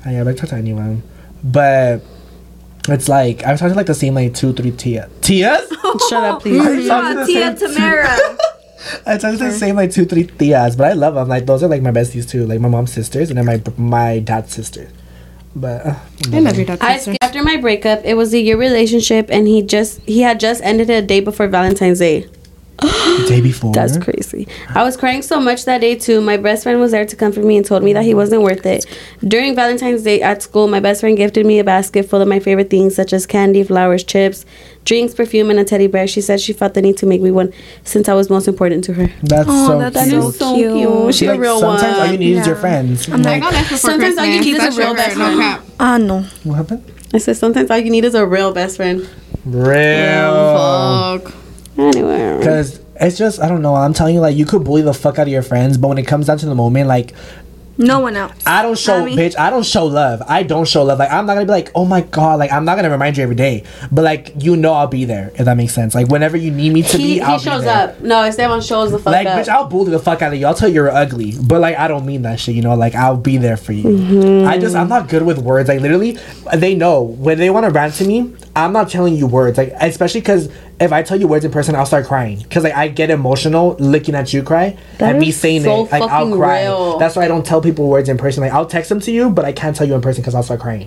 I 0.05 0.13
never 0.13 0.33
talk 0.35 0.51
to 0.51 0.57
anyone. 0.57 1.03
But 1.45 2.03
it's 2.95 3.09
like 3.09 3.45
I've 3.45 3.59
talking 3.59 3.73
to 3.73 3.77
like 3.77 3.87
the 3.87 3.95
same 3.95 4.15
like 4.15 4.35
two, 4.35 4.53
three 4.53 4.71
Tia. 4.71 5.09
Tias? 5.21 5.69
Shut 6.09 6.25
up, 6.25 6.43
please. 6.43 6.61
I 6.61 6.65
talked 6.65 6.87
to 6.87 6.93
Ah, 6.93 7.15
the 7.15 7.27
Tia 7.27 7.57
same- 7.57 7.75
Tamara. 7.75 8.19
I 9.07 9.19
talked 9.19 9.39
to 9.39 9.45
the 9.45 9.53
same 9.53 9.77
like 9.77 9.91
two, 9.91 10.05
three 10.05 10.25
Tias, 10.25 10.77
but 10.77 10.87
I 10.89 10.93
love 10.95 11.15
them. 11.15 11.29
Like 11.29 11.47
those 11.47 11.63
are 11.63 11.69
like 11.69 11.83
my 11.83 11.91
besties 11.91 12.29
too. 12.29 12.47
Like 12.47 12.61
my 12.61 12.69
mom's 12.69 12.93
sisters 12.93 13.31
and 13.31 13.39
then 13.39 13.47
my 13.47 13.63
my 13.77 14.19
dad's 14.21 14.53
sister. 14.53 14.89
But 15.57 15.85
uh, 15.87 15.95
I 16.33 16.39
love 16.41 16.57
your 16.57 16.67
dad. 16.67 16.79
I, 16.81 16.99
sister. 16.99 17.17
after 17.21 17.43
my 17.43 17.57
breakup, 17.57 18.05
it 18.05 18.15
was 18.15 18.33
a 18.33 18.39
year 18.39 18.57
relationship, 18.57 19.27
and 19.31 19.49
he 19.49 19.63
just 19.63 20.01
he 20.03 20.21
had 20.21 20.39
just 20.39 20.63
ended 20.63 20.89
it 20.91 21.05
a 21.05 21.07
day 21.07 21.21
before 21.21 21.49
Valentine's 21.49 21.99
Day. 21.99 22.27
The 22.81 23.25
day 23.29 23.41
before. 23.41 23.73
That's 23.73 23.97
crazy. 23.99 24.47
I 24.75 24.83
was 24.85 24.97
crying 24.97 25.23
so 25.23 25.41
much 25.41 25.65
that 25.65 25.81
day 25.81 25.95
too. 25.97 26.21
My 26.21 26.37
best 26.37 26.63
friend 26.63 26.81
was 26.81 26.93
there 26.93 27.05
to 27.05 27.17
comfort 27.17 27.45
me 27.45 27.57
and 27.57 27.67
told 27.67 27.83
me 27.83 27.93
that 27.93 28.05
he 28.05 28.15
wasn't 28.15 28.43
worth 28.43 28.65
it. 28.67 28.87
During 29.27 29.55
Valentine's 29.55 30.03
Day 30.03 30.23
at 30.23 30.43
school, 30.43 30.69
my 30.69 30.81
best 30.81 31.01
friend 31.01 31.17
gifted 31.17 31.45
me 31.47 31.59
a 31.59 31.65
basket 31.65 32.09
full 32.09 32.21
of 32.21 32.29
my 32.29 32.39
favorite 32.41 32.71
things 32.71 32.95
such 32.95 33.13
as 33.13 33.27
candy, 33.27 33.63
flowers, 33.65 34.05
chips, 34.05 34.47
drinks, 34.85 35.13
perfume, 35.15 35.51
and 35.51 35.59
a 35.59 35.65
teddy 35.65 35.87
bear. 35.89 36.07
She 36.07 36.21
said 36.21 36.41
she 36.41 36.53
felt 36.53 36.75
the 36.75 36.83
need 36.83 36.97
to 36.99 37.07
make 37.07 37.21
me 37.21 37.31
one 37.31 37.53
since 37.85 38.09
I 38.09 38.15
was 38.15 38.31
most 38.31 38.47
important 38.49 38.85
to 38.85 38.93
her. 38.95 39.09
That's 39.23 39.49
Oh, 39.51 39.67
so 39.69 39.79
that's 39.91 40.09
cute. 40.09 40.23
so 40.23 40.31
so 40.31 40.55
cute. 40.55 40.73
cute. 40.75 41.15
She 41.15 41.27
a 41.27 41.37
real 41.39 41.59
sometimes 41.61 41.99
all 41.99 42.07
you 42.07 42.19
need 42.19 42.37
is 42.39 42.47
your 42.47 42.57
friends. 42.57 43.09
I'm 43.09 43.23
Like, 43.23 43.41
not 43.41 43.53
gonna 43.53 43.63
before 43.65 43.77
Sometimes 43.79 44.19
all 44.19 44.25
you 44.25 44.41
Christmas. 44.41 44.61
need 44.63 44.69
is 44.69 44.77
a 44.77 44.81
real 44.81 44.95
best 44.95 45.17
no 45.19 45.25
friend. 45.25 45.41
cap. 45.41 45.65
Ah, 45.81 45.99
no. 45.99 46.23
what 46.45 46.55
happened? 46.55 46.85
I 47.13 47.19
said 47.19 47.37
sometimes 47.37 47.71
all 47.71 47.79
you 47.79 47.91
need 47.91 48.05
is 48.05 48.15
a 48.15 48.27
real 48.27 48.53
best 48.53 48.77
friend. 48.77 49.09
Real. 49.45 51.19
Fuck. 51.19 51.33
Anyway. 51.79 52.39
Because 52.39 52.81
it's 53.01 53.17
just 53.17 53.41
I 53.41 53.49
don't 53.49 53.63
know. 53.63 53.75
I'm 53.75 53.95
telling 53.95 54.15
you, 54.15 54.21
like 54.21 54.37
you 54.37 54.45
could 54.45 54.65
bully 54.65 54.83
the 54.83 54.95
fuck 54.95 55.19
out 55.19 55.23
of 55.27 55.33
your 55.33 55.43
friends, 55.43 55.79
but 55.79 55.89
when 55.89 55.99
it 55.99 56.07
comes 56.07 56.27
down 56.27 56.39
to 56.39 56.47
the 56.47 56.55
moment, 56.55 56.89
like 56.89 57.15
No 57.81 58.01
one 58.01 58.17
else. 58.17 58.33
I 58.45 58.63
don't 58.63 58.77
show, 58.77 58.97
I 58.97 59.05
mean- 59.05 59.17
bitch. 59.17 59.39
I 59.39 59.51
don't 59.51 59.65
show 59.65 59.87
love. 59.87 60.21
I 60.27 60.43
don't 60.43 60.67
show 60.67 60.83
love. 60.83 60.99
Like 60.99 61.13
I'm 61.13 61.27
not 61.27 61.35
gonna 61.35 61.47
be 61.47 61.53
like, 61.53 61.71
oh 61.77 61.85
my 61.85 62.01
god. 62.01 62.41
Like 62.41 62.51
I'm 62.51 62.65
not 62.65 62.75
gonna 62.75 62.91
remind 62.91 63.17
you 63.17 63.23
every 63.23 63.37
day, 63.37 63.63
but 63.93 64.03
like 64.03 64.33
you 64.43 64.57
know 64.57 64.73
I'll 64.73 64.89
be 64.89 65.05
there 65.05 65.31
if 65.37 65.45
that 65.45 65.57
makes 65.57 65.75
sense. 65.75 65.95
Like 65.95 66.09
whenever 66.09 66.37
you 66.37 66.51
need 66.51 66.73
me 66.73 66.83
to 66.83 66.97
He, 66.99 67.05
be, 67.05 67.13
he 67.15 67.21
I'll 67.21 67.39
shows 67.39 67.61
be 67.61 67.67
there. 67.67 67.91
up. 67.91 68.01
No, 68.01 68.23
Esteban 68.25 68.61
shows 68.63 68.91
the 68.91 68.99
fuck 68.99 69.13
Like 69.13 69.29
up. 69.29 69.39
bitch, 69.39 69.49
I'll 69.49 69.69
bully 69.69 69.93
the 69.93 70.01
fuck 70.01 70.21
out 70.23 70.33
of 70.33 70.41
you. 70.41 70.47
I'll 70.47 70.55
tell 70.55 70.69
you 70.69 70.75
you're 70.75 70.91
ugly, 70.91 71.35
but 71.41 71.61
like 71.61 71.77
I 71.79 71.87
don't 71.87 72.05
mean 72.05 72.23
that 72.23 72.41
shit. 72.41 72.57
You 72.57 72.63
know, 72.63 72.75
like 72.75 72.97
I'll 72.97 73.17
be 73.17 73.37
there 73.37 73.57
for 73.57 73.73
you. 73.73 73.85
Mm-hmm. 73.85 74.49
I 74.49 74.59
just 74.59 74.75
I'm 74.75 74.89
not 74.89 75.09
good 75.09 75.23
with 75.23 75.39
words. 75.39 75.69
Like 75.69 75.81
literally, 75.81 76.19
they 76.57 76.75
know 76.75 77.03
when 77.03 77.39
they 77.39 77.51
want 77.51 77.65
to 77.67 77.71
rant 77.71 77.95
to 77.95 78.05
me. 78.05 78.35
I'm 78.57 78.73
not 78.73 78.89
telling 78.91 79.15
you 79.15 79.29
words. 79.29 79.57
Like 79.57 79.73
especially 79.81 80.21
because 80.23 80.49
if 80.81 80.93
I 80.93 81.03
tell 81.03 81.19
you 81.19 81.27
words 81.27 81.45
in 81.45 81.51
person, 81.51 81.75
I'll 81.75 81.87
start 81.87 82.07
crying 82.07 82.39
because 82.39 82.63
like 82.65 82.75
I 82.75 82.89
get 82.89 83.11
emotional 83.11 83.77
looking 83.81 84.15
at 84.15 84.33
you 84.33 84.43
cry 84.43 84.77
That 84.99 85.11
and 85.11 85.19
me 85.19 85.31
saying 85.33 85.63
so 85.65 85.87
it. 85.87 85.93
Like 85.93 86.03
I'll 86.03 86.35
cry. 86.37 86.63
real. 86.63 86.99
That's 86.99 87.17
why 87.17 87.25
I 87.25 87.29
don't 87.29 87.45
tell 87.45 87.61
people 87.61 87.89
words 87.89 88.09
in 88.09 88.17
person. 88.17 88.43
Like 88.43 88.53
I'll 88.53 88.67
text 88.67 88.89
them 88.89 89.01
to 89.01 89.11
you, 89.11 89.31
but 89.31 89.45
I 89.45 89.53
can't 89.53 89.75
tell 89.75 89.87
you 89.89 89.95
in 89.95 90.01
person 90.01 90.23
because 90.23 90.35
I'll 90.35 90.43
start 90.45 90.61
crying. 90.61 90.87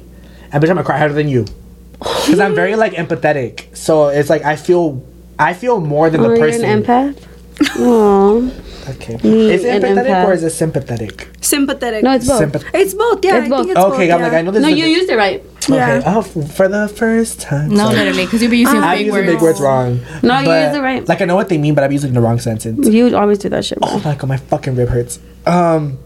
And 0.52 0.64
bitch, 0.64 0.70
I'm 0.70 0.76
gonna 0.76 0.84
cry 0.84 0.98
harder 0.98 1.14
than 1.14 1.28
you 1.28 1.46
because 2.00 2.40
I'm 2.40 2.56
very 2.56 2.76
like 2.76 2.94
empathetic. 2.94 3.76
So 3.76 4.08
it's 4.08 4.30
like 4.30 4.44
I 4.44 4.56
feel 4.56 5.06
I 5.38 5.54
feel 5.54 5.80
more 5.82 6.10
than 6.10 6.22
oh, 6.22 6.30
the 6.30 6.36
you're 6.38 6.48
person. 6.48 6.66
an 6.66 6.84
empath? 6.84 7.28
Aw. 7.80 8.92
Okay. 8.92 9.18
Me, 9.24 9.52
is 9.52 9.64
it 9.64 9.84
an 9.84 9.96
empathetic 9.96 10.08
empath. 10.08 10.26
or 10.26 10.34
is 10.34 10.44
it 10.44 10.50
sympathetic? 10.52 11.30
Sympathetic. 11.42 12.04
No, 12.04 12.14
it's 12.14 12.28
both. 12.28 12.42
Sympath- 12.42 12.66
It's 12.74 12.94
both. 12.94 13.24
Yeah, 13.24 13.38
It's 13.38 13.46
I 13.46 13.50
both. 13.50 13.60
think 13.68 13.78
it's 13.78 13.80
okay, 13.80 14.08
both, 14.08 14.16
I'm 14.16 14.22
like. 14.22 14.34
I 14.34 14.42
know 14.42 14.52
this. 14.52 14.62
no, 14.64 14.70
is 14.70 14.78
you 14.78 14.86
used 14.86 15.10
it 15.10 15.18
right. 15.18 15.44
Okay. 15.64 15.76
Yeah. 15.76 16.02
Oh, 16.06 16.22
for 16.24 16.68
the 16.68 16.88
first 16.88 17.40
time. 17.40 17.70
No, 17.70 17.86
Sorry. 17.86 17.96
literally, 17.98 18.26
because 18.26 18.42
you'll 18.42 18.52
be 18.52 18.58
using 18.60 18.78
I'm 18.78 18.98
big 18.98 19.06
using 19.08 19.22
words. 19.22 19.32
big 19.34 19.42
words 19.42 19.62
wrong. 19.62 20.00
No, 20.24 20.40
you 20.40 20.46
but, 20.46 20.64
used 20.66 20.78
it 20.78 20.82
right. 20.82 21.08
Like 21.08 21.22
I 21.22 21.26
know 21.26 21.36
what 21.36 21.50
they 21.50 21.58
mean, 21.60 21.76
but 21.76 21.84
I'm 21.84 21.92
using 21.92 22.08
it 22.08 22.12
in 22.12 22.16
the 22.16 22.22
wrong 22.22 22.40
sentence. 22.40 22.88
You 22.88 23.16
always 23.16 23.38
do 23.38 23.50
that 23.50 23.64
shit, 23.66 23.78
Oh 23.82 24.00
my 24.04 24.16
god, 24.16 24.28
my 24.28 24.38
fucking 24.38 24.76
rib 24.76 24.90
hurts. 24.90 25.20
Um, 25.46 26.00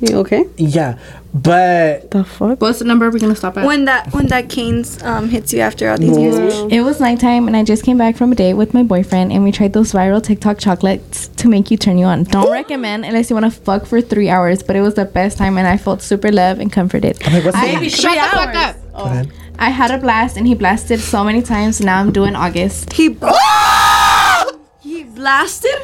You 0.00 0.18
okay? 0.18 0.44
yeah, 0.56 0.98
but 1.34 2.10
The 2.10 2.24
fuck? 2.24 2.60
What's 2.60 2.78
the 2.80 2.84
number 2.86 3.08
we're 3.10 3.18
gonna 3.18 3.36
stop 3.36 3.56
at? 3.58 3.66
When 3.66 3.84
that 3.84 4.12
when 4.12 4.26
that 4.28 4.48
canes 4.48 5.00
um 5.02 5.28
hits 5.28 5.52
you 5.52 5.60
after 5.60 5.88
all 5.90 5.98
these 5.98 6.16
years. 6.18 6.54
It 6.70 6.80
was 6.80 6.98
nighttime 7.00 7.46
and 7.48 7.56
I 7.56 7.62
just 7.64 7.84
came 7.84 7.98
back 7.98 8.16
from 8.16 8.32
a 8.32 8.34
date 8.34 8.54
with 8.54 8.74
my 8.74 8.82
boyfriend 8.82 9.32
and 9.32 9.44
we 9.44 9.52
tried 9.52 9.72
those 9.74 9.92
viral 9.92 10.22
TikTok 10.22 10.58
chocolates 10.58 11.28
to 11.36 11.48
make 11.48 11.70
you 11.70 11.76
turn 11.76 11.98
you 11.98 12.06
on. 12.06 12.24
Don't 12.24 12.50
recommend 12.50 13.04
unless 13.04 13.30
you 13.30 13.34
want 13.36 13.52
to 13.52 13.60
fuck 13.60 13.86
for 13.86 14.00
three 14.00 14.28
hours, 14.28 14.62
but 14.62 14.74
it 14.76 14.80
was 14.80 14.94
the 14.94 15.04
best 15.04 15.36
time 15.38 15.56
and 15.58 15.66
I 15.68 15.76
felt 15.76 16.00
super 16.02 16.30
loved 16.32 16.60
and 16.60 16.72
comforted. 16.72 17.20
I'm 17.26 17.32
like, 17.34 17.44
what's 17.44 17.56
I, 17.56 17.78
the 17.78 17.88
shut 17.88 18.14
the 18.14 18.36
fuck 18.36 18.54
up. 18.54 18.76
Go 18.98 19.04
ahead. 19.04 19.32
I 19.58 19.70
had 19.70 19.90
a 19.90 19.98
blast 19.98 20.36
and 20.36 20.46
he 20.46 20.54
blasted 20.54 21.00
so 21.00 21.24
many 21.24 21.42
times. 21.42 21.80
Now 21.80 21.98
I'm 22.00 22.12
doing 22.12 22.34
August. 22.36 22.92
He 22.92 23.08
he 24.80 25.04
blasted. 25.04 25.70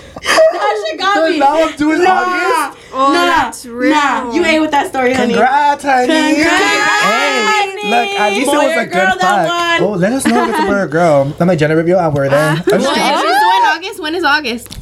That 0.54 0.84
shit 0.88 0.98
got 0.98 1.30
me. 1.30 1.38
Now 1.38 1.62
I'm 1.68 1.76
doing 1.76 2.00
August. 2.00 2.78
Oh, 2.92 3.12
Nah, 3.12 3.26
that's 3.26 3.66
real. 3.66 3.90
Nah, 3.90 4.32
you 4.32 4.44
ain't 4.44 4.62
with 4.62 4.70
that 4.70 4.88
story, 4.88 5.12
honey. 5.12 5.34
Congrats, 5.34 5.82
honey. 5.84 6.06
Congrats, 6.06 7.02
Hey, 7.04 7.74
look, 7.84 8.20
at 8.20 8.32
least 8.32 8.46
Boy 8.46 8.52
it 8.52 8.76
was 8.76 8.76
a 8.76 8.86
good 8.86 9.20
that 9.20 9.78
fuck. 9.78 9.82
Oh, 9.82 9.92
let 9.92 10.12
us 10.12 10.26
know 10.26 10.42
if 10.44 10.50
it's 10.50 10.58
a 10.60 10.62
boy 10.62 10.74
or 10.78 10.86
girl. 10.98 11.34
I'm 11.40 11.48
like 11.48 11.58
gender 11.58 11.76
reveal. 11.76 11.98
and 11.98 12.14
we're 12.14 12.28
there. 12.30 12.50
I'm 12.50 12.56
just 12.56 12.68
Well, 12.68 12.90
if 12.90 12.94
kidding. 12.94 13.20
she's 13.20 13.40
doing 13.40 13.64
August, 13.74 14.00
when 14.02 14.14
is 14.14 14.24
August? 14.24 14.78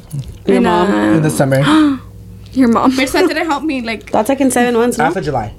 Your 0.46 0.56
And, 0.58 0.64
mom. 0.64 0.90
uh, 0.90 1.16
in 1.16 1.22
the 1.22 1.30
summer 1.30 1.58
your 2.52 2.68
mom. 2.68 2.92
Bitch, 2.92 3.12
that 3.12 3.26
didn't 3.28 3.46
help 3.46 3.64
me. 3.64 3.80
Like, 3.82 4.10
That's 4.12 4.28
like 4.28 4.40
in 4.40 4.50
seven 4.50 4.74
months, 4.74 4.98
no? 4.98 5.04
after 5.04 5.20
July. 5.22 5.54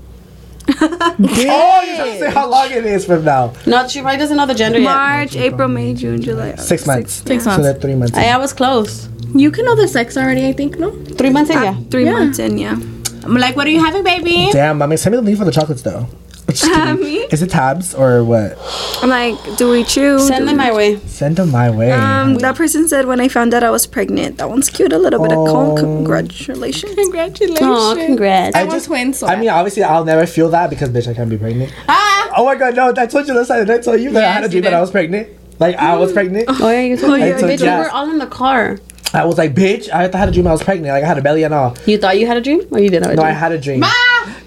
oh, 0.81 1.83
you're 1.85 1.95
trying 1.95 2.13
to 2.13 2.19
say 2.19 2.31
how 2.31 2.49
long 2.49 2.71
it 2.71 2.85
is 2.85 3.05
from 3.05 3.23
now? 3.25 3.53
No, 3.65 3.87
she 3.87 4.01
probably 4.01 4.17
doesn't 4.19 4.37
know 4.37 4.45
the 4.45 4.53
gender 4.53 4.79
yet. 4.79 4.85
March, 4.93 5.35
April, 5.35 5.67
May, 5.67 5.93
June, 5.93 6.21
July. 6.21 6.55
Six 6.55 6.85
months. 6.87 7.21
Six 7.25 7.43
So 7.43 7.49
months. 7.49 7.63
they're 7.63 7.73
three 7.79 7.95
months. 7.95 8.17
I, 8.17 8.27
I 8.29 8.37
was 8.37 8.53
close. 8.53 9.09
you 9.35 9.51
can 9.51 9.65
know 9.65 9.75
the 9.75 9.87
sex 9.87 10.15
already, 10.17 10.47
I 10.47 10.53
think, 10.53 10.77
no? 10.79 10.91
Three 11.19 11.29
months 11.29 11.49
in, 11.51 11.57
ah, 11.57 11.63
yeah. 11.63 11.75
Three 11.91 12.05
Yeah. 12.05 12.11
months 12.13 12.39
in, 12.39 12.57
yeah. 12.57 12.77
I'm 13.23 13.35
like, 13.35 13.55
what 13.55 13.67
are 13.67 13.71
you 13.71 13.83
having, 13.83 14.03
baby? 14.03 14.49
Damn, 14.51 14.81
I 14.81 14.85
mean, 14.85 14.97
send 14.97 15.11
me 15.13 15.17
the 15.17 15.23
link 15.23 15.37
for 15.37 15.45
the 15.45 15.51
chocolates 15.51 15.81
though. 15.81 16.07
Just 16.47 16.65
Uh, 16.65 16.93
me? 16.99 17.17
Is 17.31 17.41
it 17.41 17.49
tabs 17.49 17.93
or 17.95 18.23
what? 18.23 18.57
I'm 19.01 19.09
like, 19.09 19.37
do 19.57 19.69
we 19.69 19.83
chew? 19.83 20.19
Send 20.19 20.41
Do 20.41 20.45
them 20.47 20.57
my 20.57 20.71
way. 20.73 20.97
Send 21.07 21.37
them 21.37 21.51
my 21.51 21.69
way. 21.71 21.91
Um, 21.91 22.35
that 22.35 22.55
person 22.55 22.87
said 22.87 23.05
when 23.05 23.19
I 23.19 23.27
found 23.27 23.53
out 23.53 23.63
I 23.63 23.69
was 23.69 23.85
pregnant. 23.87 24.37
That 24.37 24.49
one's 24.49 24.69
cute. 24.69 24.93
A 24.93 24.97
little 24.97 25.21
bit 25.21 25.31
of 25.31 25.39
Oh. 25.39 25.75
con- 25.75 25.75
congratulations. 25.77 26.95
Congratulations. 26.95 27.59
Oh, 27.61 27.95
congrats. 27.95 28.55
I 28.55 28.63
want 28.65 28.83
twins. 28.83 29.19
So 29.19 29.27
I 29.27 29.35
mean, 29.35 29.49
obviously, 29.49 29.83
I'll 29.83 30.05
never 30.05 30.25
feel 30.25 30.49
that 30.49 30.69
because 30.69 30.89
bitch, 30.89 31.07
I 31.07 31.13
can't 31.13 31.29
be 31.29 31.37
pregnant. 31.37 31.71
ah, 31.89 32.33
Oh 32.37 32.45
my 32.45 32.55
god, 32.55 32.75
no! 32.75 32.93
I 32.97 33.05
told 33.05 33.27
you 33.27 33.33
last 33.33 33.47
time. 33.49 33.69
I 33.69 33.77
told 33.77 33.99
you 34.01 34.11
that 34.11 34.23
I 34.23 34.31
had 34.31 34.43
a 34.43 34.49
dream 34.49 34.63
that 34.63 34.73
I 34.73 34.81
was 34.81 34.91
pregnant? 34.91 35.27
Like 35.59 35.75
I 35.77 35.95
was 35.97 36.11
pregnant. 36.11 36.45
Oh 36.49 36.69
yeah, 36.69 36.81
you 36.81 36.97
told 36.97 37.13
me. 37.13 37.19
yeah, 37.19 37.37
Bitch, 37.39 37.63
yeah. 37.63 37.77
we 37.79 37.85
were 37.85 37.91
all 37.91 38.09
in 38.09 38.17
the 38.17 38.25
car. 38.27 38.79
I 39.13 39.25
was 39.25 39.37
like, 39.37 39.53
bitch, 39.53 39.89
I 39.91 40.03
had 40.17 40.29
a 40.29 40.31
dream 40.31 40.47
I 40.47 40.51
was 40.51 40.63
pregnant. 40.63 40.91
Like 40.93 41.03
I 41.03 41.07
had 41.07 41.19
a 41.19 41.21
belly 41.21 41.43
and 41.43 41.53
all. 41.53 41.77
You 41.85 41.99
thought 41.99 42.17
you 42.17 42.25
had 42.25 42.37
a 42.37 42.41
dream, 42.41 42.61
or 42.71 42.79
you 42.79 42.89
didn't 42.89 43.03
have 43.03 43.13
a 43.13 43.15
No, 43.15 43.21
dream? 43.21 43.31
I 43.35 43.37
had 43.37 43.51
a 43.51 43.59
dream. 43.59 43.83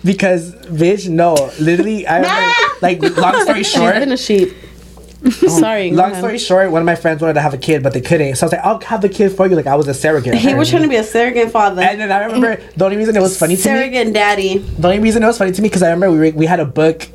Because 0.07 0.55
bitch, 0.55 1.09
no, 1.09 1.35
literally, 1.61 2.07
I 2.07 2.17
remember, 2.21 2.55
like 2.81 3.17
long 3.17 3.43
story 3.43 3.63
She's 3.65 3.75
been 3.75 3.93
short. 3.93 4.09
a 4.09 4.17
sheep. 4.17 4.55
Sorry. 5.49 5.91
Long 5.91 6.15
story 6.15 6.39
short, 6.39 6.71
one 6.71 6.83
of 6.83 6.87
my 6.87 6.95
friends 6.95 7.21
wanted 7.21 7.35
to 7.35 7.41
have 7.41 7.53
a 7.55 7.59
kid, 7.59 7.83
but 7.83 7.93
they 7.93 8.01
couldn't. 8.01 8.37
So 8.37 8.45
I 8.45 8.47
was 8.47 8.53
like, 8.53 8.65
I'll 8.65 8.81
have 8.81 9.01
the 9.03 9.09
kid 9.09 9.33
for 9.33 9.49
you. 9.49 9.57
Like 9.57 9.67
I 9.67 9.75
was 9.75 9.89
a 9.89 9.95
surrogate. 9.95 10.35
He 10.35 10.55
was 10.55 10.71
trying 10.71 10.83
to 10.83 10.89
be 10.89 10.97
a 10.97 11.03
surrogate 11.03 11.51
father. 11.51 11.83
And 11.83 12.01
then 12.01 12.13
I 12.13 12.25
remember 12.25 12.63
the 12.77 12.85
only 12.85 12.97
reason 12.97 13.17
it 13.17 13.21
was 13.21 13.37
funny 13.37 13.57
to 13.57 13.59
me. 13.59 13.63
surrogate 13.63 14.13
daddy. 14.13 14.59
The 14.59 14.89
only 14.89 15.01
reason 15.01 15.23
it 15.25 15.27
was 15.27 15.39
funny 15.39 15.51
to 15.53 15.63
me 15.63 15.69
because 15.69 15.83
I 15.83 15.91
remember 15.91 16.13
we 16.17 16.31
were, 16.31 16.37
we 16.37 16.47
had 16.47 16.61
a 16.61 16.65
book 16.65 17.09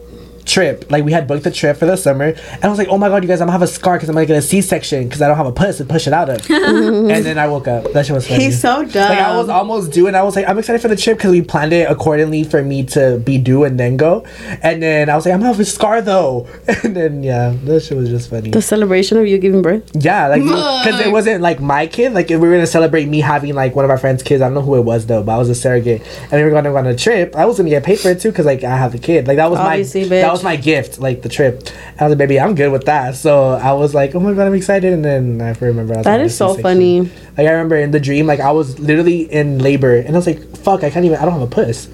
trip. 0.46 0.90
Like 0.92 1.04
we 1.04 1.12
had 1.12 1.28
booked 1.28 1.44
the 1.44 1.52
trip 1.52 1.78
for 1.78 1.86
the 1.86 1.96
summer, 1.96 2.26
and 2.26 2.64
I 2.64 2.68
was 2.70 2.78
like, 2.78 2.88
"Oh 2.90 2.98
my 2.98 3.10
god, 3.10 3.24
you 3.24 3.28
guys, 3.28 3.42
I'm 3.42 3.48
gonna 3.48 3.54
have 3.54 3.62
a 3.62 3.68
scar 3.68 3.96
because 3.98 4.10
I'm 4.10 4.16
gonna 4.16 4.26
get 4.26 4.38
a 4.38 4.42
C-section 4.42 5.06
because 5.06 5.22
I 5.22 5.28
don't 5.28 5.38
have 5.38 5.46
a 5.48 5.52
puss 5.52 5.78
to 5.78 5.86
push 5.86 6.08
it 6.08 6.14
out 6.14 6.30
of." 6.30 6.50
and 6.50 7.26
then 7.26 7.38
I 7.38 7.48
woke 7.48 7.68
up. 7.68 7.92
That 7.94 8.06
shit 8.06 8.16
was 8.16 8.28
funny. 8.28 8.44
He's 8.46 8.60
so 8.60 8.84
dumb. 8.86 9.10
like 9.10 9.20
I 9.20 9.38
was 9.38 9.50
almost 9.50 9.92
due, 9.92 10.08
and 10.08 10.16
I 10.16 10.24
was 10.24 10.36
like, 10.36 10.48
"I'm 10.48 10.58
excited 10.58 10.82
for 10.82 10.88
the 10.88 10.96
trip" 10.96 11.18
because 11.18 11.32
we 11.32 11.42
planned 11.42 11.74
it 11.74 11.90
accordingly 11.90 12.44
for 12.44 12.62
me 12.64 12.84
to 12.86 13.22
be 13.24 13.38
due 13.38 13.64
and 13.64 13.80
then 13.80 13.98
go. 13.98 14.26
And 14.62 14.82
then 14.82 15.10
I 15.10 15.16
was 15.16 15.26
like, 15.26 15.34
"I'm 15.34 15.40
gonna 15.40 15.52
have 15.52 15.60
a 15.60 15.66
scar 15.66 16.02
though," 16.02 16.48
and 16.84 16.96
then 16.96 17.24
yeah, 17.24 17.54
that 17.66 17.82
shit 17.82 17.98
was 17.98 18.10
just 18.10 18.30
funny. 18.30 18.50
the 18.50 18.62
celebration 18.62 19.18
of 19.18 19.28
you 19.28 19.38
giving 19.38 19.62
birth. 19.62 19.90
Yeah, 19.94 20.28
like 20.28 20.42
because 20.42 21.00
it 21.00 21.12
wasn't 21.12 21.42
like 21.42 21.60
my 21.60 21.88
kid. 21.88 22.14
Like 22.14 22.32
if 22.32 22.40
we 22.40 22.48
were 22.48 22.54
gonna 22.56 22.68
celebrate 22.68 23.08
me 23.08 23.20
having 23.22 23.54
like 23.54 23.76
one 23.76 23.86
of 23.86 23.92
our 23.92 23.98
friends' 23.98 24.24
kids. 24.24 24.42
I 24.42 24.46
don't 24.46 24.54
know 24.56 24.62
who 24.62 24.76
it 24.76 24.82
was 24.82 25.06
though, 25.06 25.24
but 25.24 25.34
I 25.34 25.38
was 25.38 25.50
a 25.50 25.56
surrogate, 25.56 26.02
and 26.24 26.32
we 26.34 26.44
were 26.44 26.50
gonna 26.52 26.70
go 26.72 26.78
on 26.78 26.88
a 26.88 26.96
trip. 26.96 27.36
I 27.36 27.46
was 27.46 27.58
gonna 27.58 27.70
get 27.70 27.84
paid 27.84 28.00
for 28.00 28.10
it 28.10 28.20
too 28.20 28.30
because 28.30 28.46
like 28.46 28.64
I 28.64 28.76
have 28.78 28.94
a 28.96 28.98
kid. 28.98 29.28
Like 29.28 29.38
that 29.38 29.50
was 29.50 29.60
Obviously, 29.60 30.02
my 30.02 30.08
bitch. 30.08 30.22
that 30.22 30.31
was 30.32 30.44
my 30.44 30.56
gift, 30.56 31.00
like 31.00 31.22
the 31.22 31.30
trip. 31.30 31.68
I 32.00 32.06
was 32.06 32.12
like, 32.12 32.18
baby, 32.18 32.40
I'm 32.40 32.56
good 32.56 32.72
with 32.72 32.86
that. 32.86 33.16
So 33.16 33.52
I 33.52 33.74
was 33.74 33.94
like, 33.94 34.16
oh 34.16 34.20
my 34.20 34.34
god, 34.34 34.48
I'm 34.48 34.54
excited. 34.54 34.94
And 34.94 35.04
then 35.04 35.42
I 35.42 35.52
remember 35.60 35.94
I 35.94 35.98
was 35.98 36.06
That 36.06 36.12
having 36.12 36.26
is 36.28 36.38
so 36.38 36.54
funny. 36.56 37.02
Like 37.02 37.48
I 37.48 37.52
remember 37.52 37.76
in 37.78 37.92
the 37.92 38.00
dream, 38.00 38.28
like 38.28 38.40
I 38.40 38.52
was 38.52 38.80
literally 38.80 39.32
in 39.32 39.60
labor, 39.60 39.96
and 39.96 40.10
I 40.10 40.18
was 40.18 40.28
like, 40.28 40.58
fuck, 40.58 40.84
I 40.84 40.90
can't 40.90 41.06
even. 41.06 41.18
I 41.18 41.24
don't 41.26 41.34
have 41.34 41.42
a 41.42 41.48
puss. 41.48 41.88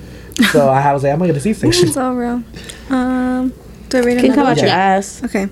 So 0.52 0.70
I 0.70 0.94
was 0.94 1.04
like, 1.04 1.14
I'm 1.14 1.20
gonna 1.20 1.34
get 1.34 1.38
a 1.38 1.42
C-section. 1.42 1.88
It's 1.88 1.98
all 1.98 2.16
real. 2.16 2.44
Um, 2.90 3.54
do 3.90 3.98
I 3.98 4.02
read 4.02 4.20
Can 4.20 4.30
come 4.32 4.40
another 4.40 4.52
out 4.52 4.58
one? 4.58 4.66
your 4.66 4.68
ass. 4.76 5.24
Okay. 5.24 5.48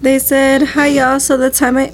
They 0.00 0.18
said, 0.18 0.62
"Hi 0.62 0.86
y'all. 0.86 1.18
So 1.18 1.36
the 1.36 1.50
time 1.50 1.76
I, 1.76 1.92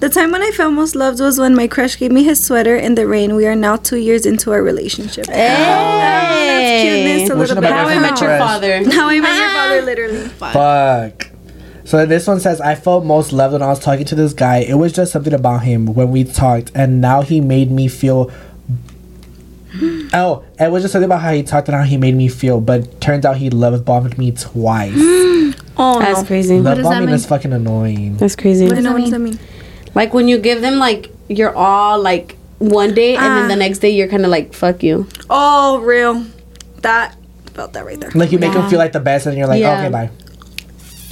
the 0.00 0.08
time 0.08 0.32
when 0.32 0.42
I 0.42 0.50
felt 0.50 0.72
most 0.72 0.96
loved 0.96 1.20
was 1.20 1.38
when 1.38 1.54
my 1.54 1.68
crush 1.68 1.96
gave 1.98 2.10
me 2.10 2.24
his 2.24 2.44
sweater 2.44 2.76
in 2.76 2.94
the 2.96 3.06
rain. 3.06 3.36
We 3.36 3.46
are 3.46 3.54
now 3.54 3.76
two 3.76 3.96
years 3.96 4.26
into 4.26 4.50
our 4.52 4.62
relationship. 4.62 5.26
that's 5.26 6.82
cuteness. 6.82 7.30
A 7.30 7.36
Wishing 7.36 7.38
little 7.38 7.54
bit. 7.56 7.70
about 7.70 7.88
How 7.88 7.96
I 7.96 7.98
met 8.00 8.20
your 8.20 8.38
father. 8.38 8.90
How 8.90 9.08
I 9.08 9.20
met 9.20 9.38
your 9.38 9.50
father, 9.50 9.82
literally. 9.82 10.28
Fuck. 10.28 11.30
So 11.84 12.06
this 12.06 12.26
one 12.26 12.40
says, 12.40 12.60
I 12.60 12.74
felt 12.74 13.04
most 13.04 13.32
loved 13.32 13.52
when 13.52 13.62
I 13.62 13.68
was 13.68 13.78
talking 13.78 14.06
to 14.06 14.14
this 14.14 14.32
guy. 14.32 14.58
It 14.58 14.74
was 14.74 14.92
just 14.92 15.12
something 15.12 15.34
about 15.34 15.64
him 15.64 15.86
when 15.86 16.10
we 16.10 16.24
talked, 16.24 16.72
and 16.74 17.00
now 17.00 17.22
he 17.22 17.40
made 17.40 17.70
me 17.70 17.88
feel. 17.88 18.32
Oh, 20.12 20.44
it 20.58 20.70
was 20.70 20.82
just 20.84 20.92
something 20.92 21.06
about 21.06 21.20
how 21.20 21.32
he 21.32 21.42
talked 21.42 21.68
and 21.68 21.76
how 21.76 21.82
he 21.82 21.96
made 21.96 22.14
me 22.14 22.28
feel, 22.28 22.60
but 22.60 23.00
turns 23.00 23.24
out 23.24 23.36
he 23.36 23.50
love 23.50 23.84
bombed 23.84 24.16
me 24.16 24.30
twice. 24.32 24.94
Oh 25.76 25.98
That's 25.98 26.20
no. 26.22 26.26
crazy. 26.26 26.60
love 26.60 26.76
does 26.76 26.84
that 26.84 26.90
bombing 26.90 27.06
mean? 27.06 27.14
is 27.16 27.26
fucking 27.26 27.52
annoying. 27.52 28.16
That's 28.16 28.36
crazy. 28.36 28.70
I 28.70 28.80
know 28.80 28.92
what 28.92 29.00
does 29.00 29.10
that 29.10 29.18
mean? 29.20 29.38
Like 29.94 30.14
when 30.14 30.28
you 30.28 30.38
give 30.38 30.60
them 30.60 30.78
like 30.78 31.10
you're 31.28 31.54
all 31.54 32.00
like 32.00 32.36
one 32.58 32.94
day, 32.94 33.16
and 33.16 33.24
then 33.24 33.44
Ah. 33.44 33.48
the 33.48 33.56
next 33.56 33.78
day 33.80 33.90
you're 33.90 34.08
kind 34.08 34.24
of 34.24 34.30
like 34.30 34.52
fuck 34.54 34.82
you. 34.82 35.06
Oh, 35.28 35.80
real. 35.80 36.24
That 36.82 37.16
felt 37.54 37.72
that 37.74 37.84
right 37.84 37.98
there. 37.98 38.10
Like 38.14 38.30
you 38.32 38.38
make 38.38 38.52
them 38.52 38.68
feel 38.70 38.78
like 38.78 38.92
the 38.92 39.00
best, 39.00 39.26
and 39.26 39.36
you're 39.36 39.46
like, 39.48 39.60
Yeah. 39.60 39.80
okay, 39.80 39.90
bye. 39.90 40.10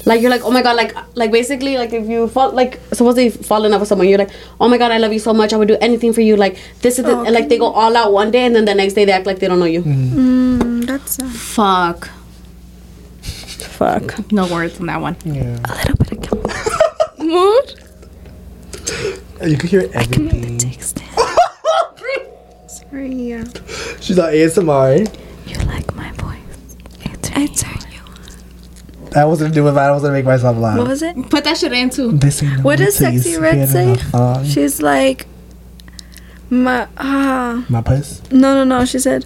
Like 0.05 0.21
you're 0.21 0.31
like, 0.31 0.43
oh 0.45 0.51
my 0.51 0.63
god, 0.63 0.75
like 0.77 0.95
like 1.15 1.31
basically 1.31 1.77
like 1.79 1.93
if 1.93 2.09
you 2.09 2.27
fall 2.29 2.51
like 2.53 2.81
supposedly 2.93 3.31
fall 3.31 3.65
in 3.65 3.71
love 3.71 3.81
with 3.81 3.89
someone, 3.89 4.09
you're 4.09 4.19
like, 4.19 4.31
oh 4.61 4.69
my 4.69 4.77
god, 4.79 4.91
I 4.91 4.99
love 4.99 5.13
you 5.13 5.21
so 5.21 5.33
much, 5.33 5.53
I 5.53 5.57
would 5.57 5.69
do 5.69 5.77
anything 5.81 6.13
for 6.13 6.21
you. 6.23 6.35
Like 6.37 6.59
this 6.83 6.99
is 6.99 7.05
the, 7.05 7.13
Oh, 7.19 7.23
and 7.25 7.33
like 7.35 7.49
they 7.49 7.59
go 7.59 7.67
all 7.71 7.97
out 7.97 8.13
one 8.13 8.31
day, 8.33 8.45
and 8.45 8.55
then 8.55 8.65
the 8.65 8.75
next 8.75 8.95
day 8.95 9.05
they 9.05 9.13
act 9.13 9.27
like 9.27 9.39
they 9.39 9.47
don't 9.49 9.61
know 9.61 9.65
you. 9.71 9.83
Mm, 9.83 10.87
that's 10.87 11.19
uh, 11.21 11.29
fuck. 11.29 12.11
Fuck. 13.83 14.31
No 14.31 14.47
words 14.47 14.79
on 14.79 14.87
that 14.87 15.01
one. 15.01 15.17
Yeah. 15.25 15.59
a 15.65 15.75
little 15.75 15.97
bit 15.97 16.13
of 16.13 16.21
guilt. 16.21 16.47
What? 17.19 17.75
You 19.45 19.57
can 19.57 19.69
hear 19.69 19.89
everything. 19.95 20.59
Sorry, 22.69 23.13
yeah. 23.15 23.45
She's 24.01 24.19
on 24.19 24.33
ASMR. 24.33 24.99
You 25.47 25.59
like 25.67 25.95
my 25.97 26.11
voice? 26.13 26.37
I 27.35 27.47
turn 27.47 27.91
you. 27.93 28.01
I 29.17 29.25
wasn't 29.25 29.55
doing 29.55 29.75
that. 29.75 29.89
I 29.89 29.93
was 29.93 30.03
gonna 30.03 30.15
make 30.15 30.25
myself 30.27 30.57
laugh. 30.59 30.79
What 30.79 30.89
was 30.89 31.03
it? 31.03 31.17
Put 31.31 31.45
that 31.45 31.57
shit 31.57 31.73
in 31.73 31.89
too. 31.91 32.13
This 32.13 32.43
ain't 32.43 32.59
no 32.59 32.63
What 32.63 32.79
does 32.79 32.97
place 32.99 33.27
Sexyy 33.27 33.41
Red 33.41 33.55
getting 33.55 33.67
say? 33.69 33.93
a 33.93 33.97
thong. 33.97 34.45
She's 34.45 34.83
like, 34.83 35.27
my 36.51 36.87
ah, 36.99 37.65
My 37.69 37.81
puss. 37.83 38.21
no, 38.31 38.55
no, 38.55 38.65
no. 38.65 38.85
She 38.85 38.99
said, 38.99 39.25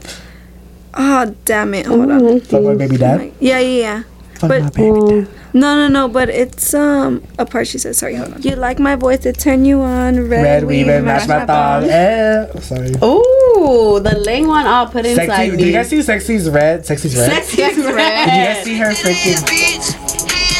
ah, 0.94 1.30
damn 1.44 1.74
it. 1.74 1.86
Hold 1.86 2.10
on. 2.10 2.40
Fuck 2.40 2.62
my 2.62 2.74
baby 2.74 2.96
dad. 2.98 3.32
Yeah, 3.40 3.58
yeah, 3.58 3.80
yeah. 3.80 4.02
Fuck 4.38 4.48
but- 4.50 4.62
my 4.62 4.70
baby 4.70 5.00
dad. 5.24 5.28
No, 5.54 5.74
no, 5.74 5.88
no. 5.88 6.08
But 6.08 6.28
it's 6.28 6.74
um 6.74 7.22
a 7.38 7.46
part. 7.46 7.66
She 7.66 7.78
said, 7.78 7.96
sorry, 7.96 8.14
hold 8.16 8.34
on. 8.34 8.42
You 8.42 8.56
like 8.56 8.78
my 8.78 8.94
voice 8.96 9.20
to 9.20 9.32
turn 9.32 9.64
you 9.64 9.80
on. 9.80 10.28
Red, 10.28 10.42
Red 10.42 10.64
weave 10.64 10.88
and 10.88 11.04
match 11.06 11.26
my 11.28 11.46
thong. 11.46 11.84
Eh. 11.84 12.46
Sorry. 12.60 12.90
Ooh, 13.02 13.98
the 14.00 14.18
ling 14.26 14.46
one 14.48 14.66
I'll 14.66 14.86
put 14.88 15.06
inside 15.06 15.26
Sexy. 15.28 15.50
me. 15.52 15.56
Did 15.56 15.66
you 15.66 15.72
guys 15.72 15.88
see 15.88 16.02
Sexy's 16.02 16.50
red? 16.50 16.84
Sexy's 16.84 17.16
red. 17.16 17.30
Sexy's 17.44 17.76
red. 17.78 18.26
Did 18.26 18.34
you 18.36 18.44
guys 18.44 18.64
see 18.64 18.76
her 18.76 18.90
freaking? 18.92 20.56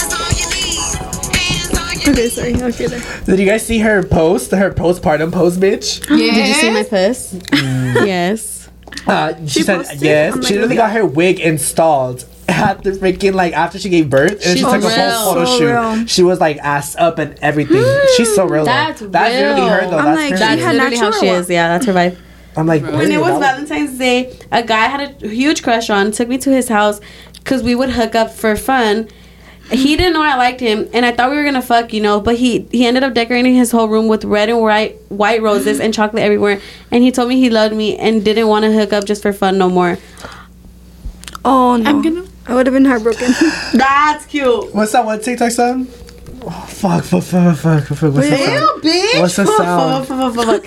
Okay, 2.08 2.28
sorry. 2.28 2.54
Okay, 2.62 2.86
there. 2.86 3.02
Did 3.24 3.38
you 3.40 3.46
guys 3.46 3.66
see 3.66 3.80
her 3.80 4.02
post? 4.02 4.52
Her 4.52 4.70
postpartum 4.70 5.32
post, 5.32 5.58
bitch. 5.60 6.00
Yeah. 6.08 6.16
Did 6.34 6.48
you 6.48 6.54
see 6.54 6.70
my 6.70 6.82
puss? 6.84 7.34
yes. 7.52 8.68
Uh, 9.06 9.34
she, 9.40 9.46
She 9.48 9.62
said 9.62 9.84
yes. 10.00 10.46
She 10.46 10.54
literally 10.54 10.76
got 10.76 10.92
her 10.92 11.04
wig 11.04 11.40
installed 11.40 12.24
at 12.48 12.82
the 12.82 12.90
freaking 12.92 13.34
like 13.34 13.52
after 13.52 13.78
she 13.78 13.88
gave 13.88 14.08
birth, 14.10 14.32
and 14.32 14.40
then 14.40 14.56
she 14.56 14.62
She's 14.62 14.72
took 14.72 14.82
a 14.84 15.10
whole 15.10 15.34
photo 15.34 15.44
So 15.44 15.58
shoot. 15.58 15.66
real. 15.72 16.06
She 16.06 16.22
was 16.22 16.40
like 16.40 16.58
ass 16.58 16.94
up 16.96 17.18
and 17.18 17.38
everything. 17.40 17.82
She's 18.16 18.34
so 18.34 18.46
real. 18.46 18.64
though. 18.64 18.70
That's 18.72 19.00
That's 19.00 19.34
literally 19.34 19.68
her 19.68 19.80
real. 19.80 19.90
though. 19.90 19.98
I'm 19.98 20.04
That's 20.04 20.20
like, 20.20 20.30
her. 20.32 20.38
That's 20.38 20.62
had 20.62 20.74
literally 20.76 20.96
how 20.96 21.10
she 21.12 21.26
is. 21.28 21.50
Yeah, 21.50 21.68
that's 21.68 21.86
her 21.86 21.92
vibe. 21.92 22.18
I'm 22.56 22.66
like, 22.66 22.82
When 22.82 23.12
it 23.12 23.20
was 23.20 23.38
That 23.40 23.56
Valentine's 23.56 23.98
Day, 23.98 24.38
a 24.50 24.62
guy 24.62 24.86
had 24.86 25.22
a 25.22 25.28
huge 25.28 25.62
crush 25.62 25.90
on, 25.90 26.10
took 26.12 26.26
me 26.28 26.38
to 26.38 26.50
his 26.50 26.68
house 26.68 27.00
because 27.34 27.62
we 27.62 27.74
would 27.74 27.90
hook 27.90 28.14
up 28.14 28.30
for 28.30 28.56
fun. 28.56 29.08
He 29.70 29.96
didn't 29.96 30.12
know 30.14 30.22
I 30.22 30.36
liked 30.36 30.60
him, 30.60 30.88
and 30.94 31.04
I 31.04 31.10
thought 31.12 31.28
we 31.30 31.36
were 31.36 31.42
gonna 31.44 31.60
fuck, 31.60 31.92
you 31.92 32.00
know. 32.00 32.20
But 32.20 32.36
he 32.36 32.60
he 32.70 32.86
ended 32.86 33.02
up 33.02 33.12
decorating 33.14 33.56
his 33.56 33.72
whole 33.72 33.88
room 33.88 34.06
with 34.06 34.24
red 34.24 34.48
and 34.48 34.60
white 34.60 34.96
white 35.10 35.42
roses 35.42 35.80
and 35.80 35.92
chocolate 35.92 36.22
everywhere. 36.22 36.60
And 36.92 37.02
he 37.02 37.10
told 37.10 37.28
me 37.28 37.40
he 37.40 37.50
loved 37.50 37.74
me 37.74 37.96
and 37.98 38.24
didn't 38.24 38.46
want 38.46 38.64
to 38.64 38.72
hook 38.72 38.92
up 38.92 39.04
just 39.04 39.20
for 39.22 39.32
fun 39.32 39.58
no 39.58 39.68
more. 39.68 39.98
Oh 41.44 41.76
no. 41.76 41.90
I'm 41.90 42.00
gonna- 42.02 42.24
I 42.48 42.54
would 42.54 42.66
have 42.66 42.74
been 42.74 42.84
heartbroken. 42.84 43.32
That's 43.74 44.26
cute. 44.26 44.74
What's 44.74 44.92
that 44.92 45.04
one 45.04 45.20
TikTok 45.20 45.50
song? 45.50 45.88
Oh, 46.42 46.50
fuck, 46.68 47.02
fuck, 47.02 47.24
fuck, 47.24 47.56
fuck, 47.56 47.84
fuck. 47.84 48.14
What's 48.14 48.28
the 48.28 48.36
sound? 48.36 48.82
bitch. 48.82 49.20
What's 49.20 49.36
the 49.36 49.46
sound? 49.46 50.08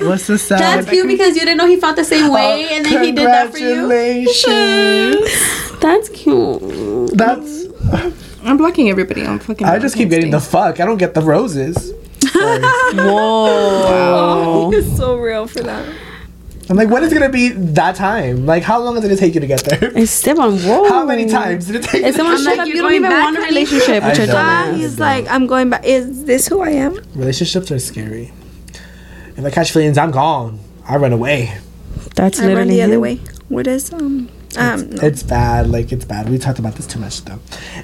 What's 0.09 0.27
the 0.27 0.37
sound? 0.37 0.87
cute 0.87 1.07
because 1.07 1.35
you 1.35 1.41
didn't 1.41 1.57
know 1.57 1.67
he 1.67 1.77
felt 1.77 1.95
the 1.95 2.03
same 2.03 2.33
way, 2.33 2.67
oh, 2.69 2.75
and 2.75 2.85
then 2.85 3.03
he 3.03 3.13
did 3.13 3.27
that 3.27 3.51
for 3.51 3.59
you. 3.59 3.87
Congratulations. 3.87 5.79
That's 5.79 6.09
cute. 6.09 7.11
That's. 7.17 7.67
I'm 8.43 8.57
blocking 8.57 8.89
everybody 8.89 9.25
on 9.25 9.39
fucking. 9.39 9.65
I 9.65 9.79
just 9.79 9.95
keep 9.95 10.09
getting 10.09 10.31
the 10.31 10.41
fuck. 10.41 10.81
I 10.81 10.85
don't 10.85 10.97
get 10.97 11.13
the 11.13 11.21
roses. 11.21 11.93
Sorry. 12.33 12.59
Whoa. 12.95 14.71
It's 14.73 14.97
so 14.97 15.15
real 15.17 15.47
for 15.47 15.61
that. 15.61 15.87
I'm 16.69 16.75
like, 16.75 16.89
when 16.89 17.03
is 17.03 17.11
it 17.11 17.15
gonna 17.15 17.31
be 17.31 17.49
that 17.49 17.95
time? 17.95 18.45
Like, 18.45 18.61
how 18.61 18.79
long 18.79 18.93
did 18.93 19.05
it 19.05 19.07
gonna 19.07 19.19
take 19.19 19.33
you 19.33 19.41
to 19.41 19.47
get 19.47 19.63
there? 19.63 19.91
Esteban, 19.97 20.59
whoa. 20.59 20.87
How 20.87 21.03
many 21.03 21.25
times 21.27 21.65
did 21.65 21.77
it 21.77 21.83
take? 21.83 22.03
If 22.03 22.15
someone 22.15 22.37
shut 22.37 22.45
like, 22.45 22.59
up, 22.59 22.67
you're 22.67 22.83
don't 22.83 22.93
even 22.93 23.09
want 23.09 23.37
a 23.37 23.41
relationship 23.41 24.03
with 24.03 24.17
your 24.19 24.27
know. 24.27 24.33
Ah, 24.37 24.71
he's 24.75 24.99
like, 24.99 25.27
I'm 25.27 25.47
going 25.47 25.71
back. 25.71 25.83
Is 25.83 26.25
this 26.25 26.47
who 26.47 26.61
I 26.61 26.69
am? 26.69 26.93
Relationships 27.15 27.71
are 27.71 27.79
scary. 27.79 28.31
If 29.35 29.43
I 29.43 29.49
catch 29.49 29.71
feelings, 29.71 29.97
I'm 29.97 30.11
gone. 30.11 30.59
I 30.87 30.97
run 30.97 31.11
away. 31.11 31.57
That's 32.15 32.39
I 32.39 32.43
run 32.43 32.49
literally 32.49 32.75
the 32.75 32.81
other 32.83 32.99
way. 32.99 33.15
What 33.47 33.65
is 33.65 33.91
um? 33.91 34.29
Um, 34.57 34.89
no. 34.89 35.03
It's 35.03 35.23
bad. 35.23 35.69
Like 35.69 35.91
it's 35.91 36.05
bad. 36.05 36.29
We 36.29 36.37
talked 36.37 36.59
about 36.59 36.75
this 36.75 36.87
too 36.87 36.99
much 36.99 37.23
though. 37.23 37.39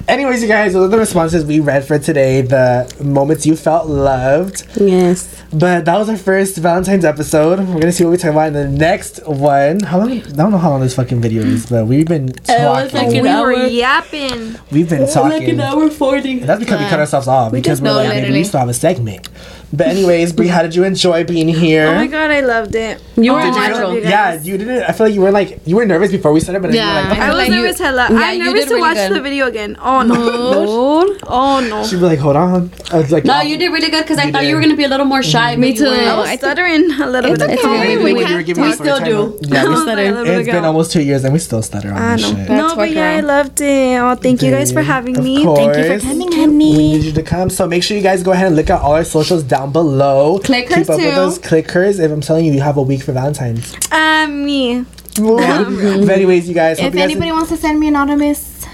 Anyways, 0.08 0.42
you 0.42 0.48
guys, 0.48 0.72
those 0.72 0.86
are 0.86 0.88
the 0.88 0.98
responses 0.98 1.44
we 1.44 1.60
read 1.60 1.86
for 1.86 1.98
today. 1.98 2.42
The 2.42 2.92
moments 3.04 3.46
you 3.46 3.56
felt 3.56 3.86
loved. 3.86 4.66
Yes. 4.76 5.42
But 5.52 5.84
that 5.84 5.96
was 5.98 6.08
our 6.08 6.16
first 6.16 6.56
Valentine's 6.56 7.04
episode. 7.04 7.60
We're 7.60 7.80
gonna 7.80 7.92
see 7.92 8.04
what 8.04 8.10
we 8.10 8.16
talk 8.16 8.32
about 8.32 8.48
in 8.48 8.52
the 8.54 8.68
next 8.68 9.24
one. 9.26 9.80
How 9.80 9.98
long? 9.98 10.10
I 10.10 10.18
don't 10.20 10.50
know 10.50 10.58
how 10.58 10.70
long 10.70 10.80
this 10.80 10.94
fucking 10.96 11.20
video 11.20 11.42
is, 11.42 11.66
but 11.66 11.86
we've 11.86 12.06
been 12.06 12.32
talking. 12.32 12.98
like 12.98 13.08
we 13.10 13.18
an 13.28 13.40
were 13.40 13.66
yapping. 13.66 14.56
we've 14.72 14.88
been 14.88 15.08
talking. 15.08 15.38
Like 15.38 15.48
an 15.48 15.60
hour 15.60 15.88
forty. 15.88 16.40
And 16.40 16.48
that's 16.48 16.60
because 16.60 16.80
we 16.80 16.88
cut 16.88 16.98
ourselves 16.98 17.28
off 17.28 17.52
because 17.52 17.80
we're 17.80 17.88
no, 17.88 17.94
like, 17.94 18.08
maybe 18.08 18.32
we 18.32 18.44
still 18.44 18.60
have 18.60 18.68
a 18.68 18.74
segment. 18.74 19.28
But 19.72 19.88
anyways, 19.88 20.32
Bri, 20.32 20.48
how 20.48 20.62
did 20.62 20.74
you 20.74 20.84
enjoy 20.84 21.24
being 21.24 21.48
here? 21.48 21.86
Oh 21.88 21.94
my 21.96 22.06
god, 22.06 22.30
I 22.30 22.40
loved 22.40 22.74
it. 22.74 23.02
You 23.16 23.32
oh 23.32 23.34
were 23.34 23.40
Oh, 23.40 23.48
a 23.48 23.50
I 23.52 23.68
natural. 23.68 23.94
you 23.94 24.00
guys. 24.00 24.10
Yeah, 24.46 24.52
you 24.52 24.58
didn't. 24.58 24.82
I 24.84 24.92
feel 24.92 25.06
like 25.06 25.14
you 25.14 25.20
were 25.20 25.32
like 25.32 25.60
you 25.66 25.76
were 25.76 25.84
nervous 25.84 26.10
before 26.12 26.32
we 26.32 26.40
started, 26.40 26.62
but 26.62 26.72
Yeah, 26.72 26.86
you 26.86 27.04
were 27.04 27.10
like, 27.10 27.18
I 27.18 27.28
was 27.28 27.36
Like, 27.36 27.48
you- 27.50 27.54
nervous 27.56 27.78
hella. 27.78 28.06
Yeah, 28.10 28.16
I'm 28.20 28.38
you 28.38 28.44
nervous 28.44 28.60
did 28.60 28.68
to 28.68 28.74
really 28.74 28.80
watch 28.88 28.96
good. 28.96 29.12
the 29.16 29.20
video 29.22 29.46
again. 29.46 29.76
Oh 29.80 30.02
no. 30.02 31.16
oh 31.26 31.66
no. 31.68 31.84
she'd 31.84 31.96
be 31.96 32.02
like, 32.02 32.18
hold 32.18 32.36
on. 32.36 32.70
I 32.92 32.98
was 32.98 33.10
like, 33.12 33.24
No, 33.24 33.38
oh. 33.38 33.42
you 33.42 33.56
did 33.58 33.68
really 33.72 33.90
good 33.90 34.02
because 34.02 34.18
I 34.18 34.24
You 34.26 34.32
thought 34.32 34.46
you 34.46 34.54
were 34.54 34.60
gonna 34.60 34.76
be 34.76 34.84
a 34.84 34.88
little 34.88 35.06
more 35.06 35.20
mm-hmm. 35.20 35.30
shy. 35.30 35.56
Me 35.56 35.72
but 35.72 35.80
you 35.80 35.86
too. 35.86 35.90
I 35.92 36.16
was 36.16 36.30
stuttering 36.38 36.90
a 37.00 37.06
little 37.10 37.32
It's 37.32 37.42
bit. 37.42 37.50
okay. 37.50 37.58
at 37.58 37.62
times. 37.62 37.80
Maybe 37.80 37.96
we 37.96 38.04
when 38.04 38.16
you 38.16 38.24
can't- 38.24 38.36
were 38.36 38.42
giving 38.42 38.64
we 38.64 38.70
us 38.70 38.80
a 38.80 38.84
hard 38.84 39.02
still 39.02 39.38
do. 39.38 39.48
Yeah, 39.48 39.64
we 39.64 39.68
was 39.70 39.80
still, 39.82 39.96
like 39.96 39.98
a 40.06 40.10
little 40.10 40.24
bit 40.24 40.38
it's 40.40 40.48
been 40.50 40.64
almost 40.64 40.92
two 40.92 41.02
years 41.02 41.24
and 41.24 41.32
we 41.32 41.38
still 41.38 41.62
stutter 41.62 41.92
on 41.92 42.16
this 42.16 42.28
shit. 42.28 42.48
No, 42.48 42.76
but 42.76 42.90
yeah, 42.90 43.10
I 43.16 43.20
loved 43.20 43.60
it. 43.60 43.98
Oh, 43.98 44.14
thank 44.14 44.42
you 44.42 44.50
guys 44.50 44.72
for 44.72 44.82
having 44.82 45.22
me. 45.22 45.44
Thank 45.44 45.76
you 45.76 45.98
for 45.98 46.06
coming, 46.06 46.28
We 46.30 46.36
honey. 46.36 46.76
need 46.76 47.02
you 47.04 47.12
to 47.12 47.22
come. 47.22 47.50
So 47.50 47.66
make 47.66 47.82
sure 47.82 47.96
you 47.96 48.02
guys 48.02 48.22
go 48.22 48.32
ahead 48.32 48.46
and 48.46 48.56
look 48.56 48.70
at 48.70 48.80
all 48.80 48.92
our 48.92 49.04
socials 49.04 49.42
down 49.56 49.72
below. 49.72 50.38
Clickers 50.38 50.74
Keep 50.74 50.90
up 50.90 50.98
with 50.98 51.14
those. 51.14 51.38
Clickers. 51.38 51.98
If 52.00 52.10
I'm 52.10 52.20
telling 52.20 52.44
you, 52.44 52.52
you 52.52 52.60
have 52.60 52.76
a 52.76 52.82
week 52.82 53.02
for 53.02 53.12
Valentine's. 53.12 53.74
Uh, 53.90 53.96
um, 53.96 54.44
me. 54.44 54.84
but 55.16 56.10
anyways, 56.10 56.48
you 56.48 56.54
guys. 56.54 56.78
If 56.78 56.84
you 56.84 56.90
guys 56.90 57.00
anybody 57.00 57.32
wants 57.32 57.48
to 57.50 57.56
send 57.56 57.80
me 57.80 57.88
anonymous, 57.88 58.64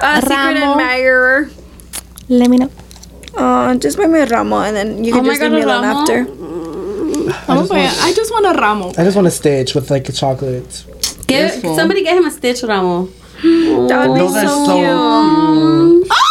A 0.00 0.20
secret 0.22 0.30
Ramo. 0.30 0.72
admirer. 0.72 1.50
let 2.28 2.48
me 2.48 2.56
know. 2.56 2.70
Oh, 3.34 3.74
just 3.76 3.96
buy 3.98 4.06
me 4.06 4.18
a 4.20 4.26
ramo 4.26 4.56
and 4.58 4.74
then 4.74 5.04
you 5.04 5.12
Oh 5.12 5.18
can 5.18 5.26
my 5.26 5.30
just 5.34 5.40
God, 5.40 5.52
leave 5.52 5.64
me 5.64 5.70
a 5.70 5.74
alone 5.74 5.84
after. 5.84 6.16
I 6.22 7.44
oh, 7.48 7.60
just, 7.60 7.70
want, 7.70 8.02
I 8.02 8.12
just 8.12 8.32
want 8.32 8.46
a 8.46 8.60
ramo. 8.60 8.88
I 8.90 9.04
just 9.04 9.14
want 9.14 9.28
a 9.28 9.30
stitch 9.30 9.74
with 9.74 9.90
like 9.90 10.08
a 10.08 10.12
chocolate. 10.12 10.84
Get, 11.26 11.60
somebody 11.62 12.02
get 12.02 12.16
him 12.16 12.26
a 12.26 12.30
stitch, 12.30 12.62
Ramo. 12.64 13.06
That 13.88 14.08
would 14.08 14.14
be 14.14 14.20
Those 14.20 14.34
so, 14.34 14.64
so 14.66 14.76
cute. 14.76 16.08
cute. 16.08 16.08
Let 16.08 16.08
me 16.08 16.08
tell 16.08 16.29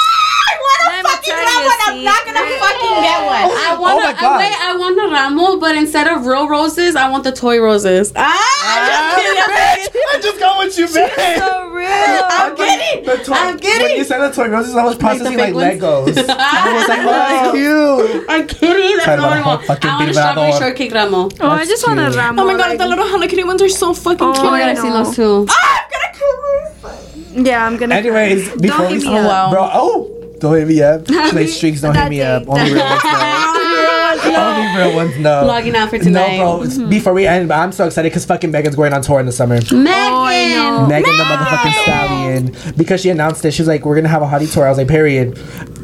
you, 2.02 2.10
see? 2.10 2.60
fucking 2.60 2.96
get 3.04 3.20
one. 3.26 3.50
I 3.52 3.78
want 3.80 3.94
Oh 3.94 4.00
my 4.04 4.12
a, 4.12 4.22
God. 4.22 4.38
wait, 4.40 4.56
I 4.62 4.76
want 4.78 4.98
a 5.00 5.08
ramo, 5.14 5.60
but 5.60 5.76
instead 5.76 6.08
of 6.08 6.26
real 6.26 6.48
roses, 6.48 6.96
I 6.96 7.10
want 7.10 7.24
the 7.24 7.32
toy 7.32 7.60
roses. 7.62 8.12
Ah, 8.16 9.16
bitch, 9.18 9.88
I 10.16 10.20
just 10.22 10.40
got 10.40 10.58
what 10.58 10.78
you 10.78 10.92
meant. 10.94 11.14
So 11.40 11.70
real. 11.70 11.88
I'm 11.90 12.56
kidding. 12.56 13.06
The 13.06 13.18
toy, 13.24 13.34
I'm 13.34 13.60
kidding. 13.60 13.88
When 13.88 13.96
you 13.98 14.04
said 14.04 14.20
the 14.20 14.32
toy 14.34 14.48
roses, 14.50 14.76
I 14.76 14.84
was 14.86 14.96
processing 14.96 15.38
like, 15.38 15.48
fake 15.54 15.56
ones? 15.56 15.82
Legos. 15.82 16.18
I 16.30 16.74
was 16.74 16.88
like, 16.88 17.00
oh, 17.00 17.12
that's 17.12 17.52
cute. 17.52 18.26
I'm 18.30 18.48
kidding. 18.48 18.98
That's 18.98 19.06
Sorry 19.06 19.18
not 19.18 19.30
what 19.30 19.38
I 19.38 19.48
want. 19.48 19.82
the 19.82 19.90
whole 19.90 19.92
I 19.92 19.96
want 19.96 20.02
a 20.02 20.06
beat 20.06 20.12
about 20.12 20.32
strawberry 20.34 20.52
shortcake 20.60 20.94
ramo. 20.94 21.18
Oh, 21.18 21.50
I 21.50 21.58
That's 21.58 21.70
just 21.70 21.88
want 21.88 22.00
a 22.00 22.18
ramo. 22.18 22.42
Oh 22.42 22.46
my 22.46 22.54
god, 22.58 22.70
like- 22.70 22.78
the 22.80 22.88
little 22.88 23.06
Hello 23.08 23.28
Kitty 23.28 23.44
ones 23.44 23.62
are 23.62 23.70
so 23.70 23.94
fucking 23.94 24.18
Oh, 24.22 24.34
cute. 24.34 24.46
Oh 24.46 24.52
my 24.52 24.60
god, 24.60 24.68
I 24.68 24.72
I've 24.72 24.78
seen 24.80 24.92
those 24.92 25.16
too. 25.16 25.48
I'm 25.50 25.90
gonna 25.92 26.12
kill 27.34 27.44
Yeah, 27.46 27.66
I'm 27.66 27.78
gonna. 27.78 27.96
Anyways, 27.96 28.56
before 28.56 28.88
hit 28.88 29.02
we 29.04 29.10
me 29.10 29.18
up. 29.18 29.52
bro, 29.52 29.70
oh, 29.74 30.19
don't 30.40 30.56
hit 30.56 30.68
me 30.68 30.82
up. 30.82 31.08
She's 31.08 31.34
like, 31.34 31.48
streaks, 31.50 31.82
don't 31.82 31.96
hit 31.96 32.10
me 32.10 32.22
up. 32.22 32.48
Only 32.48 32.74
real 32.74 32.84
ones 32.86 33.04
know. 33.04 33.46
Only 34.26 34.78
real 34.78 34.96
ones 34.96 35.18
know. 35.18 35.46
Logging 35.46 35.76
out 35.76 35.90
for 35.90 35.98
tonight. 36.00 36.38
No, 36.38 36.58
bro. 36.58 36.64
it's- 36.64 36.78
Before 36.78 37.14
we 37.14 37.28
end, 37.28 37.48
but 37.48 37.58
I'm 37.60 37.72
so 37.72 37.86
excited 37.88 38.10
because 38.10 38.26
fucking 38.26 38.52
Megan's 38.52 38.76
going 38.76 38.94
on 38.94 39.02
tour 39.02 39.20
in 39.20 39.26
the 39.26 39.32
summer. 39.32 39.56
Megan. 39.56 39.84
know. 39.84 40.86
Megan, 40.88 41.16
the 41.18 41.24
motherfucking 41.24 41.84
stallion, 41.84 42.56
because 42.78 43.02
she 43.02 43.10
announced 43.10 43.44
it. 43.46 43.52
She 43.52 43.62
was 43.62 43.68
like, 43.68 43.86
"We're 43.86 43.96
gonna 43.96 44.08
have 44.08 44.22
a 44.22 44.26
hottie 44.28 44.52
tour." 44.52 44.66
I 44.66 44.70
was 44.70 44.78
like, 44.78 44.88
"Period." 44.88 45.38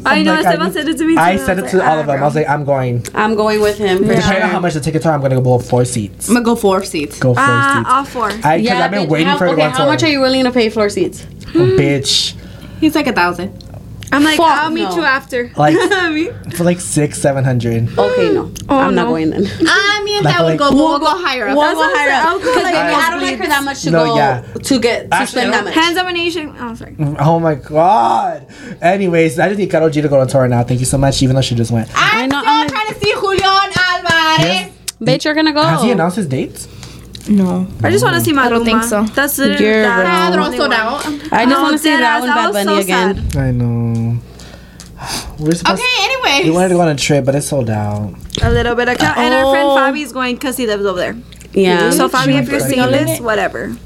I 0.04 0.18
I'm 0.18 0.24
know, 0.24 0.34
like, 0.34 0.46
Esteban 0.46 0.72
said 0.72 0.88
it 0.88 0.98
to 0.98 1.04
me 1.04 1.14
too, 1.14 1.20
I 1.20 1.30
and 1.32 1.40
I 1.40 1.44
said 1.44 1.58
it 1.58 1.68
to 1.68 1.76
like, 1.78 1.88
all 1.88 1.96
ah, 1.96 2.00
of 2.00 2.06
them. 2.06 2.22
I 2.22 2.24
was 2.24 2.34
like, 2.34 2.48
"I'm 2.48 2.64
going." 2.64 3.04
I'm 3.14 3.34
going 3.34 3.60
with 3.60 3.78
him. 3.78 3.98
For 3.98 4.14
Depending 4.14 4.42
on 4.42 4.50
how 4.50 4.60
much 4.60 4.74
the 4.74 4.80
tickets 4.80 5.04
are, 5.06 5.12
I'm 5.14 5.20
gonna 5.20 5.40
go 5.40 5.58
four 5.58 5.84
seats. 5.84 6.28
I'm 6.28 6.34
gonna 6.34 6.44
go 6.44 6.56
four 6.56 6.82
seats. 6.84 7.18
Go 7.18 7.34
four 7.34 7.42
Ah, 7.44 7.78
seats. 7.78 7.90
all 7.92 8.04
four. 8.04 8.38
I, 8.44 8.60
because 8.60 8.80
I've 8.80 8.90
been 8.90 9.08
waiting 9.08 9.28
how, 9.28 9.38
for 9.38 9.44
her 9.46 9.50
to 9.50 9.52
okay, 9.54 9.62
go 9.62 9.70
how 9.70 9.78
tour. 9.78 9.86
much 9.86 10.02
are 10.02 10.08
you 10.08 10.20
willing 10.20 10.44
to 10.44 10.50
pay 10.50 10.68
floor 10.68 10.88
seats? 10.88 11.26
Oh, 11.54 11.58
bitch, 11.78 12.34
He's 12.80 12.94
like 12.94 13.06
a 13.06 13.12
thousand. 13.12 13.62
I'm 14.12 14.22
like, 14.22 14.36
Fuck 14.36 14.46
I'll 14.46 14.70
meet 14.70 14.84
no. 14.84 14.96
you 14.96 15.02
after. 15.02 15.50
Like- 15.56 15.76
for 16.56 16.64
like 16.64 16.80
six, 16.80 17.18
seven 17.20 17.44
hundred. 17.44 17.88
Okay, 17.98 18.32
no. 18.32 18.52
Oh, 18.68 18.78
I'm 18.78 18.94
not 18.94 19.08
going 19.08 19.30
then. 19.30 19.44
Ah, 19.66 20.00
I 20.00 20.04
mean, 20.04 20.22
Like- 20.22 20.34
that 20.36 20.42
would 20.44 20.50
like- 20.50 20.58
go. 20.58 20.70
We'll, 20.74 20.98
go 20.98 21.06
higher 21.06 21.48
up. 21.48 21.56
We'll 21.56 21.74
go 21.74 21.82
I'm 21.82 21.96
higher 21.96 22.10
up. 22.12 22.24
I'll 22.26 22.38
go 22.38 22.44
Because 22.44 22.62
like 22.62 22.72
baby, 22.74 22.94
I 22.94 23.10
don't 23.10 23.22
like 23.22 23.38
her 23.38 23.46
that 23.48 23.64
much 23.64 23.82
to 23.82 23.90
No, 23.90 24.04
go 24.06 24.16
yeah. 24.16 24.40
to 24.62 24.78
get 24.78 25.10
to 25.10 25.14
Actually, 25.14 25.26
spend 25.26 25.52
that 25.52 25.56
don't- 25.56 25.64
much. 25.66 25.74
Hands 25.74 25.96
domination. 25.96 26.54
Oh, 26.58 26.74
sorry. 26.74 26.96
Oh 27.18 27.40
my 27.40 27.54
god. 27.56 28.46
Anyways, 28.80 29.38
I 29.38 29.48
just 29.48 29.58
need 29.58 29.70
Karol 29.70 29.90
G 29.90 30.00
to 30.02 30.08
go 30.08 30.20
on 30.20 30.28
tour 30.28 30.46
now. 30.48 30.62
Thank 30.62 30.80
you 30.80 30.86
so 30.86 30.98
much, 30.98 31.22
even 31.22 31.34
though 31.36 31.42
she 31.42 31.54
just 31.54 31.70
went. 31.72 31.88
I 31.94 32.22
I'm 32.22 32.28
know, 32.28 32.40
still 32.40 32.50
I'm 32.52 32.66
like- 32.66 32.72
trying 32.72 32.94
to 32.94 33.00
see 33.00 33.12
Julión 33.14 33.70
Álvarez. 33.72 34.72
Bitch, 35.00 35.24
you're 35.24 35.34
gonna 35.34 35.52
go. 35.52 35.62
Has 35.62 35.82
he 35.82 35.90
announced 35.90 36.16
his 36.16 36.26
dates? 36.26 36.68
No. 37.28 37.66
I 37.82 37.90
just 37.90 38.04
want 38.04 38.14
to 38.14 38.20
see 38.20 38.30
Maluma. 38.32 38.38
I 38.38 38.48
don't 38.50 38.64
think 38.64 38.82
so. 38.84 39.02
That's 39.02 39.36
literally 39.36 39.64
You're 39.64 39.82
that's 39.82 40.30
the 40.30 40.30
Pedro 40.30 40.44
only 40.44 40.56
sold 40.58 40.70
one. 40.70 40.78
out. 40.78 41.04
I 41.04 41.10
just 41.10 41.32
oh, 41.32 41.44
No, 41.46 41.62
want 41.62 41.72
to 41.72 41.78
see 41.78 41.88
dead 41.90 42.00
that 42.00 42.16
ass, 42.16 42.20
one 42.22 42.30
Bad 42.30 42.52
Bunny 42.52 42.76
so 42.76 42.80
again. 42.80 43.30
sad. 43.30 43.36
I 43.36 43.50
know. 43.50 43.95
We're 45.38 45.52
supposed. 45.54 45.80
Okay, 45.80 46.04
anyways. 46.04 46.44
We 46.46 46.50
wanted 46.50 46.68
to 46.68 46.74
go 46.74 46.80
on 46.80 46.88
a 46.88 46.94
trip, 46.96 47.24
but 47.24 47.34
it's 47.34 47.46
sold 47.48 47.68
out. 47.70 48.14
A 48.42 48.50
little 48.50 48.74
bit 48.74 48.88
of 48.88 48.96
and 49.00 49.34
our 49.34 49.52
friend 49.52 49.68
Oh. 49.68 49.76
Fabi's 49.76 50.12
going 50.12 50.36
because 50.36 50.56
he 50.56 50.66
lives 50.66 50.84
over 50.84 50.98
there. 50.98 51.16
Yeah. 51.52 51.90
So 51.90 52.08
Fabi, 52.08 52.38
if 52.40 52.48
you're 52.48 52.60
Right. 52.60 52.70
seeing 52.70 52.90
this, 52.90 53.20
whatever. 53.20 53.76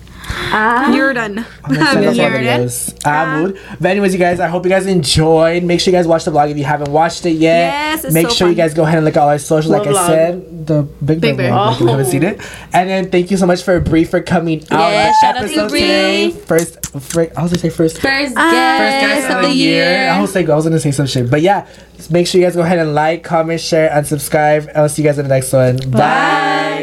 You're 0.95 1.13
done. 1.15 1.47
I'm 1.65 1.75
excited 1.75 2.09
for 2.11 2.15
You're 2.15 2.31
videos. 2.31 3.07
I'm 3.07 3.43
mood. 3.43 3.61
But 3.81 3.91
anyways, 3.91 4.13
you 4.13 4.19
guys, 4.19 4.41
I 4.41 4.49
hope 4.49 4.65
you 4.65 4.71
guys 4.71 4.87
enjoyed. 4.87 5.63
Make 5.63 5.81
sure 5.81 5.93
you 5.93 5.99
guys 5.99 6.07
watch 6.07 6.25
the 6.25 6.31
vlog 6.31 6.51
if 6.51 6.57
you 6.59 6.65
haven't 6.65 6.91
watched 6.93 7.25
it 7.27 7.33
yet. 7.33 7.73
Yes, 7.73 8.05
it's 8.05 8.15
Make 8.15 8.29
so 8.29 8.35
sure 8.35 8.49
you 8.49 8.55
guys 8.55 8.75
go 8.75 8.83
ahead 8.83 8.97
and 8.99 9.05
look 9.05 9.17
at 9.17 9.21
all 9.23 9.29
our 9.29 9.39
socials. 9.39 9.71
Like 9.73 9.87
I 9.87 10.07
said, 10.07 10.67
the 10.67 10.83
Big, 10.83 11.21
Big 11.21 11.37
Bear 11.37 11.51
Bear. 11.51 11.53
vlog, 11.53 11.75
if 11.75 11.81
you 11.81 11.87
haven't 11.87 12.07
seen 12.07 12.23
it. 12.23 12.41
And 12.73 12.89
then 12.91 13.11
thank 13.11 13.31
you 13.31 13.37
so 13.37 13.47
much 13.47 13.63
for 13.63 13.81
Bri 13.81 14.05
for 14.05 14.21
coming 14.21 14.61
out. 14.71 14.91
Yeah, 14.91 15.09
on 15.09 15.15
shout 15.21 15.37
out 15.37 15.41
to 15.41 15.47
episode 15.47 15.71
Bri. 15.71 15.81
today. 15.81 16.31
First, 16.31 16.77
I 16.95 17.43
was 17.43 17.51
gonna 17.53 17.59
say 17.59 17.71
first. 17.71 18.01
First 18.01 18.35
Ah, 18.37 18.51
guest, 18.51 18.81
First 18.83 19.29
guest 19.29 19.37
of 19.37 19.43
the 19.51 19.55
year. 19.55 20.11
I 20.11 20.21
was 20.21 20.35
like, 20.35 20.49
I 20.49 20.55
was 20.55 20.65
gonna 20.65 20.81
say 20.81 20.91
some 20.91 21.07
shit, 21.07 21.31
but 21.31 21.43
yeah, 21.43 21.67
make 22.11 22.27
sure 22.27 22.41
you 22.41 22.47
guys 22.47 22.57
go 22.57 22.63
ahead 22.63 22.79
and 22.79 22.95
like, 22.95 23.23
comment, 23.23 23.61
share, 23.61 23.91
and 23.93 24.07
subscribe. 24.07 24.69
And 24.69 24.79
I'll 24.79 24.89
see 24.89 25.03
you 25.03 25.09
guys 25.09 25.19
in 25.19 25.27
the 25.29 25.35
next 25.35 25.53
one. 25.53 25.77
Bye. 25.91 26.80